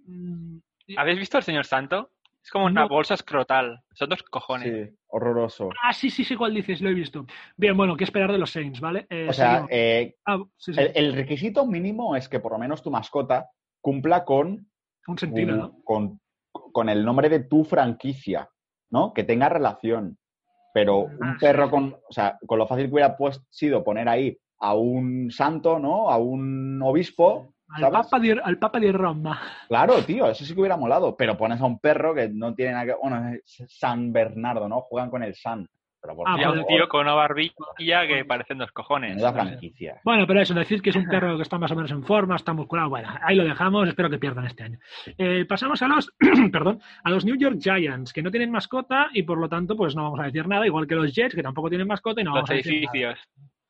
Mm, 0.06 0.58
¿Habéis 0.96 1.18
visto 1.18 1.36
al 1.36 1.42
señor 1.44 1.66
Santo? 1.66 2.10
Es 2.42 2.50
como 2.50 2.66
una 2.66 2.82
No. 2.82 2.88
bolsa 2.88 3.14
escrotal. 3.14 3.80
Son 3.92 4.08
dos 4.08 4.22
cojones. 4.22 4.88
Sí, 4.88 4.96
horroroso. 5.08 5.68
Ah, 5.82 5.92
sí, 5.92 6.10
sí, 6.10 6.24
sí, 6.24 6.36
cuál 6.36 6.54
dices, 6.54 6.80
lo 6.80 6.88
he 6.90 6.94
visto. 6.94 7.26
Bien, 7.56 7.76
bueno, 7.76 7.96
¿qué 7.96 8.04
esperar 8.04 8.32
de 8.32 8.38
los 8.38 8.50
Saints, 8.50 8.80
vale? 8.80 9.06
Eh, 9.10 9.26
O 9.28 9.32
sea, 9.32 9.66
eh, 9.70 10.16
Ah, 10.24 10.38
sí, 10.56 10.72
sí, 10.72 10.80
el, 10.80 10.92
el 10.94 11.12
requisito 11.12 11.66
mínimo 11.66 12.16
es 12.16 12.28
que 12.28 12.40
por 12.40 12.52
lo 12.52 12.58
menos 12.58 12.82
tu 12.82 12.90
mascota 12.90 13.50
cumpla 13.80 14.24
con, 14.24 14.70
un 15.06 15.18
sentido, 15.18 15.56
¿no? 15.56 15.76
con, 15.84 16.20
con 16.52 16.88
el 16.88 17.04
nombre 17.04 17.28
de 17.28 17.40
tu 17.40 17.64
franquicia, 17.64 18.48
¿no? 18.90 19.12
Que 19.12 19.24
tenga 19.24 19.48
relación. 19.48 20.18
Pero 20.72 21.08
Ah, 21.08 21.14
un 21.20 21.38
perro 21.38 21.64
sí. 21.66 21.70
con, 21.70 21.94
o 22.08 22.12
sea, 22.12 22.38
con 22.46 22.58
lo 22.58 22.66
fácil 22.66 22.86
que 22.86 22.92
hubiera 22.92 23.16
pues, 23.16 23.42
sido 23.50 23.82
poner 23.84 24.08
ahí 24.08 24.36
a 24.60 24.74
un 24.74 25.30
santo, 25.30 25.78
¿no? 25.78 26.10
A 26.10 26.16
un 26.18 26.80
obispo, 26.82 27.54
Al. 27.74 27.90
Papa, 27.90 28.18
de, 28.18 28.40
al 28.42 28.58
Papa 28.58 28.80
de 28.80 28.92
Roma. 28.92 29.40
Claro, 29.68 30.02
tío, 30.04 30.28
eso 30.30 30.44
sí 30.44 30.54
que 30.54 30.60
hubiera 30.60 30.76
molado. 30.76 31.16
Pero 31.16 31.36
pones 31.36 31.60
a 31.60 31.66
un 31.66 31.78
perro 31.78 32.14
que 32.14 32.28
no 32.28 32.54
tiene 32.54 32.72
nada 32.72 32.86
que... 32.86 32.94
Bueno, 33.00 33.30
es 33.34 33.64
San 33.68 34.12
Bernardo, 34.12 34.68
¿no? 34.68 34.80
Juegan 34.82 35.10
con 35.10 35.22
el 35.22 35.34
San. 35.34 35.66
Pero 36.02 36.16
por 36.16 36.26
Ah, 36.26 36.36
Y 36.38 36.42
a 36.44 36.50
un 36.50 36.66
tío 36.66 36.88
con 36.88 37.02
una 37.02 37.12
barbilla 37.12 38.06
que 38.08 38.24
parecen 38.24 38.56
dos 38.56 38.72
cojones. 38.72 39.10
menuda 39.10 39.34
franquicia. 39.34 40.00
Bueno, 40.02 40.26
pero 40.26 40.40
eso, 40.40 40.54
decir 40.54 40.80
que 40.80 40.88
es 40.88 40.96
un 40.96 41.04
perro 41.06 41.36
que 41.36 41.42
está 41.42 41.58
más 41.58 41.70
o 41.72 41.76
menos 41.76 41.90
en 41.90 42.02
forma, 42.04 42.36
está 42.36 42.54
musculado. 42.54 42.88
Bueno, 42.88 43.10
ahí 43.22 43.36
lo 43.36 43.44
dejamos, 43.44 43.86
espero 43.86 44.08
que 44.08 44.18
pierdan 44.18 44.46
este 44.46 44.62
año. 44.62 44.78
Eh, 45.18 45.44
pasamos 45.46 45.82
a 45.82 45.88
los, 45.88 46.10
perdón, 46.52 46.80
a 47.04 47.10
los 47.10 47.26
New 47.26 47.36
York 47.36 47.58
Giants, 47.60 48.14
que 48.14 48.22
no 48.22 48.30
tienen 48.30 48.50
mascota 48.50 49.10
y 49.12 49.24
por 49.24 49.36
lo 49.38 49.48
tanto, 49.50 49.76
pues 49.76 49.94
no 49.94 50.04
vamos 50.04 50.20
a 50.20 50.24
decir 50.24 50.48
nada, 50.48 50.64
igual 50.66 50.86
que 50.86 50.94
los 50.94 51.14
Jets, 51.14 51.34
que 51.34 51.42
tampoco 51.42 51.68
tienen 51.68 51.86
mascota 51.86 52.22
y 52.22 52.24
no 52.24 52.30
Los 52.30 52.36
vamos 52.36 52.50
a 52.50 52.54
decir 52.54 52.72
nada. 52.72 52.80
edificios. 52.80 53.18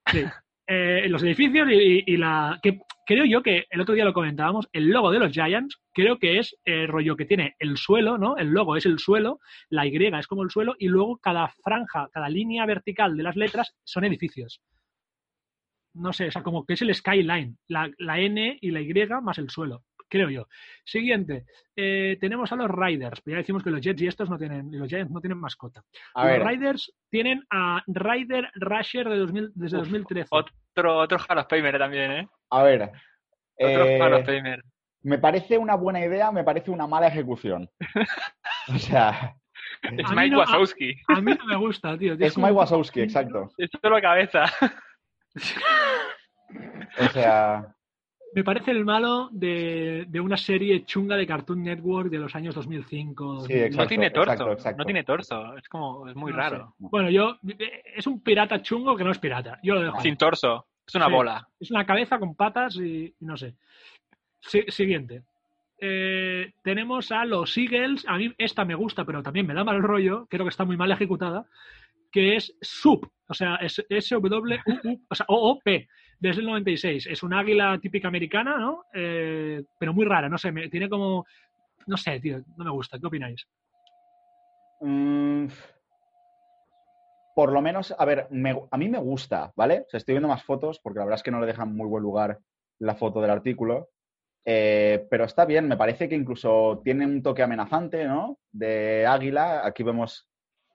Sí. 0.07 0.25
Eh, 0.73 1.09
los 1.09 1.25
edificios 1.25 1.67
y, 1.69 2.17
la. 2.17 2.61
que 2.63 2.79
creo 3.05 3.25
yo 3.25 3.43
que 3.43 3.67
el 3.71 3.81
otro 3.81 3.93
día 3.93 4.05
lo 4.05 4.13
comentábamos, 4.13 4.69
el 4.73 4.89
logo 4.89 5.11
de 5.11 5.19
los 5.19 5.33
Giants, 5.33 5.81
creo 5.93 6.21
que 6.21 6.39
es 6.39 6.57
el 6.65 6.87
rollo 6.87 7.17
que 7.17 7.25
tiene 7.25 7.57
el 7.59 7.77
suelo, 7.77 8.19
¿no? 8.19 8.37
El 8.37 8.51
logo 8.51 8.77
es 8.77 8.87
el 8.87 9.01
suelo, 9.01 9.41
la 9.69 9.85
Y 9.85 9.97
es 9.97 10.29
como 10.29 10.45
el 10.45 10.51
suelo, 10.51 10.77
y 10.79 10.87
luego 10.87 11.19
cada 11.19 11.49
franja, 11.65 12.09
cada 12.13 12.29
línea 12.29 12.67
vertical 12.67 13.17
de 13.17 13.25
las 13.25 13.35
letras 13.35 13.75
son 13.83 14.05
edificios. 14.05 14.63
No 15.93 16.13
sé, 16.13 16.29
o 16.29 16.31
sea, 16.31 16.45
como 16.45 16.65
que 16.65 16.75
es 16.75 16.83
el 16.83 16.95
skyline, 16.95 17.59
la, 17.67 17.91
la 17.99 18.21
N 18.21 18.57
y 18.61 18.71
la 18.71 18.81
Y 18.81 18.95
más 19.23 19.39
el 19.39 19.51
suelo, 19.51 19.83
creo 20.11 20.29
yo. 20.29 20.47
Siguiente, 20.85 21.45
eh, 21.77 22.19
tenemos 22.21 22.53
a 22.53 22.57
los 22.57 22.69
Riders. 22.71 23.23
Ya 23.25 23.37
decimos 23.37 23.63
que 23.65 23.71
los 23.71 23.81
Jets 23.81 24.03
y 24.03 24.07
estos 24.09 24.29
no 24.29 24.37
tienen, 24.37 24.73
y 24.75 24.77
los 24.77 24.89
Giants 24.89 25.11
no 25.11 25.21
tienen 25.21 25.39
mascota. 25.39 25.83
A 26.15 26.25
los 26.27 26.33
ver, 26.39 26.47
Riders 26.47 26.93
tienen 27.09 27.43
a 27.51 27.83
Ryder 27.87 28.51
Rusher 28.57 29.09
de 29.09 29.17
2000 29.19 29.53
desde 29.55 29.77
Uf, 29.79 29.85
2013. 29.85 30.29
Otro, 30.31 30.99
otro 30.99 31.19
Hall 31.27 31.39
of 31.39 31.47
Famer 31.49 31.79
también, 31.79 32.13
¿eh? 32.13 32.29
a 32.51 32.63
ver. 32.63 32.83
Otro 33.59 33.85
eh, 33.87 33.99
Hall 34.01 34.13
of 34.15 34.27
Famer. 34.27 34.63
me 35.03 35.19
parece 35.19 35.57
una 35.57 35.77
buena 35.77 36.05
idea, 36.05 36.31
me 36.33 36.45
parece 36.45 36.71
una 36.71 36.87
mala 36.87 37.07
ejecución. 37.09 37.71
o 38.69 38.79
sea, 38.79 39.35
Es 39.83 40.11
Mike 40.11 40.31
no- 40.31 40.37
a- 40.43 40.45
Wazowski. 40.47 40.95
A 41.09 41.21
mí 41.21 41.33
no 41.39 41.45
me 41.47 41.57
gusta, 41.57 41.97
tío. 41.97 42.15
es 42.19 42.37
Mike 42.37 42.53
Wazowski, 42.53 43.01
exacto. 43.03 43.51
Es 43.59 43.71
solo 43.81 44.01
cabeza. 44.01 44.45
O 46.99 47.09
sea, 47.11 47.75
Me 48.33 48.45
parece 48.45 48.71
el 48.71 48.85
malo 48.85 49.29
de, 49.33 50.07
de 50.09 50.21
una 50.21 50.37
serie 50.37 50.85
chunga 50.85 51.17
de 51.17 51.27
Cartoon 51.27 51.63
Network 51.65 52.11
de 52.11 52.19
los 52.19 52.35
años 52.37 52.55
2005. 52.55 53.41
Sí, 53.47 53.55
2000. 53.55 53.57
exacto. 53.65 53.83
no 53.83 53.89
tiene 53.89 54.11
torso. 54.11 54.33
exacto, 54.33 54.53
exacto. 54.53 54.79
No 54.79 54.85
tiene 54.85 55.05
torso. 55.05 55.57
Es 55.57 55.69
como, 55.69 56.09
es 56.09 56.15
muy 56.15 56.31
No 56.31 56.37
raro. 56.39 56.75
Bueno, 56.79 57.11
yo. 57.11 57.39
Es 57.97 58.07
un 58.07 58.21
pirata 58.23 58.63
chungo 58.63 58.97
que 58.97 59.03
no 59.05 59.11
es 59.11 59.19
pirata. 59.19 59.59
Yo 59.65 59.75
lo 59.75 59.83
dejo. 59.83 59.97
ahí. 59.97 60.03
Sin 60.05 60.17
torso. 60.17 60.67
Es 60.87 60.95
una 60.95 61.07
Sí. 61.07 61.13
bola. 61.13 61.49
Es 61.59 61.71
una 61.73 61.85
cabeza 61.85 62.19
con 62.21 62.35
patas 62.37 62.77
y, 62.77 63.07
y 63.21 63.25
no 63.25 63.37
sé. 63.37 63.55
Si- 64.41 64.65
siguiente. 64.69 65.23
Eh, 65.83 66.53
tenemos 66.63 67.11
a 67.11 67.25
los 67.25 67.57
Eagles. 67.59 68.05
A 68.07 68.17
mí 68.17 68.33
esta 68.39 68.65
me 68.65 68.75
gusta, 68.77 69.05
pero 69.05 69.23
también 69.25 69.47
me 69.47 69.55
da 69.55 69.65
mal 69.65 69.83
rollo. 69.83 70.27
Creo 70.31 70.45
que 70.45 70.51
está 70.51 70.65
muy 70.65 70.77
mal 70.77 70.93
ejecutada. 70.93 71.47
Que 72.13 72.37
es 72.37 72.55
SUP. 72.61 73.07
O 73.29 73.35
sea, 73.35 73.57
es 73.57 73.85
S-W-U-U. 73.89 75.01
O 75.09 75.15
sea, 75.15 75.27
O-O-P. 75.29 75.89
Desde 76.21 76.41
el 76.43 76.47
96. 76.47 77.07
Es 77.07 77.23
un 77.23 77.33
águila 77.33 77.79
típica 77.81 78.09
americana, 78.09 78.59
¿no? 78.59 78.85
Eh, 78.93 79.65
pero 79.79 79.95
muy 79.95 80.05
rara. 80.05 80.29
No 80.29 80.37
sé, 80.37 80.53
me, 80.53 80.69
tiene 80.69 80.89
como. 80.89 81.27
No 81.87 81.97
sé, 81.97 82.21
tío. 82.21 82.43
No 82.57 82.65
me 82.65 82.71
gusta. 82.71 82.99
¿Qué 82.99 83.07
opináis? 83.07 83.47
mm, 84.81 85.47
por 87.35 87.53
lo 87.53 87.63
menos, 87.63 87.95
a 87.97 88.05
ver, 88.05 88.29
a 88.71 88.77
mí 88.77 88.89
me 88.89 88.99
gusta, 88.99 89.53
¿vale? 89.57 89.85
O 89.87 89.91
sea, 89.91 89.99
estoy 89.99 90.15
viendo 90.15 90.29
más 90.29 90.43
fotos 90.43 90.79
porque 90.79 90.99
la 90.99 91.07
verdad 91.07 91.19
es 91.19 91.23
que 91.23 91.31
no 91.31 91.41
le 91.41 91.47
dejan 91.47 91.75
muy 91.75 91.87
buen 91.87 92.03
lugar 92.03 92.39
la 92.79 92.95
foto 92.97 93.21
del 93.21 93.31
artículo. 93.31 93.89
Eh, 94.45 95.07
pero 95.11 95.25
está 95.25 95.45
bien, 95.45 95.69
me 95.69 95.77
parece 95.77 96.09
que 96.09 96.15
incluso 96.15 96.81
tiene 96.85 97.07
un 97.07 97.23
toque 97.23 97.43
amenazante, 97.43 98.05
¿no? 98.05 98.39
De 98.51 99.07
águila. 99.07 99.65
Aquí 99.65 99.83
vemos, 99.83 100.29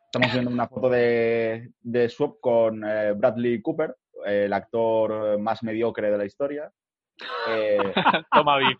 estamos 0.06 0.32
viendo 0.34 0.50
una 0.50 0.68
foto 0.68 0.90
de, 0.90 1.72
de 1.82 2.10
Swap 2.10 2.40
con 2.40 2.84
eh, 2.84 3.14
Bradley 3.14 3.62
Cooper, 3.62 3.96
el 4.26 4.52
actor 4.54 5.38
más 5.40 5.64
mediocre 5.64 6.10
de 6.12 6.18
la 6.18 6.26
historia. 6.26 6.72
Eh, 7.50 7.78
Toma 8.32 8.58
VIP. 8.58 8.80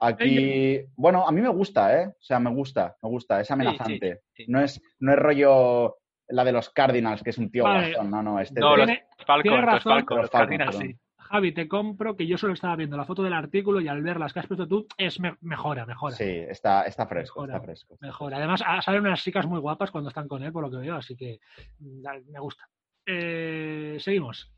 Aquí, 0.00 0.80
bueno, 0.96 1.26
a 1.26 1.32
mí 1.32 1.40
me 1.40 1.48
gusta, 1.48 2.00
¿eh? 2.00 2.06
O 2.08 2.22
sea, 2.22 2.38
me 2.40 2.50
gusta, 2.50 2.96
me 3.02 3.08
gusta, 3.08 3.40
es 3.40 3.50
amenazante. 3.50 4.20
sí. 4.34 4.44
No, 4.48 4.60
es, 4.60 4.80
no 5.00 5.12
es 5.12 5.18
rollo 5.18 5.96
la 6.28 6.44
de 6.44 6.52
los 6.52 6.70
Cardinals, 6.70 7.22
que 7.22 7.30
es 7.30 7.38
un 7.38 7.50
tío 7.50 7.64
Vale. 7.64 7.94
no, 8.04 8.22
no, 8.22 8.40
este 8.40 8.60
No, 8.60 8.76
los 8.76 8.88
Falcons, 9.26 9.42
tiene 9.42 9.56
los 9.58 9.66
razón. 9.66 9.92
Falcons, 9.92 10.20
Los 10.22 10.30
Cardinals, 10.30 10.76
perdón. 10.76 10.92
sí. 10.94 10.98
Javi, 11.18 11.52
te 11.52 11.68
compro 11.68 12.16
que 12.16 12.26
yo 12.26 12.36
solo 12.36 12.52
estaba 12.52 12.76
viendo 12.76 12.96
la 12.96 13.04
foto 13.04 13.22
del 13.22 13.32
artículo 13.32 13.80
y 13.80 13.88
al 13.88 14.02
ver 14.02 14.18
las 14.18 14.32
que 14.32 14.40
has 14.40 14.46
puesto 14.46 14.66
tú, 14.68 14.86
es 14.98 15.18
me- 15.20 15.36
mejora, 15.40 15.86
mejora. 15.86 16.14
Sí, 16.14 16.24
está, 16.48 16.82
está 16.82 17.06
fresco, 17.06 17.40
Mejora. 17.42 17.54
está 17.56 17.64
fresco. 17.64 17.96
Mejor. 18.00 18.34
Además, 18.34 18.62
salen 18.84 19.00
unas 19.06 19.22
chicas 19.22 19.46
muy 19.46 19.60
guapas 19.60 19.90
cuando 19.90 20.08
están 20.08 20.28
con 20.28 20.42
él, 20.42 20.52
por 20.52 20.62
lo 20.64 20.70
que 20.70 20.76
veo, 20.78 20.96
así 20.96 21.16
que 21.16 21.38
mm, 21.78 22.02
me 22.30 22.40
gusta. 22.40 22.68
Eh, 23.06 23.96
seguimos. 24.00 24.52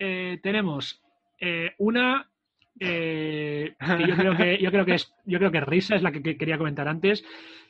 Eh, 0.00 0.38
tenemos 0.42 1.02
eh, 1.38 1.72
una 1.78 2.26
eh, 2.80 3.74
que 3.78 4.06
yo 4.08 4.16
creo 4.16 4.36
que 4.36 4.58
yo 4.62 4.70
creo 4.70 4.84
que 4.86 4.94
es 4.94 5.12
yo 5.26 5.38
creo 5.38 5.52
que 5.52 5.60
risa 5.60 5.94
es 5.96 6.02
la 6.02 6.10
que, 6.10 6.22
que 6.22 6.36
quería 6.38 6.58
comentar 6.58 6.88
antes. 6.88 7.22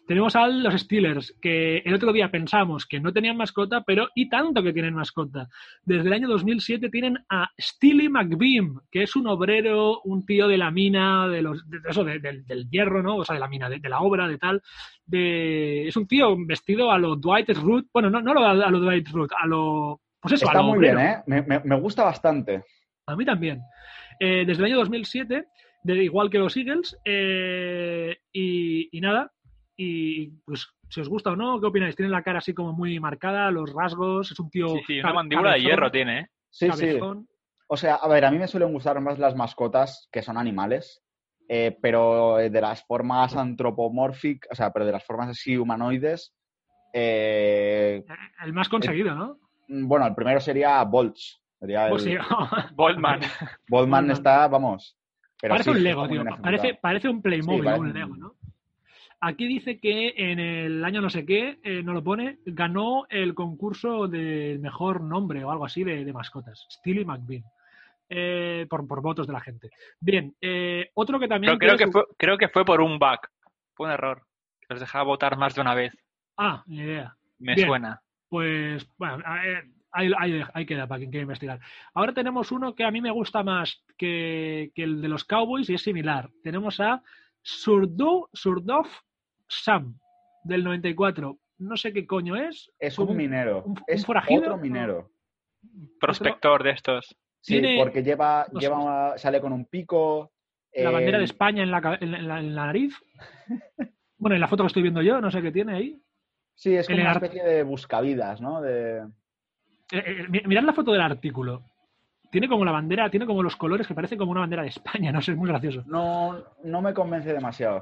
Tenemos 0.06 0.34
a 0.34 0.48
los 0.48 0.74
Steelers 0.74 1.36
que 1.40 1.78
el 1.78 1.94
otro 1.94 2.12
día 2.12 2.30
pensamos 2.30 2.86
que 2.86 2.98
no 2.98 3.12
tenían 3.12 3.36
mascota, 3.36 3.82
pero 3.84 4.08
y 4.14 4.28
tanto 4.28 4.62
que 4.62 4.72
tienen 4.72 4.94
mascota. 4.94 5.48
Desde 5.84 6.08
el 6.08 6.12
año 6.14 6.28
2007 6.28 6.88
tienen 6.88 7.18
a 7.28 7.50
Steely 7.60 8.08
McBeam, 8.08 8.80
que 8.90 9.02
es 9.04 9.14
un 9.14 9.26
obrero, 9.28 10.00
un 10.02 10.24
tío 10.26 10.48
de 10.48 10.56
la 10.58 10.70
mina, 10.70 11.28
de 11.28 11.42
los 11.42 11.68
de 11.68 11.78
eso 11.88 12.02
de- 12.02 12.18
del- 12.18 12.44
del 12.46 12.68
hierro, 12.70 13.02
¿no? 13.02 13.16
O 13.18 13.24
sea, 13.24 13.34
de 13.34 13.40
la 13.40 13.48
mina, 13.48 13.68
de, 13.68 13.78
de 13.78 13.88
la 13.88 14.00
obra, 14.00 14.26
de 14.26 14.38
tal 14.38 14.62
de 15.06 15.86
es 15.88 15.96
un 15.96 16.06
tío 16.06 16.36
vestido 16.46 16.90
a 16.92 16.98
lo 16.98 17.16
Dwight 17.16 17.50
Schrute, 17.52 17.88
bueno, 17.92 18.10
no, 18.10 18.20
no 18.20 18.34
lo- 18.34 18.46
a 18.46 18.54
lo 18.70 18.78
Dwight 18.80 19.06
Schrute, 19.08 19.34
a 19.36 19.46
lo 19.46 20.00
pues 20.20 20.34
eso, 20.34 20.46
Está 20.46 20.62
muy 20.62 20.78
obrero. 20.78 20.98
bien, 20.98 21.08
¿eh? 21.10 21.22
Me, 21.26 21.42
me- 21.42 21.60
me 21.60 21.80
gusta 21.80 22.04
bastante. 22.04 22.64
A 23.06 23.16
mí 23.16 23.24
también. 23.24 23.62
Eh, 24.18 24.44
desde 24.46 24.60
el 24.62 24.66
año 24.66 24.76
2007, 24.78 25.46
de, 25.82 26.04
igual 26.04 26.28
que 26.30 26.38
los 26.38 26.56
Eagles, 26.56 26.96
eh, 27.04 28.16
y, 28.32 28.96
y 28.96 29.00
nada, 29.00 29.32
y 29.76 30.26
pues 30.44 30.68
si 30.88 31.00
os 31.00 31.08
gusta 31.08 31.30
o 31.30 31.36
no, 31.36 31.58
¿qué 31.60 31.66
opináis? 31.66 31.96
Tiene 31.96 32.10
la 32.12 32.22
cara 32.22 32.38
así 32.38 32.52
como 32.52 32.72
muy 32.72 33.00
marcada, 33.00 33.50
los 33.50 33.72
rasgos, 33.72 34.30
es 34.30 34.38
un 34.38 34.50
tío... 34.50 34.68
Sí, 34.68 34.82
sí, 34.86 35.00
una 35.00 35.14
mandíbula 35.14 35.52
de 35.54 35.62
hierro 35.62 35.90
tiene, 35.90 36.20
¿eh? 36.20 36.26
Sí, 36.50 36.70
sí. 36.72 36.98
O 37.68 37.76
sea, 37.76 37.94
a 37.94 38.08
ver, 38.08 38.24
a 38.24 38.30
mí 38.30 38.38
me 38.38 38.48
suelen 38.48 38.72
gustar 38.72 39.00
más 39.00 39.18
las 39.18 39.36
mascotas 39.36 40.08
que 40.12 40.22
son 40.22 40.36
animales, 40.36 41.02
eh, 41.48 41.78
pero 41.80 42.36
de 42.36 42.60
las 42.60 42.84
formas 42.84 43.36
antropomórficas, 43.36 44.50
o 44.50 44.54
sea, 44.56 44.72
pero 44.72 44.84
de 44.84 44.92
las 44.92 45.04
formas 45.04 45.28
así 45.28 45.56
humanoides, 45.56 46.34
eh, 46.92 48.04
El 48.44 48.52
más 48.52 48.68
conseguido, 48.68 49.14
¿no? 49.14 49.38
Bueno, 49.70 50.06
el 50.06 50.14
primero 50.14 50.40
sería 50.40 50.82
Bolts, 50.84 51.40
Sería 51.58 51.84
el... 51.84 51.90
Pues 51.90 52.02
sí, 52.04 52.14
Boldman. 52.74 53.20
Boldman 53.20 53.20
Boldman. 53.68 54.10
está, 54.10 54.48
vamos. 54.48 54.96
pero 55.40 55.52
parece 55.54 55.70
sí, 55.72 55.76
un 55.76 55.82
Lego, 55.84 56.08
tío. 56.08 56.24
Parece, 56.42 56.74
parece 56.80 57.08
un 57.08 57.20
Playmobil, 57.22 57.60
Sí, 57.60 57.64
parece 57.64 57.80
un 57.82 57.92
Lego, 57.92 58.16
¿no? 58.16 58.34
Aquí 59.22 59.46
dice 59.46 59.78
que 59.78 60.14
en 60.16 60.38
el 60.40 60.82
año 60.82 61.02
no 61.02 61.10
sé 61.10 61.26
qué, 61.26 61.58
eh, 61.62 61.82
no 61.82 61.92
lo 61.92 62.02
pone, 62.02 62.38
ganó 62.46 63.04
el 63.10 63.34
concurso 63.34 64.08
del 64.08 64.58
mejor 64.60 65.02
nombre 65.02 65.44
o 65.44 65.50
algo 65.50 65.66
así 65.66 65.84
de, 65.84 66.02
de 66.06 66.12
mascotas. 66.14 66.66
Steely 66.70 67.04
McBean. 67.04 67.44
Eh, 68.08 68.66
por, 68.70 68.88
por 68.88 69.02
votos 69.02 69.26
de 69.26 69.32
la 69.34 69.40
gente. 69.40 69.70
Bien, 70.00 70.34
eh, 70.40 70.90
otro 70.94 71.20
que 71.20 71.28
también. 71.28 71.58
Pero 71.58 71.76
creo 71.76 71.76
quiero 71.76 71.78
que, 71.78 71.84
su- 71.84 72.06
fue, 72.06 72.16
creo 72.16 72.38
que 72.38 72.48
fue 72.48 72.64
por 72.64 72.80
un 72.80 72.98
bug. 72.98 73.18
Fue 73.74 73.86
un 73.86 73.92
error. 73.92 74.22
Los 74.70 74.80
dejaba 74.80 75.04
votar 75.04 75.36
más 75.36 75.54
de 75.54 75.60
una 75.60 75.74
vez. 75.74 75.94
Ah, 76.38 76.62
ni 76.66 76.78
idea. 76.78 77.14
Me 77.38 77.54
Bien. 77.54 77.68
suena. 77.68 78.00
Pues, 78.30 78.86
bueno, 78.96 79.18
eh, 79.44 79.62
ahí, 79.92 80.10
ahí- 80.16 80.42
ahí 80.54 80.64
queda 80.64 80.86
para 80.86 81.00
quien 81.00 81.10
quiera 81.10 81.22
investigar. 81.24 81.60
Ahora 81.92 82.14
tenemos 82.14 82.50
uno 82.52 82.74
que 82.74 82.84
a 82.84 82.90
mí 82.90 83.00
me 83.02 83.10
gusta 83.10 83.42
más 83.42 83.84
que, 83.98 84.70
que 84.74 84.84
el 84.84 85.02
de 85.02 85.08
los 85.08 85.24
Cowboys 85.24 85.68
y 85.68 85.74
es 85.74 85.82
similar. 85.82 86.30
Tenemos 86.42 86.80
a 86.80 87.02
Surdu, 87.42 88.28
Surdov 88.32 88.86
Sam, 89.48 89.98
del 90.44 90.62
94. 90.64 91.38
No 91.58 91.76
sé 91.76 91.92
qué 91.92 92.06
coño 92.06 92.36
es. 92.36 92.70
Es 92.78 92.98
un 92.98 93.14
minero. 93.16 93.64
un- 93.64 93.72
un 93.72 93.84
es 93.86 94.06
forajido, 94.06 94.40
otro 94.42 94.56
¿no? 94.56 94.62
minero. 94.62 95.10
Prospector 96.00 96.62
de 96.62 96.70
estos. 96.70 97.06
Sí, 97.42 97.54
Tiene- 97.60 97.78
porque 97.82 98.02
lleva, 98.02 98.46
no 98.52 98.60
lleva, 98.60 99.18
sale 99.18 99.40
con 99.40 99.52
un 99.52 99.64
pico. 99.66 100.32
La 100.72 100.90
eh, 100.90 100.92
bandera 100.92 101.18
de 101.18 101.24
España 101.24 101.62
en 101.62 101.70
la, 101.70 101.80
ca- 101.80 101.98
en 102.00 102.12
la- 102.12 102.18
en 102.18 102.28
la- 102.28 102.38
en 102.40 102.54
la 102.54 102.66
nariz. 102.66 102.94
Bueno, 104.22 104.34
en 104.34 104.40
la 104.42 104.48
foto 104.48 104.62
que 104.62 104.66
estoy 104.66 104.82
viendo 104.82 105.00
yo, 105.00 105.18
no 105.22 105.30
sé 105.30 105.40
qué 105.40 105.50
tiene 105.50 105.72
ahí. 105.74 105.98
Sí, 106.60 106.76
es 106.76 106.86
como 106.86 107.00
una 107.00 107.12
especie 107.12 107.42
de 107.42 107.62
buscavidas, 107.62 108.38
¿no? 108.42 108.60
De... 108.60 108.98
Eh, 108.98 109.06
eh, 109.92 110.26
mi- 110.28 110.42
mirad 110.44 110.62
la 110.64 110.74
foto 110.74 110.92
del 110.92 111.00
artículo. 111.00 111.62
Tiene 112.30 112.48
como 112.50 112.66
la 112.66 112.70
bandera, 112.72 113.08
tiene 113.08 113.24
como 113.24 113.42
los 113.42 113.56
colores 113.56 113.86
que 113.86 113.94
parece 113.94 114.18
como 114.18 114.32
una 114.32 114.40
bandera 114.42 114.62
de 114.62 114.68
España, 114.68 115.10
no 115.12 115.22
sé, 115.22 115.32
es 115.32 115.38
muy 115.38 115.48
gracioso. 115.48 115.82
No, 115.86 116.36
no 116.64 116.82
me 116.82 116.92
convence 116.92 117.32
demasiado. 117.32 117.78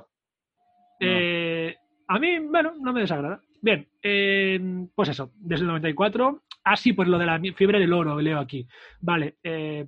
No. 1.01 1.07
Eh, 1.09 1.76
a 2.07 2.18
mí, 2.20 2.39
bueno, 2.39 2.74
no 2.81 2.93
me 2.93 3.01
desagrada. 3.01 3.41
Bien, 3.61 3.89
eh, 4.01 4.61
pues 4.95 5.09
eso, 5.09 5.33
desde 5.35 5.62
el 5.62 5.68
94. 5.70 6.43
Ah, 6.62 6.76
sí, 6.76 6.93
pues 6.93 7.09
lo 7.09 7.18
de 7.18 7.26
la 7.26 7.41
fiebre 7.57 7.81
del 7.81 7.93
oro, 7.93 8.20
leo 8.20 8.39
aquí. 8.39 8.64
Vale, 9.01 9.39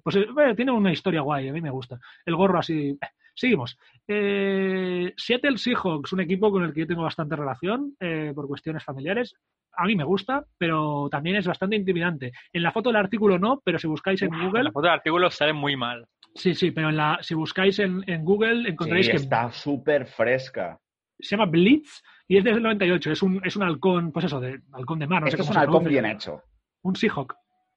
pues 0.03 0.16
bueno, 0.34 0.57
tiene 0.57 0.72
una 0.72 0.91
historia 0.91 1.20
guay, 1.20 1.49
a 1.49 1.53
mí 1.53 1.61
me 1.61 1.70
gusta. 1.70 2.01
El 2.26 2.34
gorro 2.34 2.59
así. 2.59 2.99
Seguimos. 3.35 3.78
Eh, 4.09 5.12
Seattle 5.16 5.57
Seahawks, 5.59 6.12
un 6.12 6.20
equipo 6.20 6.51
con 6.51 6.64
el 6.64 6.72
que 6.72 6.81
yo 6.81 6.87
tengo 6.87 7.03
bastante 7.03 7.37
relación 7.37 7.95
eh, 8.01 8.33
por 8.35 8.47
cuestiones 8.49 8.85
familiares. 8.85 9.35
A 9.76 9.87
mí 9.87 9.95
me 9.95 10.05
gusta, 10.05 10.45
pero 10.59 11.09
también 11.11 11.37
es 11.37 11.47
bastante 11.47 11.76
intimidante. 11.76 12.33
En 12.53 12.62
la 12.62 12.72
foto 12.72 12.89
del 12.91 12.97
artículo 12.97 13.39
no, 13.39 13.61
pero 13.64 13.78
si 13.78 13.87
buscáis 13.87 14.20
en 14.22 14.35
En 14.35 14.47
Google, 14.47 14.64
la 14.64 14.72
foto 14.72 14.87
del 14.87 14.95
artículo 14.95 15.31
sale 15.31 15.53
muy 15.53 15.76
mal. 15.76 16.07
sí, 16.35 16.55
sí, 16.55 16.70
pero 16.72 16.89
en 16.91 16.97
la, 16.97 17.18
si 17.22 17.35
buscáis 17.35 17.78
en, 17.78 18.03
en 18.07 18.24
Google 18.24 18.68
encontraréis 18.68 19.07
Sí, 19.07 19.12
que 19.12 19.18
está 19.18 19.51
súper 19.53 20.07
fresca. 20.07 20.78
se 21.18 21.37
llama 21.37 21.51
Blitz 21.51 22.03
y 22.26 22.37
es 22.37 22.45
desde 22.45 22.59
el 22.59 22.62
98. 22.64 23.12
Es 23.12 23.22
un, 23.22 23.41
es 23.45 23.57
un 23.57 23.62
halcón, 23.62 24.11
pues 24.12 24.26
eso, 24.26 24.41
de 24.41 24.61
halcón 24.72 24.99
de 24.99 25.07
mar. 25.07 25.22
No 25.22 25.28
sé 25.31 25.37
es 25.37 25.41
cómo 25.41 25.51
un 25.51 25.55
se 25.55 25.61
halcón 25.61 25.85
bien 25.85 26.07
hecho. 26.07 26.43
Un 26.83 26.97
Seahawk. 26.97 27.35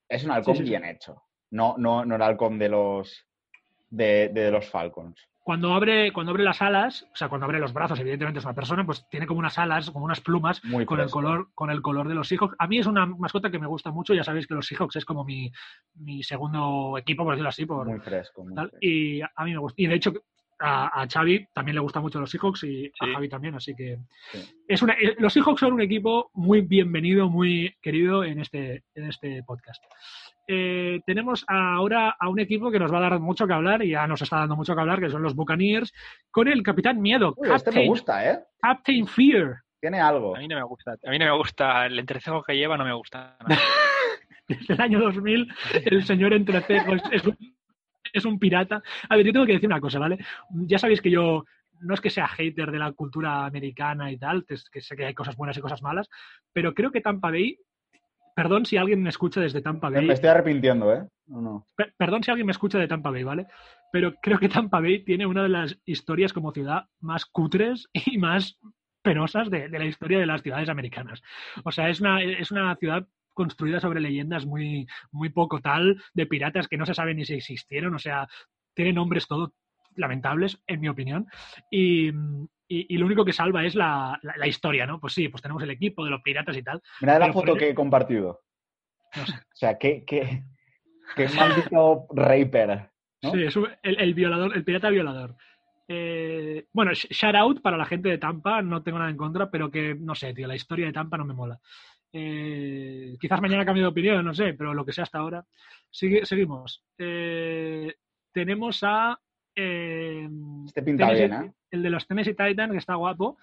Es 0.08 0.24
un 0.24 0.30
halcón 0.32 0.54
Sí, 0.54 0.58
sí, 0.58 0.64
sí. 0.64 0.70
bien 0.70 0.84
hecho. 0.84 1.22
No, 1.50 1.76
no, 1.78 2.04
no 2.04 2.16
el 2.16 2.22
halcón 2.22 2.58
de 2.58 2.68
los 2.68 3.24
de, 3.90 4.28
de 4.34 4.50
los 4.50 4.68
Falcons. 4.68 5.28
Cuando 5.44 5.74
abre, 5.74 6.10
cuando 6.12 6.30
abre 6.30 6.42
las 6.42 6.62
alas, 6.62 7.06
o 7.12 7.16
sea, 7.16 7.28
cuando 7.28 7.44
abre 7.44 7.60
los 7.60 7.74
brazos, 7.74 8.00
evidentemente 8.00 8.38
es 8.38 8.44
una 8.46 8.54
persona, 8.54 8.84
pues 8.86 9.06
tiene 9.10 9.26
como 9.26 9.40
unas 9.40 9.58
alas, 9.58 9.90
como 9.90 10.06
unas 10.06 10.20
plumas 10.22 10.64
Muy 10.64 10.86
con 10.86 10.98
el 11.00 11.10
color, 11.10 11.48
con 11.54 11.68
el 11.70 11.82
color 11.82 12.08
de 12.08 12.14
los 12.14 12.26
Seahawks. 12.28 12.56
A 12.58 12.66
mí 12.66 12.78
es 12.78 12.86
una 12.86 13.04
mascota 13.04 13.50
que 13.50 13.58
me 13.58 13.66
gusta 13.66 13.90
mucho. 13.90 14.14
Ya 14.14 14.24
sabéis 14.24 14.46
que 14.46 14.54
los 14.54 14.66
Seahawks 14.66 14.96
es 14.96 15.04
como 15.04 15.22
mi, 15.22 15.52
mi 15.96 16.22
segundo 16.22 16.96
equipo, 16.96 17.24
por 17.24 17.34
decirlo 17.34 17.50
así, 17.50 17.66
por, 17.66 17.86
Muy 17.86 18.00
fresco. 18.00 18.42
muy 18.42 18.54
tal, 18.54 18.70
fresco. 18.70 18.78
y 18.86 19.20
a 19.20 19.44
mí 19.44 19.52
me 19.52 19.58
gusta. 19.58 19.82
Y 19.82 19.86
de 19.86 19.94
hecho, 19.96 20.12
a, 20.58 21.02
a 21.02 21.06
Xavi 21.06 21.46
también 21.52 21.74
le 21.74 21.80
gustan 21.82 22.02
mucho 22.02 22.20
los 22.20 22.30
Seahawks 22.30 22.64
y 22.64 22.90
a. 23.00 23.12
Javi 23.12 23.28
también, 23.28 23.54
así 23.54 23.74
que 23.76 23.98
Sí. 24.32 24.38
es 24.66 24.80
una, 24.82 24.94
eh, 24.94 25.14
los 25.18 25.32
Seahawks 25.32 25.60
son 25.60 25.74
un 25.74 25.82
equipo 25.82 26.30
muy 26.32 26.62
bienvenido, 26.62 27.28
muy 27.28 27.74
querido 27.82 28.24
en 28.24 28.40
este, 28.40 28.84
en 28.94 29.04
este 29.10 29.42
podcast. 29.42 29.82
Eh, 30.46 31.00
tenemos 31.06 31.44
ahora 31.48 32.16
a 32.18 32.28
un 32.28 32.38
equipo 32.38 32.70
que 32.70 32.78
nos 32.78 32.92
va 32.92 32.98
a 32.98 33.08
dar 33.10 33.20
mucho 33.20 33.46
que 33.46 33.52
hablar 33.52 33.82
y 33.82 33.90
ya 33.90 34.06
nos 34.06 34.20
está 34.20 34.38
dando 34.38 34.56
mucho 34.56 34.74
que 34.74 34.80
hablar, 34.80 35.00
que 35.00 35.10
son 35.10 35.22
los 35.22 35.34
Buccaneers, 35.34 35.92
con 36.30 36.48
el 36.48 36.62
capitán 36.62 37.00
Miedo, 37.00 37.34
Uy, 37.36 37.48
este 37.50 37.70
me 37.70 37.74
Captain, 37.74 37.88
gusta, 37.88 38.30
¿eh? 38.30 38.38
Captain 38.60 39.06
Fear. 39.06 39.56
Tiene 39.80 40.00
algo. 40.00 40.36
A 40.36 40.38
mí 40.38 40.48
no 40.48 40.56
me 40.56 40.62
gusta. 40.64 40.92
A 40.92 41.10
mí 41.10 41.18
no 41.18 41.26
me 41.26 41.36
gusta. 41.36 41.86
El 41.86 41.98
entrecejo 41.98 42.42
que 42.42 42.56
lleva 42.56 42.76
no 42.76 42.84
me 42.84 42.94
gusta. 42.94 43.36
nada. 43.46 43.60
Desde 44.48 44.74
el 44.74 44.80
año 44.80 45.00
2000, 45.00 45.48
el 45.86 46.04
señor 46.04 46.34
Entrecejo 46.34 46.94
es, 46.94 47.02
es 47.10 47.24
un, 47.26 47.36
es 48.12 48.24
un 48.26 48.38
pirata. 48.38 48.82
A 49.08 49.16
ver, 49.16 49.24
yo 49.24 49.32
tengo 49.32 49.46
que 49.46 49.54
decir 49.54 49.68
una 49.68 49.80
cosa, 49.80 49.98
¿vale? 49.98 50.18
Ya 50.50 50.78
sabéis 50.78 51.00
que 51.00 51.10
yo 51.10 51.44
no 51.80 51.94
es 51.94 52.00
que 52.00 52.10
sea 52.10 52.28
hater 52.28 52.70
de 52.70 52.78
la 52.78 52.92
cultura 52.92 53.44
americana 53.46 54.10
y 54.10 54.18
tal, 54.18 54.44
que 54.46 54.80
sé 54.80 54.96
que 54.96 55.06
hay 55.06 55.14
cosas 55.14 55.36
buenas 55.36 55.56
y 55.56 55.60
cosas 55.60 55.82
malas, 55.82 56.08
pero 56.52 56.74
creo 56.74 56.90
que 56.90 57.00
Tampa 57.00 57.30
Bay, 57.30 57.58
perdón 58.34 58.66
si 58.66 58.76
alguien 58.76 59.02
me 59.02 59.10
escucha 59.10 59.40
desde 59.40 59.62
Tampa 59.62 59.90
Bay, 59.90 60.06
Me 60.06 60.14
estoy 60.14 60.30
arrepintiendo, 60.30 60.92
¿eh? 60.92 61.06
No, 61.26 61.40
no. 61.40 61.66
Per- 61.76 61.94
perdón 61.96 62.22
si 62.22 62.30
alguien 62.30 62.46
me 62.46 62.52
escucha 62.52 62.78
de 62.78 62.88
Tampa 62.88 63.10
Bay, 63.10 63.22
¿vale? 63.22 63.46
Pero 63.92 64.14
creo 64.20 64.38
que 64.38 64.48
Tampa 64.48 64.80
Bay 64.80 65.04
tiene 65.04 65.26
una 65.26 65.42
de 65.42 65.48
las 65.48 65.78
historias 65.84 66.32
como 66.32 66.52
ciudad 66.52 66.84
más 67.00 67.24
cutres 67.26 67.88
y 67.92 68.18
más 68.18 68.58
penosas 69.02 69.50
de, 69.50 69.68
de 69.68 69.78
la 69.78 69.84
historia 69.84 70.18
de 70.18 70.26
las 70.26 70.42
ciudades 70.42 70.68
americanas. 70.68 71.22
O 71.64 71.70
sea, 71.72 71.88
es 71.90 72.00
una, 72.00 72.22
es 72.22 72.50
una 72.50 72.74
ciudad 72.76 73.06
construida 73.34 73.80
sobre 73.80 74.00
leyendas 74.00 74.46
muy, 74.46 74.86
muy 75.10 75.28
poco 75.28 75.60
tal, 75.60 76.00
de 76.14 76.26
piratas 76.26 76.68
que 76.68 76.76
no 76.76 76.86
se 76.86 76.94
sabe 76.94 77.14
ni 77.14 77.24
si 77.24 77.34
existieron, 77.34 77.94
o 77.94 77.98
sea, 77.98 78.28
tiene 78.74 78.92
nombres 78.92 79.26
todo 79.26 79.52
lamentables, 79.96 80.60
en 80.66 80.80
mi 80.80 80.88
opinión, 80.88 81.26
y, 81.70 82.08
y- 82.08 82.86
y 82.88 82.96
lo 82.98 83.06
único 83.06 83.24
que 83.24 83.32
salva 83.32 83.64
es 83.64 83.74
la, 83.74 84.18
la- 84.22 84.36
la 84.36 84.46
historia, 84.46 84.86
¿no? 84.86 84.98
Pues 85.00 85.12
sí, 85.12 85.28
pues 85.28 85.42
tenemos 85.42 85.62
el 85.62 85.70
equipo 85.70 86.04
de 86.04 86.10
los 86.10 86.22
piratas 86.22 86.56
y 86.56 86.62
tal. 86.62 86.80
Mira 87.00 87.18
la 87.18 87.32
foto 87.32 87.54
que 87.56 87.70
he 87.70 87.74
compartido. 87.74 88.42
No 89.16 89.26
sé. 89.26 89.32
O 89.32 89.56
sea, 89.56 89.78
qué, 89.78 90.04
qué, 90.04 90.42
qué 91.16 91.28
maldito 91.28 92.06
raper. 92.10 92.90
¿no? 93.22 93.30
Sí, 93.32 93.42
es 93.42 93.56
un- 93.56 93.68
el, 93.82 94.00
el 94.00 94.14
violador, 94.14 94.56
el 94.56 94.64
pirata 94.64 94.90
violador. 94.90 95.36
Eh, 95.86 96.66
bueno, 96.72 96.92
sh- 96.92 97.08
shout 97.10 97.34
out 97.36 97.60
para 97.62 97.76
la 97.76 97.84
gente 97.84 98.08
de 98.08 98.18
Tampa, 98.18 98.62
no 98.62 98.82
tengo 98.82 98.98
nada 98.98 99.10
en 99.10 99.16
contra, 99.18 99.50
pero 99.50 99.70
que 99.70 99.94
no 99.94 100.14
sé, 100.14 100.32
tío, 100.32 100.46
la 100.48 100.54
historia 100.56 100.86
de 100.86 100.92
Tampa 100.92 101.16
no 101.18 101.24
me 101.26 101.34
mola. 101.34 101.60
Eh, 102.16 103.16
quizás 103.20 103.40
mañana 103.40 103.64
cambie 103.64 103.82
de 103.82 103.88
opinión, 103.88 104.24
no 104.24 104.32
sé, 104.34 104.54
pero 104.54 104.72
lo 104.72 104.84
que 104.84 104.92
sea 104.92 105.02
hasta 105.04 105.18
ahora. 105.18 105.44
Sigue- 105.90 106.24
seguimos. 106.24 106.84
Eh, 106.98 107.94
tenemos 108.32 108.80
a. 108.82 109.18
eh, 109.56 110.28
Este 110.66 110.82
pinta 110.82 111.06
Tennessee- 111.08 111.28
bien, 111.28 111.42
¿eh? 111.44 111.52
El 111.70 111.82
de 111.82 111.90
los 111.90 112.06
Tennessee 112.06 112.34
Titans, 112.34 112.72
que 112.72 112.78
está 112.78 112.94
guapo. 112.94 113.38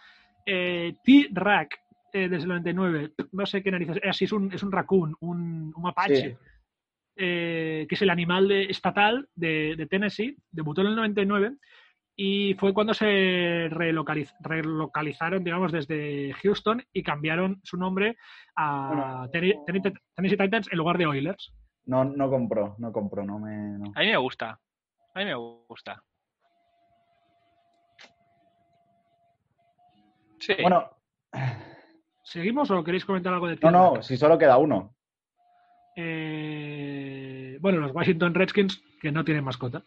Eh, 0.46 0.96
T-Rack, 1.04 1.80
eh, 2.14 2.28
desde 2.30 2.44
el 2.44 2.50
99. 2.50 3.12
No 3.32 3.46
sé 3.46 3.62
qué 3.64 3.72
narices. 3.72 3.98
Es, 3.98 4.10
así, 4.10 4.26
es, 4.26 4.32
un, 4.32 4.52
es 4.54 4.64
un 4.64 4.72
raccoon, 4.72 5.16
un, 5.20 5.74
un 5.76 5.82
mapache. 5.84 6.32
Sí. 6.32 6.36
eh, 7.18 7.86
que 7.88 7.96
es 7.96 8.02
el 8.02 8.10
animal 8.10 8.48
de- 8.48 8.64
estatal 8.66 9.28
de, 9.36 9.76
de 9.78 9.86
Tennessee. 9.86 10.36
Debutó 10.52 10.82
en 10.82 10.88
el 10.88 10.96
99 10.96 11.56
y 12.16 12.56
fue 12.56 12.74
cuando 12.74 12.94
se 12.94 13.70
relocaliz- 13.70 14.34
relocalizaron, 14.42 15.44
digamos, 15.44 15.72
desde 15.72 16.34
Houston 16.42 16.82
y 16.94 17.04
cambiaron 17.04 17.60
su 17.64 17.78
nombre 17.78 18.16
a 18.56 19.28
Bueno. 19.32 19.62
Tennessee 20.16 20.38
Titans 20.38 20.70
en 20.72 20.78
lugar 20.78 20.98
de 20.98 21.06
Oilers. 21.06 21.54
No, 21.86 22.06
no 22.06 22.30
compró, 22.30 22.76
no 22.80 22.92
compró, 22.92 23.26
no 23.26 23.40
me. 23.40 23.78
no. 23.78 23.92
A 23.96 24.00
mí 24.02 24.08
me 24.08 24.18
gusta. 24.18 24.60
A 25.14 25.20
mí 25.20 25.26
me 25.26 25.36
gusta. 25.36 26.04
Sí. 30.40 30.56
Bueno, 30.62 30.90
¿Seguimos 32.32 32.72
o 32.72 32.82
queréis 32.82 33.04
comentar 33.04 33.34
algo 33.34 33.48
de 33.48 33.56
no, 33.56 33.60
T-Rack? 33.60 33.74
no, 33.74 34.02
si 34.02 34.16
solo 34.16 34.38
queda 34.38 34.58
uno. 34.58 34.96
Eh, 35.98 37.58
bueno, 37.60 37.80
los 37.80 37.94
Washington 37.94 38.34
Redskins 38.34 38.82
que 39.02 39.12
no 39.12 39.26
tienen 39.26 39.44
mascota. 39.44 39.84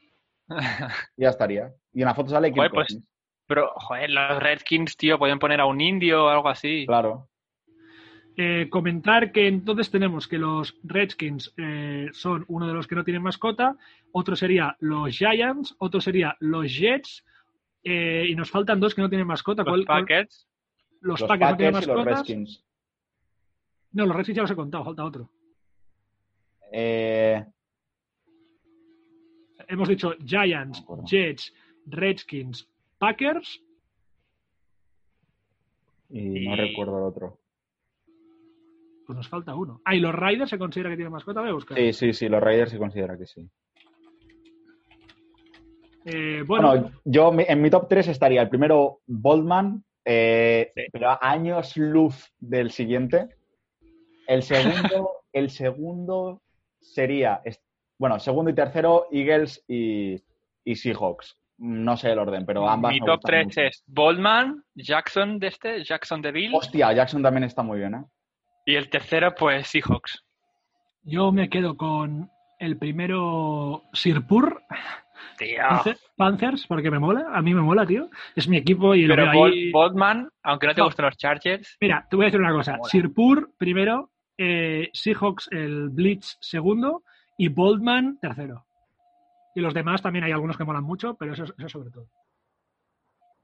Ya 1.17 1.31
estaría. 1.31 1.73
Y 1.95 2.03
en 2.03 2.07
la 2.07 2.15
foto 2.15 2.31
sale 2.31 2.53
Joder, 2.53 2.71
pues-. 2.71 3.01
Pero, 3.47 3.73
joder, 3.77 4.11
los 4.11 4.43
Redskins, 4.43 4.95
tío, 4.95 5.19
pueden 5.19 5.39
poner 5.39 5.61
a 5.61 5.65
un 5.65 5.81
indio 5.81 6.27
o 6.27 6.29
algo 6.29 6.51
así. 6.51 6.85
Claro. 6.87 7.31
Eh, 8.36 8.69
comentar 8.69 9.31
que 9.31 9.47
entonces 9.47 9.90
tenemos 9.93 10.27
que 10.27 10.39
los 10.39 10.77
Redskins 10.82 11.55
eh, 11.56 12.09
son 12.12 12.44
uno 12.48 12.66
de 12.66 12.74
los 12.74 12.86
que 12.89 12.97
no 12.97 13.05
tienen 13.05 13.23
mascota, 13.23 13.77
otro 14.12 14.35
sería 14.35 14.77
los 14.81 15.16
Giants, 15.16 15.77
otro 15.78 16.01
sería 16.01 16.36
los 16.40 16.66
Jets, 16.77 17.24
eh, 17.85 18.27
y 18.28 18.35
nos 18.35 18.51
faltan 18.51 18.81
dos 18.81 18.93
que 18.94 19.02
no 19.02 19.09
tienen 19.09 19.27
mascota. 19.28 19.62
Los 19.62 19.70
¿Cuál- 19.70 19.86
cuál- 19.86 20.01
Packers. 20.01 20.48
los 21.01 21.20
Los 21.20 21.28
Packers 21.28 21.51
no 21.52 21.56
tienen 21.56 21.74
y 21.74 21.77
los 21.77 21.86
mascotas. 21.86 22.19
Redskins. 22.19 22.65
No, 23.93 24.06
los 24.06 24.16
Redskins 24.16 24.36
ya 24.36 24.43
los 24.43 24.51
he 24.51 24.56
contado, 24.56 24.85
falta 24.85 25.05
otro. 25.05 25.31
Eh, 26.73 27.44
Hemos 29.69 29.89
dicho 29.89 30.15
Giants. 30.27 30.85
Jets, 31.06 31.55
Redskins, 31.86 32.69
Packers. 32.98 33.61
y 36.11 36.47
no 36.48 36.55
Y- 36.55 36.56
recuerdo 36.56 36.98
el 36.98 37.05
otro. 37.05 37.39
Pues 39.07 39.17
nos 39.17 39.29
falta 39.29 39.55
uno. 39.55 39.81
Ah, 39.85 39.95
¿y 39.95 40.01
los 40.01 40.15
Raiders 40.15 40.51
se 40.51 40.59
considera 40.59 40.91
que 40.91 40.97
tienen 40.97 41.13
mascota? 41.13 41.41
Voy 41.41 41.51
a 41.51 41.55
buscar. 41.55 41.77
Sí, 41.77 41.93
sí, 41.93 42.13
sí, 42.13 42.29
los 42.29 42.43
Raiders 42.43 42.71
se 42.71 42.79
considera 42.79 43.17
que 43.19 43.27
sí. 43.27 43.49
Eh, 46.07 46.43
bueno, 46.47 46.69
Bueno, 46.69 46.91
yo 47.05 47.33
en 47.39 47.63
mi 47.63 47.71
top 47.71 47.89
3 47.89 48.09
estaría 48.09 48.43
el 48.43 48.49
primero 48.51 49.01
Boldman, 49.07 49.83
eh, 50.05 50.71
Sí. 50.75 50.83
pero 50.93 51.11
a 51.11 51.19
años 51.23 51.77
luz 51.77 52.31
del 52.39 52.71
siguiente. 52.71 53.29
El 54.27 54.43
segundo, 54.43 55.11
el 55.33 55.51
segundo 55.51 56.43
sería, 56.81 57.41
bueno, 57.99 58.19
segundo 58.19 58.51
y 58.51 58.55
tercero 58.55 59.07
Eagles 59.11 59.65
y, 59.67 60.17
y 60.65 60.77
Seahawks. 60.77 61.39
No 61.57 61.97
sé 61.97 62.11
el 62.11 62.19
orden, 62.19 62.45
pero 62.45 62.69
ambas 62.69 62.93
Mi 62.93 63.01
me 63.01 63.07
top 63.07 63.17
gustan 63.17 63.31
3 63.31 63.47
mucho. 63.47 63.61
es 63.63 63.85
Boldman, 63.87 64.65
Jackson 64.75 65.39
de 65.39 65.47
este, 65.47 65.85
Jackson 65.85 66.21
de 66.21 66.33
Bill. 66.33 66.53
Hostia, 66.55 66.93
Jackson 66.93 67.23
también 67.23 67.45
está 67.45 67.63
muy 67.63 67.79
bien, 67.79 67.95
¿eh? 67.95 68.05
Y 68.65 68.77
el 68.77 68.89
tercero, 68.89 69.35
pues 69.39 69.69
Seahawks. 69.69 70.24
yo 71.03 71.32
me 71.32 71.49
quedo 71.49 71.77
con 71.77 72.31
el 72.59 72.78
primero 72.78 73.82
Sirpur, 73.93 74.62
Tío. 75.39 75.59
Panther- 75.69 75.99
Panthers, 76.16 76.66
porque 76.66 76.91
me 76.91 76.99
mola. 76.99 77.27
A 77.35 77.43
mí 77.43 77.53
me 77.55 77.61
mola, 77.61 77.85
tío. 77.85 78.09
Es 78.36 78.49
mi 78.49 78.57
equipo 78.57 78.95
y 78.95 79.03
lo 79.07 79.15
Pero 79.16 79.31
veo 79.31 79.41
Bol- 79.41 79.53
ahí. 79.53 79.70
Boldman, 79.73 80.28
aunque 80.43 80.66
no 80.69 80.74
te 80.74 80.81
No. 80.81 80.86
gusten 80.86 81.05
los 81.07 81.16
Chargers, 81.16 81.77
Mira, 81.81 82.07
te 82.09 82.16
voy 82.16 82.24
a 82.24 82.27
decir 82.27 82.41
una 82.41 82.53
cosa. 82.53 82.78
Sirpur 82.85 83.53
primero, 83.59 84.12
eh, 84.39 84.91
Seahawks 84.93 85.49
el 85.51 85.89
Blitz 85.91 86.36
segundo 86.41 87.03
y 87.36 87.49
Boldman 87.49 88.19
tercero. 88.20 88.66
Y 89.57 89.61
los 89.61 89.74
demás 89.74 90.03
también 90.03 90.24
hay 90.24 90.32
algunos 90.32 90.57
que 90.57 90.65
molan 90.65 90.85
mucho, 90.85 91.15
pero 91.16 91.32
eso, 91.32 91.45
eso 91.45 91.69
sobre 91.69 91.91
todo. 91.91 92.09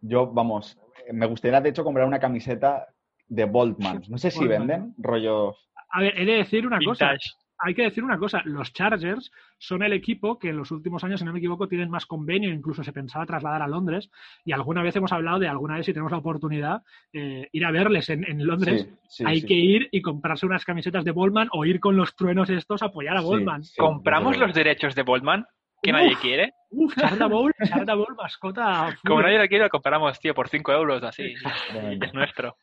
Yo, 0.00 0.26
vamos, 0.28 0.78
me 1.12 1.26
gustaría 1.26 1.60
de 1.60 1.68
hecho 1.70 1.84
comprar 1.84 2.06
una 2.06 2.18
camiseta 2.20 2.86
de 3.30 3.44
Boldman. 3.44 4.02
No 4.08 4.18
sé 4.18 4.30
si 4.30 4.46
venden, 4.46 4.94
rollo. 4.98 5.54
A 5.90 6.00
ver, 6.02 6.20
he 6.20 6.26
de 6.26 6.34
decir 6.34 6.66
una 6.66 6.78
cosa. 6.84 7.16
Hay 7.62 7.74
que 7.74 7.82
decir 7.82 8.02
una 8.02 8.18
cosa. 8.18 8.40
Los 8.46 8.72
Chargers 8.72 9.30
son 9.58 9.82
el 9.82 9.92
equipo 9.92 10.38
que 10.38 10.48
en 10.48 10.56
los 10.56 10.70
últimos 10.70 11.04
años, 11.04 11.20
si 11.20 11.26
no 11.26 11.32
me 11.32 11.40
equivoco, 11.40 11.68
tienen 11.68 11.90
más 11.90 12.06
convenio. 12.06 12.52
Incluso 12.52 12.82
se 12.82 12.92
pensaba 12.92 13.26
trasladar 13.26 13.60
a 13.62 13.68
Londres. 13.68 14.10
Y 14.44 14.52
alguna 14.52 14.82
vez 14.82 14.96
hemos 14.96 15.12
hablado 15.12 15.38
de 15.38 15.48
alguna 15.48 15.76
vez, 15.76 15.86
si 15.86 15.92
tenemos 15.92 16.10
la 16.10 16.18
oportunidad, 16.18 16.82
eh, 17.12 17.48
ir 17.52 17.64
a 17.64 17.70
verles 17.70 18.08
en, 18.08 18.24
en 18.28 18.46
Londres. 18.46 18.88
Sí, 18.88 18.96
sí, 19.08 19.24
hay 19.26 19.42
sí. 19.42 19.46
que 19.46 19.54
ir 19.54 19.88
y 19.92 20.00
comprarse 20.00 20.46
unas 20.46 20.64
camisetas 20.64 21.04
de 21.04 21.10
Boldman 21.12 21.48
o 21.52 21.64
ir 21.66 21.80
con 21.80 21.96
los 21.96 22.16
truenos 22.16 22.48
estos 22.48 22.82
a 22.82 22.86
apoyar 22.86 23.16
a 23.18 23.22
sí, 23.62 23.74
¿Compramos 23.76 24.38
los 24.38 24.54
derechos 24.54 24.94
de 24.94 25.02
Boldman? 25.02 25.44
Que 25.82 25.90
Uf. 25.90 25.96
nadie 25.96 26.16
quiere. 26.16 26.52
Uf, 26.70 26.94
Charda 26.94 27.26
Bowl, 27.26 27.52
Charda 27.64 27.94
Bowl, 27.94 28.14
mascota. 28.16 28.96
Como 29.06 29.22
nadie 29.22 29.38
lo 29.38 29.48
quiere, 29.48 29.64
lo 29.64 29.70
compramos, 29.70 30.18
tío, 30.18 30.34
por 30.34 30.48
5 30.48 30.72
euros 30.72 31.02
así. 31.02 31.34
es 32.02 32.14
nuestro. 32.14 32.56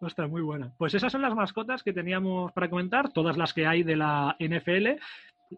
Ostras, 0.00 0.28
muy 0.30 0.42
buena. 0.42 0.72
Pues 0.78 0.94
esas 0.94 1.10
son 1.12 1.22
las 1.22 1.34
mascotas 1.34 1.82
que 1.82 1.92
teníamos 1.92 2.52
para 2.52 2.70
comentar, 2.70 3.12
todas 3.12 3.36
las 3.36 3.52
que 3.52 3.66
hay 3.66 3.82
de 3.82 3.96
la 3.96 4.36
NFL. 4.38 4.98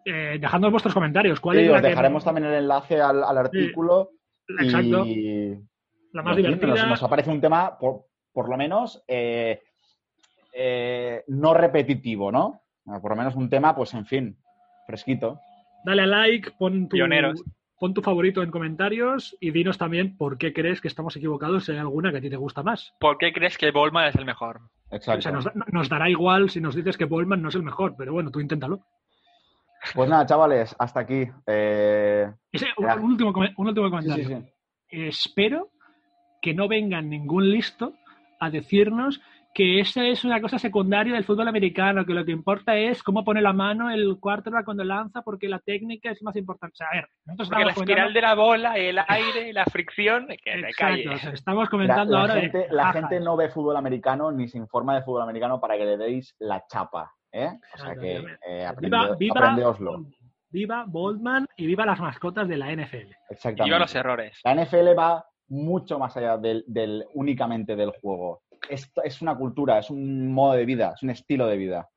Eh, 0.05 0.37
dejadnos 0.39 0.71
vuestros 0.71 0.93
comentarios. 0.93 1.39
¿Cuál 1.39 1.57
Sí, 1.57 1.63
es 1.63 1.69
la 1.69 1.75
os 1.77 1.81
que- 1.81 1.87
dejaremos 1.89 2.23
también 2.23 2.47
el 2.47 2.53
enlace 2.55 2.99
al, 3.01 3.23
al 3.23 3.37
artículo. 3.37 4.11
Exacto. 4.59 5.05
Y, 5.05 5.57
La 6.13 6.23
más 6.23 6.35
divertida. 6.37 6.67
Nos, 6.75 6.87
nos 6.87 7.03
aparece 7.03 7.29
un 7.29 7.41
tema, 7.41 7.77
por, 7.77 8.05
por 8.33 8.49
lo 8.49 8.57
menos, 8.57 9.03
eh, 9.07 9.61
eh, 10.53 11.23
no 11.27 11.53
repetitivo, 11.53 12.31
¿no? 12.31 12.61
Por 13.01 13.11
lo 13.11 13.15
menos 13.15 13.35
un 13.35 13.49
tema, 13.49 13.75
pues 13.75 13.93
en 13.93 14.05
fin, 14.05 14.37
fresquito. 14.87 15.39
Dale 15.85 16.01
a 16.01 16.05
like, 16.05 16.51
pon 16.57 16.87
tu, 16.89 16.95
Pioneros. 16.95 17.41
Pon 17.81 17.95
tu 17.95 18.01
favorito 18.03 18.43
en 18.43 18.51
comentarios 18.51 19.35
y 19.41 19.49
dinos 19.49 19.79
también 19.79 20.15
por 20.15 20.37
qué 20.37 20.53
crees 20.53 20.79
que 20.81 20.87
estamos 20.87 21.15
equivocados 21.15 21.65
si 21.65 21.71
hay 21.71 21.79
alguna 21.79 22.11
que 22.11 22.17
a 22.19 22.21
ti 22.21 22.29
te 22.29 22.35
gusta 22.37 22.61
más. 22.61 22.93
¿Por 22.99 23.17
qué 23.17 23.33
crees 23.33 23.57
que 23.57 23.71
Boldman 23.71 24.07
es 24.09 24.15
el 24.15 24.25
mejor? 24.25 24.61
Exacto. 24.91 25.17
O 25.17 25.21
sea, 25.21 25.31
nos, 25.31 25.49
nos 25.73 25.89
dará 25.89 26.07
igual 26.07 26.51
si 26.51 26.61
nos 26.61 26.75
dices 26.75 26.95
que 26.95 27.05
Bollman 27.05 27.41
no 27.41 27.49
es 27.49 27.55
el 27.55 27.63
mejor, 27.63 27.95
pero 27.97 28.13
bueno, 28.13 28.29
tú 28.29 28.39
inténtalo. 28.39 28.81
Pues 29.95 30.07
nada, 30.09 30.27
chavales, 30.27 30.75
hasta 30.77 30.99
aquí. 30.99 31.27
Eh, 31.47 32.31
Ese- 32.51 32.67
un, 32.77 32.85
último, 33.03 33.33
come- 33.33 33.53
un 33.57 33.67
último 33.67 33.87
sí, 33.87 33.91
comentario. 33.91 34.27
sí, 34.27 34.35
sí. 34.35 35.01
espero 35.07 35.69
que 36.39 36.53
no 36.53 36.67
venga 36.67 37.01
ningún 37.01 37.49
listo 37.49 37.93
a 38.39 38.51
decirnos 38.51 39.21
que 39.53 39.79
esa 39.81 40.05
es 40.05 40.23
una 40.23 40.39
cosa 40.39 40.57
secundaria 40.59 41.13
del 41.13 41.23
fútbol 41.25 41.47
americano, 41.47 42.05
que 42.05 42.13
lo 42.13 42.23
que 42.23 42.31
importa 42.31 42.77
es 42.77 43.03
cómo 43.03 43.23
pone 43.23 43.41
la 43.41 43.51
mano 43.53 43.89
el 43.89 44.17
quarterback 44.19 44.63
cuando 44.65 44.83
lanza, 44.83 45.21
porque 45.21 45.49
la 45.49 45.59
técnica 45.59 46.09
es 46.11 46.23
más 46.23 46.35
importante. 46.37 46.73
O 46.73 46.77
sea, 46.77 46.87
a 46.87 46.95
ver, 46.95 47.07
nosotros 47.25 47.49
Porque 47.49 47.65
la 47.65 47.71
espiral 47.71 48.13
de 48.13 48.21
la 48.21 48.33
bola, 48.35 48.77
el 48.77 48.99
aire, 49.07 49.51
la 49.53 49.65
fricción, 49.65 50.27
que 50.27 50.51
Exacto, 50.53 50.75
calle. 50.77 51.09
o 51.09 51.17
sea, 51.17 51.31
estamos 51.31 51.69
comentando 51.69 52.13
la 52.13 52.21
ahora 52.21 52.35
de 52.35 52.67
la 52.71 52.93
gente 52.93 53.19
no 53.19 53.35
ve 53.35 53.49
fútbol 53.49 53.75
americano 53.75 54.31
ni 54.31 54.47
se 54.47 54.57
informa 54.57 54.95
de 54.95 55.01
fútbol 55.03 55.23
americano 55.23 55.59
para 55.59 55.77
que 55.77 55.85
le 55.85 55.97
deis 55.97 56.33
la 56.39 56.63
chapa. 56.67 57.13
¿eh? 57.33 57.49
O 57.75 57.77
sea 57.77 57.95
que 57.95 58.19
viva- 58.19 58.29
eh, 58.47 58.71
viva, 58.79 58.99
aprende- 59.03 59.17
viva, 59.17 59.35
aprendeoslo. 59.39 60.05
viva 60.49 60.85
Boldman 60.87 61.47
y 61.57 61.65
viva 61.65 61.85
las 61.85 61.99
mascotas 61.99 62.47
de 62.47 62.57
la 62.57 62.71
NFL. 62.71 63.15
Exactamente. 63.29 63.67
Y 63.67 63.69
yo 63.69 63.79
los 63.79 63.95
errores. 63.95 64.39
La 64.43 64.51
NFL 64.55 64.97
va 64.97 65.25
mucho 65.49 65.99
más 65.99 66.15
allá 66.17 66.37
del, 66.37 66.63
del- 66.67 67.05
únicamente 67.13 67.75
del 67.75 67.91
juego. 68.01 68.41
Esto 68.69 69.03
es 69.03 69.21
una 69.21 69.35
cultura, 69.35 69.79
es 69.79 69.89
un 69.89 70.31
modo 70.33 70.53
de 70.53 70.65
vida, 70.65 70.93
es 70.95 71.03
un 71.03 71.09
estilo 71.09 71.47
de 71.47 71.57
vida. 71.57 71.89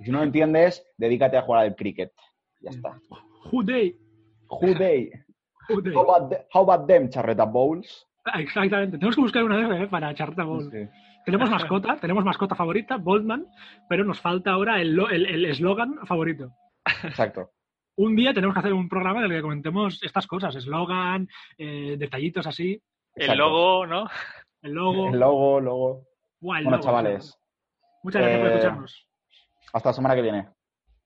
Y 0.00 0.04
si 0.04 0.10
no 0.10 0.18
lo 0.18 0.24
entiendes, 0.24 0.86
dedícate 0.96 1.36
a 1.36 1.42
jugar 1.42 1.62
al 1.64 1.74
cricket. 1.76 2.12
Ya 2.60 2.70
está. 2.70 2.98
Who 3.50 3.64
they? 3.64 3.96
Who 4.48 4.74
they? 4.78 5.10
Who 5.68 5.82
they? 5.82 5.92
How 5.94 6.02
about, 6.10 6.30
the- 6.30 6.46
how 6.52 6.62
about 6.70 6.86
them, 6.86 7.08
Charreta 7.08 7.44
Bowls? 7.44 8.06
Ah, 8.24 8.40
Exactamente. 8.40 8.98
Tenemos 8.98 9.16
que 9.16 9.22
buscar 9.22 9.42
una 9.44 9.66
vez 9.68 9.88
para 9.88 10.14
Charta 10.14 10.44
Bowl. 10.44 10.70
Sí. 10.70 10.88
Tenemos 11.24 11.50
mascota, 11.50 11.96
tenemos 12.00 12.24
mascota 12.24 12.54
favorita, 12.54 12.96
Boldman, 12.96 13.46
pero 13.88 14.04
nos 14.04 14.20
falta 14.20 14.50
ahora 14.52 14.80
el 14.80 14.94
lo- 14.94 15.10
el 15.10 15.26
el 15.26 15.44
eslogan 15.46 15.96
favorito. 16.06 16.50
Exacto. 17.04 17.50
Un 17.96 18.16
día 18.16 18.32
tenemos 18.32 18.54
que 18.54 18.60
hacer 18.60 18.72
un 18.72 18.88
programa 18.88 19.20
en 19.20 19.26
el 19.26 19.32
que 19.38 19.42
comentemos 19.42 20.02
estas 20.02 20.26
cosas, 20.26 20.54
eslogan, 20.56 21.28
eh, 21.58 21.96
detallitos 21.98 22.46
así, 22.46 22.80
El 23.14 23.22
Exacto. 23.22 23.38
logo, 23.42 23.86
¿no? 23.86 24.08
El 24.62 24.72
logo. 24.72 25.08
El 25.08 25.20
logo, 25.20 25.60
logo. 25.60 26.06
Buah, 26.40 26.58
el 26.58 26.64
Bueno, 26.64 26.76
logo, 26.78 26.84
chavales, 26.84 27.38
Muchas 28.02 28.22
gracias 28.22 28.40
por 28.40 28.48
eh, 28.48 28.54
escucharnos. 28.54 29.08
hasta 29.72 29.88
la 29.88 29.92
semana 29.92 30.14
que 30.14 30.22
viene. 30.22 30.48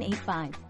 985. 0.00 0.63